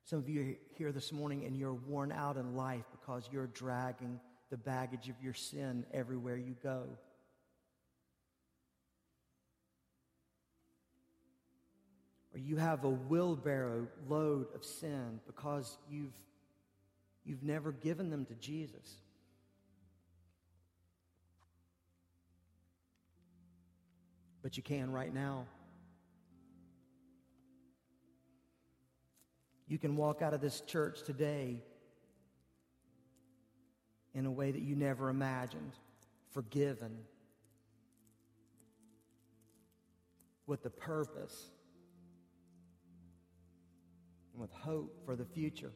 Some 0.05 0.19
of 0.19 0.29
you 0.29 0.41
are 0.43 0.55
here 0.77 0.93
this 0.93 1.13
morning 1.13 1.45
and 1.45 1.57
you're 1.57 1.75
worn 1.75 2.13
out 2.13 2.37
in 2.37 2.55
life 2.55 2.85
because 2.93 3.29
you're 3.33 3.47
dragging 3.49 4.21
the 4.51 4.57
baggage 4.57 5.09
of 5.09 5.17
your 5.23 5.35
sin 5.35 5.87
everywhere 5.93 6.37
you 6.37 6.55
go. 6.63 6.87
or 12.35 12.39
you 12.39 12.57
have 12.57 12.85
a 12.85 12.91
wheelbarrow 12.91 13.87
load 14.09 14.47
of 14.57 14.65
sin 14.65 15.21
because 15.27 15.79
you've, 15.89 16.17
you've 17.25 17.45
never 17.45 17.71
given 17.71 18.11
them 18.11 18.25
to 18.27 18.35
Jesus. 18.35 18.97
But 24.43 24.57
you 24.57 24.65
can 24.65 24.91
right 24.91 25.15
now. 25.15 25.47
You 29.75 29.79
can 29.79 29.97
walk 29.97 30.23
out 30.23 30.33
of 30.33 30.41
this 30.41 30.61
church 30.61 31.03
today 31.03 31.61
in 34.15 34.25
a 34.25 34.31
way 34.31 34.53
that 34.53 34.63
you 34.63 34.77
never 34.77 35.09
imagined, 35.09 35.73
forgiven, 36.31 36.97
with 40.47 40.63
the 40.63 40.71
purpose 40.71 41.51
and 44.33 44.41
with 44.41 44.53
hope 44.53 44.97
for 45.05 45.17
the 45.17 45.25
future. 45.25 45.73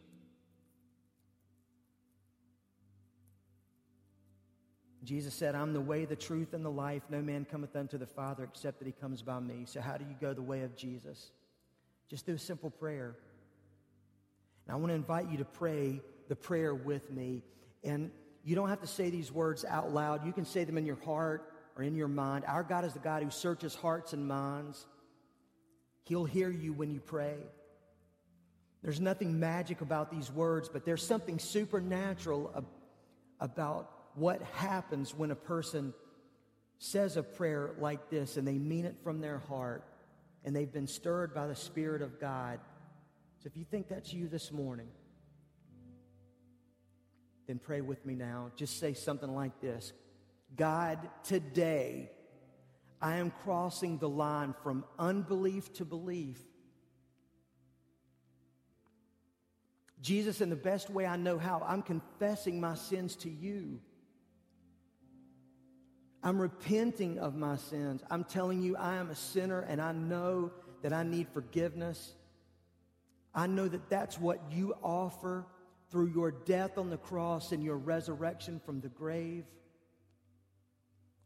Jesus 5.03 5.35
said, 5.35 5.57
I'm 5.57 5.73
the 5.73 5.81
way, 5.81 6.05
the 6.05 6.15
truth, 6.15 6.55
and 6.55 6.65
the 6.65 6.70
life. 6.70 7.03
No 7.11 7.20
man 7.20 7.45
cometh 7.45 7.75
unto 7.75 7.99
the 7.99 8.07
Father 8.07 8.45
except 8.45 8.79
that 8.79 8.87
he 8.87 8.93
comes 8.93 9.23
by 9.23 9.41
me. 9.41 9.65
So, 9.65 9.81
how 9.81 9.97
do 9.97 10.05
you 10.05 10.15
go 10.20 10.35
the 10.35 10.41
way 10.41 10.62
of 10.62 10.77
Jesus? 10.77 11.33
Just 12.09 12.27
do 12.27 12.35
a 12.35 12.39
simple 12.39 12.70
prayer. 12.70 13.16
And 14.69 14.74
I 14.74 14.78
want 14.78 14.90
to 14.90 14.95
invite 14.95 15.31
you 15.31 15.39
to 15.39 15.45
pray 15.45 16.01
the 16.28 16.36
prayer 16.36 16.74
with 16.74 17.11
me. 17.11 17.43
And 17.82 18.11
you 18.45 18.55
don't 18.55 18.69
have 18.69 18.82
to 18.82 18.86
say 18.86 19.11
these 19.11 19.32
words 19.32 19.65
out 19.65 19.93
loud, 19.93 20.24
you 20.24 20.32
can 20.32 20.45
say 20.45 20.65
them 20.65 20.78
in 20.78 20.86
your 20.86 20.99
heart 21.05 21.53
or 21.77 21.82
in 21.82 21.97
your 21.97 22.09
mind. 22.09 22.45
Our 22.47 22.62
God 22.62 22.85
is 22.85 22.93
the 22.93 22.99
God 22.99 23.23
who 23.23 23.31
searches 23.31 23.74
hearts 23.74 24.12
and 24.12 24.28
minds. 24.28 24.86
He'll 26.05 26.24
hear 26.24 26.51
you 26.51 26.73
when 26.73 26.90
you 26.90 27.01
pray. 27.01 27.36
There's 28.82 29.01
nothing 29.01 29.40
magic 29.40 29.81
about 29.81 30.11
these 30.11 30.31
words, 30.31 30.69
but 30.69 30.85
there's 30.85 31.05
something 31.05 31.39
supernatural 31.39 32.53
ab- 32.57 32.66
about 33.40 33.90
what 34.15 34.40
happens 34.55 35.15
when 35.15 35.31
a 35.31 35.36
person 35.36 35.93
says 36.78 37.16
a 37.16 37.23
prayer 37.23 37.70
like 37.78 38.09
this 38.11 38.36
and 38.36 38.47
they 38.47 38.59
mean 38.59 38.85
it 38.85 38.97
from 39.03 39.20
their 39.20 39.39
heart 39.39 39.85
and 40.45 40.55
they've 40.55 40.73
been 40.73 40.86
stirred 40.86 41.35
by 41.35 41.47
the 41.47 41.57
Spirit 41.57 42.03
of 42.03 42.20
God. 42.20 42.61
So 43.39 43.47
if 43.47 43.56
you 43.56 43.65
think 43.65 43.89
that's 43.89 44.12
you 44.12 44.28
this 44.28 44.51
morning, 44.51 44.89
then 47.47 47.59
pray 47.59 47.81
with 47.81 48.05
me 48.05 48.15
now. 48.15 48.51
Just 48.56 48.78
say 48.81 48.94
something 48.94 49.35
like 49.35 49.60
this 49.60 49.93
God, 50.56 50.98
today 51.24 52.10
I 53.01 53.16
am 53.16 53.32
crossing 53.44 53.98
the 53.98 54.09
line 54.09 54.55
from 54.62 54.85
unbelief 54.98 55.73
to 55.74 55.85
belief. 55.85 56.39
Jesus, 60.01 60.40
in 60.40 60.51
the 60.51 60.56
best 60.56 60.90
way 60.90 61.06
I 61.06 61.16
know 61.16 61.39
how, 61.39 61.62
I'm 61.66 61.82
confessing 61.82 62.60
my 62.60 62.74
sins 62.74 63.16
to 63.16 63.31
you. 63.31 63.81
I'm 66.23 66.40
repenting 66.40 67.19
of 67.19 67.35
my 67.35 67.56
sins. 67.56 68.02
I'm 68.10 68.24
telling 68.24 68.62
you, 68.62 68.77
I 68.77 68.97
am 68.97 69.10
a 69.10 69.15
sinner 69.15 69.60
and 69.60 69.81
I 69.81 69.93
know 69.93 70.52
that 70.82 70.93
I 70.93 71.02
need 71.02 71.28
forgiveness. 71.28 72.15
I 73.35 73.47
know 73.47 73.69
that 73.69 73.89
that's 73.89 74.19
what 74.19 74.41
you 74.51 74.75
offer 74.83 75.47
through 75.91 76.09
your 76.09 76.31
death 76.31 76.79
on 76.79 76.91
the 76.91 76.97
cross 76.97 77.53
and 77.53 77.63
your 77.63 77.77
resurrection 77.77 78.61
from 78.65 78.81
the 78.81 78.89
grave. 78.89 79.45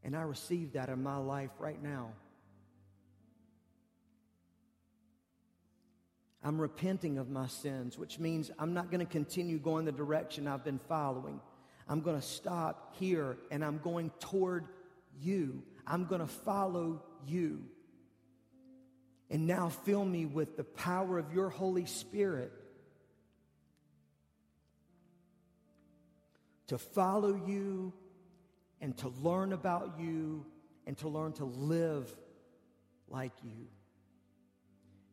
And 0.04 0.16
I 0.16 0.22
receive 0.22 0.72
that 0.72 0.88
in 0.88 1.02
my 1.02 1.16
life 1.16 1.50
right 1.58 1.80
now. 1.82 2.10
I'm 6.44 6.60
repenting 6.60 7.18
of 7.18 7.30
my 7.30 7.46
sins, 7.46 7.96
which 7.96 8.18
means 8.18 8.50
I'm 8.58 8.74
not 8.74 8.90
going 8.90 9.04
to 9.04 9.10
continue 9.10 9.58
going 9.58 9.84
the 9.84 9.92
direction 9.92 10.48
I've 10.48 10.64
been 10.64 10.80
following. 10.88 11.40
I'm 11.88 12.00
going 12.00 12.16
to 12.16 12.26
stop 12.26 12.94
here 12.98 13.36
and 13.50 13.64
I'm 13.64 13.78
going 13.78 14.10
toward 14.18 14.66
you. 15.20 15.62
I'm 15.86 16.06
going 16.06 16.20
to 16.20 16.26
follow 16.26 17.02
you. 17.26 17.62
And 19.32 19.46
now 19.46 19.70
fill 19.70 20.04
me 20.04 20.26
with 20.26 20.58
the 20.58 20.64
power 20.64 21.18
of 21.18 21.32
your 21.32 21.48
Holy 21.48 21.86
Spirit 21.86 22.52
to 26.66 26.76
follow 26.76 27.34
you 27.46 27.94
and 28.82 28.96
to 28.98 29.08
learn 29.22 29.54
about 29.54 29.94
you 29.98 30.44
and 30.86 30.98
to 30.98 31.08
learn 31.08 31.32
to 31.32 31.46
live 31.46 32.14
like 33.08 33.32
you. 33.42 33.68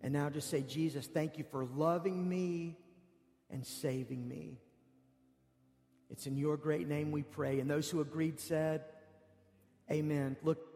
And 0.01 0.11
now 0.11 0.29
just 0.29 0.49
say, 0.49 0.63
Jesus, 0.63 1.07
thank 1.07 1.37
you 1.37 1.45
for 1.49 1.63
loving 1.63 2.27
me 2.27 2.77
and 3.49 3.65
saving 3.65 4.27
me. 4.27 4.59
It's 6.09 6.27
in 6.27 6.35
your 6.35 6.57
great 6.57 6.89
name 6.89 7.11
we 7.11 7.23
pray. 7.23 7.61
And 7.61 7.69
those 7.69 7.89
who 7.89 8.01
agreed 8.01 8.39
said, 8.41 8.83
Amen. 9.89 10.35
Look. 10.43 10.68